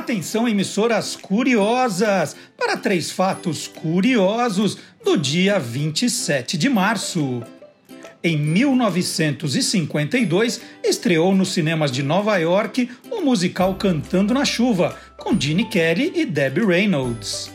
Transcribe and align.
Atenção, 0.00 0.48
emissoras 0.48 1.14
curiosas, 1.14 2.34
para 2.56 2.78
três 2.78 3.10
fatos 3.10 3.68
curiosos 3.68 4.78
do 5.04 5.18
dia 5.18 5.58
27 5.58 6.56
de 6.56 6.70
março. 6.70 7.42
Em 8.24 8.38
1952, 8.38 10.62
estreou 10.82 11.34
nos 11.34 11.52
cinemas 11.52 11.92
de 11.92 12.02
Nova 12.02 12.38
York 12.38 12.88
o 13.10 13.20
musical 13.20 13.74
Cantando 13.74 14.32
na 14.32 14.46
Chuva, 14.46 14.96
com 15.18 15.38
Gene 15.38 15.66
Kelly 15.66 16.12
e 16.14 16.24
Debbie 16.24 16.64
Reynolds. 16.64 17.52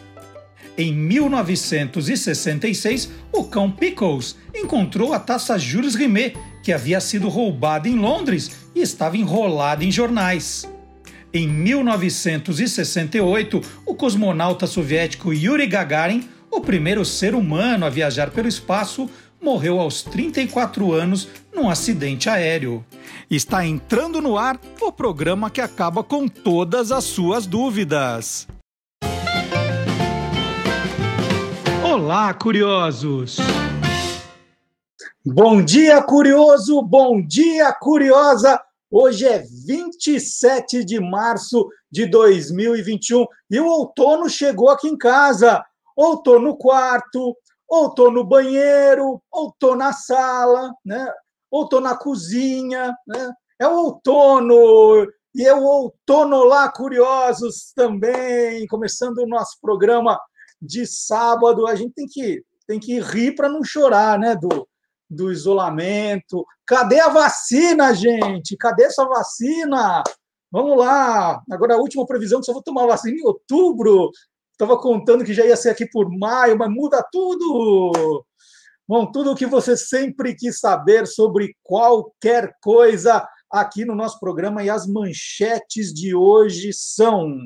Em 0.78 0.94
1966, 0.94 3.10
o 3.34 3.46
cão 3.46 3.72
Pickles 3.72 4.36
encontrou 4.54 5.14
a 5.14 5.20
taça 5.20 5.58
Jules 5.58 5.96
Rimet, 5.96 6.38
que 6.62 6.72
havia 6.72 7.02
sido 7.02 7.28
roubada 7.28 7.90
em 7.90 7.98
Londres 7.98 8.52
e 8.76 8.82
estava 8.82 9.18
enrolada 9.18 9.84
em 9.84 9.92
jornais. 9.92 10.75
Em 11.36 11.48
1968, 11.50 13.62
o 13.86 13.94
cosmonauta 13.94 14.66
soviético 14.66 15.32
Yuri 15.34 15.68
Gagarin, 15.68 16.30
o 16.50 16.62
primeiro 16.62 17.04
ser 17.04 17.36
humano 17.36 17.86
a 17.86 17.90
viajar 17.90 18.32
pelo 18.32 18.48
espaço, 18.48 19.10
morreu 19.42 19.78
aos 19.78 20.02
34 20.02 20.94
anos 20.94 21.28
num 21.54 21.70
acidente 21.70 22.30
aéreo. 22.30 22.86
Está 23.30 23.66
entrando 23.66 24.22
no 24.22 24.38
ar 24.38 24.58
o 24.80 24.94
programa 24.94 25.50
que 25.50 25.60
acaba 25.60 26.06
com 26.06 26.26
todas 26.26 26.90
as 26.90 27.04
suas 27.04 27.46
dúvidas. 27.46 28.48
Olá, 31.84 32.34
curiosos! 32.34 33.36
Bom 35.26 35.62
dia, 35.62 36.02
curioso! 36.02 36.82
Bom 36.82 37.22
dia, 37.22 37.74
curiosa! 37.74 38.58
Hoje 38.98 39.28
é 39.28 39.44
27 39.68 40.86
de 40.86 41.02
março 41.02 41.68
de 41.92 42.06
2021 42.06 43.26
e 43.52 43.60
o 43.60 43.68
outono 43.68 44.30
chegou 44.30 44.70
aqui 44.70 44.88
em 44.88 44.98
casa. 44.98 45.62
Ou 45.98 46.14
estou 46.14 46.40
no 46.40 46.56
quarto, 46.56 47.36
ou 47.68 47.88
estou 47.88 48.10
no 48.10 48.24
banheiro, 48.24 49.22
ou 49.30 49.50
estou 49.50 49.76
na 49.76 49.92
sala, 49.92 50.74
né? 50.86 51.12
ou 51.52 51.66
estou 51.66 51.82
na 51.82 51.98
cozinha. 51.98 52.96
Né? 53.06 53.34
É 53.60 53.68
o 53.68 53.76
outono. 53.76 55.06
E 55.36 55.46
é 55.46 55.54
o 55.54 55.62
outono 55.62 56.46
lá, 56.46 56.72
curiosos 56.72 57.74
também. 57.76 58.66
Começando 58.68 59.18
o 59.18 59.28
nosso 59.28 59.58
programa 59.62 60.18
de 60.62 60.88
sábado. 60.88 61.68
A 61.68 61.76
gente 61.76 61.92
tem 61.94 62.08
que, 62.08 62.42
tem 62.66 62.80
que 62.80 63.02
rir 63.02 63.36
para 63.36 63.50
não 63.50 63.62
chorar, 63.62 64.18
né, 64.18 64.38
do, 64.38 64.66
do 65.10 65.32
isolamento. 65.32 66.46
Cadê 66.66 67.00
a 67.00 67.10
vacina, 67.10 67.94
gente? 67.94 68.58
Cadê 68.58 68.86
essa 68.86 69.06
vacina? 69.06 70.04
Vamos 70.52 70.78
lá. 70.78 71.42
Agora 71.52 71.76
a 71.76 71.80
última 71.80 72.06
previsão 72.06 72.40
que 72.40 72.46
só 72.46 72.54
vou 72.54 72.64
tomar 72.64 72.88
vacina 72.88 73.18
em 73.18 73.26
outubro. 73.26 74.10
Estava 74.52 74.80
contando 74.80 75.26
que 75.26 75.34
já 75.34 75.46
ia 75.46 75.56
ser 75.56 75.72
aqui 75.72 75.86
por 75.90 76.10
maio, 76.10 76.58
mas 76.58 76.70
muda 76.70 77.06
tudo. 77.12 78.26
Bom, 78.88 79.12
tudo 79.12 79.32
o 79.32 79.36
que 79.36 79.46
você 79.46 79.76
sempre 79.76 80.36
quis 80.36 80.60
saber 80.60 81.08
sobre 81.08 81.56
qualquer 81.64 82.54
coisa 82.62 83.28
aqui 83.52 83.84
no 83.84 83.96
nosso 83.96 84.20
programa 84.20 84.64
e 84.64 84.70
as 84.70 84.88
manchetes 84.88 85.94
de 85.94 86.16
hoje 86.16 86.72
são 86.72 87.38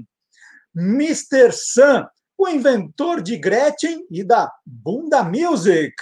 Mr. 0.76 1.52
Sam, 1.52 2.08
o 2.38 2.48
inventor 2.48 3.22
de 3.22 3.38
Gretchen 3.38 4.06
e 4.12 4.24
da 4.24 4.52
Bunda 4.66 5.24
Music. 5.24 5.94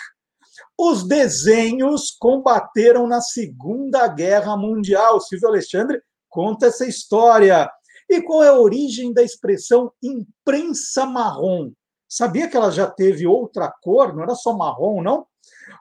Os 0.80 1.08
desenhos 1.08 2.12
combateram 2.20 3.08
na 3.08 3.20
Segunda 3.20 4.08
Guerra 4.08 4.56
Mundial. 4.56 5.20
Silvio 5.20 5.48
Alexandre 5.48 6.00
conta 6.30 6.68
essa 6.68 6.86
história. 6.86 7.68
E 8.08 8.22
qual 8.22 8.44
é 8.44 8.50
a 8.50 8.60
origem 8.60 9.12
da 9.12 9.24
expressão 9.24 9.92
imprensa 10.04 11.06
marrom? 11.06 11.72
Sabia 12.08 12.48
que 12.48 12.56
ela 12.56 12.72
já 12.72 12.86
teve 12.86 13.26
outra 13.26 13.74
cor? 13.82 14.16
Não 14.16 14.22
era 14.22 14.36
só 14.36 14.56
marrom, 14.56 15.02
não? 15.02 15.26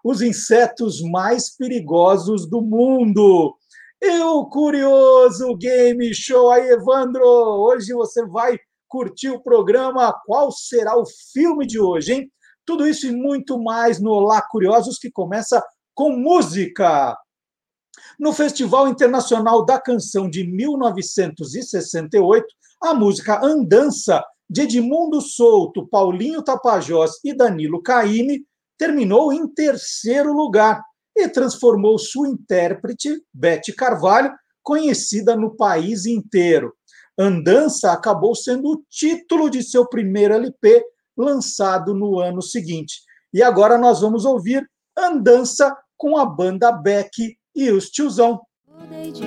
Os 0.03 0.23
insetos 0.23 1.03
mais 1.03 1.55
perigosos 1.55 2.49
do 2.49 2.63
mundo. 2.63 3.55
E 4.01 4.19
o 4.21 4.47
curioso 4.47 5.55
game 5.57 6.15
show 6.15 6.51
aí, 6.51 6.71
Evandro. 6.71 7.23
Hoje 7.23 7.93
você 7.93 8.25
vai 8.27 8.59
curtir 8.89 9.29
o 9.29 9.43
programa. 9.43 10.13
Qual 10.25 10.51
será 10.51 10.99
o 10.99 11.05
filme 11.33 11.67
de 11.67 11.79
hoje, 11.79 12.15
hein? 12.15 12.33
Tudo 12.67 12.87
isso 12.87 13.07
e 13.07 13.13
muito 13.13 13.59
mais 13.63 14.01
no 14.01 14.11
Olá 14.11 14.43
Curiosos, 14.43 14.99
que 14.99 15.11
começa 15.11 15.65
com 15.95 16.11
música. 16.11 17.17
No 18.19 18.33
Festival 18.33 18.89
Internacional 18.89 19.65
da 19.65 19.81
Canção 19.81 20.29
de 20.29 20.45
1968, 20.45 22.45
a 22.83 22.93
música 22.93 23.41
Andança, 23.43 24.23
de 24.51 24.63
Edmundo 24.63 25.21
Souto, 25.21 25.87
Paulinho 25.87 26.43
Tapajós 26.43 27.13
e 27.25 27.33
Danilo 27.33 27.81
Caime, 27.81 28.45
terminou 28.77 29.33
em 29.33 29.47
terceiro 29.47 30.33
lugar 30.33 30.83
e 31.17 31.29
transformou 31.29 31.97
sua 31.99 32.29
intérprete, 32.29 33.23
Bete 33.33 33.73
Carvalho, 33.73 34.35
conhecida 34.63 35.37
no 35.37 35.57
país 35.57 36.05
inteiro. 36.05 36.75
Andança 37.19 37.93
acabou 37.93 38.35
sendo 38.35 38.73
o 38.73 38.83
título 38.91 39.49
de 39.49 39.63
seu 39.63 39.89
primeiro 39.89 40.35
LP, 40.35 40.85
lançado 41.17 41.95
no 41.95 42.19
ano 42.19 42.43
seguinte. 42.43 43.01
E 43.33 43.43
agora 43.43 43.79
nós 43.79 44.01
vamos 44.01 44.25
ouvir 44.25 44.69
Andança 44.97 45.77
com 45.97 46.17
a 46.17 46.25
banda 46.25 46.73
Beck 46.73 47.37
e 47.55 47.71
os 47.71 47.91
Tiozão. 47.91 48.41
Rodei 48.67 49.13
de 49.13 49.27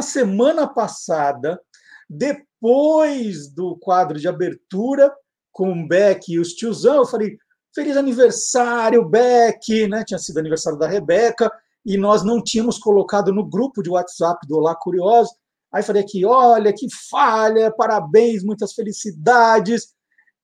na 0.00 0.02
semana 0.02 0.66
passada, 0.66 1.60
depois 2.08 3.52
do 3.52 3.76
quadro 3.76 4.18
de 4.18 4.26
abertura, 4.26 5.12
com 5.52 5.70
o 5.72 5.86
Beck 5.86 6.32
e 6.32 6.38
os 6.38 6.54
tiozão, 6.54 6.96
eu 6.96 7.06
falei, 7.06 7.36
feliz 7.74 7.98
aniversário, 7.98 9.04
Beck, 9.04 9.86
né? 9.88 10.02
Tinha 10.02 10.18
sido 10.18 10.38
aniversário 10.38 10.78
da 10.78 10.88
Rebeca, 10.88 11.52
e 11.84 11.98
nós 11.98 12.24
não 12.24 12.42
tínhamos 12.42 12.78
colocado 12.78 13.30
no 13.30 13.46
grupo 13.46 13.82
de 13.82 13.90
WhatsApp 13.90 14.46
do 14.48 14.56
Olá 14.56 14.74
Curioso. 14.74 15.32
Aí 15.70 15.82
falei 15.82 16.02
aqui, 16.02 16.24
olha, 16.24 16.72
que 16.72 16.86
falha, 17.10 17.70
parabéns, 17.70 18.42
muitas 18.42 18.72
felicidades. 18.72 19.88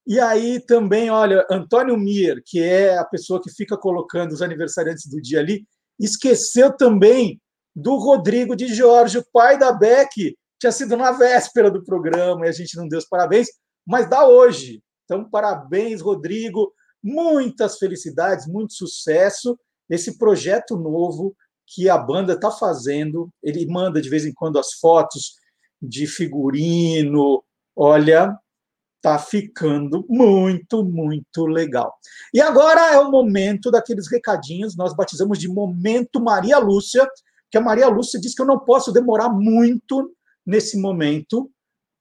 E 0.06 0.20
aí 0.20 0.60
também, 0.60 1.08
olha, 1.08 1.46
Antônio 1.50 1.96
Mir, 1.96 2.42
que 2.44 2.62
é 2.62 2.98
a 2.98 3.04
pessoa 3.04 3.40
que 3.40 3.50
fica 3.50 3.76
colocando 3.76 4.32
os 4.32 4.42
aniversariantes 4.42 5.06
do 5.06 5.20
dia 5.20 5.40
ali, 5.40 5.66
esqueceu 5.98 6.76
também 6.76 7.40
do 7.76 7.96
Rodrigo 7.96 8.56
de 8.56 8.68
Jorge, 8.68 9.18
o 9.18 9.26
pai 9.30 9.58
da 9.58 9.70
Beck, 9.70 10.34
tinha 10.58 10.72
sido 10.72 10.96
na 10.96 11.12
véspera 11.12 11.70
do 11.70 11.84
programa 11.84 12.46
e 12.46 12.48
a 12.48 12.52
gente 12.52 12.74
não 12.74 12.88
deu 12.88 12.98
os 12.98 13.04
parabéns, 13.04 13.48
mas 13.86 14.08
dá 14.08 14.26
hoje. 14.26 14.82
Então, 15.04 15.28
parabéns, 15.28 16.00
Rodrigo, 16.00 16.72
muitas 17.02 17.76
felicidades, 17.78 18.46
muito 18.46 18.72
sucesso. 18.72 19.58
Esse 19.90 20.16
projeto 20.16 20.76
novo 20.76 21.36
que 21.66 21.90
a 21.90 21.98
banda 21.98 22.32
está 22.32 22.50
fazendo, 22.50 23.28
ele 23.42 23.66
manda 23.66 24.00
de 24.00 24.08
vez 24.08 24.24
em 24.24 24.32
quando 24.32 24.58
as 24.58 24.72
fotos 24.72 25.34
de 25.82 26.06
figurino. 26.06 27.44
Olha, 27.76 28.34
tá 29.02 29.18
ficando 29.18 30.04
muito, 30.08 30.82
muito 30.82 31.44
legal. 31.44 31.94
E 32.32 32.40
agora 32.40 32.94
é 32.94 32.98
o 32.98 33.10
momento 33.10 33.70
daqueles 33.70 34.10
recadinhos, 34.10 34.76
nós 34.76 34.96
batizamos 34.96 35.38
de 35.38 35.46
Momento 35.46 36.20
Maria 36.20 36.58
Lúcia, 36.58 37.06
que 37.56 37.58
a 37.58 37.64
Maria 37.64 37.88
Lúcia 37.88 38.20
disse 38.20 38.36
que 38.36 38.42
eu 38.42 38.46
não 38.46 38.58
posso 38.58 38.92
demorar 38.92 39.30
muito 39.30 40.14
nesse 40.44 40.78
momento, 40.78 41.50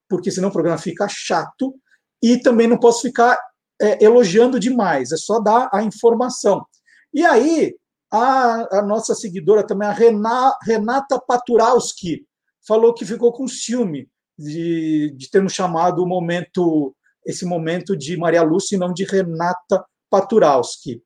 porque 0.09 0.29
senão 0.29 0.49
o 0.49 0.51
programa 0.51 0.77
fica 0.77 1.07
chato, 1.07 1.73
e 2.21 2.37
também 2.37 2.67
não 2.67 2.77
posso 2.77 3.01
ficar 3.01 3.39
é, 3.81 4.03
elogiando 4.03 4.59
demais, 4.59 5.13
é 5.13 5.17
só 5.17 5.39
dar 5.39 5.69
a 5.73 5.81
informação. 5.81 6.65
E 7.13 7.23
aí, 7.23 7.73
a, 8.11 8.79
a 8.79 8.81
nossa 8.81 9.15
seguidora 9.15 9.65
também, 9.65 9.87
a 9.87 10.57
Renata 10.61 11.19
Paturalski, 11.25 12.25
falou 12.67 12.93
que 12.93 13.05
ficou 13.05 13.31
com 13.31 13.47
ciúme 13.47 14.09
de, 14.37 15.13
de 15.15 15.29
termos 15.29 15.53
chamado 15.53 16.03
o 16.03 16.07
momento, 16.07 16.93
esse 17.25 17.45
momento 17.45 17.95
de 17.95 18.17
Maria 18.17 18.43
Lúcia 18.43 18.75
e 18.75 18.79
não 18.79 18.91
de 18.91 19.05
Renata 19.05 19.85
Paturalski. 20.09 21.01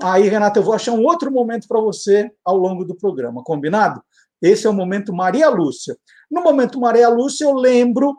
Aí, 0.00 0.28
Renata, 0.28 0.60
eu 0.60 0.62
vou 0.62 0.74
achar 0.74 0.92
um 0.92 1.04
outro 1.04 1.30
momento 1.30 1.66
para 1.66 1.80
você 1.80 2.30
ao 2.44 2.56
longo 2.56 2.84
do 2.84 2.94
programa, 2.94 3.42
combinado? 3.42 4.02
Esse 4.40 4.66
é 4.66 4.70
o 4.70 4.74
momento 4.74 5.12
Maria 5.12 5.48
Lúcia. 5.48 5.96
No 6.30 6.42
momento 6.42 6.80
Maria 6.80 7.08
Lúcia, 7.08 7.44
eu 7.44 7.54
lembro 7.54 8.16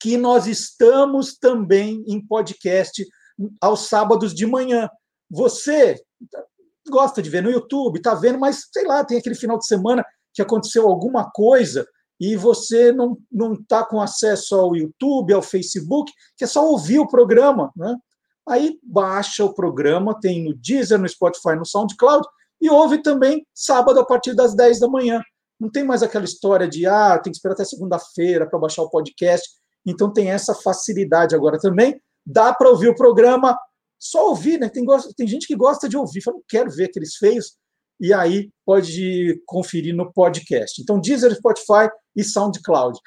que 0.00 0.16
nós 0.16 0.48
estamos 0.48 1.38
também 1.38 2.02
em 2.08 2.24
podcast 2.24 3.06
aos 3.60 3.88
sábados 3.88 4.34
de 4.34 4.44
manhã. 4.44 4.90
Você 5.30 6.02
gosta 6.90 7.22
de 7.22 7.30
ver 7.30 7.42
no 7.42 7.50
YouTube, 7.50 7.96
está 7.96 8.14
vendo, 8.14 8.38
mas 8.38 8.66
sei 8.72 8.84
lá, 8.84 9.04
tem 9.04 9.18
aquele 9.18 9.36
final 9.36 9.56
de 9.58 9.66
semana 9.66 10.04
que 10.34 10.42
aconteceu 10.42 10.88
alguma 10.88 11.30
coisa 11.30 11.86
e 12.20 12.36
você 12.36 12.92
não 12.92 13.16
está 13.54 13.84
com 13.84 14.00
acesso 14.00 14.56
ao 14.56 14.74
YouTube, 14.74 15.32
ao 15.32 15.42
Facebook, 15.42 16.12
que 16.36 16.44
é 16.44 16.46
só 16.46 16.66
ouvir 16.66 16.98
o 16.98 17.08
programa, 17.08 17.72
né? 17.76 17.96
Aí 18.48 18.78
baixa 18.82 19.44
o 19.44 19.54
programa, 19.54 20.18
tem 20.20 20.44
no 20.44 20.54
Deezer, 20.54 20.98
no 20.98 21.08
Spotify, 21.08 21.54
no 21.56 21.64
SoundCloud 21.64 22.26
e 22.60 22.70
ouve 22.70 23.02
também 23.02 23.46
sábado 23.54 24.00
a 24.00 24.04
partir 24.04 24.34
das 24.34 24.54
10 24.54 24.80
da 24.80 24.88
manhã. 24.88 25.20
Não 25.58 25.70
tem 25.70 25.84
mais 25.84 26.02
aquela 26.02 26.24
história 26.24 26.68
de 26.68 26.86
ah, 26.86 27.18
tem 27.18 27.32
que 27.32 27.36
esperar 27.36 27.54
até 27.54 27.64
segunda-feira 27.64 28.48
para 28.48 28.58
baixar 28.58 28.82
o 28.82 28.90
podcast. 28.90 29.48
Então 29.86 30.12
tem 30.12 30.30
essa 30.30 30.54
facilidade 30.54 31.34
agora 31.34 31.58
também. 31.58 32.00
Dá 32.24 32.54
para 32.54 32.68
ouvir 32.68 32.88
o 32.88 32.94
programa, 32.94 33.56
só 33.98 34.28
ouvir, 34.28 34.58
né? 34.58 34.68
Tem, 34.68 34.84
tem 35.16 35.26
gente 35.26 35.46
que 35.46 35.56
gosta 35.56 35.88
de 35.88 35.96
ouvir, 35.96 36.20
fala, 36.20 36.36
não 36.36 36.44
quero 36.48 36.70
ver 36.70 36.84
aqueles 36.84 37.16
feios, 37.16 37.56
e 38.00 38.12
aí 38.12 38.50
pode 38.66 39.40
conferir 39.46 39.94
no 39.94 40.12
podcast. 40.12 40.82
Então, 40.82 41.00
Deezer, 41.00 41.34
Spotify 41.34 41.88
e 42.16 42.24
SoundCloud. 42.24 42.98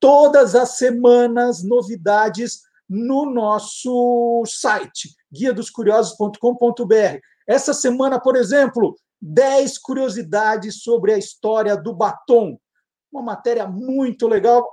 Todas 0.00 0.54
as 0.54 0.76
semanas, 0.76 1.62
novidades 1.62 2.60
no 2.90 3.24
nosso 3.24 4.42
site, 4.46 5.14
guiadoscuriosos.com.br. 5.32 7.20
Essa 7.46 7.72
semana, 7.72 8.18
por 8.18 8.34
exemplo, 8.34 8.96
10 9.22 9.78
curiosidades 9.78 10.82
sobre 10.82 11.12
a 11.12 11.18
história 11.18 11.76
do 11.76 11.94
batom. 11.94 12.58
Uma 13.12 13.22
matéria 13.22 13.64
muito 13.68 14.26
legal, 14.26 14.68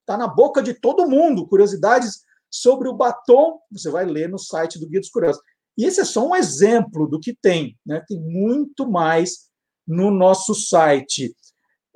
está 0.00 0.14
ah, 0.14 0.18
na 0.18 0.28
boca 0.28 0.62
de 0.62 0.74
todo 0.74 1.08
mundo. 1.08 1.48
Curiosidades 1.48 2.22
sobre 2.50 2.86
o 2.86 2.94
batom, 2.94 3.58
você 3.70 3.90
vai 3.90 4.04
ler 4.04 4.28
no 4.28 4.38
site 4.38 4.78
do 4.78 4.86
Guia 4.86 5.00
dos 5.00 5.10
Curiosos. 5.10 5.40
E 5.76 5.86
esse 5.86 6.00
é 6.00 6.04
só 6.04 6.26
um 6.26 6.36
exemplo 6.36 7.06
do 7.06 7.18
que 7.18 7.34
tem, 7.34 7.78
né? 7.86 8.02
Tem 8.06 8.20
muito 8.20 8.90
mais 8.90 9.48
no 9.86 10.10
nosso 10.10 10.54
site. 10.54 11.34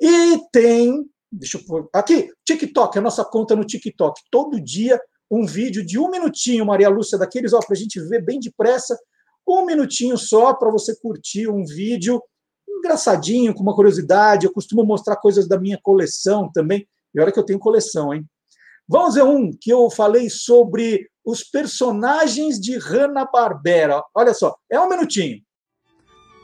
E 0.00 0.38
tem, 0.50 1.04
deixa 1.30 1.58
eu 1.58 1.64
pôr 1.66 1.90
aqui, 1.92 2.30
TikTok, 2.44 2.96
a 2.96 3.02
nossa 3.02 3.24
conta 3.24 3.56
no 3.56 3.64
TikTok. 3.64 4.20
Todo 4.30 4.60
dia 4.60 5.00
um 5.32 5.46
vídeo 5.46 5.84
de 5.84 5.98
um 5.98 6.10
minutinho, 6.10 6.66
Maria 6.66 6.90
Lúcia, 6.90 7.16
daqueles, 7.16 7.54
ó, 7.54 7.58
para 7.58 7.72
a 7.72 7.76
gente 7.76 7.98
ver 8.00 8.22
bem 8.22 8.38
depressa, 8.38 8.98
um 9.48 9.64
minutinho 9.64 10.18
só 10.18 10.52
para 10.52 10.70
você 10.70 10.94
curtir 10.94 11.48
um 11.48 11.64
vídeo 11.64 12.22
engraçadinho, 12.68 13.54
com 13.54 13.62
uma 13.62 13.74
curiosidade. 13.74 14.44
Eu 14.44 14.52
costumo 14.52 14.84
mostrar 14.84 15.16
coisas 15.16 15.48
da 15.48 15.58
minha 15.58 15.78
coleção 15.82 16.50
também. 16.52 16.86
E 17.14 17.20
olha 17.20 17.32
que 17.32 17.38
eu 17.38 17.44
tenho 17.44 17.58
coleção, 17.58 18.12
hein? 18.12 18.26
Vamos 18.86 19.14
ver 19.14 19.22
um 19.22 19.50
que 19.58 19.72
eu 19.72 19.90
falei 19.90 20.28
sobre 20.28 21.08
os 21.24 21.42
personagens 21.42 22.60
de 22.60 22.76
Hanna-Barbera. 22.76 24.02
Olha 24.14 24.34
só, 24.34 24.54
é 24.70 24.78
um 24.78 24.88
minutinho. 24.88 25.40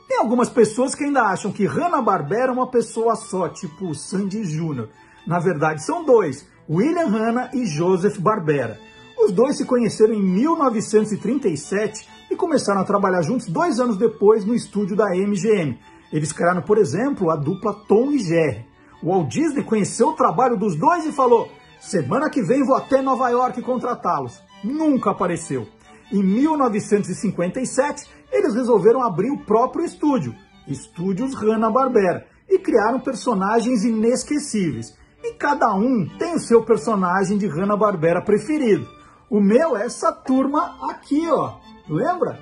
Tem 0.09 0.17
algumas 0.17 0.49
pessoas 0.49 0.95
que 0.95 1.05
ainda 1.05 1.25
acham 1.25 1.53
que 1.53 1.67
Hanna-Barbera 1.67 2.51
é 2.51 2.55
uma 2.55 2.71
pessoa 2.71 3.17
só, 3.17 3.51
tipo 3.51 3.95
Sandy 3.95 4.45
Júnior. 4.45 4.89
Na 5.27 5.39
verdade, 5.39 5.85
são 5.85 6.05
dois, 6.07 6.47
William 6.71 7.09
Hanna 7.09 7.51
e 7.55 7.65
Joseph 7.65 8.19
Barbera. 8.19 8.79
Os 9.17 9.33
dois 9.33 9.57
se 9.57 9.65
conheceram 9.65 10.13
em 10.13 10.23
1937 10.23 12.07
e 12.31 12.37
começaram 12.37 12.83
a 12.83 12.85
trabalhar 12.85 13.23
juntos 13.23 13.47
dois 13.47 13.81
anos 13.81 13.97
depois 13.97 14.45
no 14.45 14.55
estúdio 14.55 14.95
da 14.95 15.07
MGM. 15.15 15.79
Eles 16.13 16.31
criaram, 16.31 16.61
por 16.61 16.77
exemplo, 16.77 17.31
a 17.31 17.37
dupla 17.37 17.73
Tom 17.89 18.11
e 18.11 18.19
Jerry. 18.19 18.67
O 19.03 19.09
Walt 19.09 19.29
Disney 19.31 19.65
conheceu 19.65 20.09
o 20.09 20.17
trabalho 20.17 20.59
dos 20.59 20.77
dois 20.77 21.07
e 21.07 21.13
falou: 21.13 21.49
Semana 21.81 22.29
que 22.29 22.43
vem 22.43 22.63
vou 22.63 22.77
até 22.77 23.01
Nova 23.01 23.31
York 23.31 23.63
contratá-los. 23.63 24.43
Nunca 24.63 25.13
apareceu. 25.13 25.67
Em 26.13 26.23
1957, 26.23 28.07
eles 28.31 28.55
resolveram 28.55 29.03
abrir 29.03 29.31
o 29.31 29.39
próprio 29.39 29.87
estúdio, 29.87 30.35
Estúdios 30.67 31.35
Hanna-Barbera, 31.35 32.27
e 32.47 32.59
criaram 32.59 33.01
personagens 33.01 33.85
inesquecíveis. 33.85 34.99
E 35.23 35.35
cada 35.35 35.75
um 35.75 36.09
tem 36.19 36.35
o 36.35 36.41
seu 36.41 36.65
personagem 36.65 37.39
de 37.39 37.47
Hanna-Barbera 37.47 38.25
preferido. 38.25 38.89
O 39.29 39.41
meu 39.41 39.77
é 39.77 39.87
essa 39.87 40.13
turma 40.13 40.79
aqui, 40.91 41.29
ó. 41.29 41.59
Lembra? 41.89 42.39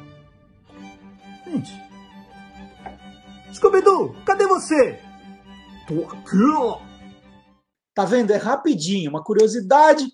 Gente. 1.47 1.73
Scooby-Doo, 3.53 4.15
cadê 4.25 4.47
você? 4.47 5.01
Tô 5.89 6.05
aqui, 6.05 6.45
ó. 6.57 6.81
Tá 7.95 8.05
vendo? 8.05 8.31
É 8.31 8.37
rapidinho, 8.37 9.11
uma 9.11 9.25
curiosidade, 9.25 10.07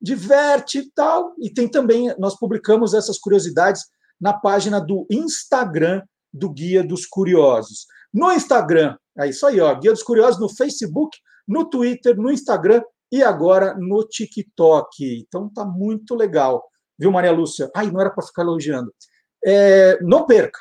diverte 0.00 0.78
e 0.78 0.90
tal. 0.90 1.34
E 1.38 1.48
tem 1.48 1.68
também, 1.68 2.12
nós 2.18 2.36
publicamos 2.36 2.94
essas 2.94 3.18
curiosidades 3.18 3.82
na 4.20 4.32
página 4.32 4.80
do 4.80 5.06
Instagram 5.10 6.02
do 6.32 6.50
Guia 6.50 6.82
dos 6.82 7.06
Curiosos. 7.06 7.86
No 8.12 8.32
Instagram, 8.32 8.96
é 9.18 9.28
isso 9.28 9.46
aí, 9.46 9.60
ó, 9.60 9.74
Guia 9.74 9.92
dos 9.92 10.02
Curiosos 10.02 10.40
no 10.40 10.48
Facebook, 10.48 11.16
no 11.48 11.64
Twitter, 11.64 12.16
no 12.16 12.30
Instagram 12.30 12.82
e 13.10 13.22
agora 13.22 13.74
no 13.74 14.06
TikTok. 14.06 15.24
Então 15.26 15.48
tá 15.48 15.64
muito 15.64 16.14
legal, 16.14 16.62
viu, 16.98 17.10
Maria 17.10 17.32
Lúcia? 17.32 17.70
Ai, 17.74 17.90
não 17.90 18.00
era 18.00 18.10
para 18.10 18.26
ficar 18.26 18.42
elogiando. 18.42 18.92
É, 19.44 19.98
não 20.02 20.26
perca. 20.26 20.60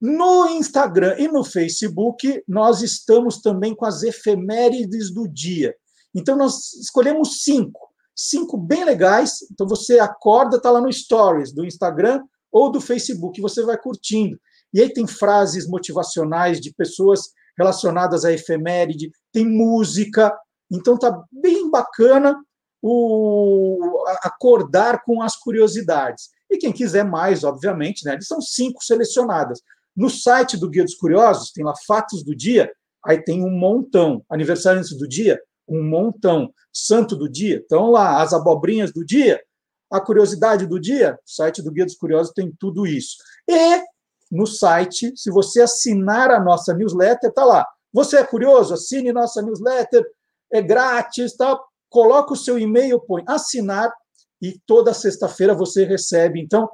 No 0.00 0.46
Instagram 0.46 1.16
e 1.18 1.26
no 1.26 1.42
Facebook, 1.42 2.42
nós 2.46 2.82
estamos 2.82 3.40
também 3.40 3.74
com 3.74 3.84
as 3.84 4.04
efemérides 4.04 5.12
do 5.12 5.26
dia. 5.26 5.74
Então, 6.14 6.36
nós 6.36 6.72
escolhemos 6.74 7.42
cinco, 7.42 7.80
cinco 8.14 8.56
bem 8.56 8.84
legais. 8.84 9.38
Então, 9.50 9.66
você 9.66 9.98
acorda, 9.98 10.56
está 10.56 10.70
lá 10.70 10.80
no 10.80 10.92
Stories 10.92 11.52
do 11.52 11.64
Instagram 11.64 12.22
ou 12.52 12.70
do 12.70 12.80
Facebook, 12.80 13.40
você 13.40 13.62
vai 13.64 13.76
curtindo. 13.76 14.38
E 14.72 14.80
aí 14.80 14.92
tem 14.92 15.06
frases 15.06 15.66
motivacionais 15.66 16.60
de 16.60 16.72
pessoas 16.72 17.32
relacionadas 17.58 18.24
à 18.24 18.32
efeméride, 18.32 19.10
tem 19.32 19.44
música. 19.44 20.32
Então, 20.70 20.96
tá 20.96 21.24
bem 21.32 21.70
bacana 21.70 22.36
o 22.80 24.04
acordar 24.22 25.02
com 25.04 25.20
as 25.20 25.36
curiosidades. 25.36 26.28
E 26.48 26.56
quem 26.56 26.72
quiser 26.72 27.04
mais, 27.04 27.44
obviamente, 27.44 28.04
né? 28.04 28.18
São 28.20 28.40
cinco 28.40 28.82
selecionadas. 28.82 29.60
No 29.96 30.08
site 30.08 30.56
do 30.56 30.70
Guia 30.70 30.84
dos 30.84 30.94
Curiosos, 30.94 31.50
tem 31.50 31.64
lá 31.64 31.74
fatos 31.86 32.22
do 32.22 32.34
dia, 32.34 32.70
aí 33.04 33.22
tem 33.22 33.44
um 33.44 33.50
montão. 33.50 34.24
Aniversário 34.30 34.78
antes 34.78 34.96
do 34.96 35.08
dia, 35.08 35.40
um 35.68 35.82
montão. 35.82 36.52
Santo 36.72 37.16
do 37.16 37.28
dia, 37.28 37.60
então 37.64 37.90
lá, 37.90 38.22
as 38.22 38.32
abobrinhas 38.32 38.92
do 38.92 39.04
dia, 39.04 39.42
a 39.90 40.00
curiosidade 40.00 40.66
do 40.66 40.78
dia, 40.78 41.14
o 41.14 41.30
site 41.30 41.60
do 41.60 41.72
Guia 41.72 41.84
dos 41.84 41.96
Curiosos 41.96 42.32
tem 42.32 42.54
tudo 42.58 42.86
isso. 42.86 43.16
E 43.48 43.82
no 44.30 44.46
site, 44.46 45.12
se 45.16 45.30
você 45.30 45.62
assinar 45.62 46.30
a 46.30 46.40
nossa 46.40 46.74
newsletter, 46.74 47.32
tá 47.32 47.44
lá. 47.44 47.66
Você 47.92 48.18
é 48.18 48.24
curioso? 48.24 48.74
Assine 48.74 49.12
nossa 49.12 49.40
newsletter, 49.42 50.04
é 50.52 50.60
grátis, 50.60 51.36
tá? 51.36 51.58
Coloca 51.88 52.34
o 52.34 52.36
seu 52.36 52.58
e-mail, 52.58 53.00
põe 53.00 53.24
assinar 53.26 53.92
e 54.40 54.58
toda 54.66 54.92
sexta-feira 54.94 55.54
você 55.54 55.84
recebe. 55.84 56.40
Então, 56.40 56.64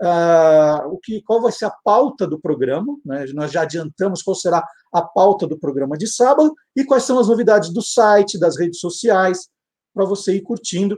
uh, 0.00 0.88
o 0.88 0.98
que, 0.98 1.20
qual 1.22 1.42
vai 1.42 1.52
ser 1.52 1.66
a 1.66 1.74
pauta 1.84 2.26
do 2.26 2.40
programa? 2.40 2.96
Né? 3.04 3.26
Nós 3.34 3.50
já 3.50 3.62
adiantamos 3.62 4.22
qual 4.22 4.34
será 4.34 4.64
a 4.92 5.02
pauta 5.02 5.46
do 5.46 5.58
programa 5.58 5.96
de 5.96 6.06
sábado 6.06 6.54
e 6.76 6.84
quais 6.84 7.04
são 7.04 7.18
as 7.18 7.28
novidades 7.28 7.70
do 7.70 7.82
site, 7.82 8.38
das 8.38 8.56
redes 8.56 8.78
sociais, 8.78 9.48
para 9.92 10.04
você 10.04 10.34
ir 10.34 10.42
curtindo 10.42 10.96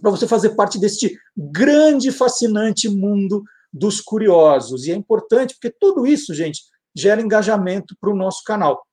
para 0.00 0.10
você 0.10 0.26
fazer 0.26 0.50
parte 0.50 0.78
deste 0.78 1.16
grande, 1.36 2.10
fascinante 2.10 2.88
mundo 2.88 3.42
dos 3.74 4.00
curiosos. 4.00 4.86
E 4.86 4.92
é 4.92 4.94
importante, 4.94 5.54
porque 5.54 5.76
tudo 5.80 6.06
isso, 6.06 6.32
gente, 6.32 6.62
gera 6.94 7.20
engajamento 7.20 7.96
para 8.00 8.10
o 8.10 8.16
nosso 8.16 8.44
canal. 8.44 8.86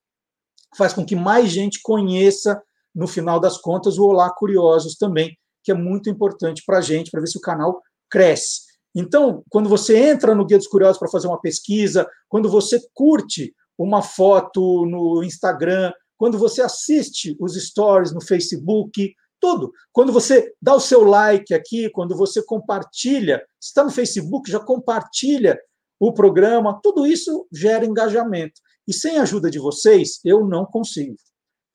Faz 0.76 0.92
com 0.92 1.06
que 1.06 1.14
mais 1.14 1.50
gente 1.50 1.80
conheça, 1.80 2.60
no 2.92 3.06
final 3.06 3.38
das 3.38 3.56
contas, 3.58 3.96
o 3.96 4.04
Olá 4.04 4.28
Curiosos 4.34 4.96
também, 4.96 5.38
que 5.62 5.70
é 5.70 5.74
muito 5.74 6.10
importante 6.10 6.62
para 6.66 6.78
a 6.78 6.80
gente, 6.80 7.10
para 7.10 7.20
ver 7.20 7.28
se 7.28 7.38
o 7.38 7.40
canal 7.40 7.80
cresce. 8.10 8.62
Então, 8.94 9.42
quando 9.48 9.68
você 9.68 9.96
entra 9.96 10.34
no 10.34 10.44
Guia 10.44 10.58
dos 10.58 10.66
Curiosos 10.66 10.98
para 10.98 11.08
fazer 11.08 11.28
uma 11.28 11.40
pesquisa, 11.40 12.06
quando 12.28 12.50
você 12.50 12.80
curte 12.92 13.54
uma 13.78 14.02
foto 14.02 14.84
no 14.84 15.22
Instagram, 15.22 15.92
quando 16.18 16.38
você 16.38 16.60
assiste 16.60 17.36
os 17.40 17.54
stories 17.54 18.12
no 18.12 18.20
Facebook, 18.20 19.14
tudo. 19.42 19.72
Quando 19.92 20.12
você 20.12 20.54
dá 20.62 20.72
o 20.72 20.80
seu 20.80 21.02
like 21.02 21.52
aqui, 21.52 21.90
quando 21.90 22.16
você 22.16 22.40
compartilha, 22.40 23.42
está 23.60 23.82
no 23.82 23.90
Facebook, 23.90 24.48
já 24.48 24.60
compartilha 24.60 25.58
o 25.98 26.14
programa, 26.14 26.78
tudo 26.80 27.04
isso 27.04 27.46
gera 27.52 27.84
engajamento. 27.84 28.60
E 28.86 28.94
sem 28.94 29.18
a 29.18 29.22
ajuda 29.22 29.50
de 29.50 29.58
vocês, 29.58 30.20
eu 30.24 30.46
não 30.46 30.64
consigo. 30.64 31.16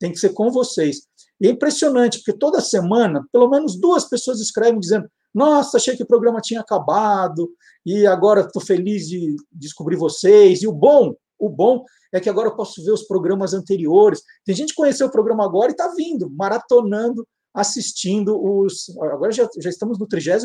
Tem 0.00 0.10
que 0.10 0.18
ser 0.18 0.30
com 0.30 0.50
vocês. 0.50 1.02
E 1.40 1.46
é 1.46 1.50
impressionante, 1.50 2.18
porque 2.18 2.38
toda 2.38 2.60
semana, 2.60 3.24
pelo 3.30 3.50
menos 3.50 3.78
duas 3.78 4.08
pessoas 4.08 4.40
escrevem 4.40 4.80
dizendo: 4.80 5.08
Nossa, 5.34 5.76
achei 5.76 5.94
que 5.96 6.02
o 6.02 6.06
programa 6.06 6.40
tinha 6.40 6.60
acabado, 6.60 7.50
e 7.84 8.06
agora 8.06 8.40
estou 8.40 8.62
feliz 8.62 9.06
de 9.06 9.36
descobrir 9.52 9.96
vocês. 9.96 10.62
E 10.62 10.66
o 10.66 10.72
bom, 10.72 11.14
o 11.38 11.48
bom 11.48 11.84
é 12.12 12.20
que 12.20 12.28
agora 12.28 12.48
eu 12.48 12.56
posso 12.56 12.82
ver 12.84 12.92
os 12.92 13.02
programas 13.02 13.54
anteriores. 13.54 14.22
Tem 14.44 14.54
gente 14.54 14.70
que 14.70 14.80
conheceu 14.80 15.06
o 15.06 15.12
programa 15.12 15.44
agora 15.44 15.70
e 15.70 15.72
está 15.72 15.92
vindo, 15.94 16.30
maratonando 16.30 17.26
assistindo 17.58 18.40
os. 18.40 18.88
Agora 19.00 19.32
já, 19.32 19.48
já 19.60 19.68
estamos 19.68 19.98
no 19.98 20.06
33, 20.06 20.44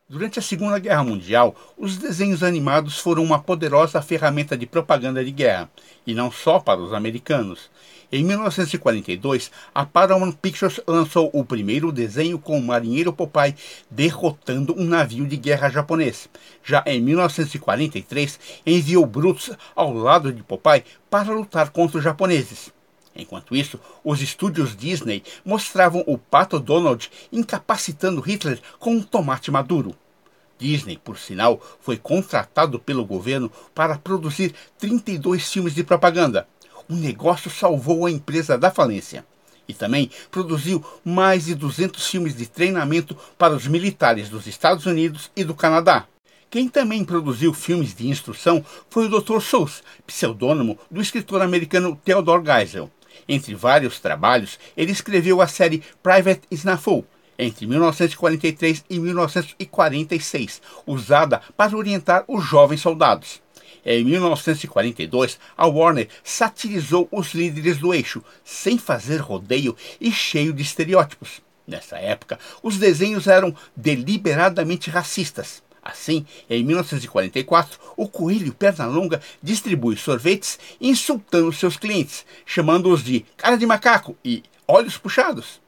Durante 0.08 0.38
a 0.38 0.42
Segunda 0.42 0.78
Guerra 0.78 1.04
Mundial, 1.04 1.54
os 1.76 1.98
desenhos 1.98 2.42
animados 2.42 2.98
foram 2.98 3.22
uma 3.22 3.38
poderosa 3.38 4.00
ferramenta 4.00 4.56
de 4.56 4.66
propaganda 4.66 5.22
de 5.22 5.30
guerra, 5.30 5.70
e 6.06 6.14
não 6.14 6.30
só 6.30 6.58
para 6.58 6.80
os 6.80 6.92
americanos. 6.92 7.70
Em 8.10 8.24
1942, 8.24 9.50
a 9.74 9.84
Paramount 9.84 10.32
Pictures 10.32 10.80
lançou 10.86 11.30
o 11.34 11.44
primeiro 11.44 11.92
desenho 11.92 12.38
com 12.38 12.58
o 12.58 12.62
marinheiro 12.62 13.12
Popeye 13.12 13.54
derrotando 13.90 14.74
um 14.78 14.84
navio 14.84 15.26
de 15.26 15.36
guerra 15.36 15.70
japonês. 15.70 16.28
Já 16.64 16.82
em 16.86 17.00
1943, 17.00 18.40
enviou 18.66 19.06
Brutus 19.06 19.50
ao 19.76 19.92
lado 19.92 20.32
de 20.32 20.42
Popeye 20.42 20.84
para 21.10 21.32
lutar 21.32 21.70
contra 21.70 21.98
os 21.98 22.04
japoneses. 22.04 22.72
Enquanto 23.14 23.54
isso, 23.54 23.78
os 24.02 24.22
estúdios 24.22 24.76
Disney 24.76 25.22
mostravam 25.44 26.02
o 26.06 26.16
Pato 26.16 26.58
Donald 26.58 27.10
incapacitando 27.30 28.20
Hitler 28.20 28.60
com 28.78 28.94
um 28.94 29.02
tomate 29.02 29.50
maduro. 29.50 29.94
Disney, 30.58 30.96
por 30.96 31.18
sinal, 31.18 31.60
foi 31.80 31.96
contratado 31.96 32.78
pelo 32.78 33.04
governo 33.04 33.50
para 33.74 33.98
produzir 33.98 34.54
32 34.78 35.50
filmes 35.50 35.74
de 35.74 35.82
propaganda. 35.82 36.46
O 36.88 36.94
negócio 36.94 37.50
salvou 37.50 38.06
a 38.06 38.10
empresa 38.10 38.56
da 38.56 38.70
falência. 38.70 39.24
E 39.68 39.74
também 39.74 40.10
produziu 40.30 40.84
mais 41.04 41.46
de 41.46 41.54
200 41.54 42.06
filmes 42.06 42.36
de 42.36 42.46
treinamento 42.46 43.16
para 43.36 43.54
os 43.54 43.66
militares 43.66 44.28
dos 44.28 44.46
Estados 44.46 44.86
Unidos 44.86 45.30
e 45.36 45.44
do 45.44 45.54
Canadá. 45.54 46.06
Quem 46.50 46.68
também 46.68 47.04
produziu 47.04 47.54
filmes 47.54 47.94
de 47.94 48.08
instrução 48.08 48.64
foi 48.90 49.06
o 49.06 49.20
Dr. 49.20 49.40
Seuss, 49.40 49.82
pseudônimo 50.06 50.78
do 50.90 51.00
escritor 51.00 51.40
americano 51.40 51.98
Theodore 52.04 52.44
Geisel. 52.44 52.90
Entre 53.28 53.54
vários 53.54 54.00
trabalhos, 54.00 54.58
ele 54.76 54.92
escreveu 54.92 55.40
a 55.40 55.46
série 55.46 55.82
Private 56.02 56.42
Snafu, 56.50 57.04
entre 57.38 57.66
1943 57.66 58.84
e 58.88 58.98
1946, 58.98 60.62
usada 60.86 61.40
para 61.56 61.76
orientar 61.76 62.24
os 62.28 62.44
jovens 62.44 62.80
soldados. 62.80 63.40
Em 63.84 64.04
1942, 64.04 65.38
a 65.56 65.66
Warner 65.66 66.08
satirizou 66.22 67.08
os 67.10 67.34
líderes 67.34 67.78
do 67.78 67.92
eixo, 67.92 68.22
sem 68.44 68.78
fazer 68.78 69.16
rodeio 69.16 69.76
e 70.00 70.12
cheio 70.12 70.52
de 70.52 70.62
estereótipos. 70.62 71.40
Nessa 71.66 71.98
época, 71.98 72.38
os 72.62 72.78
desenhos 72.78 73.26
eram 73.26 73.54
deliberadamente 73.76 74.88
racistas. 74.90 75.62
Assim, 75.82 76.24
em 76.48 76.62
1944, 76.64 77.78
o 77.96 78.08
Coelho 78.08 78.54
Pernalonga 78.54 79.20
distribui 79.42 79.96
sorvetes 79.96 80.58
insultando 80.80 81.52
seus 81.52 81.76
clientes, 81.76 82.24
chamando-os 82.46 83.02
de 83.02 83.24
cara 83.36 83.56
de 83.56 83.66
macaco 83.66 84.16
e 84.24 84.44
olhos 84.66 84.96
puxados. 84.96 85.60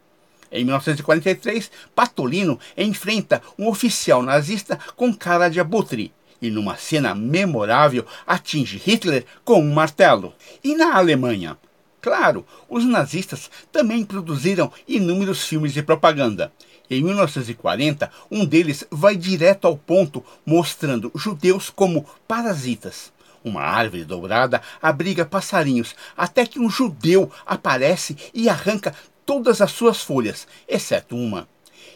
Em 0.52 0.64
1943, 0.64 1.68
Patolino 1.96 2.60
enfrenta 2.76 3.42
um 3.58 3.66
oficial 3.66 4.22
nazista 4.22 4.78
com 4.94 5.12
cara 5.12 5.48
de 5.48 5.58
abutre 5.58 6.12
e, 6.40 6.48
numa 6.48 6.76
cena 6.76 7.12
memorável, 7.12 8.06
atinge 8.24 8.78
Hitler 8.78 9.24
com 9.44 9.60
um 9.60 9.74
martelo. 9.74 10.32
E 10.62 10.76
na 10.76 10.96
Alemanha? 10.96 11.58
Claro, 12.00 12.46
os 12.68 12.84
nazistas 12.84 13.50
também 13.72 14.04
produziram 14.04 14.70
inúmeros 14.86 15.44
filmes 15.44 15.72
de 15.72 15.82
propaganda. 15.82 16.52
Em 16.90 17.02
1940, 17.02 18.10
um 18.30 18.44
deles 18.44 18.84
vai 18.90 19.16
direto 19.16 19.66
ao 19.66 19.76
ponto, 19.76 20.24
mostrando 20.44 21.10
judeus 21.14 21.70
como 21.70 22.04
parasitas. 22.28 23.10
Uma 23.42 23.62
árvore 23.62 24.04
dourada 24.04 24.60
abriga 24.82 25.24
passarinhos, 25.24 25.94
até 26.16 26.44
que 26.46 26.58
um 26.58 26.68
judeu 26.68 27.30
aparece 27.46 28.16
e 28.34 28.48
arranca 28.48 28.94
todas 29.24 29.60
as 29.60 29.72
suas 29.72 30.02
folhas, 30.02 30.46
exceto 30.68 31.16
uma. 31.16 31.48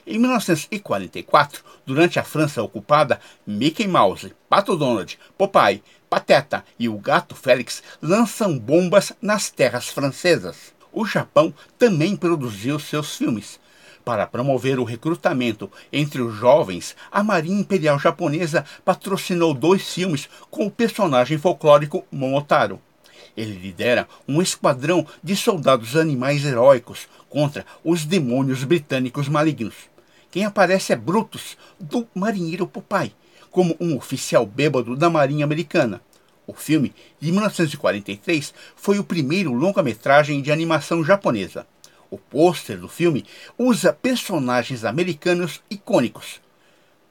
Em 0.06 0.18
1944, 0.18 1.62
durante 1.84 2.18
a 2.18 2.24
França 2.24 2.62
ocupada, 2.62 3.20
Mickey 3.46 3.86
Mouse, 3.86 4.34
Pato 4.48 4.74
Donald, 4.74 5.18
Popeye, 5.36 5.82
Pateta 6.08 6.64
e 6.78 6.88
o 6.88 6.96
gato 6.96 7.34
Félix 7.34 7.82
lançam 8.00 8.58
bombas 8.58 9.12
nas 9.20 9.50
terras 9.50 9.88
francesas. 9.88 10.72
O 10.90 11.04
Japão 11.04 11.52
também 11.78 12.16
produziu 12.16 12.78
seus 12.78 13.16
filmes. 13.16 13.60
Para 14.08 14.26
promover 14.26 14.78
o 14.78 14.84
recrutamento 14.84 15.70
entre 15.92 16.22
os 16.22 16.34
jovens, 16.34 16.96
a 17.12 17.22
Marinha 17.22 17.60
Imperial 17.60 17.98
Japonesa 17.98 18.64
patrocinou 18.82 19.52
dois 19.52 19.92
filmes 19.92 20.30
com 20.50 20.64
o 20.64 20.70
personagem 20.70 21.36
folclórico 21.36 22.06
Momotaro. 22.10 22.80
Ele 23.36 23.52
lidera 23.52 24.08
um 24.26 24.40
esquadrão 24.40 25.06
de 25.22 25.36
soldados 25.36 25.94
animais 25.94 26.42
heróicos 26.42 27.06
contra 27.28 27.66
os 27.84 28.06
demônios 28.06 28.64
britânicos 28.64 29.28
malignos. 29.28 29.74
Quem 30.30 30.46
aparece 30.46 30.94
é 30.94 30.96
Brutus, 30.96 31.58
do 31.78 32.08
marinheiro 32.14 32.66
Popeye, 32.66 33.14
como 33.50 33.76
um 33.78 33.94
oficial 33.94 34.46
bêbado 34.46 34.96
da 34.96 35.10
Marinha 35.10 35.44
Americana. 35.44 36.00
O 36.46 36.54
filme, 36.54 36.94
de 37.20 37.30
1943, 37.30 38.54
foi 38.74 38.98
o 38.98 39.04
primeiro 39.04 39.52
longa-metragem 39.52 40.40
de 40.40 40.50
animação 40.50 41.04
japonesa. 41.04 41.66
O 42.10 42.16
pôster 42.16 42.78
do 42.78 42.88
filme 42.88 43.24
usa 43.58 43.92
personagens 43.92 44.84
americanos 44.84 45.60
icônicos. 45.70 46.40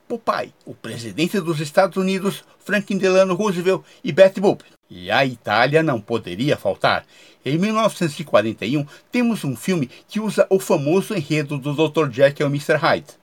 Popeye, 0.07 0.53
o 0.65 0.73
presidente 0.73 1.39
dos 1.39 1.59
Estados 1.59 1.97
Unidos, 1.97 2.43
Franklin 2.59 2.97
Delano 2.97 3.35
Roosevelt 3.35 3.83
e 4.03 4.11
Betty 4.11 4.39
Boop. 4.39 4.63
E 4.89 5.11
a 5.11 5.25
Itália 5.25 5.83
não 5.83 5.99
poderia 5.99 6.55
faltar. 6.55 7.05
Em 7.45 7.57
1941, 7.57 8.85
temos 9.11 9.43
um 9.43 9.55
filme 9.55 9.89
que 10.07 10.19
usa 10.19 10.47
o 10.49 10.59
famoso 10.59 11.13
enredo 11.13 11.57
do 11.57 11.73
Dr. 11.73 12.09
Jekyll 12.09 12.47
e 12.47 12.49
Mr. 12.49 12.77
Hyde. 12.77 13.17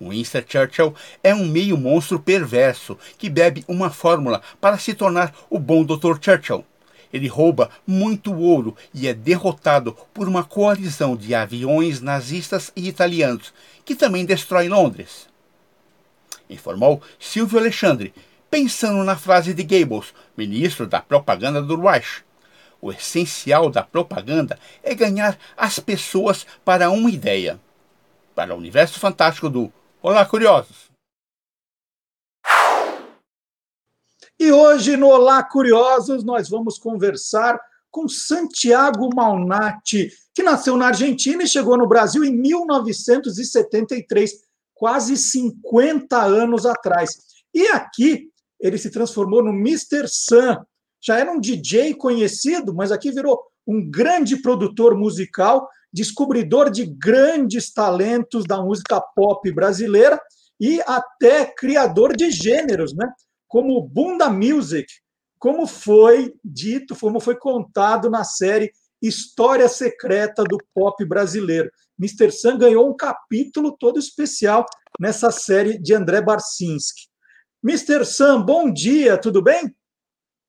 Winston 0.00 0.42
Churchill 0.46 0.94
é 1.22 1.34
um 1.34 1.46
meio 1.46 1.78
monstro 1.78 2.18
perverso 2.18 2.98
que 3.16 3.30
bebe 3.30 3.64
uma 3.68 3.90
fórmula 3.90 4.42
para 4.60 4.76
se 4.76 4.92
tornar 4.92 5.32
o 5.48 5.58
bom 5.58 5.84
Dr. 5.84 6.18
Churchill. 6.20 6.64
Ele 7.14 7.28
rouba 7.28 7.70
muito 7.86 8.34
ouro 8.34 8.76
e 8.92 9.06
é 9.06 9.14
derrotado 9.14 9.96
por 10.12 10.26
uma 10.26 10.42
coalizão 10.42 11.14
de 11.14 11.32
aviões 11.32 12.00
nazistas 12.00 12.72
e 12.74 12.88
italianos, 12.88 13.54
que 13.84 13.94
também 13.94 14.24
destrói 14.26 14.68
Londres. 14.68 15.28
Informou 16.50 17.00
Silvio 17.20 17.60
Alexandre, 17.60 18.12
pensando 18.50 19.04
na 19.04 19.14
frase 19.14 19.54
de 19.54 19.62
Goebbels, 19.62 20.12
ministro 20.36 20.88
da 20.88 21.00
propaganda 21.00 21.62
do 21.62 21.80
Reich. 21.80 22.24
O 22.82 22.90
essencial 22.90 23.70
da 23.70 23.84
propaganda 23.84 24.58
é 24.82 24.92
ganhar 24.92 25.38
as 25.56 25.78
pessoas 25.78 26.44
para 26.64 26.90
uma 26.90 27.12
ideia. 27.12 27.60
Para 28.34 28.52
o 28.52 28.58
universo 28.58 28.98
fantástico 28.98 29.48
do 29.48 29.72
Olá, 30.02 30.26
curiosos! 30.26 30.93
E 34.38 34.50
hoje 34.50 34.96
no 34.96 35.06
Olá 35.06 35.44
Curiosos 35.44 36.24
nós 36.24 36.48
vamos 36.48 36.76
conversar 36.76 37.60
com 37.88 38.08
Santiago 38.08 39.08
Malnati, 39.14 40.10
que 40.34 40.42
nasceu 40.42 40.76
na 40.76 40.88
Argentina 40.88 41.44
e 41.44 41.48
chegou 41.48 41.78
no 41.78 41.86
Brasil 41.86 42.24
em 42.24 42.36
1973, 42.36 44.32
quase 44.74 45.16
50 45.16 46.20
anos 46.20 46.66
atrás. 46.66 47.16
E 47.54 47.68
aqui 47.68 48.28
ele 48.58 48.76
se 48.76 48.90
transformou 48.90 49.40
no 49.42 49.52
Mr. 49.52 50.08
Sun. 50.08 50.56
Já 51.00 51.20
era 51.20 51.30
um 51.30 51.38
DJ 51.38 51.94
conhecido, 51.94 52.74
mas 52.74 52.90
aqui 52.90 53.12
virou 53.12 53.40
um 53.64 53.88
grande 53.88 54.42
produtor 54.42 54.96
musical 54.96 55.68
descobridor 55.92 56.70
de 56.70 56.86
grandes 56.86 57.72
talentos 57.72 58.44
da 58.44 58.60
música 58.60 59.00
pop 59.00 59.48
brasileira 59.52 60.20
e 60.60 60.82
até 60.84 61.44
criador 61.44 62.16
de 62.16 62.32
gêneros, 62.32 62.92
né? 62.96 63.08
Como 63.54 63.80
Bunda 63.80 64.28
Music, 64.28 64.92
como 65.38 65.64
foi 65.64 66.34
dito, 66.44 66.98
como 66.98 67.20
foi 67.20 67.36
contado 67.36 68.10
na 68.10 68.24
série 68.24 68.72
História 69.00 69.68
Secreta 69.68 70.42
do 70.42 70.58
Pop 70.74 71.04
Brasileiro. 71.04 71.70
Mr. 71.96 72.32
Sun 72.32 72.58
ganhou 72.58 72.90
um 72.90 72.96
capítulo 72.96 73.76
todo 73.78 73.96
especial 73.96 74.66
nessa 74.98 75.30
série 75.30 75.78
de 75.78 75.94
André 75.94 76.20
Barcinski. 76.20 77.02
Mr. 77.62 78.04
Sun, 78.04 78.42
bom 78.42 78.72
dia, 78.72 79.16
tudo 79.16 79.40
bem? 79.40 79.72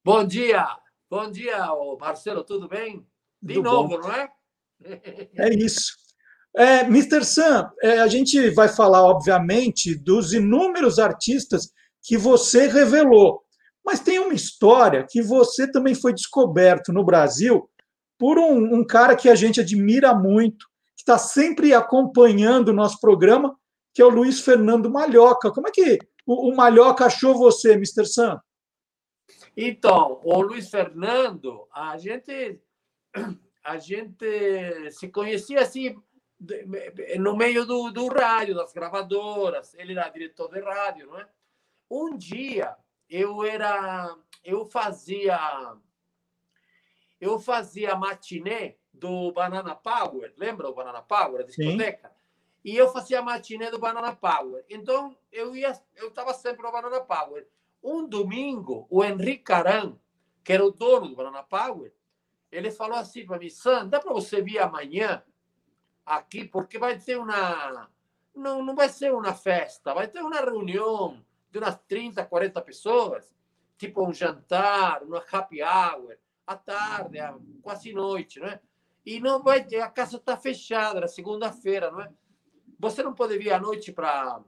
Bom 0.04 0.26
dia, 0.26 0.66
bom 1.08 1.30
dia, 1.30 1.64
Marcelo, 2.00 2.42
tudo 2.42 2.66
bem? 2.66 3.06
De 3.40 3.54
tudo 3.54 3.70
novo, 3.70 3.88
bom. 3.90 3.98
não 4.00 4.12
é? 4.12 4.28
É 5.38 5.54
isso. 5.54 5.92
É, 6.56 6.80
Mr. 6.80 7.24
Sam, 7.24 7.70
é, 7.84 8.00
a 8.00 8.08
gente 8.08 8.50
vai 8.50 8.66
falar, 8.66 9.04
obviamente, 9.04 9.94
dos 9.94 10.32
inúmeros 10.32 10.98
artistas 10.98 11.70
que 12.06 12.16
você 12.16 12.68
revelou. 12.68 13.42
Mas 13.84 13.98
tem 13.98 14.20
uma 14.20 14.32
história 14.32 15.04
que 15.08 15.20
você 15.20 15.70
também 15.70 15.94
foi 15.94 16.14
descoberto 16.14 16.92
no 16.92 17.04
Brasil 17.04 17.68
por 18.16 18.38
um, 18.38 18.76
um 18.76 18.86
cara 18.86 19.16
que 19.16 19.28
a 19.28 19.34
gente 19.34 19.60
admira 19.60 20.14
muito, 20.14 20.66
que 20.96 21.02
está 21.02 21.18
sempre 21.18 21.74
acompanhando 21.74 22.68
o 22.68 22.72
nosso 22.72 23.00
programa, 23.00 23.58
que 23.92 24.00
é 24.00 24.04
o 24.04 24.10
Luiz 24.10 24.40
Fernando 24.40 24.88
Malhoca. 24.88 25.50
Como 25.50 25.66
é 25.66 25.70
que 25.72 25.98
o, 26.24 26.50
o 26.50 26.56
Malhoca 26.56 27.06
achou 27.06 27.34
você, 27.34 27.72
Mr. 27.72 28.06
Sam? 28.06 28.40
Então, 29.56 30.20
o 30.22 30.40
Luiz 30.40 30.70
Fernando, 30.70 31.66
a 31.72 31.98
gente 31.98 32.60
a 33.64 33.78
gente 33.78 34.92
se 34.92 35.08
conhecia 35.08 35.60
assim 35.60 35.96
no 37.18 37.36
meio 37.36 37.66
do, 37.66 37.90
do 37.90 38.06
rádio, 38.06 38.54
das 38.54 38.72
gravadoras. 38.72 39.74
Ele 39.74 39.92
era 39.92 40.08
diretor 40.08 40.48
de 40.48 40.60
rádio, 40.60 41.06
não 41.08 41.18
é? 41.18 41.26
Um 41.90 42.16
dia 42.16 42.76
eu 43.08 43.44
era, 43.44 44.16
eu 44.44 44.64
fazia, 44.64 45.38
eu 47.20 47.38
fazia 47.38 47.94
matinê 47.94 48.76
do 48.92 49.30
Banana 49.32 49.74
Power, 49.74 50.32
lembra 50.36 50.68
o 50.68 50.74
Banana 50.74 51.02
Power, 51.02 51.42
a 51.42 51.44
discoteca? 51.44 52.08
Sim. 52.08 52.14
E 52.64 52.76
eu 52.76 52.92
fazia 52.92 53.22
matinê 53.22 53.70
do 53.70 53.78
Banana 53.78 54.14
Power. 54.14 54.64
Então 54.68 55.16
eu 55.30 55.54
ia, 55.54 55.80
eu 55.94 56.08
estava 56.08 56.34
sempre 56.34 56.62
no 56.62 56.72
Banana 56.72 57.00
Power. 57.00 57.46
Um 57.82 58.08
domingo, 58.08 58.86
o 58.90 59.04
Henrique 59.04 59.44
Caran, 59.44 59.96
que 60.42 60.52
era 60.52 60.64
o 60.64 60.72
dono 60.72 61.08
do 61.08 61.14
Banana 61.14 61.44
Power, 61.44 61.94
ele 62.50 62.70
falou 62.70 62.98
assim 62.98 63.24
para 63.24 63.38
mim, 63.38 63.50
Sam, 63.50 63.86
dá 63.86 64.00
para 64.00 64.12
você 64.12 64.42
vir 64.42 64.58
amanhã 64.58 65.22
aqui, 66.04 66.44
porque 66.44 66.78
vai 66.78 66.98
ter 66.98 67.18
uma. 67.18 67.88
Não, 68.34 68.62
não 68.62 68.74
vai 68.74 68.88
ser 68.88 69.12
uma 69.12 69.34
festa, 69.34 69.94
vai 69.94 70.08
ter 70.08 70.20
uma 70.20 70.40
reunião 70.40 71.24
de 71.50 71.58
umas 71.58 71.78
30, 71.86 72.24
40 72.24 72.60
pessoas, 72.62 73.34
tipo 73.78 74.06
um 74.06 74.12
jantar, 74.12 75.02
uma 75.02 75.24
happy 75.30 75.62
hour, 75.62 76.16
à 76.46 76.56
tarde, 76.56 77.18
quase 77.62 77.92
noite, 77.92 78.40
não 78.40 78.48
é? 78.48 78.60
E 79.04 79.20
não 79.20 79.42
vai 79.42 79.64
ter, 79.64 79.80
a 79.80 79.90
casa 79.90 80.16
está 80.16 80.36
fechada, 80.36 81.00
na 81.00 81.08
segunda-feira, 81.08 81.90
não 81.90 82.00
é? 82.00 82.12
Você 82.78 83.02
não 83.02 83.14
pode 83.14 83.38
vir 83.38 83.52
à 83.52 83.58
noite 83.58 83.92
para 83.92 84.40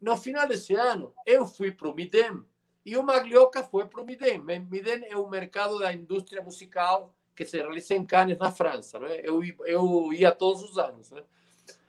No 0.00 0.16
final 0.16 0.46
desse 0.46 0.74
ano, 0.74 1.14
eu 1.24 1.46
fui 1.46 1.72
para 1.72 1.88
o 1.88 1.94
Midem 1.94 2.44
e 2.84 2.96
o 2.96 3.02
Maglioca 3.02 3.62
foi 3.64 3.86
para 3.86 4.00
o 4.00 4.04
Midem. 4.04 4.38
Midem 4.38 5.06
é 5.08 5.16
o 5.16 5.28
mercado 5.28 5.78
da 5.78 5.92
indústria 5.92 6.42
musical 6.42 7.14
que 7.34 7.44
se 7.44 7.58
realiza 7.58 7.94
em 7.94 8.04
Cannes, 8.04 8.38
na 8.38 8.50
França. 8.50 8.98
Né? 8.98 9.20
Eu, 9.22 9.42
eu 9.66 10.12
ia 10.12 10.32
todos 10.32 10.62
os 10.62 10.78
anos. 10.78 11.10
Né? 11.10 11.22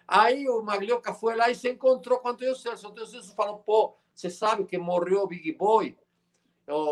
Aí 0.08 0.48
o 0.48 0.62
Maglioca 0.62 1.14
foi 1.14 1.36
lá 1.36 1.50
e 1.50 1.56
se 1.56 1.70
encontrou 1.70 2.20
com 2.20 2.28
o 2.28 2.32
Antônio 2.32 2.56
Celso. 2.56 2.88
Antônio 2.88 3.08
Celso 3.08 3.36
falou, 3.36 3.60
pô, 3.60 3.96
você 4.14 4.30
sabe 4.30 4.66
que 4.66 4.78
morreu 4.78 5.24
o 5.24 5.28
Big 5.28 5.52
Boy? 5.54 5.98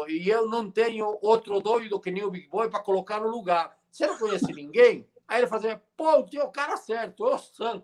e 0.08 0.30
eu 0.30 0.48
não 0.48 0.72
tenho 0.72 1.18
outro 1.22 1.60
doido 1.60 2.00
que 2.00 2.10
nem 2.10 2.24
o 2.24 2.32
Big 2.32 2.48
Boy 2.48 2.70
para 2.70 2.80
colocar 2.82 3.20
no 3.20 3.28
lugar. 3.28 3.78
Você 3.92 4.08
não 4.08 4.18
conhece 4.18 4.54
ninguém? 4.54 5.08
Aí 5.28 5.40
ele 5.40 5.48
fazia, 5.48 5.82
pô, 5.98 6.20
o 6.20 6.52
cara 6.52 6.78
certo, 6.78 7.26
o 7.26 7.38
Sam. 7.38 7.84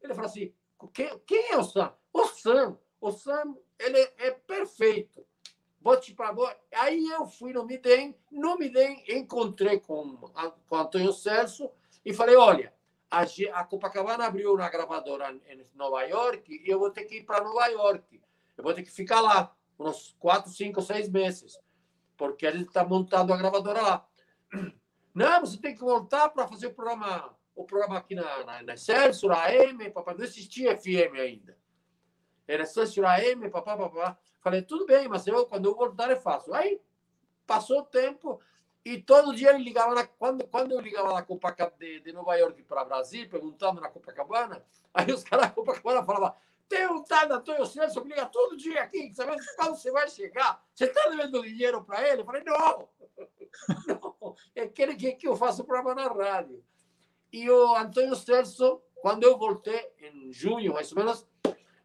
Ele 0.00 0.14
falou 0.14 0.30
assim, 0.30 0.52
quem, 0.94 1.18
quem 1.26 1.50
é 1.50 1.58
o 1.58 1.64
Sam? 1.64 1.92
O 2.16 2.26
Sam. 2.28 2.78
O 2.98 3.12
Sam, 3.12 3.56
ele 3.78 3.98
é 4.16 4.30
perfeito. 4.30 5.22
bote 5.78 6.14
para 6.14 6.34
Aí 6.72 7.06
eu 7.10 7.26
fui 7.26 7.52
no 7.52 7.66
Midem, 7.66 8.16
no 8.32 8.56
Midem 8.56 9.04
encontrei 9.06 9.78
com, 9.80 10.16
com 10.66 10.76
Antônio 10.76 11.12
Celso 11.12 11.70
e 12.02 12.14
falei, 12.14 12.34
olha, 12.36 12.72
a, 13.10 13.20
a 13.52 13.64
Copacabana 13.64 14.24
abriu 14.24 14.54
uma 14.54 14.70
gravadora 14.70 15.30
em 15.46 15.62
Nova 15.74 16.02
York 16.04 16.62
e 16.64 16.70
eu 16.70 16.78
vou 16.78 16.90
ter 16.90 17.04
que 17.04 17.16
ir 17.16 17.24
para 17.24 17.44
Nova 17.44 17.66
York. 17.66 18.22
Eu 18.56 18.64
vou 18.64 18.72
ter 18.72 18.82
que 18.82 18.90
ficar 18.90 19.20
lá 19.20 19.54
uns 19.78 20.16
quatro, 20.18 20.50
cinco, 20.50 20.80
seis 20.80 21.10
meses, 21.10 21.60
porque 22.16 22.50
gente 22.50 22.68
está 22.68 22.82
montando 22.82 23.34
a 23.34 23.36
gravadora 23.36 23.82
lá. 23.82 24.08
Não, 25.14 25.40
você 25.42 25.58
tem 25.58 25.74
que 25.74 25.80
voltar 25.80 26.30
para 26.30 26.48
fazer 26.48 26.68
o 26.68 26.74
programa, 26.74 27.36
o 27.54 27.64
programa 27.64 27.98
aqui 27.98 28.14
na, 28.14 28.44
na, 28.44 28.62
na 28.62 28.76
Celso, 28.76 29.28
na 29.28 29.44
AM, 29.44 29.90
papai. 29.90 30.14
Não 30.14 30.24
existia 30.24 30.76
FM 30.76 31.14
ainda. 31.18 31.65
Celso, 32.66 33.00
na 33.00 33.14
AM, 33.16 33.50
papá, 33.50 33.76
papá. 33.76 34.18
Falei, 34.40 34.62
tudo 34.62 34.86
bem, 34.86 35.08
mas 35.08 35.26
eu, 35.26 35.46
quando 35.46 35.66
eu 35.66 35.74
voltar 35.74 36.10
eu 36.10 36.20
faço. 36.20 36.52
Aí 36.54 36.80
passou 37.46 37.80
o 37.80 37.84
tempo 37.84 38.40
e 38.84 39.02
todo 39.02 39.34
dia 39.34 39.50
ele 39.50 39.64
ligava, 39.64 39.94
na, 39.96 40.06
quando, 40.06 40.46
quando 40.46 40.70
eu 40.70 40.80
ligava 40.80 41.12
na 41.12 41.20
Copacabana 41.20 41.76
de, 41.76 41.98
de 41.98 42.12
Nova 42.12 42.36
York 42.36 42.62
para 42.62 42.84
Brasil, 42.84 43.28
perguntando 43.28 43.80
na 43.80 43.88
Copacabana, 43.88 44.64
aí 44.94 45.10
os 45.12 45.24
caras 45.24 45.46
da 45.46 45.52
Copacabana 45.52 46.04
falavam, 46.04 46.36
tem 46.68 46.86
um 46.86 47.02
tal 47.02 47.32
Antônio 47.32 47.66
Celso 47.66 48.00
que 48.00 48.08
liga 48.08 48.26
todo 48.26 48.56
dia 48.56 48.82
aqui, 48.82 49.12
sabe 49.12 49.36
quando 49.56 49.76
você 49.76 49.90
vai 49.90 50.08
chegar? 50.08 50.64
Você 50.72 50.84
está 50.84 51.08
devendo 51.08 51.42
dinheiro 51.42 51.82
para 51.82 52.08
ele? 52.08 52.22
Eu 52.22 52.24
falei, 52.24 52.44
não, 52.44 52.88
não, 54.20 54.36
é 54.54 54.68
que, 54.68 55.12
que 55.14 55.26
eu 55.26 55.36
faço 55.36 55.64
programa 55.64 55.94
na 55.94 56.06
rádio. 56.08 56.62
E 57.32 57.50
o 57.50 57.74
Antônio 57.76 58.14
Celso, 58.14 58.80
quando 59.02 59.24
eu 59.24 59.36
voltei, 59.36 59.92
em 60.00 60.32
junho 60.32 60.74
mais 60.74 60.92
ou 60.92 60.98
menos, 60.98 61.26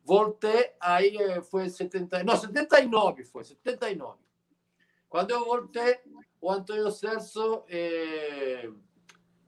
voltei, 0.04 0.74
aí 0.80 1.42
foi 1.44 1.70
70, 1.70 2.24
não, 2.24 2.36
79 2.36 3.24
foi, 3.26 3.44
79. 3.44 4.20
Quando 5.10 5.32
eu 5.32 5.46
voltei, 5.46 6.00
o 6.40 6.52
Antônio 6.52 6.90
Celso, 6.92 7.64
eh, 7.68 8.70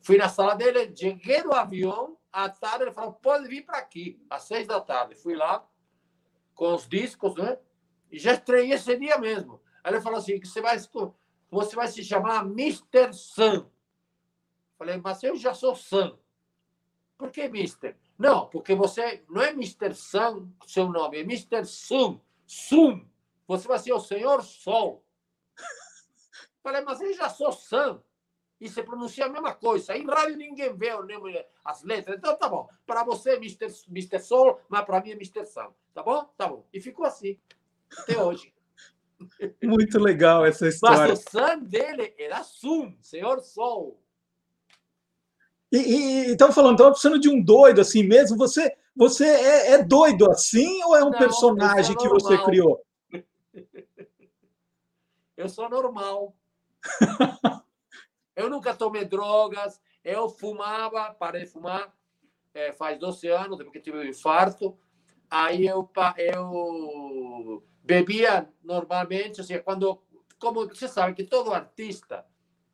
fui 0.02 0.18
na 0.18 0.30
sala 0.30 0.56
dele, 0.56 0.94
cheguei 0.96 1.42
no 1.42 1.54
avião, 1.54 2.18
à 2.32 2.50
tarde 2.50 2.84
ele 2.84 2.92
falou, 2.92 3.14
pode 3.14 3.48
vir 3.48 3.66
para 3.66 3.78
aqui, 3.78 4.22
às 4.30 4.44
seis 4.44 4.68
da 4.68 4.82
tarde. 4.82 5.16
Fui 5.16 5.36
lá, 5.36 5.66
com 6.54 6.74
os 6.74 6.88
discos, 6.88 7.36
né? 7.36 7.58
E 8.12 8.20
já 8.20 8.34
estreiei 8.34 8.74
esse 8.74 8.98
dia 8.98 9.18
mesmo. 9.18 9.62
Aí 9.84 9.94
ele 9.94 10.02
falou 10.02 10.20
assim, 10.20 10.40
você 10.40 10.62
vai, 10.62 10.78
você 11.50 11.76
vai 11.76 11.88
se 11.88 12.04
chamar 12.04 12.46
Mr. 12.46 13.14
Sun. 13.14 13.70
Falei, 14.78 14.98
mas 14.98 15.24
eu 15.24 15.36
já 15.36 15.54
sou 15.54 15.76
Sun. 15.76 16.18
Por 17.18 17.32
que 17.32 17.48
Mister? 17.48 17.98
Não, 18.18 18.48
porque 18.48 18.76
você 18.76 19.24
não 19.30 19.42
é 19.42 19.50
Mr. 19.50 19.94
Sun, 19.94 20.50
seu 20.68 20.88
nome, 20.90 21.18
é 21.18 21.22
Mr. 21.22 21.66
Sun. 21.66 22.20
Sun. 22.46 23.06
Você 23.48 23.68
vai 23.68 23.80
ser 23.80 23.94
o 23.94 24.00
Senhor 24.00 24.42
Sol. 24.44 25.04
Falei, 26.62 26.82
mas 26.82 27.02
eu 27.02 27.14
já 27.14 27.30
sou 27.30 27.52
Sun 27.52 28.00
e 28.62 28.70
se 28.70 28.82
pronuncia 28.82 29.26
a 29.26 29.30
mesma 29.30 29.54
coisa. 29.54 29.98
Em 29.98 30.06
rádio 30.06 30.38
ninguém 30.38 30.74
vê 30.74 30.90
as 31.66 31.84
letras. 31.84 32.18
Então 32.18 32.38
tá 32.38 32.48
bom. 32.48 32.70
Para 32.86 33.04
você 33.04 33.32
é 33.32 33.36
Mr. 33.36 33.68
Mr. 33.90 34.20
Sol, 34.20 34.62
mas 34.70 34.86
para 34.86 35.02
mim 35.02 35.12
é 35.12 35.16
Mr. 35.16 35.46
Sun. 35.46 35.74
Tá 35.94 36.02
bom? 36.02 36.24
Tá 36.38 36.48
bom. 36.48 36.66
E 36.72 36.80
ficou 36.80 37.06
assim. 37.06 37.38
Até 37.98 38.22
hoje. 38.22 38.54
Muito 39.62 40.00
legal 40.00 40.46
essa 40.46 40.68
história. 40.68 41.10
Mas 41.10 41.20
o 41.20 41.30
Sun 41.30 41.60
dele 41.64 42.14
era 42.18 42.44
Sum, 42.44 42.96
Senhor 43.02 43.42
Sol. 43.42 44.02
E, 45.74 45.78
e 45.78 46.32
então 46.32 46.52
falando, 46.52 46.74
estava 46.74 46.92
precisando 46.92 47.20
de 47.20 47.28
um 47.28 47.44
doido 47.44 47.82
assim 47.82 48.04
mesmo. 48.04 48.38
Você, 48.38 48.78
você 48.96 49.26
é, 49.26 49.72
é 49.72 49.84
doido 49.84 50.30
assim 50.30 50.84
ou 50.84 50.96
é 50.96 51.04
um 51.04 51.10
Não, 51.10 51.18
personagem 51.18 51.98
que 51.98 52.08
você 52.08 52.38
criou? 52.44 52.80
Eu 55.36 55.50
sou 55.50 55.68
normal. 55.68 56.36
Eu 58.36 58.50
nunca 58.50 58.74
tomei 58.74 59.06
drogas, 59.06 59.80
eu 60.04 60.28
fumava, 60.28 61.14
parei 61.14 61.42
de 61.42 61.52
fumar 61.52 61.94
é, 62.52 62.72
faz 62.72 62.98
12 63.00 63.28
anos, 63.28 63.58
depois 63.58 63.74
que 63.74 63.80
tive 63.80 63.98
um 63.98 64.04
infarto. 64.04 64.76
Aí 65.30 65.68
eu, 65.68 65.88
eu 66.18 67.64
bebia 67.84 68.50
normalmente, 68.64 69.42
assim, 69.42 69.60
quando, 69.60 70.02
como 70.40 70.68
você 70.68 70.88
sabe 70.88 71.14
que 71.14 71.24
todo 71.24 71.54
artista 71.54 72.26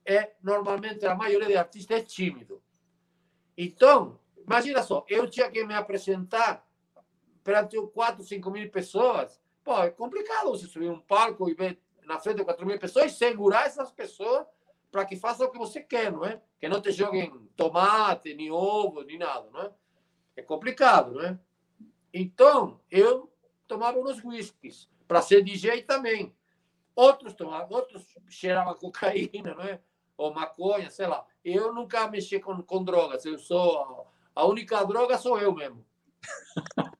é, 0.05 0.33
normalmente, 0.41 1.05
a 1.05 1.13
maioria 1.13 1.47
de 1.47 1.57
artistas 1.57 1.97
é 1.97 2.01
tímido. 2.01 2.61
Então, 3.61 4.17
imagina 4.37 4.81
só, 4.81 5.05
eu 5.09 5.29
tinha 5.29 5.51
que 5.51 5.65
me 5.65 5.73
apresentar 5.73 6.65
perante 7.43 7.75
4, 7.77 8.23
5 8.23 8.49
mil 8.49 8.71
pessoas. 8.71 9.37
Pô, 9.65 9.83
é 9.83 9.89
complicado 9.89 10.51
você 10.51 10.65
subir 10.65 10.89
um 10.89 11.01
palco 11.01 11.49
e 11.49 11.53
ver 11.53 11.77
na 12.05 12.17
frente 12.17 12.37
de 12.37 12.45
4 12.45 12.65
mil 12.65 12.79
pessoas 12.79 13.11
e 13.11 13.17
segurar 13.17 13.65
essas 13.65 13.91
pessoas 13.91 14.47
para 14.89 15.03
que 15.03 15.17
faça 15.17 15.43
o 15.43 15.51
que 15.51 15.57
você 15.57 15.81
quer, 15.81 16.09
não 16.09 16.23
é? 16.23 16.41
Que 16.57 16.69
não 16.69 16.81
te 16.81 16.89
joguem 16.93 17.29
tomate, 17.57 18.33
nem 18.33 18.49
ovo, 18.49 19.03
nem 19.03 19.17
nada, 19.17 19.49
não 19.51 19.61
é? 19.63 19.73
É 20.37 20.41
complicado, 20.41 21.15
não 21.15 21.21
é? 21.21 21.37
Então, 22.13 22.79
eu 22.89 23.29
tomava 23.67 23.99
uns 23.99 24.23
whiskies 24.23 24.89
para 25.05 25.21
ser 25.21 25.43
DJ 25.43 25.81
também. 25.81 26.33
Outros 26.95 27.33
tomavam, 27.33 27.77
outros 27.77 28.05
cheiravam 28.29 28.73
cocaína, 28.75 29.53
não 29.53 29.63
é? 29.63 29.81
Ou 30.19 30.33
maconha, 30.33 30.89
sei 30.89 31.07
lá. 31.07 31.23
Eu 31.45 31.73
nunca 31.73 32.05
mexi 32.09 32.41
com, 32.41 32.61
com 32.61 32.83
drogas. 32.83 33.23
Eu 33.23 33.39
sou 33.39 34.05
a 34.35 34.45
única 34.45 34.83
droga 34.83 35.17
sou 35.17 35.39
eu 35.39 35.55
mesmo. 35.55 35.85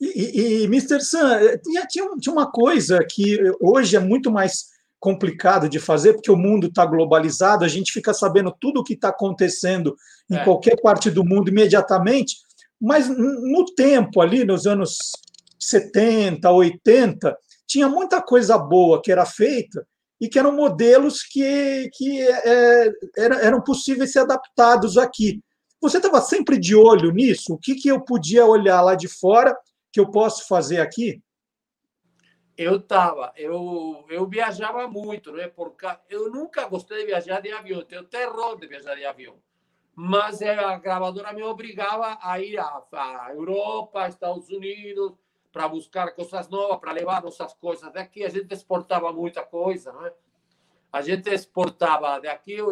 e, 0.00 0.62
e, 0.62 0.64
Mr. 0.64 1.00
Sam, 1.00 1.40
tinha, 1.62 1.86
tinha 1.86 2.32
uma 2.32 2.50
coisa 2.50 2.98
que 3.08 3.38
hoje 3.60 3.94
é 3.94 4.00
muito 4.00 4.28
mais 4.30 4.70
complicado 4.98 5.68
de 5.68 5.78
fazer, 5.78 6.14
porque 6.14 6.32
o 6.32 6.36
mundo 6.36 6.66
está 6.66 6.84
globalizado, 6.84 7.64
a 7.64 7.68
gente 7.68 7.92
fica 7.92 8.12
sabendo 8.12 8.52
tudo 8.60 8.80
o 8.80 8.84
que 8.84 8.94
está 8.94 9.10
acontecendo 9.10 9.96
em 10.28 10.36
é. 10.36 10.42
qualquer 10.42 10.80
parte 10.80 11.08
do 11.08 11.24
mundo 11.24 11.48
imediatamente, 11.48 12.38
mas 12.80 13.08
no 13.08 13.64
tempo 13.76 14.20
ali, 14.20 14.44
nos 14.44 14.66
anos 14.66 14.98
70, 15.60 16.50
80, 16.50 17.38
tinha 17.68 17.88
muita 17.88 18.20
coisa 18.20 18.58
boa 18.58 19.00
que 19.00 19.12
era 19.12 19.24
feita 19.24 19.86
e 20.20 20.28
que 20.28 20.38
eram 20.38 20.52
modelos 20.52 21.22
que, 21.22 21.90
que 21.94 22.22
é, 22.22 22.92
eram 23.16 23.62
possíveis 23.62 24.12
ser 24.12 24.20
adaptados 24.20 24.96
aqui. 24.96 25.42
Você 25.80 25.98
estava 25.98 26.20
sempre 26.20 26.58
de 26.58 26.74
olho 26.74 27.10
nisso? 27.12 27.54
O 27.54 27.58
que, 27.58 27.74
que 27.74 27.88
eu 27.88 28.00
podia 28.00 28.46
olhar 28.46 28.80
lá 28.80 28.94
de 28.94 29.08
fora 29.08 29.56
que 29.92 30.00
eu 30.00 30.10
posso 30.10 30.46
fazer 30.48 30.80
aqui? 30.80 31.20
eu 32.56 32.80
tava, 32.80 33.32
eu, 33.36 34.04
eu 34.08 34.26
viajava 34.26 34.88
muito, 34.88 35.30
né? 35.32 35.46
Porque 35.48 35.86
eu 36.08 36.30
nunca 36.30 36.66
gostei 36.66 37.00
de 37.00 37.06
viajar 37.06 37.40
de 37.40 37.52
avião, 37.52 37.82
tenho 37.82 38.04
terror 38.04 38.58
de 38.58 38.66
viajar 38.66 38.94
de 38.94 39.04
avião. 39.04 39.36
Mas 39.94 40.40
a 40.42 40.78
gravadora 40.78 41.32
me 41.32 41.42
obrigava 41.42 42.18
a 42.20 42.40
ir 42.40 42.58
à 42.58 43.28
Europa, 43.34 44.08
Estados 44.08 44.48
Unidos, 44.48 45.12
para 45.56 45.68
buscar 45.68 46.14
coisas 46.14 46.50
novas, 46.50 46.78
para 46.78 46.92
levar 46.92 47.22
nossas 47.22 47.54
coisas 47.54 47.90
daqui. 47.90 48.22
A 48.22 48.28
gente 48.28 48.52
exportava 48.52 49.10
muita 49.10 49.42
coisa, 49.42 49.90
né? 49.90 50.12
A 50.92 51.00
gente 51.00 51.30
exportava 51.30 52.20
daqui, 52.20 52.52
eu, 52.52 52.70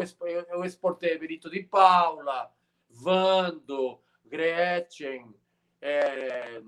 eu 0.51 0.65
exportei 0.67 1.17
Benito 1.17 1.49
de 1.49 1.63
Paula, 1.63 2.53
Vando, 2.91 3.99
Gretchen, 4.27 5.35
é, 5.81 6.61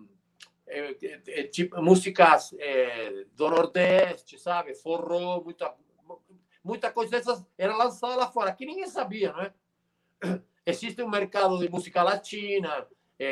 é, 0.66 0.96
é, 1.02 1.22
é, 1.26 1.42
tipo, 1.42 1.82
músicas 1.82 2.54
é, 2.58 3.26
do 3.34 3.50
Nordeste, 3.50 4.38
sabe? 4.38 4.74
Forró, 4.74 5.42
muita, 5.42 5.74
muita 6.64 6.90
coisa 6.90 7.10
dessas 7.10 7.44
era 7.58 7.76
lançada 7.76 8.16
lá 8.16 8.32
fora, 8.32 8.54
que 8.54 8.64
ninguém 8.64 8.86
sabia, 8.86 9.34
não 9.34 9.42
é? 9.42 9.52
Existe 10.64 11.02
um 11.02 11.10
mercado 11.10 11.58
de 11.58 11.68
música 11.68 12.02
latina 12.02 12.88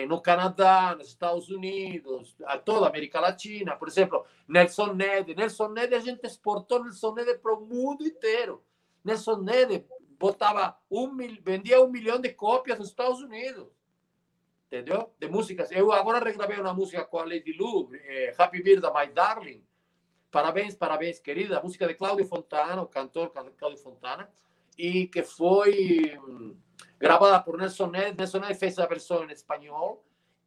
no 0.08 0.20
Canadá, 0.20 0.94
nos 0.96 1.08
Estados 1.08 1.50
Unidos, 1.50 2.36
a 2.44 2.58
toda 2.58 2.86
a 2.86 2.88
América 2.88 3.20
Latina. 3.20 3.76
Por 3.76 3.88
exemplo, 3.88 4.24
Nelson 4.48 4.94
Ned. 4.94 5.34
Nelson 5.34 5.68
Ned, 5.68 5.94
a 5.94 6.00
gente 6.00 6.24
exportou 6.24 6.82
Nelson 6.82 7.14
Ned 7.14 7.38
para 7.38 7.54
o 7.54 7.60
mundo 7.60 8.06
inteiro. 8.06 8.64
Nelson 9.04 9.36
Ned 9.42 9.84
botava 10.18 10.76
um, 10.90 11.16
vendia 11.42 11.82
um 11.82 11.90
milhão 11.90 12.18
de 12.18 12.30
cópias 12.30 12.78
nos 12.78 12.88
Estados 12.88 13.20
Unidos 13.20 13.68
entendeu? 14.74 15.14
De 15.18 15.28
músicas. 15.28 15.70
Eu 15.70 15.92
agora 15.92 16.18
regravei 16.18 16.58
uma 16.58 16.74
música 16.74 17.04
com 17.04 17.18
a 17.18 17.24
Lady 17.24 17.52
Lu, 17.52 17.90
eh, 17.94 18.34
Happy 18.36 18.60
Birthday, 18.60 18.90
My 18.90 19.12
Darling. 19.12 19.64
Parabéns, 20.30 20.74
parabéns, 20.74 21.20
querida. 21.20 21.62
música 21.62 21.86
de 21.86 21.94
Cláudio 21.94 22.26
Fontana, 22.26 22.82
o 22.82 22.88
cantor 22.88 23.32
Cláudio 23.56 23.78
Fontana, 23.78 24.28
e 24.76 25.06
que 25.06 25.22
foi 25.22 26.18
hum, 26.18 26.56
gravada 27.04 27.38
por 27.38 27.58
Nelson 27.58 27.88
Ned. 27.88 28.16
Nelson 28.16 28.38
Ned 28.38 28.54
fez 28.54 28.78
a 28.78 28.86
versão 28.86 29.24
em 29.24 29.32
espanhol. 29.32 30.02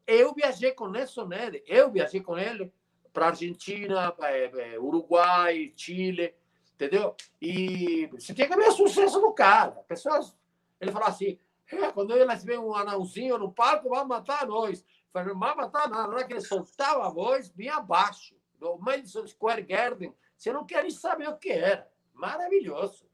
Eu 0.08 0.34
viajei 0.34 0.72
com 0.72 0.88
Nelson 0.88 1.26
Ned, 1.26 1.63
eu 1.67 1.91
viajei 1.91 2.20
com 2.20 2.36
ele 2.36 2.74
para 3.13 3.28
Argentina, 3.28 4.15
eh, 4.24 4.52
eh, 4.54 4.80
Uruguai, 4.80 5.72
Chile, 5.76 6.34
entendeu? 6.74 7.15
E 7.39 8.08
você 8.08 8.34
tinha 8.34 8.48
que 8.48 8.56
ver 8.56 8.70
o 8.70 8.72
sucesso 8.72 9.20
do 9.20 9.32
cara. 9.34 9.72
Pessoas, 9.88 10.36
ele 10.82 10.91
falou 10.91 11.08
assim: 11.08 11.38
é, 11.72 11.91
quando 11.91 12.15
eles 12.15 12.43
veem 12.43 12.60
um 12.60 12.74
anãozinho 12.74 13.38
no 13.38 13.52
palco, 13.52 13.89
vai 13.89 14.04
matar 14.06 14.48
nós. 14.48 14.84
Falei, 15.13 15.34
não 15.34 15.39
vai 15.39 15.56
matar 15.56 15.88
nada. 15.88 16.08
Na 16.08 16.15
hora 16.15 16.26
que 16.26 16.34
ele 16.34 16.41
soltava 16.41 17.06
a 17.06 17.10
voz, 17.10 17.50
vinha 17.50 17.76
abaixo. 17.76 18.36
Do 18.60 18.80
Madison 18.80 19.28
Square 19.28 19.62
Garden, 19.62 20.12
Você 20.36 20.52
não 20.52 20.65
quer 20.65 20.82
nem 20.82 20.89
saber 20.89 21.30
o 21.30 21.38
que 21.38 21.52
era. 21.52 21.88
Maravilhoso. 22.12 23.07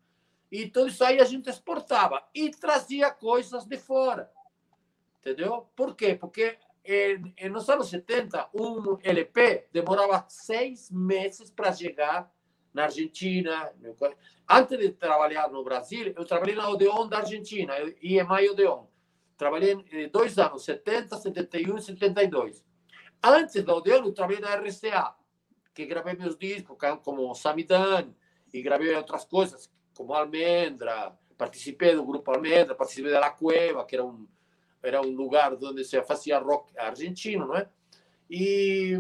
E 0.53 0.69
tudo 0.69 0.89
isso 0.89 1.03
aí 1.03 1.19
a 1.19 1.23
gente 1.23 1.49
exportava 1.49 2.23
e 2.31 2.51
trazia 2.51 3.09
coisas 3.09 3.65
de 3.65 3.75
fora. 3.75 4.29
Entendeu? 5.19 5.67
Por 5.75 5.95
quê? 5.95 6.13
Porque 6.13 6.59
em, 6.85 7.33
em, 7.35 7.49
nos 7.49 7.67
anos 7.71 7.89
70, 7.89 8.49
um 8.53 8.99
LP 9.01 9.65
demorava 9.71 10.23
seis 10.29 10.91
meses 10.91 11.49
para 11.49 11.73
chegar 11.73 12.31
na 12.71 12.83
Argentina. 12.83 13.73
Antes 14.47 14.77
de 14.77 14.89
trabalhar 14.91 15.49
no 15.49 15.63
Brasil, 15.63 16.13
eu 16.15 16.23
trabalhei 16.23 16.53
na 16.53 16.69
Odeon 16.69 17.07
da 17.07 17.17
Argentina, 17.17 17.73
IEMAI 17.99 18.49
Odeon. 18.49 18.85
Trabalhei 19.35 19.83
eh, 19.91 20.07
dois 20.07 20.37
anos, 20.37 20.63
70, 20.65 21.17
71 21.17 21.77
e 21.77 21.81
72. 21.81 22.63
Antes 23.23 23.63
da 23.63 23.73
Odeon, 23.73 24.05
eu 24.05 24.13
trabalhei 24.13 24.39
na 24.39 24.53
RCA, 24.53 25.15
que 25.73 25.87
gravei 25.87 26.13
meus 26.13 26.37
discos, 26.37 26.77
como 27.03 27.33
Samidan, 27.33 28.13
e 28.53 28.61
gravei 28.61 28.95
outras 28.95 29.25
coisas, 29.25 29.72
como 29.93 30.13
Almendra. 30.13 31.17
Participei 31.38 31.95
do 31.95 32.06
grupo 32.06 32.32
Almendra, 32.32 32.75
participei 32.75 33.12
da 33.12 33.19
La 33.19 33.32
Cueva, 33.32 33.86
que 33.86 33.95
era 33.95 34.06
um, 34.06 34.27
era 34.82 35.01
um 35.01 35.12
lugar 35.12 35.53
onde 35.53 35.84
se 35.84 36.01
fazia 36.03 36.39
rock 36.39 36.77
argentino, 36.77 37.47
não 37.47 37.58
é? 37.58 37.69
E 38.29 38.97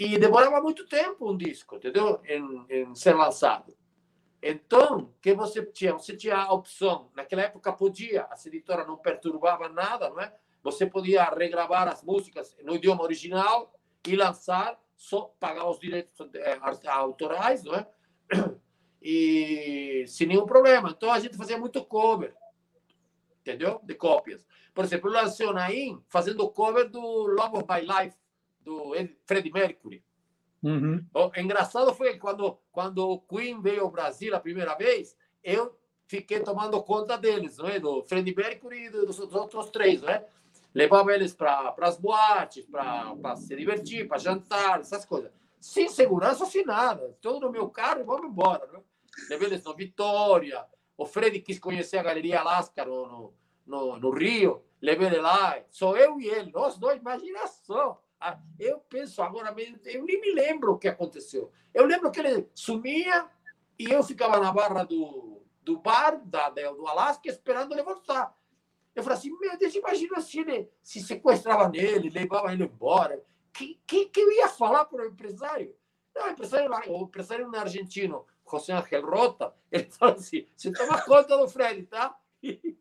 e 0.00 0.18
demorava 0.18 0.62
muito 0.62 0.86
tempo 0.86 1.30
um 1.30 1.36
disco, 1.36 1.76
entendeu? 1.76 2.22
Em, 2.24 2.64
em 2.70 2.94
ser 2.94 3.14
lançado. 3.14 3.76
Então, 4.42 5.12
que 5.20 5.34
você 5.34 5.62
tinha? 5.66 5.92
Você 5.92 6.16
tinha 6.16 6.36
a 6.36 6.52
opção. 6.54 7.10
Naquela 7.14 7.42
época 7.42 7.70
podia, 7.70 8.24
a 8.24 8.34
editora 8.46 8.86
não 8.86 8.96
perturbava 8.96 9.68
nada, 9.68 10.08
não 10.08 10.18
é? 10.18 10.34
Você 10.62 10.86
podia 10.86 11.24
regravar 11.24 11.86
as 11.86 12.02
músicas 12.02 12.56
no 12.62 12.76
idioma 12.76 13.02
original 13.02 13.74
e 14.06 14.16
lançar, 14.16 14.80
só 14.96 15.34
pagar 15.38 15.68
os 15.68 15.78
direitos 15.78 16.18
eh, 16.34 16.58
autorais, 16.86 17.62
não 17.62 17.74
é? 17.74 17.86
E 19.00 20.04
sem 20.06 20.26
nenhum 20.26 20.46
problema. 20.46 20.90
Então 20.90 21.10
a 21.10 21.18
gente 21.18 21.36
fazia 21.36 21.58
muito 21.58 21.84
cover, 21.84 22.34
entendeu? 23.40 23.80
De 23.82 23.94
cópias. 23.94 24.44
Por 24.74 24.84
exemplo, 24.84 25.10
o 25.10 25.52
Naim 25.52 26.02
fazendo 26.08 26.48
cover 26.50 26.88
do 26.88 27.00
Love 27.00 27.58
of 27.58 27.66
My 27.68 27.80
Life, 27.80 28.16
do 28.60 28.92
Freddie 29.26 29.52
Mercury. 29.52 30.04
Uhum. 30.62 31.04
O 31.14 31.30
engraçado 31.40 31.94
foi 31.94 32.18
quando, 32.18 32.58
quando 32.70 32.98
o 32.98 33.20
Queen 33.20 33.60
veio 33.60 33.82
ao 33.82 33.90
Brasil 33.90 34.34
a 34.34 34.40
primeira 34.40 34.74
vez, 34.74 35.16
eu 35.42 35.74
fiquei 36.06 36.40
tomando 36.40 36.82
conta 36.82 37.16
deles, 37.16 37.56
não 37.56 37.68
é? 37.68 37.80
do 37.80 38.02
Freddie 38.02 38.34
Mercury 38.34 38.86
e 38.86 38.90
dos, 38.90 39.16
dos 39.16 39.34
outros 39.34 39.70
três. 39.70 40.02
Não 40.02 40.10
é? 40.10 40.26
Levava 40.74 41.12
eles 41.12 41.34
para 41.34 41.74
as 41.80 41.96
boates, 41.96 42.66
para 42.66 43.36
se 43.36 43.56
divertir, 43.56 44.06
para 44.06 44.18
jantar, 44.18 44.80
essas 44.80 45.04
coisas. 45.04 45.32
Sem 45.58 45.88
segurança, 45.88 46.46
sem 46.46 46.64
nada. 46.64 47.16
Todo 47.20 47.46
no 47.46 47.52
meu 47.52 47.68
carro 47.68 48.00
e 48.00 48.04
vamos 48.04 48.30
embora. 48.30 48.66
Não 48.72 48.80
é? 48.80 48.82
Levei 49.28 49.48
eles 49.48 49.64
no 49.64 49.74
Vitória. 49.74 50.64
O 50.96 51.06
Fred 51.06 51.40
quis 51.40 51.58
conhecer 51.58 51.98
a 51.98 52.02
Galeria 52.02 52.40
Alaska 52.40 52.84
no, 52.84 53.32
no, 53.66 53.98
no, 53.98 54.10
Rio. 54.10 54.62
Levei 54.80 55.08
ele 55.08 55.18
lá. 55.18 55.58
Sou 55.70 55.96
eu 55.96 56.20
e 56.20 56.28
ele, 56.28 56.50
nós 56.52 56.78
dois, 56.78 57.00
imagina 57.00 57.46
só. 57.46 58.02
Ah, 58.20 58.38
eu 58.58 58.78
penso 58.80 59.22
agora, 59.22 59.54
eu 59.86 60.04
nem 60.04 60.20
me 60.20 60.32
lembro 60.32 60.72
o 60.72 60.78
que 60.78 60.88
aconteceu. 60.88 61.50
Eu 61.72 61.86
lembro 61.86 62.10
que 62.10 62.20
ele 62.20 62.48
sumia 62.54 63.26
e 63.78 63.90
eu 63.90 64.02
ficava 64.02 64.38
na 64.38 64.52
barra 64.52 64.84
do, 64.84 65.42
do 65.62 65.78
bar 65.78 66.20
da, 66.24 66.50
do 66.50 66.86
Alasca 66.86 67.30
esperando 67.30 67.72
ele 67.72 67.82
voltar. 67.82 68.36
Eu 68.94 69.02
falei 69.02 69.18
assim, 69.18 69.38
meu 69.38 69.56
Deus, 69.56 69.74
imagina 69.74 70.20
se 70.20 70.40
ele 70.40 70.70
se 70.82 71.00
sequestrava 71.00 71.68
nele, 71.68 72.10
levava 72.10 72.52
ele 72.52 72.64
embora. 72.64 73.24
Que, 73.52 73.80
que, 73.86 74.06
que 74.06 74.20
eu 74.20 74.30
ia 74.32 74.48
falar 74.48 74.84
para 74.84 75.02
o 75.02 75.06
empresário? 75.06 75.74
Não, 76.14 76.26
o 76.26 76.30
empresário, 76.30 76.70
o 76.88 77.02
empresário 77.04 77.56
argentino, 77.56 78.26
José 78.50 78.72
Ángel 78.72 79.06
Rota, 79.06 79.54
falou 79.90 80.14
assim, 80.14 80.46
você 80.56 80.72
toma 80.72 81.02
conta 81.02 81.36
do 81.36 81.48
Fred, 81.48 81.82
tá? 81.86 82.16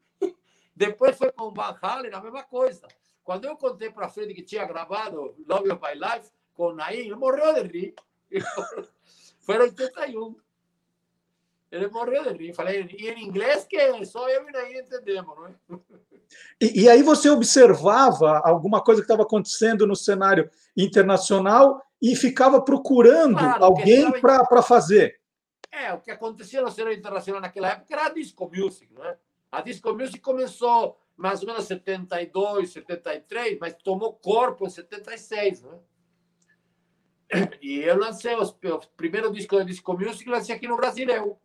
Depois 0.75 1.17
foi 1.17 1.32
com 1.32 1.45
o 1.45 1.53
Van 1.53 1.77
Halen, 1.82 2.13
a 2.13 2.21
mesma 2.21 2.43
coisa. 2.43 2.88
Quando 3.23 3.45
eu 3.45 3.58
contei 3.58 3.89
para 3.89 4.10
Fred 4.10 4.34
que 4.34 4.41
tinha 4.41 4.65
gravado 4.65 5.36
Love 5.47 5.71
of 5.71 5.82
My 5.82 5.93
Life 5.93 6.32
com 6.53 6.73
Naim, 6.73 6.99
ele 6.99 7.15
morreu 7.15 7.53
de 7.53 7.62
rir. 7.63 7.93
Foi 9.41 9.55
em 9.55 9.60
81. 9.60 10.36
Ele 11.71 11.88
morreu 11.89 12.23
de 12.34 12.45
rir. 12.45 12.53
Falei, 12.53 12.89
e 12.97 13.10
em 13.10 13.25
inglês 13.25 13.65
que 13.65 14.05
só 14.05 14.27
eu 14.29 14.47
e 14.47 14.51
Naim 14.51 14.79
entendemos, 14.79 15.36
não 15.36 15.47
é? 15.47 15.53
E, 16.62 16.84
e 16.84 16.89
aí 16.89 17.03
você 17.03 17.29
observava 17.29 18.41
alguma 18.43 18.82
coisa 18.82 19.01
que 19.01 19.05
estava 19.05 19.23
acontecendo 19.23 19.86
no 19.86 19.95
cenário 19.95 20.49
internacional 20.75 21.82
e 22.01 22.15
ficava 22.15 22.62
procurando 22.62 23.38
claro, 23.38 23.63
alguém 23.63 24.12
para 24.21 24.62
fazer. 24.62 25.18
É, 25.71 25.93
o 25.93 26.01
que 26.01 26.12
acontecia 26.12 26.62
no 26.62 26.71
cenário 26.71 26.97
internacional 26.97 27.41
naquela 27.41 27.69
época 27.69 27.93
era 27.93 28.08
a 28.08 28.13
disco 28.13 28.49
music, 28.53 28.91
não 28.93 29.05
é? 29.05 29.17
A 29.51 29.62
disco 29.62 29.93
music 29.93 30.19
começou 30.19 30.99
mais 31.15 31.41
ou 31.41 31.47
menos 31.47 31.65
72, 31.65 32.71
73, 32.71 33.60
mas 33.60 33.75
tomou 33.75 34.13
corpo 34.13 34.65
em 34.65 34.69
76, 34.69 35.63
né? 35.63 35.79
E 37.62 37.79
eu 37.79 37.97
lancei 37.97 38.36
os, 38.36 38.49
o 38.49 38.79
primeiro 38.95 39.32
disco 39.32 39.58
de 39.60 39.65
disco 39.65 39.93
music, 39.93 40.27
lancei 40.29 40.55
aqui 40.55 40.67
no 40.67 40.77
Brasil. 40.77 41.08
Eu, 41.10 41.39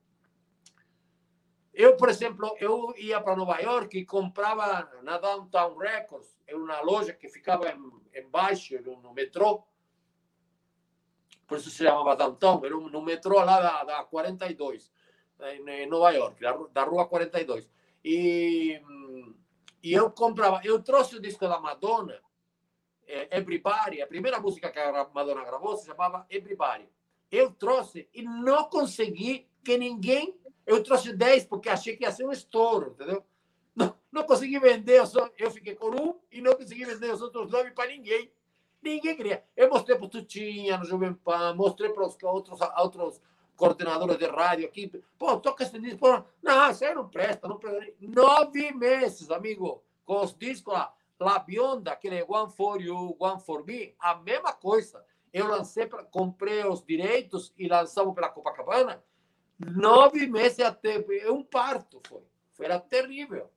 eu 1.74 1.96
por 1.96 2.08
exemplo, 2.08 2.56
eu 2.58 2.94
ia 2.96 3.20
para 3.20 3.36
Nova 3.36 3.60
York 3.60 3.98
e 3.98 4.06
comprava 4.06 4.88
na 5.02 5.18
Downtown 5.18 5.76
Records, 5.76 6.38
em 6.48 6.54
uma 6.54 6.80
loja 6.80 7.12
que 7.12 7.28
ficava 7.28 7.66
embaixo, 8.14 8.80
no 8.80 9.12
metrô. 9.12 9.64
Por 11.46 11.58
isso 11.58 11.70
se 11.70 11.84
chamava 11.84 12.16
Downtown, 12.16 12.64
era 12.64 12.74
no 12.74 13.02
metrô 13.02 13.36
lá 13.42 13.60
da, 13.60 13.84
da 13.84 14.04
42, 14.04 14.90
em 15.66 15.86
Nova 15.86 16.10
York, 16.10 16.40
da, 16.40 16.52
da 16.72 16.84
rua 16.84 17.06
42. 17.06 17.68
E 18.04 18.80
e 19.84 19.92
eu 19.92 20.10
comprava, 20.10 20.62
eu 20.64 20.82
trouxe 20.82 21.14
o 21.14 21.20
disco 21.20 21.46
da 21.46 21.60
Madonna, 21.60 22.18
é, 23.06 23.36
Everybody, 23.36 24.00
a 24.00 24.06
primeira 24.06 24.40
música 24.40 24.70
que 24.70 24.78
a 24.78 25.10
Madonna 25.12 25.44
gravou 25.44 25.76
se 25.76 25.84
chamava 25.84 26.26
Everybody. 26.30 26.88
Eu 27.30 27.50
trouxe 27.50 28.08
e 28.14 28.22
não 28.22 28.64
consegui 28.70 29.46
que 29.62 29.76
ninguém. 29.76 30.34
Eu 30.64 30.82
trouxe 30.82 31.12
10 31.12 31.44
porque 31.44 31.68
achei 31.68 31.98
que 31.98 32.04
ia 32.04 32.10
ser 32.10 32.24
um 32.24 32.32
estouro, 32.32 32.92
entendeu? 32.92 33.22
Não, 33.76 33.94
não 34.10 34.22
consegui 34.22 34.58
vender, 34.58 35.00
eu, 35.00 35.06
só, 35.06 35.28
eu 35.36 35.50
fiquei 35.50 35.74
com 35.74 35.90
um 35.90 36.18
e 36.32 36.40
não 36.40 36.54
consegui 36.54 36.86
vender 36.86 37.12
os 37.12 37.20
outros 37.20 37.50
nove 37.50 37.72
para 37.72 37.90
ninguém. 37.90 38.32
Ninguém 38.84 39.16
queria. 39.16 39.42
Eu 39.56 39.70
mostrei 39.70 39.96
para 39.96 40.04
o 40.04 40.10
Tutinha, 40.10 40.76
no 40.76 40.84
Jovem 40.84 41.14
Pan, 41.14 41.54
mostrei 41.54 41.90
para 41.90 42.06
os 42.06 42.16
outros, 42.22 42.60
outros 42.76 43.20
coordenadora 43.56 44.18
de 44.18 44.26
rádio 44.26 44.66
aqui. 44.66 44.92
Pô, 45.18 45.38
toca 45.40 45.64
esse 45.64 45.78
disco. 45.80 46.00
Pô, 46.00 46.22
não, 46.42 46.70
isso 46.70 46.84
aí 46.84 46.94
não 46.94 47.08
presta, 47.08 47.48
não 47.48 47.58
presta. 47.58 47.94
Nove 47.98 48.72
meses, 48.72 49.30
amigo, 49.30 49.82
com 50.04 50.20
os 50.20 50.36
discos 50.36 50.74
lá. 50.74 50.94
La 51.18 51.38
Bionda, 51.38 51.92
aquele 51.92 52.22
One 52.28 52.52
for 52.52 52.78
You, 52.78 53.16
One 53.18 53.40
for 53.40 53.64
Me, 53.64 53.94
a 53.98 54.16
mesma 54.16 54.52
coisa. 54.52 55.02
Eu 55.32 55.48
lancei, 55.48 55.88
comprei 56.10 56.66
os 56.66 56.84
direitos 56.84 57.54
e 57.56 57.66
lançamos 57.66 58.14
pela 58.14 58.28
Copacabana. 58.28 59.02
Nove 59.58 60.26
meses 60.26 60.60
até. 60.60 60.98
Um 61.30 61.42
parto 61.42 62.02
foi. 62.06 62.22
Foi 62.52 62.80
terrível. 62.80 63.48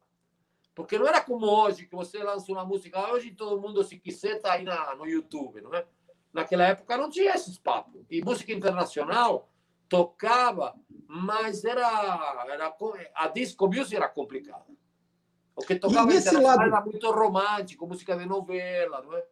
Porque 0.78 1.00
não 1.00 1.08
era 1.08 1.20
como 1.20 1.48
hoje, 1.48 1.88
que 1.88 1.96
você 1.96 2.20
lança 2.20 2.52
uma 2.52 2.64
música. 2.64 3.12
Hoje 3.12 3.32
todo 3.32 3.60
mundo, 3.60 3.84
se 3.84 3.98
quiser, 3.98 4.36
está 4.36 4.54
aí 4.54 4.64
na, 4.64 4.96
no 4.96 5.08
YouTube, 5.08 5.60
não 5.60 5.74
é? 5.74 5.84
Naquela 6.32 6.66
época 6.66 6.96
não 6.96 7.10
tinha 7.10 7.34
esses 7.34 7.58
papos. 7.58 8.06
E 8.12 8.24
música 8.24 8.54
internacional, 8.54 9.50
tocava, 9.90 10.76
mas 11.08 11.66
era, 11.66 12.46
era 12.48 12.76
a 13.16 13.28
disco 13.28 13.66
music 13.66 13.96
era 13.96 14.08
complicada. 14.08 14.68
O 15.56 15.64
que 15.64 15.78
tocava 15.78 16.08
lado... 16.42 16.62
era 16.62 16.82
muito 16.82 17.10
romântico, 17.10 17.88
música 17.88 18.16
de 18.16 18.28
novela, 18.28 19.02
não 19.02 19.18
é? 19.18 19.26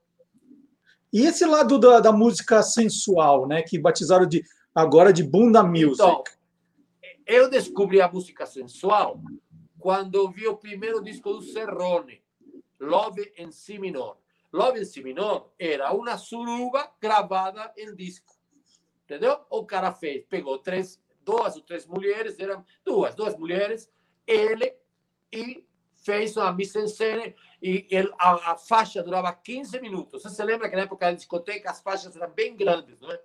E 1.14 1.28
esse 1.28 1.46
lado 1.46 1.78
da, 1.78 2.00
da 2.00 2.12
música 2.12 2.64
sensual, 2.64 3.48
né, 3.48 3.62
que 3.62 3.78
batizaram 3.78 4.26
de 4.26 4.44
agora 4.74 5.14
de 5.14 5.22
bunda 5.22 5.62
music. 5.62 5.94
Então, 5.94 6.24
eu 7.28 7.48
descobri 7.52 8.02
a 8.02 8.12
música 8.12 8.48
sensual 8.48 9.22
quando 9.86 10.28
vi 10.32 10.48
o 10.48 10.58
primeiro 10.58 11.00
disco 11.00 11.32
do 11.32 11.44
Serrone, 11.44 12.20
Love 12.80 13.32
em 13.38 13.52
Si 13.52 13.78
minor. 13.78 14.18
Love 14.52 14.80
em 14.80 14.84
Si 14.84 15.04
minor 15.04 15.54
era 15.60 15.94
uma 15.94 16.18
suruba 16.18 16.92
gravada 17.00 17.72
em 17.78 17.94
disco. 17.94 18.34
Entendeu? 19.04 19.46
O 19.48 19.64
cara 19.64 19.92
fez, 19.92 20.26
pegou 20.26 20.58
três, 20.58 21.00
duas 21.22 21.56
ou 21.56 21.62
três 21.62 21.86
mulheres, 21.86 22.40
eram 22.40 22.66
duas, 22.84 23.14
duas 23.14 23.38
mulheres, 23.38 23.88
ele 24.26 24.76
e 25.32 25.64
fez 26.04 26.36
uma 26.36 26.52
mise-en-scène 26.52 27.36
e 27.62 27.86
ele, 27.92 28.12
a, 28.18 28.54
a, 28.54 28.58
faixa 28.58 29.04
durava 29.04 29.32
15 29.34 29.80
minutos. 29.82 30.24
Você 30.24 30.32
se 30.32 30.44
lembra 30.44 30.68
que 30.68 30.76
na 30.76 30.82
época 30.82 31.06
da 31.06 31.12
discoteca 31.12 31.70
as 31.70 31.80
faixas 31.80 32.16
eram 32.16 32.34
bem 32.34 32.56
grandes, 32.56 33.00
não 33.00 33.12
é? 33.12 33.22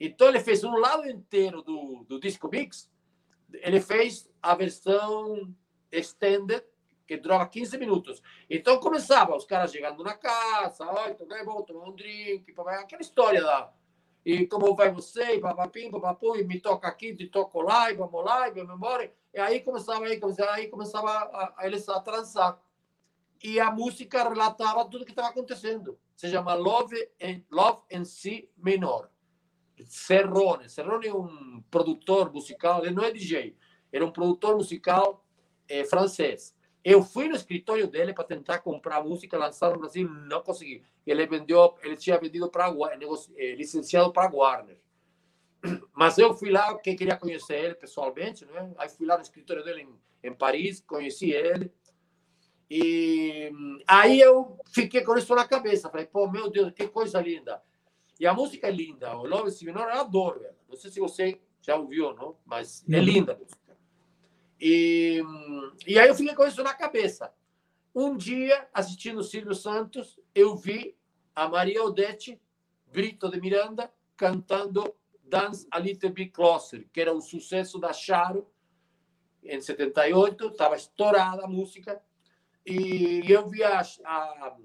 Então 0.00 0.26
ele 0.26 0.40
fez 0.40 0.64
um 0.64 0.76
lado 0.78 1.08
inteiro 1.08 1.62
do, 1.62 2.04
do 2.08 2.18
disco 2.18 2.48
mix, 2.48 2.90
ele 3.52 3.80
fez 3.80 4.28
a 4.42 4.52
versão 4.56 5.54
extended, 5.90 6.64
que 7.06 7.16
durava 7.16 7.48
15 7.48 7.78
minutos. 7.78 8.22
Então 8.50 8.80
começava 8.80 9.36
os 9.36 9.44
caras 9.44 9.72
chegando 9.72 10.02
na 10.02 10.14
casa, 10.14 10.84
olha, 10.84 11.16
bom, 11.44 11.62
tomar 11.62 11.88
um 11.88 11.92
drink, 11.94 12.52
aquela 12.58 13.02
história 13.02 13.42
da 13.42 13.72
e 14.26 14.44
como 14.48 14.74
vai 14.74 14.90
você, 14.90 15.36
e 15.36 15.40
papapim, 15.40 15.88
papapum, 15.88 16.34
e 16.34 16.42
me 16.42 16.58
toca 16.58 16.88
aqui, 16.88 17.14
te 17.14 17.28
toco 17.28 17.62
lá, 17.62 17.92
e 17.92 17.94
vamos 17.94 18.24
lá, 18.24 18.48
e 18.48 18.50
vamos 18.50 18.74
embora. 18.74 19.14
E 19.32 19.38
aí 19.38 19.60
começava, 19.60 20.04
aí 20.04 20.18
começava, 20.18 20.50
aí 20.50 20.66
começava 20.66 21.08
a, 21.08 21.54
a, 21.58 21.64
eles 21.64 21.88
a 21.88 22.00
transar. 22.00 22.60
E 23.40 23.60
a 23.60 23.70
música 23.70 24.28
relatava 24.28 24.84
tudo 24.86 25.02
o 25.02 25.04
que 25.04 25.12
estava 25.12 25.28
acontecendo. 25.28 25.96
Se 26.16 26.28
chama 26.28 26.54
Love 26.54 27.08
and, 27.22 27.42
Love 27.52 27.82
and 27.92 28.04
Si 28.04 28.50
menor. 28.56 29.08
Serrone. 29.84 30.68
Serrone 30.68 31.06
é 31.06 31.14
um 31.14 31.62
produtor 31.70 32.32
musical, 32.32 32.84
ele 32.84 32.96
não 32.96 33.04
é 33.04 33.12
DJ, 33.12 33.56
era 33.92 34.04
um 34.04 34.10
produtor 34.10 34.56
musical 34.56 35.24
é, 35.68 35.84
francês. 35.84 36.54
Eu 36.84 37.02
fui 37.02 37.28
no 37.28 37.34
escritório 37.34 37.88
dele 37.88 38.14
para 38.14 38.24
tentar 38.24 38.60
comprar 38.60 39.02
música, 39.02 39.36
lançar 39.36 39.72
no 39.72 39.78
Brasil, 39.80 40.08
não 40.08 40.40
consegui. 40.40 40.84
Ele 41.04 41.26
vendeu, 41.26 41.74
ele 41.82 41.96
tinha 41.96 42.18
vendido 42.18 42.48
para 42.48 42.72
é, 43.36 43.54
licenciado 43.56 44.12
para 44.12 44.30
Warner. 44.30 44.78
Mas 45.92 46.16
eu 46.16 46.32
fui 46.32 46.50
lá, 46.50 46.78
que 46.78 46.94
queria 46.94 47.16
conhecer 47.16 47.56
ele 47.56 47.74
pessoalmente, 47.74 48.44
né? 48.44 48.72
Aí 48.78 48.88
fui 48.88 49.04
lá 49.04 49.16
no 49.16 49.22
escritório 49.22 49.64
dele 49.64 49.82
em, 49.82 50.28
em 50.30 50.32
Paris, 50.32 50.80
conheci 50.80 51.32
ele. 51.32 51.72
E 52.70 53.50
aí 53.86 54.20
eu 54.20 54.58
fiquei 54.66 55.02
com 55.02 55.16
isso 55.16 55.34
na 55.34 55.46
cabeça. 55.46 55.90
Falei, 55.90 56.06
pô, 56.06 56.30
meu 56.30 56.50
Deus, 56.50 56.72
que 56.72 56.86
coisa 56.88 57.20
linda. 57.20 57.62
E 58.18 58.26
a 58.26 58.34
música 58.34 58.68
é 58.68 58.70
linda. 58.70 59.16
O 59.16 59.26
Love 59.26 59.50
Signor, 59.50 59.88
eu 59.88 60.00
adoro 60.00 60.42
ela. 60.44 60.56
Não 60.68 60.76
sei 60.76 60.90
se 60.90 61.00
você 61.00 61.40
já 61.60 61.76
ouviu, 61.76 62.14
não? 62.14 62.36
Mas 62.44 62.84
é 62.88 63.00
linda. 63.00 63.38
E, 64.60 65.22
e 65.86 65.98
aí 65.98 66.08
eu 66.08 66.14
fiquei 66.14 66.34
com 66.34 66.46
isso 66.46 66.62
na 66.62 66.74
cabeça. 66.74 67.32
Um 67.94 68.16
dia, 68.16 68.68
assistindo 68.72 69.20
o 69.20 69.24
Silvio 69.24 69.54
Santos, 69.54 70.18
eu 70.34 70.56
vi 70.56 70.96
a 71.34 71.48
Maria 71.48 71.82
Odete 71.82 72.40
Brito 72.92 73.30
de 73.30 73.40
Miranda 73.40 73.90
cantando 74.16 74.94
Dance 75.22 75.66
a 75.70 75.78
Little 75.78 76.10
Bit 76.10 76.30
Closer, 76.30 76.86
que 76.92 77.00
era 77.00 77.14
um 77.14 77.20
sucesso 77.20 77.78
da 77.78 77.92
Charo 77.92 78.46
em 79.42 79.60
78, 79.60 80.48
estava 80.48 80.76
estourada 80.76 81.44
a 81.44 81.48
música, 81.48 82.00
e 82.64 83.22
eu 83.30 83.48
vi 83.48 83.62
a, 83.62 83.80
a, 84.04 84.56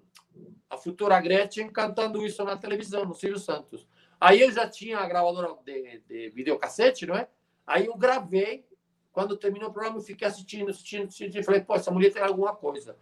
a 0.70 0.78
futura 0.78 1.20
Gretchen 1.22 1.70
cantando 1.70 2.26
isso 2.26 2.44
na 2.44 2.58
televisão, 2.58 3.06
no 3.06 3.14
Silvio 3.14 3.40
Santos. 3.40 3.88
Aí 4.20 4.42
eu 4.42 4.52
já 4.52 4.68
tinha 4.68 5.00
a 5.00 5.08
gravadora 5.08 5.56
de, 5.64 6.00
de 6.08 6.30
videocassete, 6.30 7.06
não 7.06 7.16
é? 7.16 7.28
Aí 7.66 7.86
eu 7.86 7.96
gravei 7.96 8.66
quando 9.12 9.38
terminou 9.38 9.70
o 9.70 9.74
programa, 9.74 9.98
eu 9.98 10.02
fiquei 10.02 10.28
assistindo, 10.28 10.70
assistindo, 10.70 11.08
assistindo, 11.08 11.36
e 11.38 11.44
falei, 11.44 11.62
pô, 11.62 11.76
essa 11.76 11.92
mulher 11.92 12.12
tem 12.12 12.22
alguma 12.22 12.56
coisa. 12.56 12.96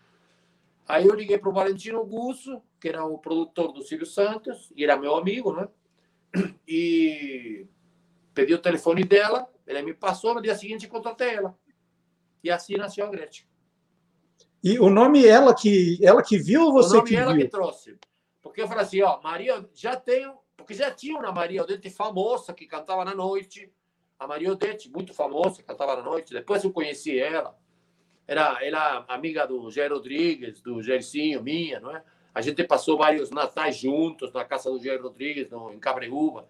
Aí 0.87 1.05
eu 1.05 1.13
liguei 1.13 1.37
para 1.37 1.49
o 1.49 1.53
Valentino 1.53 2.03
Gusso, 2.03 2.61
que 2.79 2.89
era 2.89 3.05
o 3.05 3.19
produtor 3.19 3.71
do 3.71 3.83
Silvio 3.83 4.07
Santos, 4.07 4.73
e 4.75 4.83
era 4.83 4.97
meu 4.97 5.15
amigo, 5.15 5.53
né? 5.53 5.67
E 6.67 7.67
pedi 8.33 8.53
o 8.53 8.61
telefone 8.61 9.03
dela, 9.03 9.47
ele 9.67 9.81
me 9.81 9.93
passou, 9.93 10.33
no 10.33 10.41
dia 10.41 10.55
seguinte 10.55 10.87
contratei 10.87 11.35
ela. 11.35 11.57
E 12.43 12.49
assim 12.49 12.75
nasceu 12.75 13.05
a 13.05 13.09
Gretchen. 13.09 13.47
E 14.63 14.79
o 14.79 14.89
nome 14.89 15.25
ela 15.25 15.53
que 15.53 15.99
ela 16.03 16.21
que 16.21 16.37
viu 16.37 16.63
ou 16.63 16.73
você 16.73 16.93
o 16.93 16.97
nome 16.97 17.09
que 17.09 17.15
ela 17.15 17.33
viu? 17.33 17.43
que 17.43 17.51
trouxe. 17.51 17.97
Porque 18.41 18.61
eu 18.61 18.67
falei 18.67 18.83
assim, 18.83 19.01
ó, 19.01 19.21
Maria, 19.21 19.67
já 19.73 19.95
tenho, 19.95 20.37
porque 20.55 20.73
já 20.73 20.91
tinha 20.91 21.17
uma 21.17 21.31
Maria 21.31 21.63
Odete 21.63 21.89
famosa 21.89 22.53
que 22.53 22.65
cantava 22.65 23.05
na 23.05 23.13
noite, 23.13 23.71
a 24.19 24.27
Maria 24.27 24.51
Odete, 24.51 24.91
muito 24.91 25.13
famosa, 25.13 25.63
cantava 25.63 25.95
na 25.95 26.03
noite. 26.03 26.33
Depois 26.33 26.61
eu 26.63 26.73
conheci 26.73 27.17
ela. 27.17 27.57
Era 28.27 28.63
ela 28.63 29.05
amiga 29.07 29.47
do 29.47 29.71
Jair 29.71 29.93
Rodrigues, 29.93 30.61
do 30.61 30.83
Jairzinho, 30.83 31.41
minha, 31.41 31.79
não 31.79 31.95
é? 31.95 32.03
A 32.35 32.41
gente 32.41 32.63
passou 32.65 32.97
vários 32.97 33.31
natais 33.31 33.77
juntos 33.77 34.31
na 34.33 34.43
casa 34.43 34.69
do 34.69 34.83
Jair 34.83 35.01
Rodrigues, 35.01 35.49
no, 35.49 35.73
em 35.73 35.79
Cabreúva, 35.79 36.47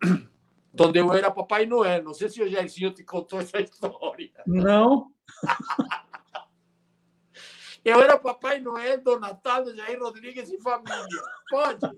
onde 0.78 0.98
eu 0.98 1.12
era 1.12 1.30
Papai 1.30 1.64
Noel. 1.64 2.04
Não 2.04 2.14
sei 2.14 2.28
se 2.28 2.42
o 2.42 2.48
Jairzinho 2.48 2.92
te 2.92 3.02
contou 3.02 3.40
essa 3.40 3.58
história. 3.62 4.30
Não. 4.46 5.10
eu 7.82 8.00
era 8.00 8.18
Papai 8.18 8.60
Noel 8.60 9.02
do 9.02 9.18
Natal 9.18 9.64
do 9.64 9.74
Jair 9.74 9.98
Rodrigues 9.98 10.50
e 10.50 10.60
família. 10.60 11.22
Pode? 11.48 11.90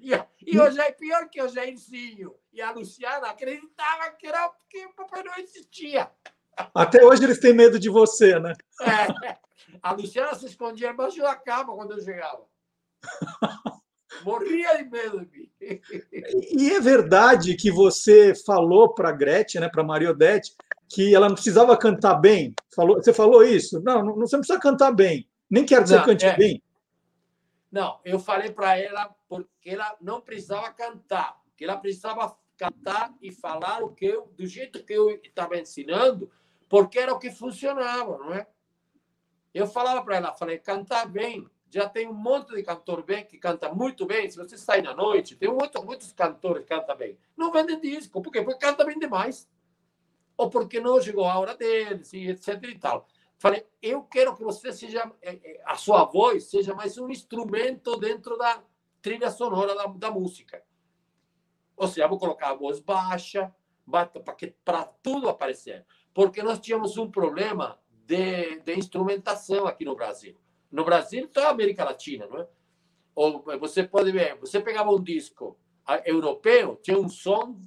E, 0.00 0.12
e 0.46 0.58
o 0.60 0.70
Jair, 0.70 0.96
pior 0.96 1.28
que 1.28 1.42
o 1.42 1.48
Jairzinho 1.48 2.34
e 2.52 2.62
a 2.62 2.70
Luciana 2.70 3.28
acreditavam 3.28 4.16
que, 4.18 4.26
era, 4.26 4.50
que 4.70 4.86
o 4.86 4.94
Papai 4.94 5.22
Noel 5.22 5.40
existia. 5.40 6.10
Até 6.74 7.04
hoje 7.04 7.24
eles 7.24 7.40
têm 7.40 7.52
medo 7.52 7.78
de 7.78 7.90
você, 7.90 8.38
né? 8.38 8.52
É, 8.80 9.36
a 9.82 9.92
Luciana 9.92 10.34
se 10.34 10.46
escondia 10.46 10.90
embaixo 10.90 11.20
da 11.20 11.34
cama 11.34 11.74
quando 11.74 11.92
eu 11.92 12.00
chegava. 12.00 12.44
Morria 14.24 14.76
de 14.76 14.84
medo 14.88 15.26
de 15.26 15.38
mim. 15.38 15.50
E 16.52 16.70
é 16.70 16.80
verdade 16.80 17.54
que 17.56 17.70
você 17.70 18.34
falou 18.34 18.94
para 18.94 19.10
a 19.10 19.12
Gretchen, 19.12 19.60
né, 19.60 19.68
para 19.68 19.84
Maria 19.84 20.10
Odete, 20.10 20.54
que 20.88 21.14
ela 21.14 21.28
não 21.28 21.34
precisava 21.34 21.76
cantar 21.76 22.14
bem. 22.14 22.54
Falou, 22.74 22.96
você 22.96 23.12
falou 23.12 23.42
isso? 23.42 23.80
Não, 23.82 24.02
não 24.02 24.14
você 24.14 24.36
não 24.36 24.40
precisa 24.40 24.60
cantar 24.60 24.92
bem. 24.92 25.28
Nem 25.50 25.64
quero 25.64 25.82
que 25.82 25.88
você 25.88 25.96
Não, 25.96 26.04
cante 26.04 26.24
é. 26.24 26.36
bem. 26.36 26.62
Não, 27.76 28.00
eu 28.06 28.18
falei 28.18 28.50
para 28.50 28.78
ela 28.78 29.14
porque 29.28 29.68
ela 29.68 29.94
não 30.00 30.18
precisava 30.18 30.72
cantar, 30.72 31.38
que 31.54 31.62
ela 31.62 31.76
precisava 31.76 32.34
cantar 32.56 33.14
e 33.20 33.30
falar 33.30 33.84
o 33.84 33.90
que 33.90 34.06
eu, 34.06 34.32
do 34.34 34.46
jeito 34.46 34.82
que 34.82 34.94
eu 34.94 35.10
estava 35.22 35.58
ensinando, 35.58 36.32
porque 36.70 36.98
era 36.98 37.12
o 37.12 37.18
que 37.18 37.30
funcionava, 37.30 38.16
não 38.16 38.32
é? 38.32 38.46
Eu 39.52 39.66
falava 39.66 40.02
para 40.02 40.16
ela, 40.16 40.32
falei, 40.32 40.58
cantar 40.58 41.06
bem. 41.06 41.46
Já 41.68 41.86
tem 41.86 42.08
um 42.08 42.14
monte 42.14 42.54
de 42.54 42.62
cantor 42.62 43.02
bem 43.02 43.26
que 43.26 43.36
canta 43.36 43.70
muito 43.70 44.06
bem. 44.06 44.30
Se 44.30 44.38
você 44.38 44.56
sai 44.56 44.80
na 44.80 44.94
noite, 44.94 45.36
tem 45.36 45.52
muito, 45.52 45.84
muitos 45.84 46.14
cantores 46.14 46.62
que 46.62 46.74
cantam 46.74 46.96
bem. 46.96 47.18
Não 47.36 47.52
vendem 47.52 47.78
disco, 47.78 48.22
por 48.22 48.32
quê? 48.32 48.40
Porque 48.40 48.64
canta 48.64 48.86
bem 48.86 48.98
demais. 48.98 49.46
Ou 50.34 50.48
porque 50.48 50.80
não 50.80 50.98
chegou 50.98 51.26
a 51.26 51.38
hora 51.38 51.54
deles, 51.54 52.10
e 52.14 52.30
etc 52.30 52.58
e 52.62 52.78
tal. 52.78 53.06
Falei, 53.38 53.66
eu 53.82 54.02
quero 54.02 54.34
que 54.34 54.42
você 54.42 54.72
seja, 54.72 55.12
eh, 55.20 55.40
eh, 55.44 55.62
a 55.64 55.76
sua 55.76 56.04
voz 56.04 56.44
seja 56.44 56.74
mais 56.74 56.96
um 56.96 57.10
instrumento 57.10 57.96
dentro 57.96 58.36
da 58.38 58.62
trilha 59.02 59.30
sonora 59.30 59.74
da, 59.74 59.86
da 59.86 60.10
música. 60.10 60.62
Ou 61.76 61.86
seja, 61.86 62.08
vou 62.08 62.18
colocar 62.18 62.50
a 62.50 62.54
voz 62.54 62.80
baixa, 62.80 63.54
para 64.64 64.84
tudo 65.02 65.28
aparecer. 65.28 65.84
Porque 66.14 66.42
nós 66.42 66.58
tínhamos 66.58 66.96
um 66.96 67.10
problema 67.10 67.78
de, 67.90 68.60
de 68.60 68.74
instrumentação 68.74 69.66
aqui 69.66 69.84
no 69.84 69.94
Brasil. 69.94 70.36
No 70.70 70.84
Brasil, 70.84 71.28
toda 71.28 71.48
a 71.48 71.50
América 71.50 71.84
Latina, 71.84 72.26
não 72.26 72.40
é? 72.40 72.48
Ou 73.14 73.42
você 73.58 73.82
pode 73.84 74.12
ver, 74.12 74.36
você 74.36 74.60
pegava 74.60 74.90
um 74.90 75.02
disco 75.02 75.58
europeu, 76.04 76.76
tinha 76.82 76.98
um 76.98 77.08
som 77.08 77.60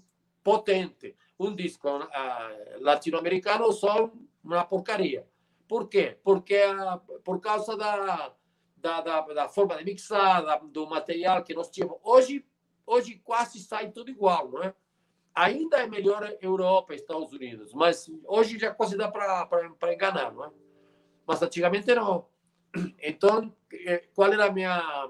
potente. 0.44 1.16
Um 1.40 1.56
disco 1.56 1.88
ah, 1.88 2.56
latino-americano, 2.80 3.66
o 3.66 3.72
som 3.72 4.12
uma 4.44 4.64
porcaria. 4.66 5.26
Por 5.70 5.88
quê? 5.88 6.18
Porque 6.24 6.56
ah, 6.56 7.00
por 7.24 7.40
causa 7.40 7.78
da, 7.78 8.34
da, 8.76 9.02
da, 9.02 9.22
da 9.22 9.48
forma 9.48 9.78
de 9.78 9.86
mixar, 9.86 10.44
da, 10.44 10.58
do 10.58 10.90
material 10.90 11.44
que 11.44 11.54
nós 11.54 11.70
tínhamos. 11.70 12.00
Hoje, 12.04 12.44
hoje 12.88 13.22
quase 13.24 13.60
sai 13.60 13.92
tudo 13.92 14.10
igual, 14.10 14.50
não 14.50 14.64
é? 14.64 14.74
Ainda 15.36 15.78
é 15.78 15.88
melhor 15.88 16.36
Europa, 16.42 16.96
Estados 16.96 17.32
Unidos, 17.32 17.72
mas 17.72 18.12
hoje 18.26 18.58
já 18.58 18.74
quase 18.74 18.98
dá 18.98 19.10
para 19.10 19.94
enganar, 19.94 20.34
não 20.34 20.46
é? 20.46 20.52
Mas 21.26 21.40
antigamente 21.44 21.94
não. 21.94 22.26
Então, 23.02 23.56
eh, 23.72 24.08
qual 24.16 24.34
era 24.34 24.46
a 24.46 24.52
minha 24.52 25.08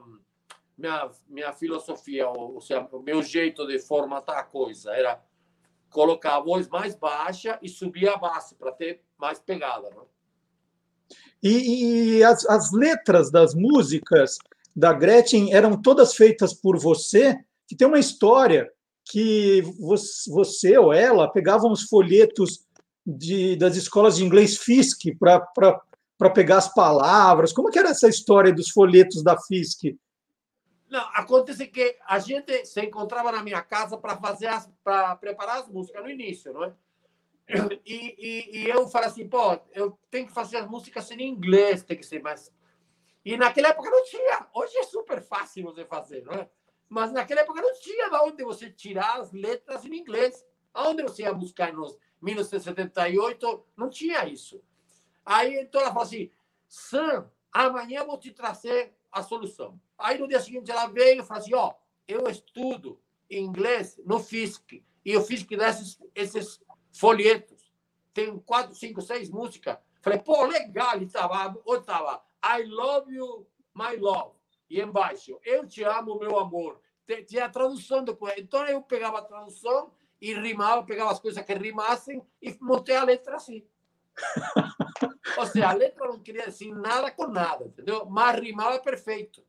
minha, 0.77 1.11
minha 1.27 1.53
filosofia, 1.53 2.27
ou 2.29 2.59
seja, 2.59 2.87
o 2.91 2.99
meu 3.01 3.23
jeito 3.23 3.65
de 3.65 3.79
formatar 3.79 4.37
a 4.37 4.43
coisa? 4.43 4.91
Era 4.91 5.23
colocar 5.89 6.35
a 6.35 6.39
voz 6.41 6.67
mais 6.67 6.95
baixa 6.95 7.57
e 7.61 7.69
subir 7.69 8.09
a 8.09 8.17
base 8.17 8.55
para 8.55 8.73
ter 8.73 9.03
mais 9.17 9.39
pegada, 9.39 9.89
não 9.89 10.03
é? 10.03 10.18
E, 11.41 12.17
e 12.17 12.23
as, 12.23 12.45
as 12.45 12.71
letras 12.71 13.31
das 13.31 13.53
músicas 13.53 14.37
da 14.75 14.93
Gretchen 14.93 15.53
eram 15.53 15.81
todas 15.81 16.13
feitas 16.15 16.53
por 16.53 16.77
você, 16.77 17.37
que 17.67 17.75
tem 17.75 17.87
uma 17.87 17.99
história 17.99 18.69
que 19.05 19.61
você, 20.27 20.77
ou 20.77 20.93
ela 20.93 21.31
pegavam 21.31 21.71
os 21.71 21.83
folhetos 21.83 22.65
de, 23.05 23.55
das 23.55 23.75
escolas 23.75 24.17
de 24.17 24.23
inglês 24.23 24.57
FISC 24.57 25.15
para 25.17 26.29
pegar 26.33 26.57
as 26.57 26.73
palavras. 26.73 27.51
Como 27.51 27.71
que 27.71 27.79
era 27.79 27.89
essa 27.89 28.07
história 28.07 28.53
dos 28.53 28.69
folhetos 28.69 29.23
da 29.23 29.37
FISC? 29.37 29.97
Não, 30.89 31.07
acontece 31.13 31.67
que 31.67 31.97
a 32.07 32.19
gente 32.19 32.65
se 32.65 32.81
encontrava 32.81 33.31
na 33.31 33.43
minha 33.43 33.61
casa 33.61 33.97
para 33.97 34.17
fazer 34.17 34.49
para 34.83 35.15
preparar 35.15 35.59
as 35.59 35.67
músicas 35.67 36.03
no 36.03 36.09
início, 36.09 36.51
não 36.51 36.63
é? 36.63 36.73
E, 37.85 38.15
e, 38.17 38.59
e, 38.59 38.69
eu 38.69 38.87
falei 38.87 39.09
assim, 39.09 39.27
pô, 39.27 39.59
eu 39.73 39.97
tenho 40.11 40.27
que 40.27 40.33
fazer 40.33 40.57
as 40.57 40.67
músicas 40.67 41.09
em 41.09 41.21
inglês, 41.21 41.83
tem 41.83 41.97
que 41.97 42.05
ser 42.05 42.21
mais. 42.21 42.53
E 43.25 43.35
naquela 43.35 43.69
época 43.69 43.89
não 43.89 44.03
tinha. 44.05 44.47
Hoje 44.53 44.77
é 44.77 44.83
super 44.83 45.21
fácil 45.21 45.63
você 45.63 45.83
fazer, 45.83 46.23
não 46.23 46.33
é? 46.33 46.49
Mas 46.87 47.11
naquela 47.11 47.41
época 47.41 47.61
não 47.61 47.73
tinha 47.79 48.09
de 48.09 48.15
onde 48.17 48.43
você 48.43 48.69
tirar 48.69 49.19
as 49.19 49.31
letras 49.31 49.83
em 49.83 49.95
inglês. 49.95 50.45
Aonde 50.73 51.01
você 51.01 51.23
ia 51.23 51.33
buscar 51.33 51.73
nos 51.73 51.97
1978? 52.21 53.65
Não 53.75 53.89
tinha 53.89 54.25
isso. 54.27 54.61
Aí 55.25 55.59
então 55.59 55.81
ela 55.81 55.89
falou 55.89 56.03
assim: 56.03 56.31
Sam, 56.67 57.29
amanhã 57.51 58.05
vou 58.05 58.17
te 58.17 58.31
trazer 58.31 58.95
a 59.11 59.23
solução. 59.23 59.79
Aí 59.97 60.17
no 60.17 60.27
dia 60.27 60.39
seguinte 60.39 60.69
ela 60.69 60.87
veio 60.87 61.21
e 61.21 61.25
falou 61.25 61.41
assim: 61.41 61.55
ó, 61.55 61.73
eu 62.07 62.27
estudo 62.27 63.01
inglês 63.29 63.99
no 64.05 64.19
FISC 64.19 64.83
e 65.05 65.15
o 65.15 65.21
FISC 65.21 65.55
dá 65.55 65.69
esses, 65.69 65.99
esses 66.15 66.61
folhetos. 66.91 67.71
Tem 68.13 68.37
quatro, 68.39 68.75
cinco, 68.75 69.01
seis 69.01 69.29
músicas. 69.29 69.77
Falei, 70.01 70.19
pô, 70.19 70.45
legal. 70.45 71.01
E 71.01 71.07
tava, 71.07 71.57
ou 71.65 71.81
tava, 71.81 72.23
I 72.43 72.63
love 72.63 73.13
you, 73.13 73.47
my 73.73 73.95
love. 73.97 74.35
E 74.69 74.79
embaixo, 74.81 75.39
eu 75.43 75.67
te 75.67 75.83
amo, 75.83 76.19
meu 76.19 76.37
amor. 76.37 76.79
Tinha 77.27 77.45
a 77.45 77.49
tradução 77.49 78.03
depois. 78.03 78.35
Então 78.37 78.65
eu 78.67 78.81
pegava 78.81 79.19
a 79.19 79.23
tradução 79.23 79.91
e 80.21 80.33
rimava, 80.33 80.83
pegava 80.83 81.11
as 81.11 81.19
coisas 81.19 81.43
que 81.43 81.53
rimassem 81.53 82.21
e 82.41 82.55
montei 82.61 82.95
a 82.95 83.03
letra 83.03 83.35
assim. 83.35 83.65
Ou 85.37 85.45
seja, 85.45 85.69
a 85.69 85.73
letra 85.73 86.07
não 86.07 86.19
queria 86.19 86.45
dizer 86.45 86.73
nada 86.75 87.09
com 87.09 87.27
nada, 87.27 87.65
entendeu? 87.65 88.05
Mas 88.05 88.39
rimava 88.39 88.79
perfeito. 88.79 89.43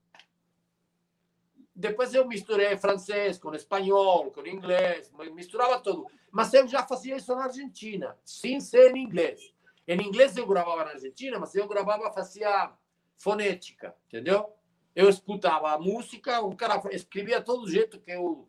Depois 1.81 2.12
eu 2.12 2.28
misturei 2.28 2.76
francês 2.76 3.39
com 3.39 3.55
espanhol, 3.55 4.31
com 4.31 4.47
inglês, 4.47 5.11
misturava 5.35 5.81
tudo. 5.81 6.07
Mas 6.31 6.53
eu 6.53 6.68
já 6.68 6.87
fazia 6.87 7.16
isso 7.16 7.35
na 7.35 7.45
Argentina, 7.45 8.18
sem 8.22 8.61
ser 8.61 8.95
em 8.95 9.03
inglês. 9.03 9.55
Em 9.89 9.99
inglês 10.07 10.37
eu 10.37 10.47
gravava 10.47 10.85
na 10.85 10.91
Argentina, 10.91 11.39
mas 11.39 11.55
eu 11.55 11.66
gravava, 11.66 12.12
fazia 12.12 12.70
fonética, 13.16 13.97
entendeu? 14.07 14.53
Eu 14.95 15.09
escutava 15.09 15.72
a 15.72 15.78
música, 15.78 16.43
o 16.43 16.55
cara 16.55 16.83
escrevia 16.91 17.41
todo 17.41 17.70
jeito 17.70 17.99
que 17.99 18.11
eu 18.11 18.47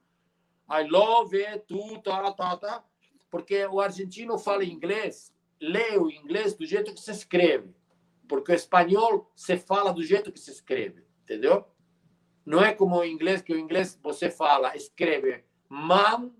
I 0.69 0.83
love 0.89 1.33
it, 1.45 1.63
tu, 1.67 2.01
tá, 2.01 2.33
tá, 2.33 2.57
tá. 2.57 2.83
Porque 3.29 3.65
o 3.65 3.79
argentino 3.79 4.37
fala 4.37 4.65
inglês, 4.65 5.33
lê 5.59 5.97
o 5.97 6.11
inglês 6.11 6.53
do 6.53 6.65
jeito 6.65 6.93
que 6.93 6.99
se 6.99 7.11
escreve. 7.11 7.73
Porque 8.27 8.51
o 8.51 8.55
espanhol 8.55 9.31
se 9.33 9.55
fala 9.55 9.93
do 9.93 10.03
jeito 10.03 10.33
que 10.33 10.39
se 10.39 10.51
escreve, 10.51 11.05
entendeu? 11.23 11.65
Não 12.45 12.63
é 12.63 12.73
como 12.73 12.97
o 12.97 13.05
inglês, 13.05 13.41
que 13.41 13.53
o 13.53 13.59
inglês 13.59 13.97
você 14.01 14.29
fala, 14.29 14.75
escreve 14.75 15.43
mam 15.69 16.31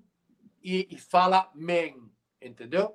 e, 0.64 0.88
e 0.90 0.98
fala 0.98 1.50
men, 1.56 1.96
entendeu? 2.42 2.94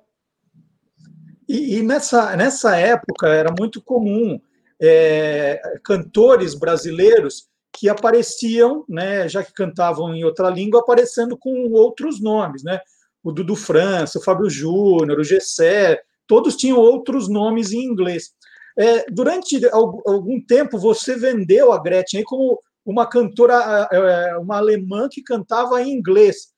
E, 1.47 1.77
e, 1.77 1.83
nessa, 1.83 2.35
nessa 2.35 2.75
época 2.75 3.27
era 3.29 3.53
muito 3.57 3.81
comum 3.81 4.39
é, 4.81 5.61
cantores 5.83 6.53
brasileiros 6.53 7.47
que 7.71 7.87
apareciam, 7.87 8.83
né, 8.89 9.29
já 9.29 9.43
que 9.43 9.53
cantavam 9.53 10.13
em 10.13 10.23
outra 10.23 10.49
língua, 10.49 10.81
aparecendo 10.81 11.37
com 11.37 11.71
outros 11.71 12.19
nomes, 12.21 12.63
né? 12.63 12.79
O 13.23 13.31
Dudu 13.31 13.55
França, 13.55 14.19
o 14.19 14.23
Fábio 14.23 14.49
Júnior, 14.49 15.19
o 15.19 15.23
Gessé, 15.23 16.01
todos 16.25 16.55
tinham 16.55 16.77
outros 16.77 17.29
nomes 17.29 17.71
em 17.71 17.83
inglês. 17.83 18.33
É, 18.77 19.05
durante 19.09 19.59
algum 19.71 20.39
tempo, 20.45 20.77
você 20.77 21.15
vendeu 21.15 21.71
a 21.71 21.81
Gretchen 21.81 22.23
como 22.23 22.59
uma 22.87 23.05
cantora, 23.05 23.89
é, 23.91 24.37
uma 24.37 24.57
alemã 24.57 25.09
que 25.11 25.21
cantava 25.21 25.81
em 25.81 25.91
inglês. 25.91 26.53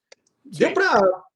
Deu 0.46 0.72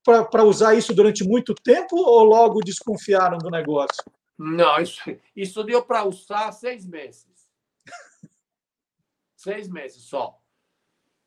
para 0.05 0.43
usar 0.43 0.75
isso 0.75 0.93
durante 0.93 1.23
muito 1.23 1.55
tempo 1.55 1.95
ou 1.97 2.23
logo 2.23 2.59
desconfiaram 2.59 3.39
do 3.39 3.49
negócio? 3.49 4.03
Não, 4.37 4.79
isso, 4.79 5.01
isso 5.35 5.63
deu 5.63 5.83
para 5.83 6.05
usar 6.05 6.51
seis 6.51 6.85
meses 6.85 7.25
seis 9.35 9.67
meses 9.67 10.03
só. 10.03 10.39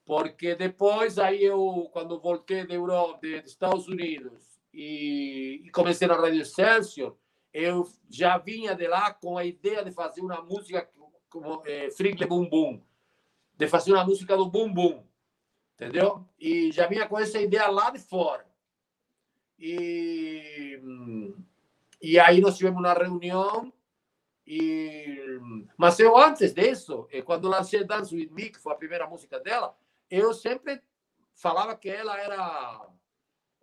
Porque 0.04 0.54
depois, 0.54 1.18
aí 1.18 1.42
eu, 1.42 1.90
quando 1.92 2.20
voltei 2.20 2.64
da 2.64 2.74
Europa, 2.74 3.18
de, 3.22 3.38
Estados 3.44 3.88
Unidos 3.88 4.60
e, 4.72 5.62
e, 5.64 5.70
comecei 5.70 6.06
na 6.06 6.14
Rádio 6.14 6.42
Excelsior, 6.42 7.16
eu 7.52 7.90
já 8.08 8.38
vinha 8.38 8.76
de 8.76 8.86
lá 8.86 9.12
com 9.12 9.36
a 9.36 9.44
ideia 9.44 9.84
de 9.84 9.90
fazer 9.90 10.20
uma 10.20 10.40
música 10.40 10.88
como 11.28 11.62
é, 11.66 11.90
Frigle 11.90 12.28
Bum 12.28 12.48
Bum, 12.48 12.80
de 13.56 13.66
fazer 13.66 13.92
uma 13.92 14.04
música 14.04 14.36
do 14.36 14.46
Bum 14.46 14.72
Bum, 14.72 15.04
entendeu? 15.74 16.26
E 16.38 16.70
já 16.72 16.86
vinha 16.86 17.08
com 17.08 17.18
essa 17.18 17.40
ideia 17.40 17.68
lá 17.68 17.90
de 17.90 17.98
fora. 17.98 18.46
E, 19.58 20.80
e 22.02 22.18
aí 22.18 22.40
nós 22.40 22.56
tivemos 22.56 22.78
uma 22.78 22.92
reunião 22.92 23.72
e, 24.46 25.40
mas 25.76 25.98
eu, 25.98 26.16
antes 26.16 26.54
disso, 26.54 27.08
eh, 27.10 27.20
quando 27.20 27.48
lancei 27.48 27.82
Dance 27.82 28.14
With 28.14 28.30
Me, 28.30 28.50
que 28.50 28.60
foi 28.60 28.72
a 28.72 28.76
primeira 28.76 29.06
música 29.06 29.40
dela, 29.40 29.76
eu 30.08 30.32
sempre 30.32 30.80
falava 31.34 31.76
que 31.76 31.88
ela 31.90 32.16
era. 32.16 32.88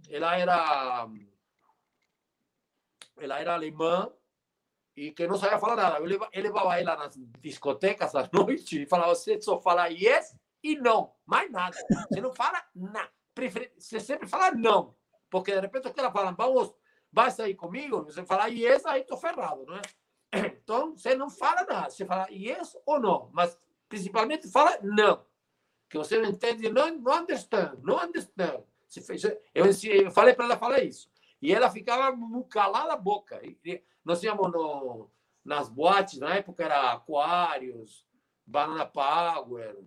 Ela 0.10 0.38
era. 0.38 1.10
Ela 3.18 3.40
era 3.40 3.54
alemã 3.54 4.12
e 4.96 5.12
que 5.12 5.28
não 5.28 5.38
sabia 5.38 5.60
falar 5.60 5.76
nada. 5.76 5.98
Eu 5.98 6.06
levava, 6.06 6.32
eu 6.34 6.44
levava 6.44 6.80
ela 6.80 6.96
nas 6.96 7.16
discotecas 7.40 8.16
à 8.16 8.30
noite 8.34 8.84
e 8.84 8.86
falava: 8.86 9.14
você 9.14 9.42
só 9.42 9.60
fala 9.60 9.88
yes 9.88 10.36
e 10.64 10.76
não, 10.76 11.14
mais 11.26 11.52
nada. 11.52 11.78
Você 12.10 12.22
não 12.22 12.34
fala 12.34 12.64
nada. 12.76 13.12
Você 13.78 14.00
sempre 14.00 14.28
fala 14.28 14.52
não. 14.52 14.96
Porque 15.30 15.52
de 15.52 15.60
repente 15.60 15.88
os 15.88 15.94
caras 15.94 16.14
falam: 16.14 16.36
vamos, 16.36 16.74
vai 17.12 17.32
sair 17.32 17.56
comigo? 17.56 18.04
Você 18.04 18.24
fala 18.26 18.48
yes, 18.48 18.86
aí 18.86 19.02
estou 19.02 19.18
ferrado, 19.18 19.66
não 19.66 19.76
é? 19.76 19.82
Então, 20.64 20.96
você 20.96 21.14
não 21.14 21.30
fala 21.30 21.64
nada. 21.64 21.90
Você 21.90 22.06
fala 22.06 22.28
yes 22.32 22.76
ou 22.86 23.00
não. 23.00 23.30
Mas, 23.34 23.58
principalmente, 23.88 24.50
fala 24.50 24.80
não. 24.82 25.24
Que 25.90 25.98
você 25.98 26.18
não 26.18 26.30
entende, 26.30 26.70
não, 26.70 26.90
não 26.98 27.22
understand, 27.22 27.78
não 27.84 28.02
understand. 28.04 28.64
Eu 29.54 30.12
falei 30.12 30.34
para 30.34 30.46
ela 30.46 30.58
falar 30.58 30.84
isso. 30.84 31.10
E 31.44 31.54
ela 31.54 31.70
ficava 31.70 32.18
calada 32.50 32.94
a 32.94 32.98
boca. 32.98 33.42
Nós 34.06 34.24
íamos 34.24 34.50
no, 34.50 35.12
nas 35.44 35.68
boates, 35.68 36.18
na 36.18 36.36
época 36.36 36.64
era 36.64 36.94
Aquários, 36.94 38.08
Banana 38.46 38.86
Power, 38.86 39.84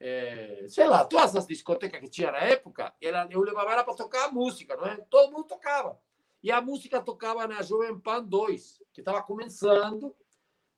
é, 0.00 0.66
sei 0.68 0.88
lá, 0.88 1.04
todas 1.04 1.36
as 1.36 1.46
discotecas 1.46 2.00
que 2.00 2.10
tinha 2.10 2.32
na 2.32 2.38
época, 2.38 2.92
ela, 3.00 3.28
eu 3.30 3.40
levava 3.42 3.70
ela 3.70 3.84
para 3.84 3.94
tocar 3.94 4.32
música, 4.32 4.76
não 4.76 4.86
é? 4.86 4.96
Todo 5.08 5.30
mundo 5.30 5.44
tocava. 5.44 6.00
E 6.42 6.50
a 6.50 6.60
música 6.60 7.00
tocava 7.00 7.46
na 7.46 7.62
Jovem 7.62 7.96
Pan 8.00 8.24
2, 8.24 8.82
que 8.92 9.00
estava 9.00 9.22
começando, 9.22 10.16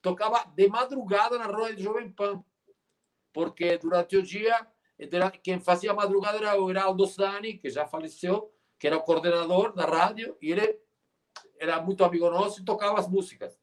tocava 0.02 0.44
de 0.54 0.68
madrugada 0.68 1.38
na 1.38 1.46
roda 1.46 1.74
de 1.74 1.82
Jovem 1.82 2.12
Pan, 2.12 2.44
porque 3.32 3.78
durante 3.78 4.18
o 4.18 4.22
dia 4.22 4.66
quem 5.42 5.58
fazia 5.58 5.94
madrugada 5.94 6.36
era 6.36 6.60
o 6.60 6.68
Heraldo 6.68 7.06
Sani, 7.06 7.56
que 7.56 7.70
já 7.70 7.86
faleceu, 7.86 8.52
que 8.80 8.86
era 8.86 8.96
o 8.96 9.02
coordenador 9.02 9.74
da 9.74 9.84
rádio, 9.84 10.34
e 10.40 10.50
ele 10.50 10.80
era 11.58 11.82
muito 11.82 12.02
amigo 12.02 12.30
nosso 12.30 12.62
e 12.62 12.64
tocava 12.64 12.98
as 12.98 13.06
músicas. 13.06 13.60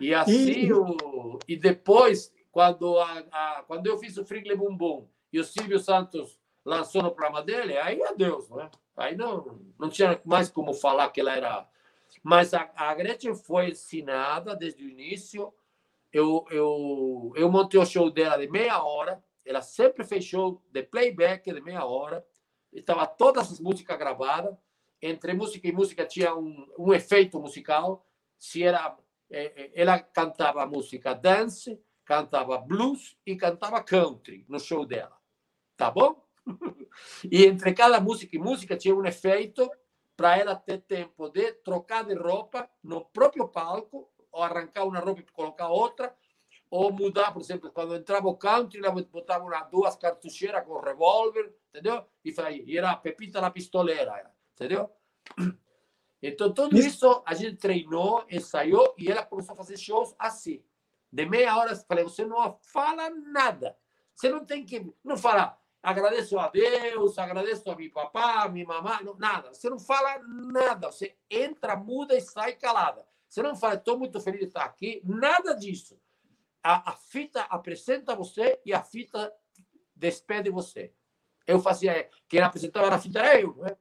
E 0.00 0.14
assim, 0.14 0.66
e, 0.66 0.72
o, 0.72 1.40
e 1.48 1.56
depois, 1.56 2.32
quando, 2.52 2.98
a, 3.00 3.18
a, 3.18 3.64
quando 3.66 3.88
eu 3.88 3.98
fiz 3.98 4.16
o 4.16 4.24
Frigle 4.24 4.56
Bumbum 4.56 5.08
e 5.32 5.40
o 5.40 5.44
Silvio 5.44 5.80
Santos 5.80 6.40
lançou 6.64 7.02
no 7.02 7.10
programa 7.10 7.42
dele, 7.42 7.76
aí 7.76 8.00
adeus, 8.04 8.48
não 8.48 8.60
é? 8.60 8.70
Aí 8.96 9.16
não, 9.16 9.60
não 9.76 9.88
tinha 9.88 10.20
mais 10.24 10.48
como 10.48 10.72
falar 10.72 11.10
que 11.10 11.20
ela 11.20 11.34
era. 11.34 11.68
Mas 12.22 12.54
a, 12.54 12.70
a 12.76 12.94
Gretchen 12.94 13.34
foi 13.34 13.70
ensinada 13.70 14.54
desde 14.54 14.84
o 14.84 14.88
início. 14.88 15.52
Eu, 16.12 16.44
eu, 16.50 17.32
eu 17.34 17.50
montei 17.50 17.80
o 17.80 17.86
show 17.86 18.08
dela 18.10 18.36
de 18.36 18.48
meia 18.48 18.80
hora. 18.82 19.22
Ela 19.44 19.62
sempre 19.62 20.04
fez 20.04 20.24
show 20.24 20.62
de 20.70 20.82
playback 20.84 21.52
de 21.52 21.60
meia 21.60 21.84
hora. 21.84 22.24
Estava 22.72 23.06
todas 23.06 23.52
as 23.52 23.60
músicas 23.60 23.98
gravadas. 23.98 24.56
Entre 25.00 25.34
música 25.34 25.66
e 25.68 25.72
música 25.72 26.06
tinha 26.06 26.34
um, 26.34 26.66
um 26.78 26.92
efeito 26.92 27.38
musical. 27.40 28.06
Se 28.38 28.62
era, 28.62 28.96
é, 29.30 29.62
é, 29.62 29.72
ela 29.74 29.98
cantava 29.98 30.66
música 30.66 31.14
dance, 31.14 31.80
cantava 32.04 32.58
blues 32.58 33.16
e 33.26 33.36
cantava 33.36 33.82
country 33.82 34.44
no 34.48 34.58
show 34.58 34.86
dela. 34.86 35.16
Tá 35.76 35.90
bom? 35.90 36.24
e 37.30 37.44
entre 37.44 37.72
cada 37.74 38.00
música 38.00 38.36
e 38.36 38.38
música 38.38 38.76
tinha 38.76 38.94
um 38.94 39.04
efeito 39.04 39.70
para 40.16 40.38
ela 40.38 40.54
ter 40.54 40.78
tempo 40.82 41.28
de 41.28 41.52
trocar 41.52 42.04
de 42.04 42.14
roupa 42.14 42.68
no 42.82 43.04
próprio 43.04 43.48
palco, 43.48 44.10
ou 44.30 44.42
arrancar 44.42 44.84
uma 44.84 44.98
roupa 44.98 45.20
e 45.20 45.24
colocar 45.32 45.68
outra, 45.68 46.14
ou 46.72 46.90
mudar, 46.90 47.32
por 47.32 47.42
exemplo, 47.42 47.70
quando 47.70 47.94
entrava 47.94 48.26
o 48.28 48.34
country, 48.34 48.78
ela 48.78 48.90
botava 48.90 49.44
uma, 49.44 49.62
duas 49.64 49.94
cartucheiras 49.94 50.64
com 50.64 50.80
revólver, 50.80 51.54
entendeu? 51.68 52.02
E, 52.24 52.32
foi, 52.32 52.64
e 52.66 52.78
era 52.78 52.92
a 52.92 52.96
Pepita 52.96 53.42
na 53.42 53.50
pistoleira, 53.50 54.32
entendeu? 54.54 54.90
Então, 56.24 56.54
tudo 56.54 56.78
isso 56.78 57.20
a 57.26 57.34
gente 57.34 57.56
treinou, 57.56 58.24
ensaiou, 58.30 58.94
e 58.96 59.10
ela 59.10 59.26
começou 59.26 59.54
a 59.54 59.56
fazer 59.56 59.76
shows 59.76 60.14
assim. 60.16 60.62
De 61.12 61.26
meia 61.26 61.56
hora, 61.56 61.74
falei, 61.74 62.04
você 62.04 62.24
não 62.24 62.56
fala 62.62 63.10
nada. 63.10 63.76
Você 64.14 64.28
não 64.28 64.44
tem 64.44 64.64
que... 64.64 64.88
Não 65.02 65.16
fala, 65.16 65.58
agradeço 65.82 66.38
a 66.38 66.48
Deus, 66.48 67.18
agradeço 67.18 67.68
a 67.68 67.74
meu 67.74 67.90
papá, 67.90 68.44
a 68.44 68.48
minha 68.48 68.64
mamãe, 68.64 69.02
não, 69.02 69.16
nada. 69.16 69.52
Você 69.52 69.68
não 69.68 69.80
fala 69.80 70.20
nada. 70.20 70.92
Você 70.92 71.16
entra, 71.28 71.74
muda 71.74 72.16
e 72.16 72.20
sai 72.20 72.52
calada. 72.52 73.04
Você 73.28 73.42
não 73.42 73.56
fala, 73.56 73.74
estou 73.74 73.98
muito 73.98 74.20
feliz 74.20 74.42
de 74.42 74.46
estar 74.46 74.64
aqui, 74.64 75.02
nada 75.04 75.54
disso. 75.54 75.98
A, 76.62 76.90
a 76.90 76.92
fita 76.92 77.42
apresenta 77.42 78.14
você 78.14 78.60
e 78.64 78.72
a 78.72 78.82
fita 78.82 79.32
despede 79.94 80.50
você. 80.50 80.92
Eu 81.46 81.60
fazia, 81.60 82.08
quem 82.28 82.40
apresentava 82.40 82.90
na 82.90 82.98
fita 82.98 83.18
era 83.18 83.40
eu, 83.40 83.56
né? 83.56 83.76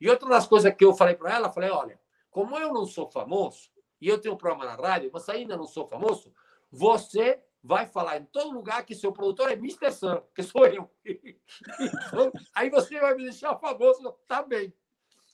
E 0.00 0.08
outra 0.08 0.28
das 0.28 0.46
coisas 0.46 0.72
que 0.74 0.84
eu 0.84 0.94
falei 0.94 1.16
para 1.16 1.34
ela, 1.34 1.52
falei, 1.52 1.70
olha, 1.70 2.00
como 2.30 2.56
eu 2.56 2.72
não 2.72 2.86
sou 2.86 3.10
famoso, 3.10 3.70
e 4.00 4.08
eu 4.08 4.20
tenho 4.20 4.34
um 4.34 4.38
programa 4.38 4.64
na 4.64 4.76
rádio, 4.76 5.10
mas 5.12 5.28
ainda 5.28 5.56
não 5.56 5.66
sou 5.66 5.86
famoso, 5.86 6.32
você 6.70 7.42
vai 7.62 7.86
falar 7.86 8.18
em 8.18 8.24
todo 8.26 8.52
lugar 8.52 8.84
que 8.84 8.94
seu 8.94 9.12
produtor 9.12 9.50
é 9.50 9.54
Mr. 9.54 9.90
Sam, 9.90 10.22
que 10.34 10.42
sou 10.42 10.66
eu. 10.66 10.90
Então, 11.80 12.32
aí 12.54 12.70
você 12.70 12.98
vai 13.00 13.14
me 13.14 13.24
deixar 13.24 13.56
famoso 13.56 14.12
também. 14.26 14.72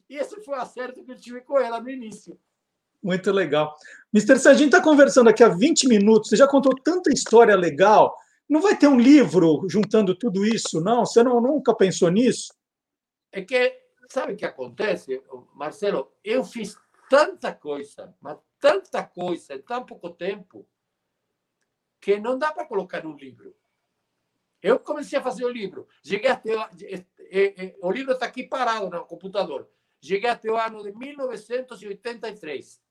E 0.09 0.17
esse 0.17 0.41
foi 0.43 0.57
o 0.57 0.61
acerto 0.61 1.05
que 1.05 1.13
eu 1.13 1.21
tive 1.21 1.41
com 1.43 1.59
ela 1.59 1.81
no 1.81 1.91
início. 1.91 2.39
Muito 3.05 3.31
legal. 3.31 3.77
Mr. 4.15 4.39
Gente 4.55 4.65
está 4.65 4.81
conversando 4.81 5.29
aqui 5.29 5.45
há 5.45 5.49
20 5.49 5.87
minutos, 5.89 6.31
você 6.31 6.37
já 6.37 6.49
contou 6.49 6.75
tanta 6.75 7.13
história 7.13 7.55
legal. 7.55 8.17
Não 8.49 8.63
vai 8.63 8.79
ter 8.79 8.89
um 8.89 8.99
livro 8.99 9.67
juntando 9.69 10.15
tudo 10.15 10.43
isso, 10.47 10.81
não? 10.81 11.05
Você 11.05 11.23
não, 11.23 11.39
nunca 11.39 11.75
pensou 11.75 12.09
nisso? 12.09 12.55
É 13.31 13.43
que, 13.43 13.79
sabe 14.09 14.33
o 14.33 14.37
que 14.37 14.47
acontece, 14.47 15.23
Marcelo? 15.55 16.11
Eu 16.25 16.45
fiz 16.45 16.79
tanta 17.11 17.53
coisa, 17.53 18.15
mas 18.23 18.39
tanta 18.59 19.03
coisa 19.03 19.55
em 19.55 19.61
tão 19.61 19.85
pouco 19.85 20.09
tempo, 20.09 20.67
que 22.01 22.19
não 22.19 22.39
dá 22.39 22.53
para 22.53 22.65
colocar 22.67 23.05
num 23.05 23.17
livro. 23.17 23.55
Eu 24.63 24.79
comecei 24.79 25.19
a 25.19 25.23
fazer 25.23 25.45
o 25.45 25.51
livro. 25.51 25.87
Cheguei 26.03 26.31
até. 26.31 26.53
O 27.83 27.93
livro 27.93 28.15
está 28.15 28.25
aqui 28.25 28.45
parado 28.45 28.89
no 28.89 29.05
computador. 29.05 29.69
Cheguei 30.01 30.31
até 30.31 30.51
o 30.51 30.57
ano 30.57 30.83
de 30.83 30.93
1983, 30.93 32.84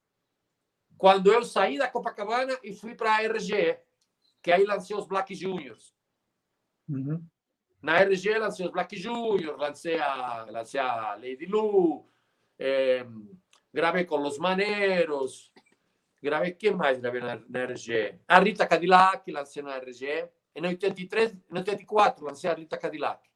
quando 0.98 1.32
eu 1.32 1.44
saí 1.44 1.78
da 1.78 1.88
Copacabana 1.88 2.58
e 2.64 2.74
fui 2.74 2.96
para 2.96 3.16
a 3.16 3.22
RGE, 3.28 3.78
que 4.42 4.52
aí 4.52 4.66
lancei 4.66 4.96
os 4.96 5.08
Black 5.08 5.34
Juniors. 5.34 5.94
Uhum. 6.88 7.24
Na 7.82 8.00
RGE 8.04 8.38
lancei 8.38 8.66
os 8.66 8.72
Black 8.72 8.96
Juniors, 8.96 9.58
lancei 9.58 10.00
a, 10.00 10.46
lancei 10.50 10.80
a 10.80 11.16
Lady 11.16 11.46
Lu, 11.46 12.10
eh, 12.58 13.06
gravei 13.74 14.06
com 14.06 14.16
Los 14.18 14.38
Maneros, 14.38 15.52
gravei, 16.22 16.52
quem 16.52 16.72
mais 16.72 17.00
gravei 17.00 17.22
na, 17.22 17.42
na 17.50 17.66
RGE? 17.66 18.20
A 18.28 18.40
Rita 18.40 18.66
Cadillac 18.66 19.30
lancei 19.32 19.62
na 19.62 19.78
RGE, 19.78 20.30
e 20.56 20.62
no 20.62 20.68
83, 20.68 21.34
no 21.50 21.60
84 21.60 22.26
lancei 22.26 22.50
a 22.50 22.54
Rita 22.54 22.78
Cadillac. 22.78 23.28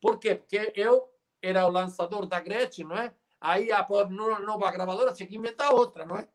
Por 0.00 0.18
quê? 0.18 0.34
Porque 0.34 0.72
eu 0.74 1.10
era 1.42 1.66
o 1.66 1.70
lançador 1.70 2.26
da 2.26 2.40
Gretchen, 2.40 2.86
não 2.86 2.96
é? 2.96 3.14
Aí 3.40 3.72
a 3.72 3.86
nova 4.40 4.70
gravadora 4.70 5.12
tinha 5.12 5.26
que 5.26 5.36
inventar 5.36 5.72
outra, 5.74 6.04
não 6.04 6.16
é? 6.16 6.28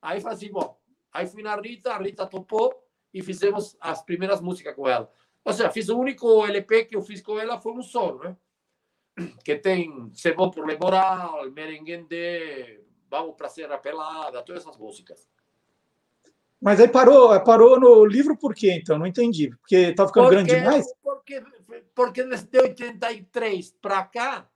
Aí 0.00 0.20
falei 0.20 0.36
assim, 0.36 0.50
bom, 0.50 0.78
aí 1.12 1.26
fui 1.26 1.42
na 1.42 1.56
Rita, 1.56 1.92
a 1.92 1.98
Rita 1.98 2.26
topou 2.26 2.72
e 3.12 3.22
fizemos 3.22 3.76
as 3.80 4.02
primeiras 4.02 4.40
músicas 4.40 4.74
com 4.74 4.88
ela. 4.88 5.10
Ou 5.44 5.52
seja, 5.52 5.70
fiz 5.70 5.88
o 5.88 5.98
único 5.98 6.46
LP 6.46 6.84
que 6.84 6.96
eu 6.96 7.02
fiz 7.02 7.20
com 7.20 7.38
ela 7.38 7.60
foi 7.60 7.72
um 7.72 7.82
solo, 7.82 8.22
né? 8.24 8.36
Que 9.44 9.56
tem 9.56 10.10
Se 10.14 10.32
Bom 10.32 10.50
por 10.50 10.66
Le 10.66 10.78
Moral, 10.78 11.50
Merenguende, 11.50 12.80
Vamos 13.10 13.34
para 13.34 13.48
Serra 13.48 13.76
Pelada, 13.76 14.42
todas 14.42 14.62
essas 14.62 14.76
músicas. 14.76 15.28
Mas 16.60 16.78
aí 16.78 16.86
parou, 16.86 17.38
parou 17.42 17.80
no 17.80 18.04
livro 18.04 18.36
por 18.36 18.54
quê, 18.54 18.72
então? 18.72 18.98
Não 18.98 19.06
entendi. 19.06 19.50
Porque 19.56 19.76
estava 19.76 20.08
ficando 20.08 20.28
porque, 20.28 20.44
grande 20.44 20.54
demais? 20.54 20.86
Porque, 21.02 21.42
porque 21.94 22.22
desde 22.22 22.58
83 22.58 23.72
para 23.80 24.04
cá, 24.04 24.48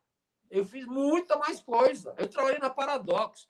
eu 0.51 0.65
fiz 0.65 0.87
muita 0.87 1.37
mais 1.37 1.61
coisa. 1.61 2.15
Eu 2.17 2.29
trabalhei 2.29 2.61
na 2.61 2.71
Paradox, 2.71 3.49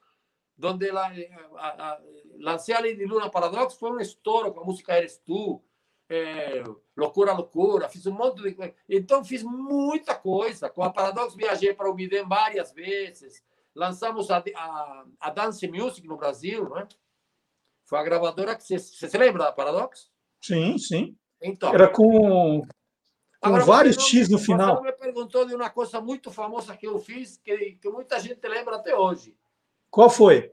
onde 0.62 0.90
la, 0.90 1.12
a, 1.56 1.90
a, 1.90 1.92
a 1.94 2.80
de 2.82 3.04
Luna 3.06 3.30
Paradox, 3.30 3.74
foi 3.74 3.90
um 3.90 4.00
estouro 4.00 4.52
com 4.52 4.60
a 4.60 4.64
música 4.64 4.96
Eres 4.96 5.18
Tu, 5.18 5.62
é, 6.08 6.62
Loucura, 6.96 7.32
Loucura, 7.32 7.88
fiz 7.88 8.06
um 8.06 8.12
monte 8.12 8.42
de 8.42 8.54
coisa. 8.54 8.74
Então, 8.88 9.24
fiz 9.24 9.42
muita 9.42 10.14
coisa. 10.14 10.68
Com 10.68 10.82
a 10.82 10.92
Paradox, 10.92 11.34
viajei 11.34 11.72
para 11.74 11.90
o 11.90 11.94
Bidem 11.94 12.26
várias 12.26 12.72
vezes. 12.72 13.42
Lançamos 13.74 14.30
a, 14.30 14.42
a, 14.54 15.04
a 15.20 15.30
Dance 15.30 15.66
Music 15.66 16.06
no 16.06 16.16
Brasil? 16.16 16.70
Foi 17.84 17.98
a 17.98 18.04
gravadora 18.04 18.54
que 18.54 18.62
você, 18.62 18.78
você 18.78 19.08
se 19.08 19.18
lembra 19.18 19.44
da 19.44 19.52
Paradox? 19.52 20.10
Sim, 20.40 20.78
sim. 20.78 21.16
Então, 21.42 21.74
Era 21.74 21.88
com 21.88 22.62
com 23.44 23.48
Agora, 23.48 23.64
vários 23.64 23.96
não, 23.98 24.04
X 24.04 24.28
no 24.30 24.38
final. 24.38 24.76
Você 24.76 24.84
me 24.84 24.92
perguntou 24.92 25.44
de 25.44 25.54
uma 25.54 25.68
coisa 25.68 26.00
muito 26.00 26.30
famosa 26.30 26.74
que 26.74 26.86
eu 26.86 26.98
fiz, 26.98 27.36
que, 27.36 27.72
que 27.72 27.90
muita 27.90 28.18
gente 28.18 28.40
lembra 28.48 28.76
até 28.76 28.96
hoje. 28.96 29.36
Qual 29.94 30.10
foi? 30.10 30.52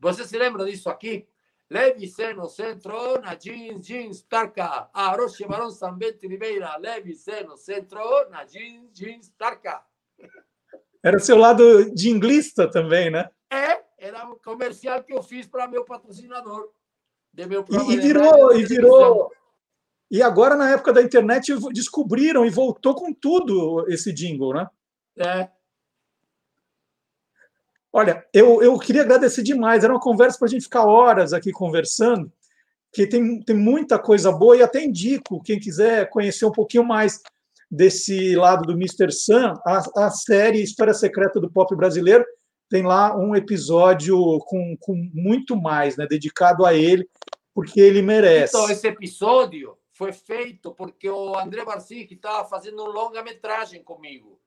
Você 0.00 0.24
se 0.24 0.36
lembra 0.36 0.64
disso 0.64 0.90
aqui? 0.90 1.28
Levi 1.70 2.08
Seno 2.08 2.48
Centro, 2.48 3.20
na 3.20 3.36
Jeans, 3.36 3.86
Jeans, 3.86 4.22
Tarka. 4.22 4.90
Aroche 4.92 5.46
Barão 5.46 5.70
Sambente 5.70 6.26
Ribeira, 6.26 6.76
Levi 6.76 7.14
Seno 7.14 7.56
Centro, 7.56 8.28
na 8.28 8.44
Jeans, 8.44 8.90
Jeans, 8.92 9.32
Tarka. 9.38 9.80
Era 11.00 11.20
seu 11.20 11.36
lado 11.36 11.94
de 11.94 12.10
inglista 12.10 12.68
também, 12.68 13.10
né? 13.10 13.30
É, 13.48 13.80
era 13.96 14.26
um 14.26 14.36
comercial 14.38 15.04
que 15.04 15.14
eu 15.14 15.22
fiz 15.22 15.46
para 15.46 15.68
meu 15.68 15.84
patrocinador. 15.84 16.68
De 17.32 17.46
meu 17.46 17.64
e, 17.70 17.92
e 17.92 17.96
virou, 17.96 18.56
e 18.56 18.64
virou, 18.64 19.30
e 20.10 20.20
agora, 20.20 20.56
na 20.56 20.68
época 20.68 20.92
da 20.92 21.00
internet, 21.00 21.54
descobriram 21.72 22.44
e 22.44 22.50
voltou 22.50 22.92
com 22.92 23.14
tudo 23.14 23.88
esse 23.88 24.12
jingle, 24.12 24.52
né? 24.52 24.68
É. 25.16 25.59
Olha, 27.92 28.24
eu, 28.32 28.62
eu 28.62 28.78
queria 28.78 29.02
agradecer 29.02 29.42
demais. 29.42 29.82
Era 29.82 29.92
uma 29.92 30.00
conversa 30.00 30.38
para 30.38 30.46
a 30.46 30.50
gente 30.50 30.64
ficar 30.64 30.84
horas 30.84 31.32
aqui 31.32 31.50
conversando, 31.50 32.32
que 32.92 33.06
tem, 33.06 33.40
tem 33.40 33.56
muita 33.56 33.98
coisa 33.98 34.30
boa 34.30 34.56
e 34.56 34.62
até 34.62 34.84
indico, 34.84 35.42
quem 35.42 35.58
quiser 35.58 36.08
conhecer 36.10 36.44
um 36.44 36.52
pouquinho 36.52 36.84
mais 36.84 37.20
desse 37.70 38.34
lado 38.34 38.64
do 38.64 38.72
Mr. 38.72 39.12
Sun, 39.12 39.54
a, 39.64 40.06
a 40.06 40.10
série 40.10 40.62
História 40.62 40.92
Secreta 40.92 41.40
do 41.40 41.50
Pop 41.50 41.74
Brasileiro 41.76 42.24
tem 42.68 42.82
lá 42.84 43.16
um 43.16 43.34
episódio 43.34 44.16
com, 44.46 44.76
com 44.78 44.94
muito 45.12 45.56
mais, 45.56 45.96
né, 45.96 46.06
dedicado 46.06 46.64
a 46.64 46.72
ele, 46.72 47.08
porque 47.52 47.80
ele 47.80 48.00
merece. 48.00 48.56
Então, 48.56 48.70
esse 48.70 48.86
episódio 48.86 49.76
foi 49.92 50.12
feito 50.12 50.72
porque 50.72 51.10
o 51.10 51.36
André 51.36 51.64
Barsic 51.64 52.14
estava 52.14 52.48
fazendo 52.48 52.82
um 52.82 52.86
longa-metragem 52.86 53.82
comigo. 53.82 54.39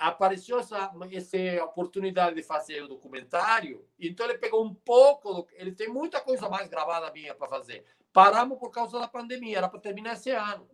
Apareceu 0.00 0.58
essa, 0.58 0.90
essa 1.12 1.64
oportunidade 1.64 2.34
de 2.34 2.42
fazer 2.42 2.82
o 2.82 2.88
documentário, 2.88 3.86
então 3.98 4.24
ele 4.24 4.38
pegou 4.38 4.64
um 4.64 4.72
pouco, 4.72 5.34
do, 5.34 5.46
ele 5.52 5.72
tem 5.72 5.88
muita 5.88 6.22
coisa 6.22 6.48
mais 6.48 6.68
gravada 6.68 7.12
minha 7.12 7.34
para 7.34 7.46
fazer. 7.46 7.84
Paramos 8.10 8.58
por 8.58 8.70
causa 8.70 8.98
da 8.98 9.06
pandemia, 9.06 9.58
era 9.58 9.68
para 9.68 9.78
terminar 9.78 10.14
esse 10.14 10.30
ano. 10.30 10.66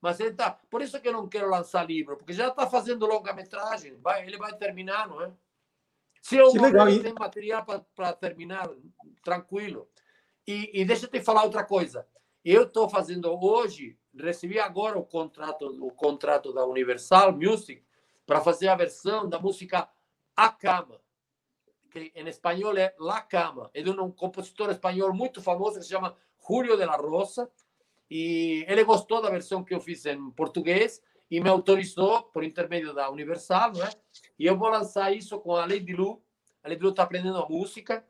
Mas 0.00 0.20
ele 0.20 0.34
tá, 0.34 0.60
por 0.70 0.80
isso 0.80 1.00
que 1.00 1.08
eu 1.08 1.12
não 1.12 1.28
quero 1.28 1.50
lançar 1.50 1.84
livro, 1.84 2.16
porque 2.16 2.32
já 2.32 2.48
está 2.48 2.64
fazendo 2.68 3.04
longa-metragem, 3.04 3.96
vai, 3.96 4.24
ele 4.24 4.38
vai 4.38 4.56
terminar, 4.56 5.08
não 5.08 5.20
é? 5.20 5.32
Se 6.20 6.36
eu 6.36 6.54
morrer, 6.54 7.02
tem 7.02 7.12
material 7.12 7.66
para 7.96 8.12
terminar, 8.12 8.70
tranquilo. 9.24 9.88
E, 10.46 10.70
e 10.80 10.84
deixa 10.84 11.06
eu 11.06 11.10
te 11.10 11.20
falar 11.20 11.42
outra 11.42 11.64
coisa. 11.64 12.06
Eu 12.44 12.62
estou 12.62 12.88
fazendo 12.88 13.28
hoje, 13.44 13.98
recebi 14.16 14.60
agora 14.60 14.96
o 14.96 15.04
contrato, 15.04 15.66
o 15.84 15.90
contrato 15.90 16.52
da 16.52 16.64
Universal 16.64 17.32
Music 17.32 17.82
para 18.26 18.40
fazer 18.40 18.68
a 18.68 18.76
versão 18.76 19.28
da 19.28 19.38
música 19.38 19.88
A 20.36 20.48
Cama, 20.48 21.00
que 21.90 22.12
em 22.14 22.26
espanhol 22.28 22.76
é 22.76 22.94
La 22.98 23.20
Cama. 23.20 23.70
É 23.74 23.82
de 23.82 23.90
um 23.90 24.10
compositor 24.10 24.70
espanhol 24.70 25.12
muito 25.12 25.42
famoso 25.42 25.78
que 25.78 25.84
se 25.84 25.90
chama 25.90 26.16
Julio 26.46 26.76
de 26.76 26.84
la 26.84 26.96
Rosa. 26.96 27.50
E 28.10 28.64
ele 28.68 28.84
gostou 28.84 29.22
da 29.22 29.30
versão 29.30 29.64
que 29.64 29.74
eu 29.74 29.80
fiz 29.80 30.04
em 30.06 30.30
português 30.30 31.02
e 31.30 31.40
me 31.40 31.48
autorizou 31.48 32.24
por 32.24 32.44
intermédio 32.44 32.92
da 32.92 33.10
Universal, 33.10 33.72
né? 33.72 33.90
E 34.38 34.46
eu 34.46 34.56
vou 34.56 34.68
lançar 34.68 35.14
isso 35.14 35.40
com 35.40 35.56
a 35.56 35.64
Lady 35.66 35.94
Lu. 35.94 36.22
A 36.62 36.68
Lady 36.68 36.82
Lu 36.82 36.90
está 36.90 37.04
aprendendo 37.04 37.38
a 37.38 37.48
música 37.48 38.06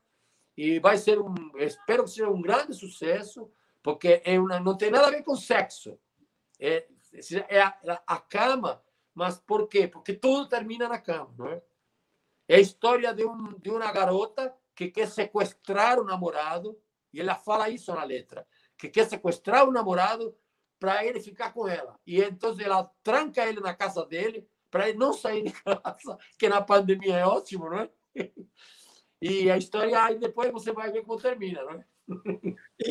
e 0.57 0.79
vai 0.81 0.99
ser 0.99 1.21
um, 1.21 1.35
espero 1.59 2.05
que 2.05 2.11
seja 2.11 2.29
um 2.29 2.43
grande 2.43 2.75
sucesso 2.75 3.51
porque 3.83 4.23
é 4.25 4.39
uma, 4.39 4.61
não 4.61 4.77
tem 4.77 4.91
nada 4.91 5.09
a 5.09 5.11
ver 5.11 5.23
com 5.23 5.35
sexo. 5.35 5.99
É, 6.59 6.87
é 7.49 7.61
a, 7.61 8.03
a, 8.07 8.19
cama, 8.19 8.83
mas 9.15 9.39
por 9.39 9.69
quê? 9.69 9.87
Porque 9.87 10.15
tudo 10.15 10.49
termina 10.49 10.89
na 10.89 10.99
cama, 10.99 11.35
não 11.37 11.49
é? 11.49 11.63
É 12.49 12.57
a 12.57 12.61
história 12.61 13.15
de, 13.15 13.25
um, 13.25 13.59
de 13.59 13.71
uma 13.71 13.93
garota 13.93 14.55
que 14.75 14.89
quer 14.89 15.07
sequestrar 15.07 15.99
o 15.99 16.05
namorado, 16.05 16.79
e 17.13 17.21
ela 17.21 17.35
fala 17.35 17.69
isso 17.69 17.95
na 17.95 18.05
letra, 18.05 18.47
que 18.77 18.89
quer 18.89 19.07
sequestrar 19.07 19.69
o 19.69 19.73
namorado 19.73 20.35
para 20.79 21.05
ele 21.05 21.21
ficar 21.21 21.53
com 21.53 21.69
ela. 21.69 21.99
E 22.07 22.21
então 22.21 22.57
ela 22.59 22.91
tranca 23.03 23.47
ele 23.47 23.61
na 23.61 23.75
casa 23.75 24.05
dele, 24.05 24.49
para 24.71 24.89
ele 24.89 24.99
não 24.99 25.13
sair 25.13 25.45
de 25.45 25.53
casa, 25.63 26.19
que 26.39 26.49
na 26.49 26.61
pandemia 26.61 27.19
é 27.19 27.27
ótimo, 27.27 27.69
não 27.69 27.79
é? 27.79 27.91
E 29.25 29.49
a 29.49 29.57
história, 29.57 30.03
aí 30.03 30.19
depois 30.19 30.51
você 30.51 30.73
vai 30.73 30.91
ver 30.91 31.05
como 31.05 31.17
termina, 31.17 31.63
não 31.63 31.71
é? 31.71 31.85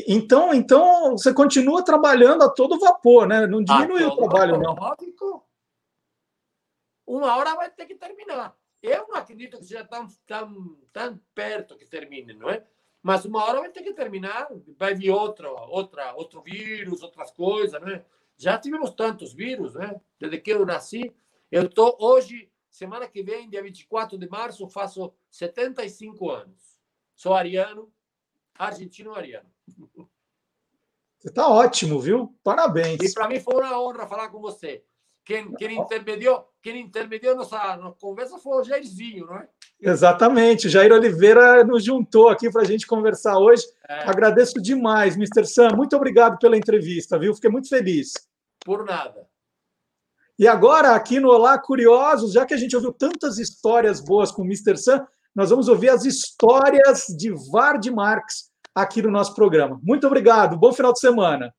Então, 0.07 0.53
então 0.53 1.11
você 1.11 1.33
continua 1.33 1.83
trabalhando 1.83 2.43
a 2.43 2.49
todo 2.49 2.79
vapor, 2.79 3.27
né? 3.27 3.45
Não 3.45 3.61
diminuiu 3.61 4.07
o 4.07 4.15
trabalho, 4.15 4.57
não. 4.57 4.73
Lógico. 4.73 5.45
Uma 7.11 7.35
hora 7.35 7.55
vai 7.55 7.69
ter 7.69 7.85
que 7.85 7.95
terminar. 7.95 8.55
Eu 8.81 9.05
não 9.09 9.15
acredito 9.15 9.57
que 9.57 9.65
seja 9.65 9.83
tão, 9.83 10.07
tão, 10.25 10.77
tão 10.93 11.19
perto 11.35 11.77
que 11.77 11.85
termine, 11.85 12.33
não 12.33 12.49
é? 12.49 12.65
Mas 13.03 13.25
uma 13.25 13.43
hora 13.43 13.59
vai 13.59 13.69
ter 13.69 13.83
que 13.83 13.93
terminar, 13.93 14.47
vai 14.77 14.95
vir 14.95 15.11
outra, 15.11 15.51
outra, 15.51 16.13
outro 16.15 16.41
vírus, 16.41 17.03
outras 17.03 17.29
coisas, 17.31 17.81
né? 17.81 18.05
Já 18.37 18.57
tivemos 18.57 18.91
tantos 18.91 19.33
vírus, 19.33 19.75
né? 19.75 19.99
Desde 20.17 20.39
que 20.39 20.51
eu 20.51 20.65
nasci. 20.65 21.13
Eu 21.51 21.63
estou 21.63 21.97
hoje, 21.99 22.49
semana 22.69 23.09
que 23.09 23.21
vem, 23.21 23.49
dia 23.49 23.61
24 23.61 24.17
de 24.17 24.29
março, 24.29 24.69
faço 24.69 25.13
75 25.29 26.29
anos. 26.29 26.79
Sou 27.13 27.33
ariano, 27.33 27.91
argentino 28.57 29.13
ariano. 29.13 29.51
Você 31.19 31.27
está 31.27 31.45
ótimo, 31.49 31.99
viu? 31.99 32.33
Parabéns. 32.41 33.01
E 33.01 33.13
para 33.13 33.27
mim 33.27 33.41
foi 33.41 33.55
uma 33.55 33.81
honra 33.81 34.07
falar 34.07 34.29
com 34.29 34.39
você. 34.39 34.81
Quem, 35.25 35.53
quem 35.53 35.77
intermediou, 35.77 36.50
quem 36.61 36.81
intermediou 36.81 37.35
nossa, 37.35 37.75
nossa 37.77 37.97
conversa 37.99 38.37
foi 38.37 38.61
o 38.61 38.63
Jairzinho, 38.63 39.25
não 39.25 39.37
é? 39.37 39.47
Exatamente. 39.81 40.67
O 40.67 40.69
Jair 40.69 40.91
Oliveira 40.93 41.63
nos 41.63 41.83
juntou 41.83 42.29
aqui 42.29 42.51
para 42.51 42.61
a 42.61 42.65
gente 42.65 42.85
conversar 42.85 43.37
hoje. 43.37 43.63
É. 43.89 44.09
Agradeço 44.09 44.61
demais, 44.61 45.15
Mr. 45.15 45.45
Sam. 45.45 45.69
Muito 45.75 45.95
obrigado 45.95 46.37
pela 46.37 46.55
entrevista, 46.55 47.17
viu? 47.17 47.33
Fiquei 47.33 47.49
muito 47.49 47.67
feliz. 47.67 48.13
Por 48.63 48.85
nada. 48.85 49.27
E 50.37 50.47
agora, 50.47 50.95
aqui 50.95 51.19
no 51.19 51.29
Olá 51.29 51.57
Curiosos, 51.57 52.33
já 52.33 52.45
que 52.45 52.53
a 52.53 52.57
gente 52.57 52.75
ouviu 52.75 52.93
tantas 52.93 53.37
histórias 53.37 53.99
boas 53.99 54.31
com 54.31 54.43
o 54.43 54.45
Mr. 54.45 54.77
Sam, 54.77 55.05
nós 55.35 55.49
vamos 55.49 55.67
ouvir 55.67 55.89
as 55.89 56.05
histórias 56.05 57.05
de 57.07 57.31
Vard 57.51 57.85
Marx 57.91 58.51
aqui 58.73 59.01
no 59.01 59.11
nosso 59.11 59.33
programa. 59.33 59.79
Muito 59.83 60.05
obrigado. 60.07 60.57
Bom 60.57 60.73
final 60.73 60.93
de 60.93 60.99
semana. 60.99 61.53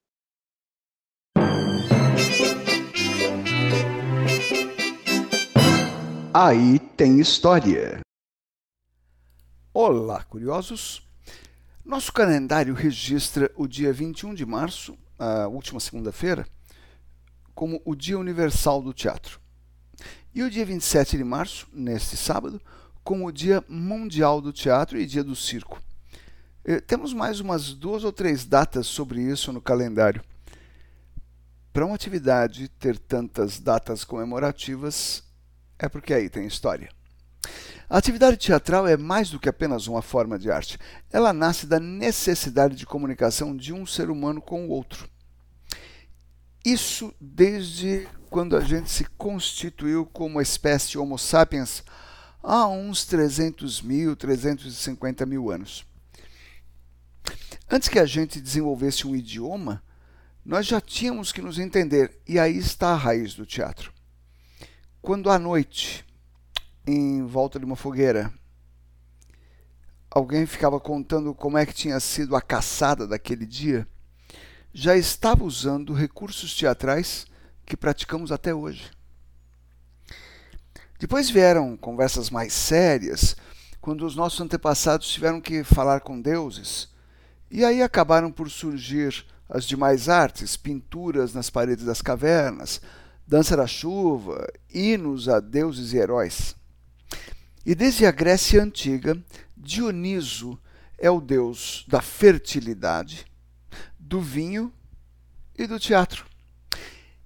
Aí 6.34 6.78
tem 6.78 7.20
história. 7.20 8.00
Olá, 9.74 10.24
curiosos! 10.24 11.06
Nosso 11.84 12.10
calendário 12.10 12.72
registra 12.72 13.52
o 13.54 13.66
dia 13.66 13.92
21 13.92 14.32
de 14.32 14.46
março, 14.46 14.96
a 15.18 15.46
última 15.46 15.78
segunda-feira, 15.78 16.46
como 17.54 17.82
o 17.84 17.94
Dia 17.94 18.18
Universal 18.18 18.80
do 18.80 18.94
Teatro. 18.94 19.38
E 20.34 20.42
o 20.42 20.48
dia 20.48 20.64
27 20.64 21.18
de 21.18 21.24
março, 21.24 21.68
neste 21.70 22.16
sábado, 22.16 22.62
como 23.04 23.26
o 23.26 23.32
Dia 23.32 23.62
Mundial 23.68 24.40
do 24.40 24.54
Teatro 24.54 24.98
e 24.98 25.04
Dia 25.04 25.22
do 25.22 25.36
Circo. 25.36 25.82
Eh, 26.64 26.80
temos 26.80 27.12
mais 27.12 27.40
umas 27.40 27.74
duas 27.74 28.04
ou 28.04 28.12
três 28.12 28.46
datas 28.46 28.86
sobre 28.86 29.20
isso 29.20 29.52
no 29.52 29.60
calendário. 29.60 30.24
Para 31.74 31.84
uma 31.84 31.94
atividade 31.94 32.68
ter 32.68 32.98
tantas 32.98 33.60
datas 33.60 34.02
comemorativas 34.02 35.30
é 35.82 35.88
porque 35.88 36.14
aí 36.14 36.30
tem 36.30 36.46
história. 36.46 36.88
A 37.90 37.98
atividade 37.98 38.36
teatral 38.36 38.86
é 38.86 38.96
mais 38.96 39.28
do 39.28 39.38
que 39.38 39.48
apenas 39.48 39.86
uma 39.86 40.00
forma 40.00 40.38
de 40.38 40.50
arte. 40.50 40.78
Ela 41.12 41.32
nasce 41.32 41.66
da 41.66 41.78
necessidade 41.78 42.74
de 42.74 42.86
comunicação 42.86 43.54
de 43.54 43.72
um 43.72 43.84
ser 43.84 44.08
humano 44.08 44.40
com 44.40 44.66
o 44.66 44.70
outro. 44.70 45.10
Isso 46.64 47.12
desde 47.20 48.08
quando 48.30 48.56
a 48.56 48.60
gente 48.60 48.90
se 48.90 49.04
constituiu 49.18 50.06
como 50.06 50.40
espécie 50.40 50.96
Homo 50.96 51.18
sapiens 51.18 51.82
há 52.42 52.66
uns 52.68 53.04
300 53.04 53.82
mil, 53.82 54.16
350 54.16 55.26
mil 55.26 55.50
anos. 55.50 55.84
Antes 57.70 57.88
que 57.88 57.98
a 57.98 58.06
gente 58.06 58.40
desenvolvesse 58.40 59.06
um 59.06 59.16
idioma, 59.16 59.82
nós 60.44 60.66
já 60.66 60.80
tínhamos 60.80 61.32
que 61.32 61.42
nos 61.42 61.58
entender, 61.58 62.18
e 62.26 62.38
aí 62.38 62.56
está 62.56 62.90
a 62.90 62.96
raiz 62.96 63.34
do 63.34 63.44
teatro. 63.44 63.91
Quando 65.03 65.30
à 65.30 65.36
noite, 65.36 66.07
em 66.86 67.26
volta 67.26 67.59
de 67.59 67.64
uma 67.64 67.74
fogueira, 67.74 68.32
alguém 70.09 70.46
ficava 70.46 70.78
contando 70.78 71.34
como 71.34 71.59
é 71.59 71.66
que 71.66 71.74
tinha 71.74 71.98
sido 71.98 72.36
a 72.36 72.40
caçada 72.40 73.05
daquele 73.05 73.44
dia, 73.44 73.84
já 74.72 74.96
estava 74.96 75.42
usando 75.42 75.92
recursos 75.92 76.55
teatrais 76.55 77.26
que 77.66 77.76
praticamos 77.76 78.30
até 78.30 78.55
hoje. 78.55 78.92
Depois 81.00 81.28
vieram 81.28 81.76
conversas 81.76 82.30
mais 82.30 82.53
sérias, 82.53 83.34
quando 83.80 84.07
os 84.07 84.14
nossos 84.14 84.40
antepassados 84.40 85.09
tiveram 85.09 85.40
que 85.40 85.64
falar 85.64 86.03
com 86.03 86.20
deuses, 86.20 86.88
e 87.50 87.64
aí 87.64 87.82
acabaram 87.82 88.30
por 88.30 88.48
surgir 88.48 89.26
as 89.48 89.64
demais 89.64 90.09
artes, 90.09 90.57
pinturas 90.57 91.34
nas 91.34 91.50
paredes 91.50 91.84
das 91.84 92.00
cavernas, 92.00 92.80
dança 93.32 93.56
da 93.56 93.66
chuva, 93.66 94.46
hinos 94.68 95.26
a 95.26 95.40
deuses 95.40 95.94
e 95.94 95.96
heróis. 95.96 96.54
E 97.64 97.74
desde 97.74 98.04
a 98.04 98.10
Grécia 98.10 98.62
Antiga, 98.62 99.16
Dioniso 99.56 100.60
é 100.98 101.10
o 101.10 101.18
deus 101.18 101.86
da 101.88 102.02
fertilidade, 102.02 103.24
do 103.98 104.20
vinho 104.20 104.70
e 105.56 105.66
do 105.66 105.80
teatro. 105.80 106.26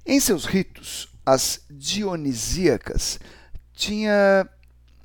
Em 0.06 0.20
seus 0.20 0.44
ritos, 0.44 1.08
as 1.26 1.62
dionisíacas 1.68 3.18
tinha 3.72 4.48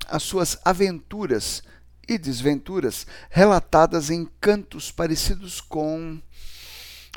as 0.07 0.21
suas 0.21 0.59
aventuras 0.63 1.63
e 2.07 2.15
desventuras 2.15 3.07
relatadas 3.31 4.11
em 4.11 4.29
cantos 4.39 4.91
parecidos 4.91 5.61
com 5.61 6.21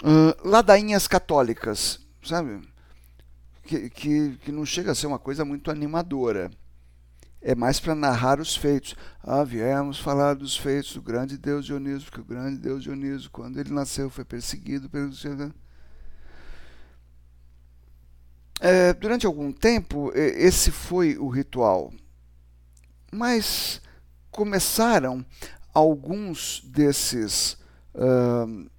uh, 0.02 0.48
ladainhas 0.48 1.06
católicas, 1.06 2.00
sabe? 2.22 2.72
Que, 3.64 3.90
que, 3.90 4.36
que 4.38 4.52
não 4.52 4.64
chega 4.64 4.92
a 4.92 4.94
ser 4.94 5.06
uma 5.06 5.18
coisa 5.18 5.44
muito 5.44 5.70
animadora. 5.70 6.50
É 7.40 7.54
mais 7.54 7.78
para 7.78 7.94
narrar 7.94 8.40
os 8.40 8.56
feitos. 8.56 8.94
Ah, 9.22 9.44
viemos 9.44 9.98
falar 9.98 10.34
dos 10.34 10.56
feitos 10.56 10.94
do 10.94 11.02
grande 11.02 11.36
Deus 11.36 11.66
Dioniso, 11.66 12.06
porque 12.06 12.20
o 12.20 12.24
grande 12.24 12.58
Deus 12.58 12.82
Dioniso, 12.82 13.30
quando 13.30 13.58
ele 13.58 13.70
nasceu, 13.70 14.08
foi 14.08 14.24
perseguido 14.24 14.88
pelos. 14.88 15.24
É, 18.60 18.94
durante 18.94 19.26
algum 19.26 19.52
tempo, 19.52 20.10
esse 20.14 20.70
foi 20.70 21.18
o 21.18 21.28
ritual. 21.28 21.92
Mas 23.12 23.82
começaram 24.30 25.24
alguns 25.74 26.62
desses, 26.64 27.58
uh, 27.94 28.70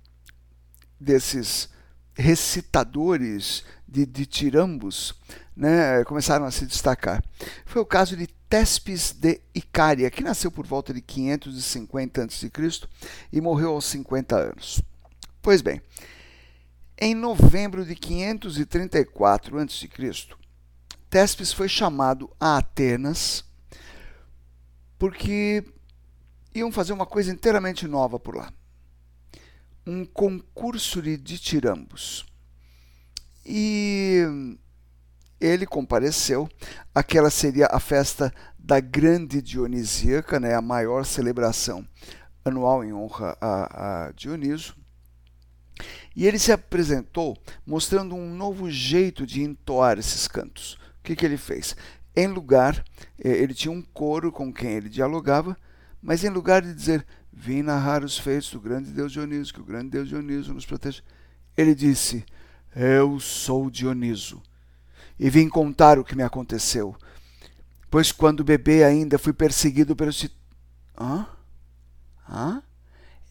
desses 0.99 1.69
recitadores 2.15 3.63
de 3.87 4.05
ditirambos 4.05 5.13
né, 5.55 6.03
começaram 6.03 6.45
a 6.45 6.51
se 6.51 6.65
destacar. 6.65 7.23
Foi 7.65 7.81
o 7.81 7.85
caso 7.85 8.15
de 8.15 8.27
Tespes 8.27 9.11
de 9.11 9.41
Icária, 9.53 10.09
que 10.09 10.23
nasceu 10.23 10.51
por 10.51 10.65
volta 10.65 10.93
de 10.93 11.01
550 11.01 12.23
a.C. 12.23 12.51
e 13.31 13.41
morreu 13.41 13.71
aos 13.71 13.85
50 13.85 14.35
anos. 14.35 14.81
Pois 15.41 15.61
bem, 15.61 15.81
em 16.97 17.13
novembro 17.13 17.85
de 17.85 17.95
534 17.95 19.59
a.C., 19.59 19.89
Tespes 21.09 21.53
foi 21.53 21.69
chamado 21.69 22.29
a 22.39 22.57
Atenas 22.57 23.45
porque 24.97 25.63
iam 26.53 26.71
fazer 26.71 26.93
uma 26.93 27.05
coisa 27.05 27.31
inteiramente 27.31 27.87
nova 27.87 28.19
por 28.19 28.35
lá 28.35 28.51
um 29.85 30.03
concurso 30.03 31.01
de 31.01 31.15
ditirambos. 31.15 32.25
E 33.45 34.23
ele 35.39 35.65
compareceu. 35.65 36.49
Aquela 36.93 37.29
seria 37.29 37.67
a 37.67 37.79
festa 37.79 38.33
da 38.57 38.79
Grande 38.79 39.41
Dionisíaca, 39.41 40.39
né, 40.39 40.55
a 40.55 40.61
maior 40.61 41.05
celebração 41.05 41.87
anual 42.43 42.83
em 42.83 42.93
honra 42.93 43.37
a, 43.41 44.05
a 44.07 44.11
Dioniso. 44.11 44.75
E 46.15 46.25
ele 46.25 46.39
se 46.39 46.51
apresentou 46.51 47.37
mostrando 47.65 48.15
um 48.15 48.33
novo 48.33 48.71
jeito 48.71 49.25
de 49.25 49.43
entoar 49.43 49.99
esses 49.99 50.27
cantos. 50.27 50.75
O 50.99 51.03
que, 51.03 51.15
que 51.15 51.25
ele 51.25 51.37
fez? 51.37 51.75
Em 52.15 52.27
lugar, 52.27 52.83
eh, 53.19 53.29
ele 53.29 53.53
tinha 53.53 53.71
um 53.71 53.81
coro 53.81 54.31
com 54.31 54.53
quem 54.53 54.71
ele 54.71 54.89
dialogava, 54.89 55.57
mas 56.01 56.23
em 56.23 56.29
lugar 56.29 56.61
de 56.61 56.73
dizer 56.73 57.05
Vim 57.37 57.61
narrar 57.61 58.01
os 58.01 58.17
feitos 58.17 58.49
do 58.49 58.61
grande 58.61 58.91
Deus 58.91 59.11
Dioniso, 59.11 59.53
que 59.53 59.59
o 59.59 59.65
grande 59.65 59.89
Deus 59.89 60.07
Dioniso 60.07 60.53
nos 60.53 60.65
protege. 60.65 61.01
Ele 61.57 61.75
disse: 61.75 62.25
Eu 62.75 63.21
sou 63.21 63.69
Dioniso 63.69 64.43
e 65.17 65.29
vim 65.29 65.47
contar 65.47 65.97
o 65.97 66.03
que 66.03 66.15
me 66.15 66.23
aconteceu. 66.23 66.93
Pois 67.89 68.11
quando 68.11 68.43
bebê 68.43 68.83
ainda 68.83 69.17
fui 69.17 69.31
perseguido 69.31 69.95
pelos. 69.95 70.27
Hã? 70.99 71.25
Hã? 72.29 72.61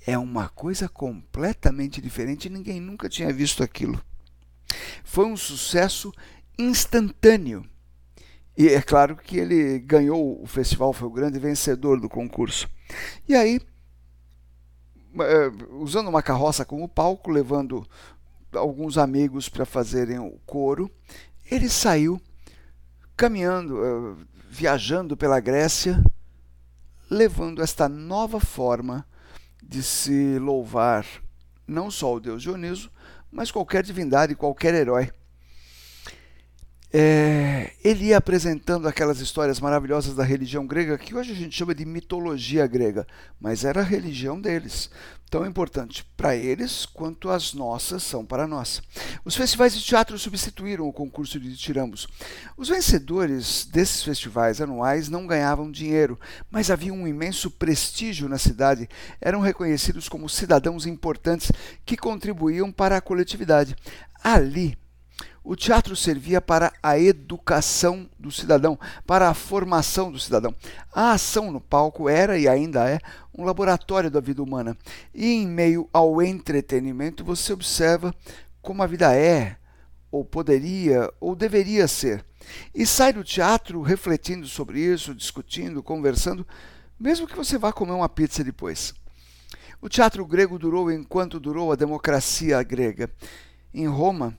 É 0.07 0.17
uma 0.17 0.49
coisa 0.49 0.89
completamente 0.89 2.01
diferente, 2.01 2.49
ninguém 2.49 2.81
nunca 2.81 3.07
tinha 3.07 3.31
visto 3.33 3.63
aquilo. 3.63 4.03
Foi 5.05 5.27
um 5.27 5.37
sucesso 5.37 6.11
instantâneo. 6.59 7.69
E 8.57 8.69
é 8.69 8.81
claro 8.81 9.15
que 9.15 9.37
ele 9.37 9.79
ganhou 9.81 10.43
o 10.43 10.47
festival, 10.47 10.93
foi 10.95 11.09
o 11.09 11.13
grande 11.13 11.39
vencedor 11.39 12.01
do 12.01 12.09
concurso. 12.09 12.69
E 13.29 13.35
aí 13.35 13.61
é, 15.21 15.49
usando 15.71 16.09
uma 16.09 16.23
carroça 16.23 16.65
como 16.65 16.89
palco, 16.89 17.31
levando 17.31 17.87
alguns 18.57 18.99
amigos 18.99 19.49
para 19.49 19.65
fazerem 19.65 20.19
o 20.19 20.39
coro, 20.47 20.91
ele 21.51 21.69
saiu 21.69 22.21
caminhando, 23.17 23.85
é, 23.85 24.25
viajando 24.51 25.17
pela 25.17 25.41
Grécia, 25.41 26.03
levando 27.11 27.63
esta 27.63 27.89
nova 27.89 28.41
forma 28.41 29.07
de 29.63 29.83
se 29.83 30.39
louvar 30.39 31.07
não 31.67 31.91
só 31.91 32.15
o 32.15 32.21
deus 32.21 32.43
Dioniso, 32.43 32.91
mas 33.31 33.51
qualquer 33.51 33.83
divindade, 33.83 34.35
qualquer 34.35 34.75
herói. 34.75 35.11
é, 36.97 37.73
ele 37.83 38.07
ia 38.07 38.19
apresentando 38.19 38.87
aquelas 38.87 39.19
histórias 39.19 39.59
maravilhosas 39.59 40.15
da 40.15 40.23
religião 40.23 40.65
grega, 40.65 40.97
que 40.97 41.15
hoje 41.15 41.33
a 41.33 41.35
gente 41.35 41.57
chama 41.57 41.75
de 41.75 41.85
mitologia 41.85 42.67
grega, 42.69 43.05
mas 43.41 43.65
era 43.65 43.81
a 43.81 43.85
religião 43.85 44.41
deles, 44.41 44.89
tão 45.35 45.45
importante 45.45 46.07
para 46.17 46.37
eles 46.37 46.87
quanto 46.87 47.29
as 47.29 47.55
nossas 47.55 48.05
são 48.05 48.25
para 48.25 48.47
nós. 48.47 48.81
Os 49.25 49.35
festivais 49.35 49.75
de 49.75 49.83
teatro 49.83 50.17
substituíram 50.17 50.87
o 50.87 50.93
concurso 50.93 51.41
de 51.41 51.57
tiramos. 51.57 52.07
Os 52.57 52.69
vencedores 52.69 53.65
desses 53.65 54.05
festivais 54.05 54.61
anuais 54.61 55.09
não 55.09 55.27
ganhavam 55.27 55.73
dinheiro, 55.73 56.21
mas 56.49 56.71
havia 56.71 56.95
um 56.95 57.09
imenso 57.09 57.51
prestígio 57.51 58.29
na 58.29 58.39
cidade, 58.39 58.89
eram 59.21 59.41
reconhecidos 59.41 60.09
como 60.09 60.29
cidadãos 60.29 60.87
importantes 60.87 61.51
que 61.85 61.97
contribuíam 61.97 62.71
para 62.71 62.97
a 62.97 63.01
coletividade. 63.01 63.75
Ali, 64.23 64.79
o 65.45 65.55
teatro 65.55 65.95
servia 65.95 66.41
para 66.41 66.73
a 66.83 66.99
educação 66.99 68.09
do 68.19 68.33
cidadão, 68.33 68.79
para 69.07 69.29
a 69.29 69.35
formação 69.35 70.11
do 70.11 70.19
cidadão. 70.19 70.55
A 70.91 71.13
ação 71.13 71.53
no 71.53 71.61
palco 71.61 72.09
era 72.09 72.39
e 72.39 72.49
ainda 72.49 72.89
é 72.89 72.99
um 73.37 73.45
laboratório 73.45 74.11
da 74.11 74.21
vida 74.21 74.43
humana. 74.43 74.75
E 75.15 75.27
em 75.27 75.47
meio 75.47 75.87
ao 75.93 76.23
entretenimento, 76.23 77.23
você 77.23 77.53
observa 77.53 78.15
como 78.63 78.83
a 78.83 78.87
vida 78.87 79.15
é, 79.15 79.59
ou 80.11 80.25
poderia, 80.25 81.13
ou 81.21 81.37
deveria 81.37 81.87
ser. 81.87 82.25
E 82.75 82.87
sai 82.87 83.13
do 83.13 83.23
teatro 83.23 83.83
refletindo 83.83 84.47
sobre 84.47 84.81
isso, 84.81 85.15
discutindo, 85.15 85.83
conversando, 85.83 86.47
mesmo 86.99 87.27
que 87.27 87.37
você 87.37 87.59
vá 87.59 87.71
comer 87.71 87.93
uma 87.93 88.09
pizza 88.09 88.43
depois. 88.43 88.95
O 89.83 89.91
teatro 89.91 90.25
grego 90.25 90.59
durou 90.59 90.91
enquanto 90.91 91.39
durou 91.39 91.71
a 91.71 91.77
democracia 91.77 92.63
grega. 92.63 93.11
Em 93.75 93.87
Roma, 93.87 94.39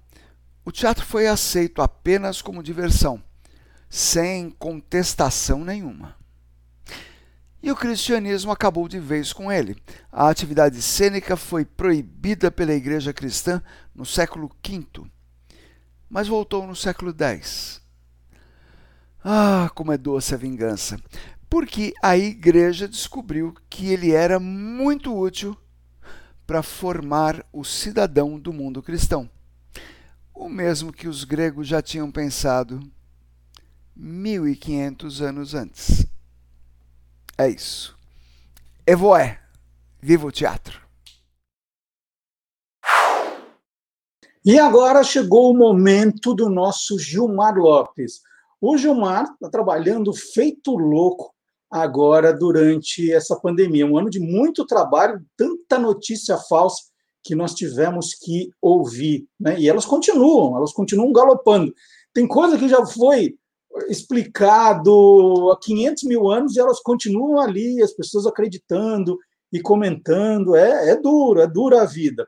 o 0.65 0.71
teatro 0.71 1.05
foi 1.05 1.27
aceito 1.27 1.79
apenas 1.79 2.41
como 2.41 2.63
diversão, 2.63 3.21
sem 3.87 4.49
contestação 4.49 5.63
nenhuma. 5.63 6.15
E 7.61 7.71
o 7.71 7.75
cristianismo 7.75 8.51
acabou 8.51 8.87
de 8.87 8.99
vez 8.99 9.31
com 9.31 9.51
ele. 9.51 9.77
A 10.11 10.27
atividade 10.27 10.81
cênica 10.81 11.37
foi 11.37 11.63
proibida 11.63 12.49
pela 12.49 12.73
Igreja 12.73 13.13
Cristã 13.13 13.61
no 13.93 14.05
século 14.05 14.49
V, 14.67 15.03
mas 16.09 16.27
voltou 16.27 16.65
no 16.65 16.75
século 16.75 17.15
X. 17.15 17.79
Ah, 19.23 19.69
como 19.75 19.91
é 19.91 19.97
doce 19.97 20.33
a 20.33 20.37
vingança! 20.37 20.99
Porque 21.47 21.93
a 22.01 22.17
Igreja 22.17 22.87
descobriu 22.87 23.53
que 23.69 23.89
ele 23.89 24.11
era 24.11 24.39
muito 24.39 25.15
útil 25.15 25.55
para 26.45 26.63
formar 26.63 27.45
o 27.53 27.63
cidadão 27.63 28.39
do 28.39 28.51
mundo 28.51 28.81
cristão 28.81 29.29
o 30.35 30.49
mesmo 30.49 30.91
que 30.91 31.07
os 31.07 31.23
gregos 31.23 31.67
já 31.67 31.81
tinham 31.81 32.11
pensado 32.11 32.79
1500 33.95 35.21
anos 35.21 35.55
antes. 35.55 36.05
É 37.37 37.47
isso. 37.47 37.97
Evoé, 38.85 39.39
viva 40.01 40.27
o 40.27 40.31
teatro! 40.31 40.83
E 44.43 44.59
agora 44.59 45.03
chegou 45.03 45.51
o 45.51 45.57
momento 45.57 46.35
do 46.35 46.49
nosso 46.49 46.99
Gilmar 46.99 47.55
Lopes. 47.55 48.21
O 48.61 48.77
Gilmar 48.77 49.23
está 49.23 49.49
trabalhando 49.49 50.13
feito 50.13 50.77
louco 50.77 51.33
agora 51.71 52.31
durante 52.31 53.11
essa 53.11 53.35
pandemia. 53.39 53.87
Um 53.87 53.97
ano 53.97 54.09
de 54.09 54.19
muito 54.19 54.65
trabalho, 54.65 55.25
tanta 55.35 55.79
notícia 55.79 56.37
falsa 56.37 56.83
que 57.25 57.33
nós 57.33 57.55
tivemos 57.55 58.13
que 58.13 58.51
ouvir. 58.61 59.27
Né? 59.39 59.59
E 59.59 59.67
elas 59.67 59.83
continuam, 59.83 60.55
elas 60.55 60.71
continuam 60.71 61.11
galopando. 61.11 61.73
Tem 62.13 62.27
coisa 62.27 62.57
que 62.57 62.69
já 62.69 62.85
foi 62.85 63.35
explicado 63.89 65.51
há 65.51 65.59
500 65.59 66.03
mil 66.03 66.29
anos 66.29 66.55
e 66.55 66.59
elas 66.59 66.79
continuam 66.79 67.39
ali, 67.39 67.81
as 67.81 67.91
pessoas 67.91 68.27
acreditando 68.27 69.17
e 69.51 69.59
comentando. 69.59 70.55
É, 70.55 70.91
é 70.91 70.95
duro, 70.95 71.41
é 71.41 71.47
dura 71.47 71.81
a 71.81 71.85
vida. 71.85 72.27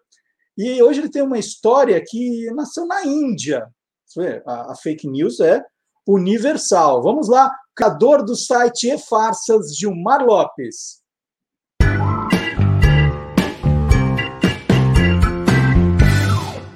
E 0.57 0.81
hoje 0.81 0.99
ele 0.99 1.09
tem 1.09 1.21
uma 1.21 1.37
história 1.37 2.03
que 2.05 2.49
nasceu 2.55 2.87
na 2.87 3.05
Índia. 3.05 3.69
A, 4.47 4.71
a 4.71 4.75
fake 4.75 5.07
news 5.07 5.39
é 5.39 5.63
universal. 6.07 7.03
Vamos 7.03 7.29
lá, 7.29 7.55
criador 7.75 8.25
do 8.25 8.35
site 8.35 8.89
E-Farsas, 8.89 9.77
Gilmar 9.77 10.25
Lopes. 10.25 11.03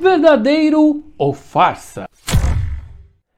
Verdadeiro 0.01 1.03
ou 1.15 1.31
farsa? 1.31 2.09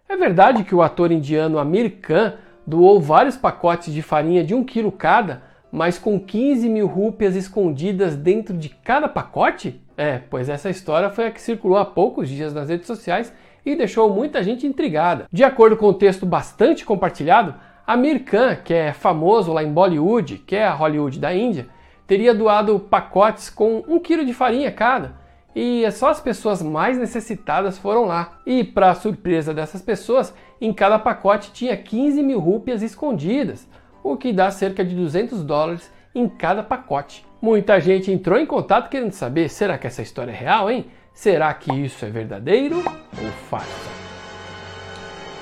É 0.08 0.16
verdade 0.16 0.64
que 0.64 0.74
o 0.74 0.82
ator 0.82 1.12
indiano 1.12 1.60
Amir 1.60 1.98
Khan 2.02 2.36
doou 2.66 3.02
vários 3.02 3.36
pacotes 3.36 3.94
de 3.94 4.02
farinha 4.02 4.46
de 4.46 4.56
um 4.56 4.64
quilo 4.64 4.92
cada, 4.92 5.44
mas 5.70 6.00
com 6.00 6.18
15 6.18 6.70
mil 6.70 6.88
rúpias 6.88 7.36
escondidas 7.36 8.16
dentro 8.16 8.58
de 8.58 8.70
cada 8.70 9.10
pacote? 9.10 9.82
É, 9.98 10.20
pois 10.30 10.48
essa 10.48 10.70
história 10.70 11.10
foi 11.10 11.28
a 11.28 11.32
que 11.32 11.42
circulou 11.42 11.78
há 11.78 11.84
poucos 11.84 12.30
dias 12.30 12.54
nas 12.54 12.70
redes 12.70 12.88
sociais 12.88 13.34
e 13.66 13.76
deixou 13.76 14.10
muita 14.10 14.42
gente 14.42 14.66
intrigada. 14.66 15.26
De 15.32 15.44
acordo 15.44 15.76
com 15.76 15.88
o 15.88 15.90
um 15.90 15.94
texto 15.94 16.26
bastante 16.26 16.86
compartilhado, 16.86 17.56
Amir 17.86 18.24
Khan, 18.24 18.56
que 18.56 18.74
é 18.74 18.94
famoso 18.94 19.52
lá 19.52 19.62
em 19.62 19.72
Bollywood, 19.72 20.38
que 20.48 20.56
é 20.56 20.66
a 20.66 20.74
Hollywood 20.74 21.20
da 21.20 21.36
Índia, 21.36 21.68
teria 22.08 22.34
doado 22.34 22.80
pacotes 22.80 23.50
com 23.50 23.84
um 23.86 24.00
quilo 24.00 24.24
de 24.24 24.34
farinha 24.34 24.72
cada 24.72 25.23
e 25.56 25.90
só 25.92 26.10
as 26.10 26.20
pessoas 26.20 26.62
mais 26.62 26.98
necessitadas 26.98 27.78
foram 27.78 28.06
lá. 28.06 28.40
E, 28.46 28.64
para 28.64 28.96
surpresa 28.96 29.54
dessas 29.54 29.82
pessoas, 29.82 30.34
em 30.60 30.74
cada 30.74 30.98
pacote 30.98 31.52
tinha 31.52 31.78
15 31.78 32.24
mil 32.24 32.40
rúpias 32.40 32.82
escondidas, 32.82 33.68
o 34.04 34.18
que 34.18 34.34
dá 34.34 34.50
cerca 34.50 34.84
de 34.84 34.96
200 34.96 35.44
dólares 35.44 35.92
em 36.16 36.28
cada 36.28 36.64
pacote. 36.64 37.26
Muita 37.42 37.80
gente 37.80 38.12
entrou 38.12 38.40
em 38.40 38.46
contato 38.46 38.90
querendo 38.90 39.12
saber: 39.12 39.50
será 39.50 39.78
que 39.78 39.88
essa 39.88 40.02
história 40.02 40.32
é 40.32 40.36
real, 40.36 40.72
hein? 40.72 40.86
Será 41.14 41.54
que 41.54 41.72
isso 41.72 42.04
é 42.04 42.10
verdadeiro 42.10 42.78
ou 42.78 43.32
farsa? 43.50 43.90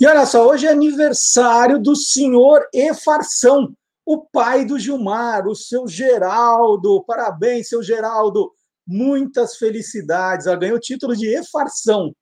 E 0.00 0.06
olha 0.06 0.24
só, 0.24 0.48
hoje 0.48 0.66
é 0.66 0.70
aniversário 0.70 1.78
do 1.78 1.94
senhor 1.94 2.66
Efarção, 2.72 3.76
o 4.06 4.24
pai 4.24 4.64
do 4.64 4.78
Gilmar, 4.78 5.46
o 5.46 5.54
seu 5.54 5.86
Geraldo. 5.86 7.04
Parabéns, 7.04 7.68
seu 7.68 7.82
Geraldo. 7.82 8.50
Muitas 8.86 9.58
felicidades. 9.58 10.46
Ela 10.46 10.56
ganhou 10.56 10.78
o 10.78 10.80
título 10.80 11.14
de 11.14 11.26
Efarção. 11.26 12.16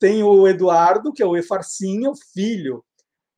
Tem 0.00 0.24
o 0.24 0.48
Eduardo, 0.48 1.12
que 1.12 1.22
é 1.22 1.26
o 1.26 1.36
Efarcinho, 1.36 2.10
filho 2.34 2.84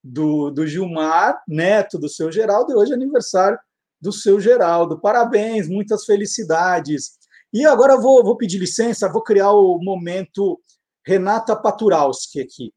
do, 0.03 0.51
do 0.51 0.67
Gilmar, 0.67 1.39
neto 1.47 1.99
do 1.99 2.09
seu 2.09 2.33
Geraldo, 2.33 2.73
e 2.73 2.77
hoje 2.77 2.93
é 2.93 2.95
aniversário 2.95 3.59
do 4.01 4.13
seu 4.13 4.41
Geraldo. 4.41 5.01
Parabéns, 5.01 5.69
muitas 5.69 6.05
felicidades. 6.05 7.19
E 7.53 7.65
agora 7.65 7.97
vou, 7.97 8.23
vou 8.23 8.37
pedir 8.37 8.59
licença, 8.59 9.11
vou 9.11 9.23
criar 9.23 9.53
o 9.53 9.79
momento 9.79 10.61
Renata 11.07 11.57
Paturalski 11.57 12.41
aqui 12.41 12.73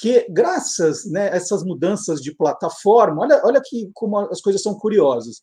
que 0.00 0.26
graças 0.30 1.04
né, 1.04 1.30
a 1.30 1.36
essas 1.36 1.62
mudanças 1.62 2.22
de 2.22 2.34
plataforma, 2.34 3.20
olha, 3.20 3.40
olha 3.44 3.60
que 3.62 3.90
como 3.92 4.18
as 4.18 4.40
coisas 4.40 4.62
são 4.62 4.74
curiosas. 4.74 5.42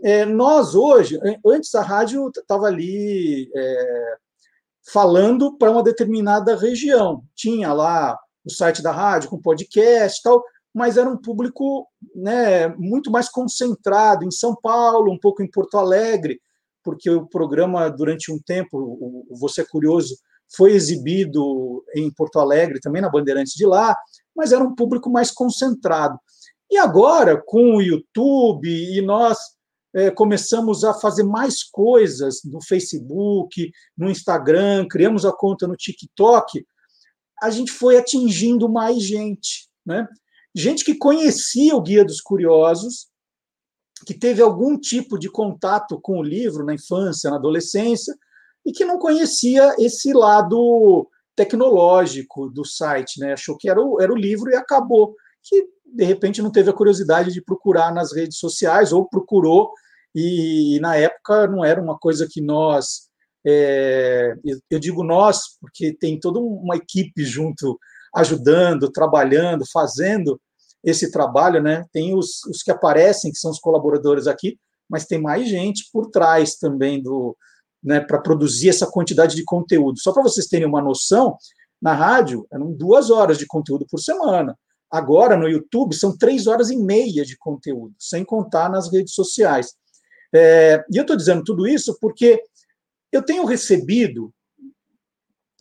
É, 0.00 0.24
nós 0.24 0.76
hoje, 0.76 1.18
antes 1.44 1.74
a 1.74 1.82
rádio 1.82 2.28
estava 2.28 2.66
ali 2.66 3.50
é, 3.54 4.16
falando 4.92 5.58
para 5.58 5.72
uma 5.72 5.82
determinada 5.82 6.54
região, 6.54 7.24
tinha 7.34 7.72
lá 7.72 8.16
o 8.44 8.50
site 8.50 8.80
da 8.80 8.92
rádio 8.92 9.30
com 9.30 9.42
podcast 9.42 10.20
e 10.20 10.22
tal, 10.22 10.44
mas 10.74 10.96
era 10.96 11.08
um 11.08 11.16
público 11.16 11.86
né, 12.14 12.68
muito 12.76 13.10
mais 13.10 13.28
concentrado 13.28 14.24
em 14.24 14.30
São 14.30 14.54
Paulo, 14.54 15.12
um 15.12 15.18
pouco 15.18 15.42
em 15.42 15.50
Porto 15.50 15.76
Alegre, 15.76 16.40
porque 16.82 17.10
o 17.10 17.26
programa 17.26 17.88
durante 17.90 18.32
um 18.32 18.38
tempo, 18.38 18.78
o 19.28 19.36
Você 19.36 19.60
é 19.60 19.66
Curioso, 19.66 20.16
foi 20.54 20.72
exibido 20.72 21.84
em 21.94 22.10
Porto 22.10 22.38
Alegre, 22.38 22.80
também 22.80 23.00
na 23.00 23.10
Bandeirantes 23.10 23.54
de 23.54 23.66
lá, 23.66 23.96
mas 24.34 24.52
era 24.52 24.64
um 24.64 24.74
público 24.74 25.10
mais 25.10 25.30
concentrado. 25.30 26.18
E 26.70 26.78
agora, 26.78 27.40
com 27.44 27.76
o 27.76 27.82
YouTube, 27.82 28.68
e 28.68 29.00
nós 29.02 29.38
é, 29.94 30.10
começamos 30.10 30.84
a 30.84 30.94
fazer 30.94 31.22
mais 31.22 31.62
coisas 31.62 32.40
no 32.44 32.62
Facebook, 32.62 33.70
no 33.96 34.10
Instagram, 34.10 34.86
criamos 34.88 35.24
a 35.24 35.32
conta 35.32 35.66
no 35.66 35.76
TikTok, 35.76 36.64
a 37.42 37.50
gente 37.50 37.72
foi 37.72 37.98
atingindo 37.98 38.68
mais 38.68 39.02
gente. 39.02 39.68
Né? 39.84 40.06
Gente 40.54 40.84
que 40.84 40.94
conhecia 40.94 41.74
o 41.74 41.80
Guia 41.80 42.04
dos 42.04 42.20
Curiosos, 42.20 43.06
que 44.06 44.14
teve 44.14 44.42
algum 44.42 44.78
tipo 44.78 45.18
de 45.18 45.30
contato 45.30 46.00
com 46.00 46.18
o 46.18 46.22
livro 46.22 46.64
na 46.64 46.74
infância, 46.74 47.30
na 47.30 47.36
adolescência, 47.36 48.14
e 48.64 48.72
que 48.72 48.84
não 48.84 48.98
conhecia 48.98 49.74
esse 49.78 50.12
lado 50.12 51.08
tecnológico 51.34 52.50
do 52.50 52.64
site, 52.64 53.18
né? 53.18 53.32
Achou 53.32 53.56
que 53.56 53.68
era 53.68 53.80
o, 53.80 54.00
era 54.00 54.12
o 54.12 54.16
livro 54.16 54.50
e 54.50 54.56
acabou. 54.56 55.14
Que 55.42 55.66
de 55.84 56.04
repente 56.04 56.42
não 56.42 56.50
teve 56.50 56.70
a 56.70 56.74
curiosidade 56.74 57.32
de 57.32 57.42
procurar 57.42 57.92
nas 57.92 58.12
redes 58.12 58.38
sociais 58.38 58.92
ou 58.92 59.08
procurou 59.08 59.72
e, 60.14 60.76
e 60.76 60.80
na 60.80 60.96
época 60.96 61.46
não 61.46 61.64
era 61.64 61.80
uma 61.80 61.98
coisa 61.98 62.26
que 62.30 62.40
nós 62.40 63.10
é, 63.44 64.34
eu 64.70 64.78
digo 64.78 65.02
nós 65.02 65.58
porque 65.60 65.92
tem 65.92 66.18
toda 66.18 66.38
uma 66.38 66.76
equipe 66.76 67.24
junto 67.24 67.78
ajudando, 68.14 68.90
trabalhando, 68.90 69.64
fazendo 69.72 70.40
esse 70.82 71.10
trabalho, 71.10 71.62
né? 71.62 71.84
Tem 71.92 72.14
os, 72.16 72.44
os 72.44 72.62
que 72.62 72.70
aparecem 72.70 73.30
que 73.30 73.38
são 73.38 73.50
os 73.50 73.58
colaboradores 73.58 74.26
aqui, 74.26 74.58
mas 74.88 75.06
tem 75.06 75.20
mais 75.20 75.48
gente 75.48 75.88
por 75.92 76.10
trás 76.10 76.56
também 76.56 77.02
do, 77.02 77.36
né, 77.82 78.00
para 78.00 78.20
produzir 78.20 78.68
essa 78.68 78.86
quantidade 78.86 79.34
de 79.34 79.44
conteúdo. 79.44 80.00
Só 80.00 80.12
para 80.12 80.22
vocês 80.22 80.46
terem 80.46 80.66
uma 80.66 80.82
noção, 80.82 81.36
na 81.80 81.92
rádio 81.94 82.46
eram 82.52 82.72
duas 82.72 83.10
horas 83.10 83.38
de 83.38 83.46
conteúdo 83.46 83.86
por 83.90 83.98
semana. 83.98 84.56
Agora, 84.90 85.36
no 85.36 85.48
YouTube, 85.48 85.94
são 85.94 86.16
três 86.16 86.46
horas 86.46 86.70
e 86.70 86.76
meia 86.76 87.24
de 87.24 87.36
conteúdo, 87.38 87.94
sem 87.98 88.24
contar 88.24 88.68
nas 88.68 88.92
redes 88.92 89.14
sociais. 89.14 89.74
É, 90.34 90.84
e 90.92 90.96
eu 90.96 91.02
estou 91.02 91.16
dizendo 91.16 91.42
tudo 91.42 91.66
isso 91.66 91.96
porque 92.00 92.40
eu 93.10 93.22
tenho 93.22 93.44
recebido, 93.44 94.32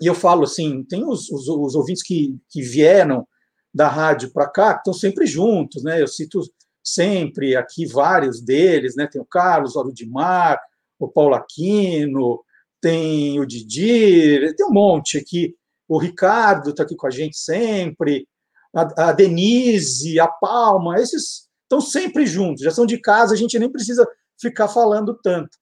e 0.01 0.07
eu 0.07 0.15
falo 0.15 0.43
assim, 0.43 0.83
tem 0.83 1.05
os, 1.05 1.29
os, 1.29 1.47
os 1.47 1.75
ouvintes 1.75 2.01
que, 2.01 2.35
que 2.49 2.61
vieram 2.63 3.27
da 3.73 3.87
rádio 3.87 4.31
para 4.33 4.49
cá, 4.49 4.73
que 4.73 4.79
estão 4.79 4.93
sempre 4.93 5.27
juntos, 5.27 5.83
né? 5.83 6.01
Eu 6.01 6.07
cito 6.07 6.41
sempre 6.83 7.55
aqui 7.55 7.85
vários 7.85 8.41
deles, 8.41 8.95
né? 8.95 9.07
Tem 9.07 9.21
o 9.21 9.25
Carlos, 9.25 9.75
o 9.75 9.79
Aldimar, 9.79 10.59
o 10.99 11.07
Paulo 11.07 11.35
Aquino, 11.35 12.43
tem 12.81 13.39
o 13.39 13.45
Didi, 13.45 14.53
tem 14.55 14.65
um 14.65 14.73
monte 14.73 15.19
aqui. 15.19 15.55
O 15.87 15.99
Ricardo 15.99 16.71
está 16.71 16.81
aqui 16.83 16.95
com 16.95 17.07
a 17.07 17.11
gente 17.11 17.37
sempre, 17.37 18.27
a, 18.73 19.09
a 19.09 19.11
Denise, 19.11 20.19
a 20.19 20.27
Palma, 20.27 20.99
esses 20.99 21.47
estão 21.63 21.79
sempre 21.79 22.25
juntos, 22.25 22.63
já 22.63 22.71
são 22.71 22.85
de 22.85 22.97
casa, 22.97 23.33
a 23.33 23.37
gente 23.37 23.57
nem 23.59 23.71
precisa 23.71 24.07
ficar 24.39 24.67
falando 24.67 25.17
tanto. 25.21 25.57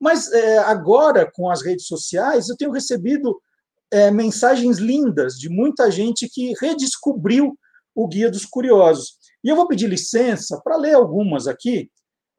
Mas 0.00 0.32
é, 0.32 0.58
agora, 0.58 1.30
com 1.30 1.50
as 1.50 1.62
redes 1.62 1.86
sociais, 1.86 2.48
eu 2.48 2.56
tenho 2.56 2.72
recebido 2.72 3.40
é, 3.94 4.10
mensagens 4.10 4.78
lindas 4.78 5.34
de 5.34 5.48
muita 5.48 5.88
gente 5.88 6.28
que 6.28 6.52
redescobriu 6.60 7.56
o 7.94 8.08
Guia 8.08 8.28
dos 8.28 8.44
Curiosos. 8.44 9.14
E 9.44 9.48
eu 9.48 9.54
vou 9.54 9.68
pedir 9.68 9.86
licença 9.86 10.60
para 10.64 10.76
ler 10.76 10.94
algumas 10.94 11.46
aqui, 11.46 11.88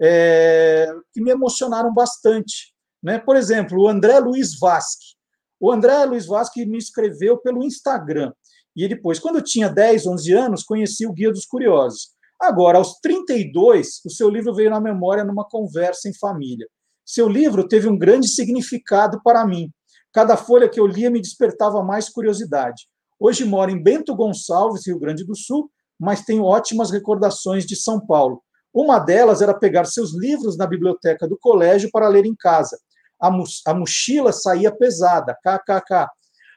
é, 0.02 0.86
que 1.14 1.22
me 1.22 1.32
emocionaram 1.32 1.94
bastante. 1.94 2.74
Né? 3.02 3.20
Por 3.20 3.38
exemplo, 3.38 3.82
o 3.82 3.88
André 3.88 4.20
Luiz 4.20 4.60
Vasque. 4.60 5.16
O 5.58 5.72
André 5.72 6.04
Luiz 6.04 6.26
Vasque 6.26 6.66
me 6.66 6.78
escreveu 6.78 7.38
pelo 7.38 7.64
Instagram. 7.64 8.34
E 8.76 8.86
depois, 8.90 9.18
quando 9.18 9.38
eu 9.38 9.42
tinha 9.42 9.70
10, 9.70 10.08
11 10.08 10.34
anos, 10.34 10.64
conheci 10.64 11.08
o 11.08 11.14
Guia 11.14 11.32
dos 11.32 11.46
Curiosos. 11.46 12.10
Agora, 12.38 12.80
aos 12.80 13.00
32, 13.00 14.02
o 14.06 14.10
seu 14.10 14.30
livro 14.30 14.54
veio 14.54 14.72
na 14.72 14.82
memória 14.82 15.24
numa 15.24 15.48
conversa 15.48 16.10
em 16.10 16.14
família. 16.14 16.68
Seu 17.06 17.30
livro 17.30 17.66
teve 17.66 17.88
um 17.88 17.98
grande 17.98 18.28
significado 18.28 19.22
para 19.24 19.48
mim. 19.48 19.72
Cada 20.16 20.38
folha 20.38 20.70
que 20.70 20.80
eu 20.80 20.88
lia 20.88 21.10
me 21.10 21.20
despertava 21.20 21.84
mais 21.84 22.08
curiosidade. 22.08 22.88
Hoje 23.20 23.44
moro 23.44 23.70
em 23.70 23.84
Bento 23.84 24.16
Gonçalves, 24.16 24.88
Rio 24.88 24.98
Grande 24.98 25.26
do 25.26 25.36
Sul, 25.36 25.70
mas 26.00 26.24
tenho 26.24 26.46
ótimas 26.46 26.90
recordações 26.90 27.66
de 27.66 27.76
São 27.76 28.00
Paulo. 28.00 28.42
Uma 28.74 28.98
delas 28.98 29.42
era 29.42 29.54
pegar 29.54 29.84
seus 29.84 30.18
livros 30.18 30.58
na 30.58 30.66
biblioteca 30.66 31.28
do 31.28 31.38
colégio 31.38 31.90
para 31.92 32.08
ler 32.08 32.26
em 32.26 32.34
casa. 32.34 32.80
A, 33.22 33.28
a 33.28 33.74
mochila 33.74 34.32
saía 34.32 34.74
pesada, 34.74 35.36
kkk. 35.44 36.08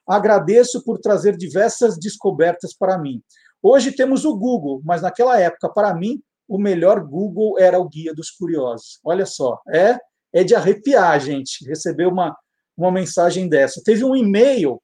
Agradeço 0.07 0.85
por 0.85 1.01
trazer 1.01 1.37
diversas 1.37 1.99
descobertas 1.99 2.73
para 2.73 2.97
mim. 2.97 3.21
Hoje 3.61 3.91
temos 3.91 4.25
o 4.25 4.37
Google, 4.37 4.81
mas 4.85 5.03
naquela 5.03 5.37
época, 5.37 5.69
para 5.69 5.93
mim, 5.93 6.23
o 6.47 6.59
melhor 6.61 7.05
Google 7.05 7.59
era 7.59 7.81
o 7.81 7.89
Guia 7.89 8.15
dos 8.15 8.31
Curiosos. 8.31 9.01
Olha 9.03 9.27
só, 9.27 9.61
é, 9.69 9.99
é 10.33 10.45
de 10.45 10.55
arrepiar, 10.55 11.19
gente, 11.19 11.69
receber 11.69 12.07
uma, 12.07 12.37
uma 12.79 12.93
mensagem 12.93 13.49
dessa. 13.49 13.83
Teve 13.85 14.05
um 14.05 14.17
e-mail 14.17 14.81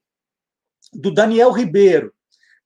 do 0.92 1.12
Daniel 1.12 1.50
Ribeiro. 1.50 2.12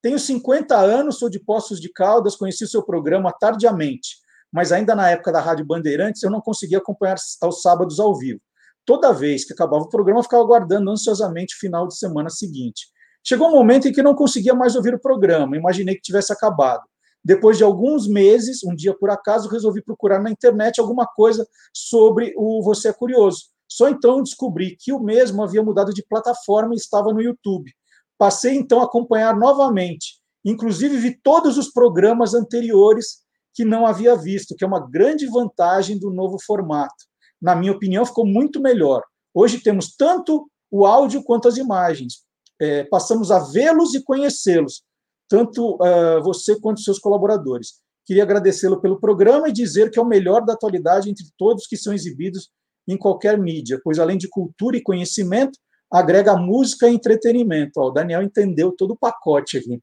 Tenho 0.03 0.19
50 0.19 0.77
anos, 0.77 1.19
sou 1.19 1.29
de 1.29 1.39
Poços 1.39 1.81
de 1.81 1.93
Caldas, 1.93 2.37
conheci 2.37 2.65
o 2.65 2.69
seu 2.69 2.83
programa 2.83 3.33
tardiamente 3.33 4.17
mas 4.53 4.73
ainda 4.73 4.95
na 4.95 5.11
época 5.11 5.31
da 5.31 5.41
Rádio 5.41 5.65
Bandeirantes 5.65 6.23
eu 6.23 6.31
não 6.31 6.41
conseguia 6.41 6.79
acompanhar 6.79 7.17
aos 7.43 7.63
sábados 7.63 8.01
ao 8.01 8.17
vivo. 8.17 8.41
Toda 8.85 9.13
vez 9.13 9.45
que 9.45 9.53
acabava 9.53 9.85
o 9.85 9.89
programa, 9.89 10.21
eu 10.21 10.25
ficava 10.25 10.43
aguardando 10.43 10.91
ansiosamente 10.91 11.55
o 11.55 11.59
final 11.59 11.87
de 11.87 11.97
semana 11.99 12.31
seguinte. 12.31 12.87
Chegou 13.23 13.49
um 13.49 13.53
momento 13.53 13.87
em 13.87 13.93
que 13.93 14.03
não 14.03 14.15
conseguia 14.15 14.55
mais 14.55 14.75
ouvir 14.75 14.95
o 14.95 15.01
programa, 15.01 15.57
imaginei 15.57 15.95
que 15.95 16.01
tivesse 16.01 16.33
acabado. 16.33 16.83
Depois 17.23 17.59
de 17.59 17.65
alguns 17.65 18.09
meses, 18.09 18.65
um 18.65 18.75
dia 18.75 18.97
por 18.97 19.11
acaso, 19.11 19.51
resolvi 19.51 19.83
procurar 19.83 20.23
na 20.23 20.31
internet 20.31 20.81
alguma 20.81 21.07
coisa 21.07 21.47
sobre 21.75 22.33
o 22.37 22.63
Você 22.63 22.89
é 22.89 22.93
Curioso. 22.93 23.51
Só 23.69 23.89
então 23.89 24.23
descobri 24.23 24.77
que 24.79 24.93
o 24.93 25.01
mesmo 25.01 25.43
havia 25.43 25.63
mudado 25.63 25.93
de 25.93 26.03
plataforma 26.03 26.75
e 26.75 26.79
estava 26.79 27.13
no 27.13 27.21
YouTube. 27.21 27.71
Passei 28.17 28.57
então 28.57 28.81
a 28.81 28.85
acompanhar 28.85 29.37
novamente. 29.37 30.19
Inclusive 30.45 30.97
vi 30.97 31.21
todos 31.23 31.59
os 31.59 31.71
programas 31.71 32.33
anteriores 32.35 33.19
que 33.55 33.65
não 33.65 33.87
havia 33.87 34.17
visto, 34.17 34.55
que 34.55 34.65
é 34.65 34.67
uma 34.67 34.89
grande 34.89 35.27
vantagem 35.27 35.99
do 35.99 36.11
novo 36.11 36.39
formato. 36.45 36.95
Na 37.41 37.55
minha 37.55 37.73
opinião, 37.73 38.07
ficou 38.07 38.27
muito 38.27 38.61
melhor. 38.61 39.03
Hoje 39.35 39.61
temos 39.61 39.95
tanto 39.97 40.49
o 40.71 40.87
áudio 40.87 41.23
quanto 41.23 41.49
as 41.49 41.57
imagens. 41.57 42.25
É, 42.61 42.85
passamos 42.85 43.31
a 43.31 43.39
vê-los 43.39 43.95
e 43.95 44.03
conhecê-los, 44.03 44.83
tanto 45.29 45.77
uh, 45.77 46.23
você 46.23 46.59
quanto 46.59 46.81
seus 46.81 46.99
colaboradores. 46.99 47.81
Queria 48.05 48.23
agradecê-lo 48.23 48.81
pelo 48.81 48.99
programa 48.99 49.49
e 49.49 49.53
dizer 49.53 49.91
que 49.91 49.99
é 49.99 50.03
o 50.03 50.07
melhor 50.07 50.45
da 50.45 50.55
atualidade 50.55 51.11
entre 51.11 51.25
todos 51.37 51.67
que 51.67 51.77
são 51.77 51.93
exibidos 51.93 52.49
em 52.89 52.97
qualquer 52.97 53.39
mídia, 53.39 53.81
pois 53.85 53.99
além 53.99 54.17
de 54.17 54.29
cultura 54.29 54.77
e 54.77 54.83
conhecimento, 54.83 55.59
agrega 55.91 56.37
música 56.37 56.89
e 56.89 56.95
entretenimento. 56.95 57.81
Ó, 57.81 57.89
o 57.89 57.91
Daniel 57.91 58.23
entendeu 58.23 58.73
todo 58.73 58.93
o 58.93 58.97
pacote 58.97 59.59
aqui. 59.59 59.81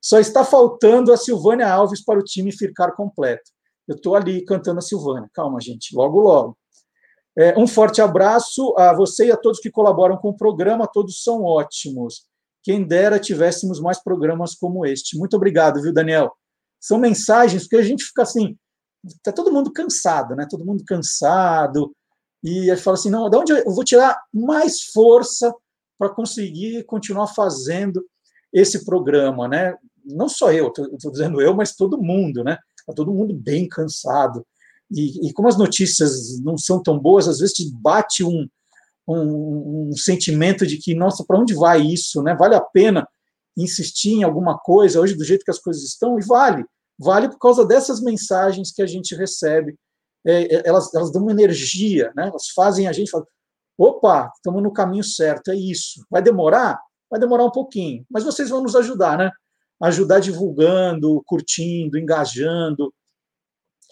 Só 0.00 0.18
está 0.18 0.44
faltando 0.44 1.12
a 1.12 1.16
Silvânia 1.16 1.68
Alves 1.68 2.04
para 2.04 2.18
o 2.18 2.24
time 2.24 2.52
ficar 2.52 2.92
completo. 2.92 3.50
Eu 3.88 3.96
estou 3.96 4.14
ali 4.14 4.44
cantando 4.44 4.78
a 4.78 4.82
Silvânia. 4.82 5.28
Calma, 5.32 5.60
gente, 5.60 5.94
logo, 5.94 6.20
logo. 6.20 6.58
É, 7.36 7.58
um 7.58 7.66
forte 7.66 8.00
abraço 8.00 8.74
a 8.78 8.94
você 8.94 9.26
e 9.26 9.32
a 9.32 9.36
todos 9.36 9.58
que 9.58 9.70
colaboram 9.70 10.16
com 10.16 10.28
o 10.28 10.36
programa, 10.36 10.86
todos 10.86 11.22
são 11.22 11.42
ótimos. 11.42 12.26
Quem 12.62 12.86
dera 12.86 13.18
tivéssemos 13.18 13.80
mais 13.80 14.02
programas 14.02 14.54
como 14.54 14.86
este. 14.86 15.18
Muito 15.18 15.36
obrigado, 15.36 15.82
viu, 15.82 15.92
Daniel? 15.92 16.32
São 16.80 16.98
mensagens, 16.98 17.64
porque 17.64 17.76
a 17.76 17.82
gente 17.82 18.04
fica 18.04 18.22
assim, 18.22 18.56
tá 19.22 19.32
todo 19.32 19.52
mundo 19.52 19.72
cansado, 19.72 20.34
né? 20.36 20.46
Todo 20.48 20.64
mundo 20.64 20.84
cansado. 20.86 21.94
E 22.44 22.70
aí 22.70 22.76
fala 22.76 22.96
assim: 22.96 23.10
não, 23.10 23.30
de 23.30 23.36
onde 23.38 23.52
eu 23.52 23.72
vou 23.72 23.82
tirar 23.82 24.20
mais 24.32 24.82
força 24.82 25.52
para 25.98 26.10
conseguir 26.10 26.84
continuar 26.84 27.28
fazendo 27.28 28.04
esse 28.52 28.84
programa, 28.84 29.48
né? 29.48 29.74
Não 30.04 30.28
só 30.28 30.52
eu, 30.52 30.68
estou 30.68 31.10
dizendo 31.10 31.40
eu, 31.40 31.54
mas 31.54 31.74
todo 31.74 32.02
mundo, 32.02 32.44
né? 32.44 32.58
Está 32.78 32.92
todo 32.92 33.14
mundo 33.14 33.34
bem 33.34 33.66
cansado. 33.66 34.46
E, 34.90 35.26
e, 35.26 35.32
como 35.32 35.48
as 35.48 35.56
notícias 35.56 36.38
não 36.42 36.58
são 36.58 36.82
tão 36.82 36.98
boas, 36.98 37.26
às 37.26 37.38
vezes 37.38 37.54
te 37.54 37.72
bate 37.72 38.22
um, 38.22 38.46
um, 39.08 39.88
um 39.88 39.96
sentimento 39.96 40.66
de 40.66 40.76
que, 40.76 40.94
nossa, 40.94 41.24
para 41.26 41.38
onde 41.40 41.54
vai 41.54 41.80
isso, 41.80 42.22
né? 42.22 42.34
Vale 42.34 42.54
a 42.54 42.60
pena 42.60 43.08
insistir 43.56 44.12
em 44.12 44.22
alguma 44.22 44.58
coisa 44.58 45.00
hoje 45.00 45.14
do 45.14 45.24
jeito 45.24 45.44
que 45.44 45.50
as 45.50 45.58
coisas 45.58 45.82
estão? 45.82 46.18
E 46.18 46.24
vale, 46.26 46.62
vale 46.98 47.30
por 47.30 47.38
causa 47.38 47.64
dessas 47.64 48.02
mensagens 48.02 48.70
que 48.70 48.82
a 48.82 48.86
gente 48.86 49.14
recebe. 49.14 49.74
É, 50.26 50.56
é 50.56 50.62
elas, 50.64 50.92
elas 50.94 51.12
dão 51.12 51.22
uma 51.22 51.32
energia, 51.32 52.12
né? 52.16 52.28
Elas 52.28 52.48
fazem 52.48 52.88
a 52.88 52.92
gente 52.92 53.10
falar, 53.10 53.26
opa, 53.76 54.30
estamos 54.34 54.62
no 54.62 54.72
caminho 54.72 55.04
certo, 55.04 55.50
é 55.50 55.56
isso. 55.56 56.04
Vai 56.10 56.22
demorar? 56.22 56.80
Vai 57.10 57.20
demorar 57.20 57.44
um 57.44 57.50
pouquinho, 57.50 58.04
mas 58.10 58.24
vocês 58.24 58.48
vão 58.48 58.62
nos 58.62 58.74
ajudar, 58.74 59.18
né? 59.18 59.30
Ajudar 59.82 60.20
divulgando, 60.20 61.22
curtindo, 61.26 61.98
engajando. 61.98 62.92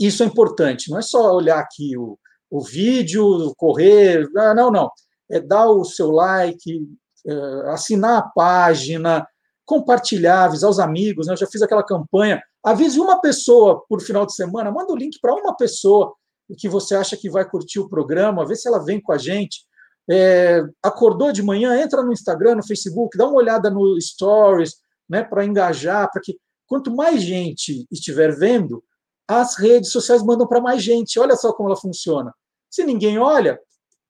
Isso 0.01 0.23
é 0.23 0.27
importante, 0.27 0.91
não 0.91 0.99
é 0.99 1.03
só 1.03 1.35
olhar 1.35 1.59
aqui 1.59 1.97
o, 1.97 2.19
o 2.51 2.61
vídeo, 2.61 3.55
correr, 3.57 4.29
ah, 4.37 4.55
não, 4.55 4.71
não. 4.71 4.91
É 5.31 5.41
dar 5.41 5.69
o 5.69 5.85
seu 5.85 6.11
like, 6.11 6.87
é, 7.27 7.33
assinar 7.71 8.19
a 8.19 8.23
página, 8.23 9.27
compartilhar, 9.65 10.45
avisar 10.45 10.69
os 10.69 10.79
amigos. 10.79 11.27
Né? 11.27 11.33
Eu 11.33 11.37
já 11.39 11.47
fiz 11.47 11.63
aquela 11.63 11.83
campanha. 11.83 12.43
Avise 12.65 13.01
uma 13.01 13.21
pessoa 13.21 13.85
por 13.89 14.01
final 14.03 14.27
de 14.27 14.35
semana, 14.35 14.71
manda 14.71 14.93
o 14.93 14.97
link 14.97 15.19
para 15.21 15.35
uma 15.35 15.57
pessoa 15.57 16.15
que 16.59 16.69
você 16.69 16.95
acha 16.95 17.17
que 17.17 17.31
vai 17.31 17.49
curtir 17.49 17.81
o 17.81 17.89
programa, 17.89 18.47
vê 18.47 18.55
se 18.55 18.69
ela 18.69 18.85
vem 18.85 19.01
com 19.01 19.13
a 19.13 19.19
gente. 19.19 19.65
É, 20.11 20.63
acordou 20.83 21.33
de 21.33 21.43
manhã, 21.43 21.81
entra 21.81 22.03
no 22.03 22.13
Instagram, 22.13 22.57
no 22.57 22.67
Facebook, 22.67 23.17
dá 23.17 23.27
uma 23.27 23.37
olhada 23.37 23.71
no 23.71 24.01
Stories, 24.01 24.77
né, 25.09 25.23
para 25.23 25.45
engajar, 25.45 26.11
para 26.11 26.21
que 26.21 26.37
quanto 26.67 26.95
mais 26.95 27.23
gente 27.23 27.87
estiver 27.91 28.35
vendo, 28.37 28.83
as 29.29 29.57
redes 29.57 29.91
sociais 29.91 30.23
mandam 30.23 30.47
para 30.47 30.61
mais 30.61 30.83
gente. 30.83 31.19
Olha 31.19 31.37
só 31.37 31.53
como 31.53 31.69
ela 31.69 31.79
funciona. 31.79 32.35
Se 32.71 32.85
ninguém 32.85 33.19
olha, 33.19 33.59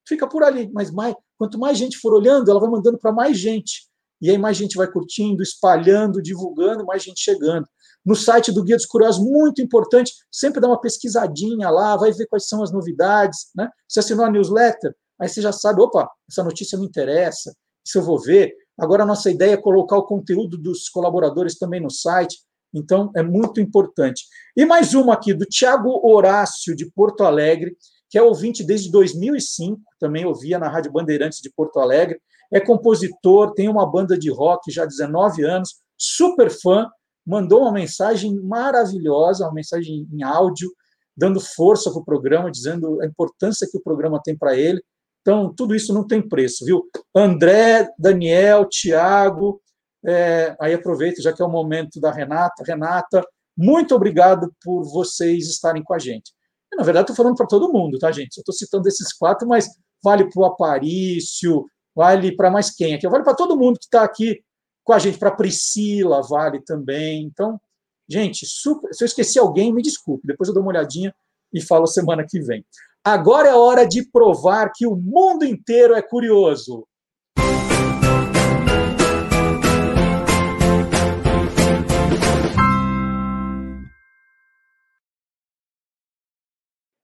fica 0.07 0.27
por 0.27 0.43
ali. 0.43 0.69
Mas 0.73 0.91
mais, 0.91 1.15
quanto 1.37 1.59
mais 1.59 1.77
gente 1.77 1.97
for 1.97 2.13
olhando, 2.13 2.49
ela 2.49 2.59
vai 2.59 2.69
mandando 2.69 2.97
para 2.97 3.11
mais 3.11 3.37
gente. 3.37 3.87
E 4.21 4.29
aí 4.29 4.37
mais 4.37 4.55
gente 4.55 4.77
vai 4.77 4.89
curtindo, 4.89 5.43
espalhando, 5.43 6.21
divulgando, 6.21 6.85
mais 6.85 7.03
gente 7.03 7.21
chegando. 7.21 7.67
No 8.05 8.15
site 8.15 8.51
do 8.51 8.63
Guia 8.63 8.75
dos 8.75 8.85
Curiosos, 8.85 9.23
muito 9.23 9.61
importante, 9.61 10.13
sempre 10.31 10.59
dá 10.59 10.67
uma 10.67 10.79
pesquisadinha 10.79 11.69
lá, 11.69 11.95
vai 11.95 12.11
ver 12.11 12.27
quais 12.27 12.47
são 12.47 12.61
as 12.61 12.71
novidades. 12.71 13.47
Né? 13.55 13.69
Você 13.87 13.99
assinou 13.99 14.25
a 14.25 14.31
newsletter, 14.31 14.93
aí 15.19 15.29
você 15.29 15.41
já 15.41 15.51
sabe, 15.51 15.81
opa, 15.81 16.09
essa 16.29 16.43
notícia 16.43 16.77
me 16.77 16.85
interessa, 16.85 17.53
isso 17.85 17.97
eu 17.97 18.03
vou 18.03 18.19
ver. 18.19 18.53
Agora 18.77 19.03
a 19.03 19.05
nossa 19.05 19.29
ideia 19.29 19.53
é 19.53 19.57
colocar 19.57 19.97
o 19.97 20.05
conteúdo 20.05 20.57
dos 20.57 20.89
colaboradores 20.89 21.57
também 21.57 21.79
no 21.79 21.89
site. 21.89 22.37
Então, 22.73 23.11
é 23.15 23.21
muito 23.21 23.61
importante. 23.61 24.25
E 24.57 24.65
mais 24.65 24.95
uma 24.95 25.13
aqui, 25.13 25.33
do 25.33 25.45
Tiago 25.45 26.01
Horácio, 26.03 26.75
de 26.75 26.89
Porto 26.91 27.23
Alegre, 27.23 27.77
que 28.09 28.17
é 28.17 28.21
ouvinte 28.21 28.63
desde 28.63 28.91
2005, 28.91 29.79
também 29.99 30.25
ouvia 30.25 30.57
na 30.57 30.69
Rádio 30.69 30.91
Bandeirantes 30.91 31.39
de 31.39 31.51
Porto 31.51 31.79
Alegre, 31.79 32.19
é 32.51 32.59
compositor, 32.59 33.53
tem 33.53 33.67
uma 33.67 33.89
banda 33.89 34.17
de 34.17 34.29
rock 34.29 34.71
já 34.71 34.83
há 34.83 34.85
19 34.85 35.43
anos, 35.43 35.81
super 35.97 36.49
fã, 36.49 36.87
mandou 37.25 37.61
uma 37.61 37.71
mensagem 37.71 38.35
maravilhosa, 38.41 39.45
uma 39.45 39.53
mensagem 39.53 40.07
em 40.11 40.23
áudio, 40.23 40.71
dando 41.15 41.39
força 41.39 41.91
para 41.91 42.01
o 42.01 42.05
programa, 42.05 42.51
dizendo 42.51 43.01
a 43.01 43.05
importância 43.05 43.67
que 43.69 43.77
o 43.77 43.81
programa 43.81 44.21
tem 44.23 44.37
para 44.37 44.55
ele. 44.55 44.83
Então, 45.21 45.53
tudo 45.53 45.73
isso 45.73 45.93
não 45.93 46.05
tem 46.05 46.21
preço, 46.21 46.65
viu? 46.65 46.83
André, 47.15 47.89
Daniel, 47.97 48.67
Tiago, 48.67 49.61
é, 50.05 50.55
aí 50.59 50.73
aproveito, 50.73 51.21
já 51.21 51.31
que 51.31 51.41
é 51.41 51.45
o 51.45 51.49
momento 51.49 51.99
da 52.01 52.11
Renata. 52.11 52.63
Renata, 52.65 53.23
muito 53.57 53.95
obrigado 53.95 54.53
por 54.61 54.83
vocês 54.83 55.47
estarem 55.47 55.81
com 55.81 55.93
a 55.93 55.99
gente. 55.99 56.33
E, 56.73 56.75
na 56.75 56.83
verdade, 56.83 57.03
estou 57.03 57.15
falando 57.15 57.37
para 57.37 57.47
todo 57.47 57.71
mundo, 57.71 57.97
tá, 57.97 58.11
gente? 58.11 58.37
Eu 58.37 58.41
estou 58.41 58.53
citando 58.53 58.87
esses 58.87 59.13
quatro, 59.13 59.47
mas 59.47 59.69
vale 60.03 60.29
para 60.29 60.41
o 60.41 60.45
Aparício, 60.45 61.65
vale 61.95 62.35
para 62.35 62.51
mais 62.51 62.69
quem 62.75 62.95
aqui? 62.95 63.07
Vale 63.07 63.23
para 63.23 63.35
todo 63.35 63.55
mundo 63.55 63.79
que 63.79 63.85
está 63.85 64.03
aqui 64.03 64.41
com 64.83 64.93
a 64.93 64.99
gente, 64.99 65.17
para 65.17 65.31
Priscila, 65.31 66.21
vale 66.21 66.61
também. 66.61 67.23
Então, 67.23 67.59
gente, 68.07 68.45
super, 68.45 68.93
se 68.93 69.03
eu 69.03 69.05
esqueci 69.05 69.39
alguém, 69.39 69.73
me 69.73 69.81
desculpe, 69.81 70.27
depois 70.27 70.47
eu 70.47 70.53
dou 70.53 70.63
uma 70.63 70.71
olhadinha 70.71 71.13
e 71.53 71.61
falo 71.61 71.87
semana 71.87 72.25
que 72.27 72.39
vem. 72.39 72.65
Agora 73.03 73.49
é 73.49 73.55
hora 73.55 73.85
de 73.85 74.03
provar 74.09 74.71
que 74.73 74.87
o 74.87 74.95
mundo 74.95 75.45
inteiro 75.45 75.93
é 75.93 76.01
curioso. 76.01 76.87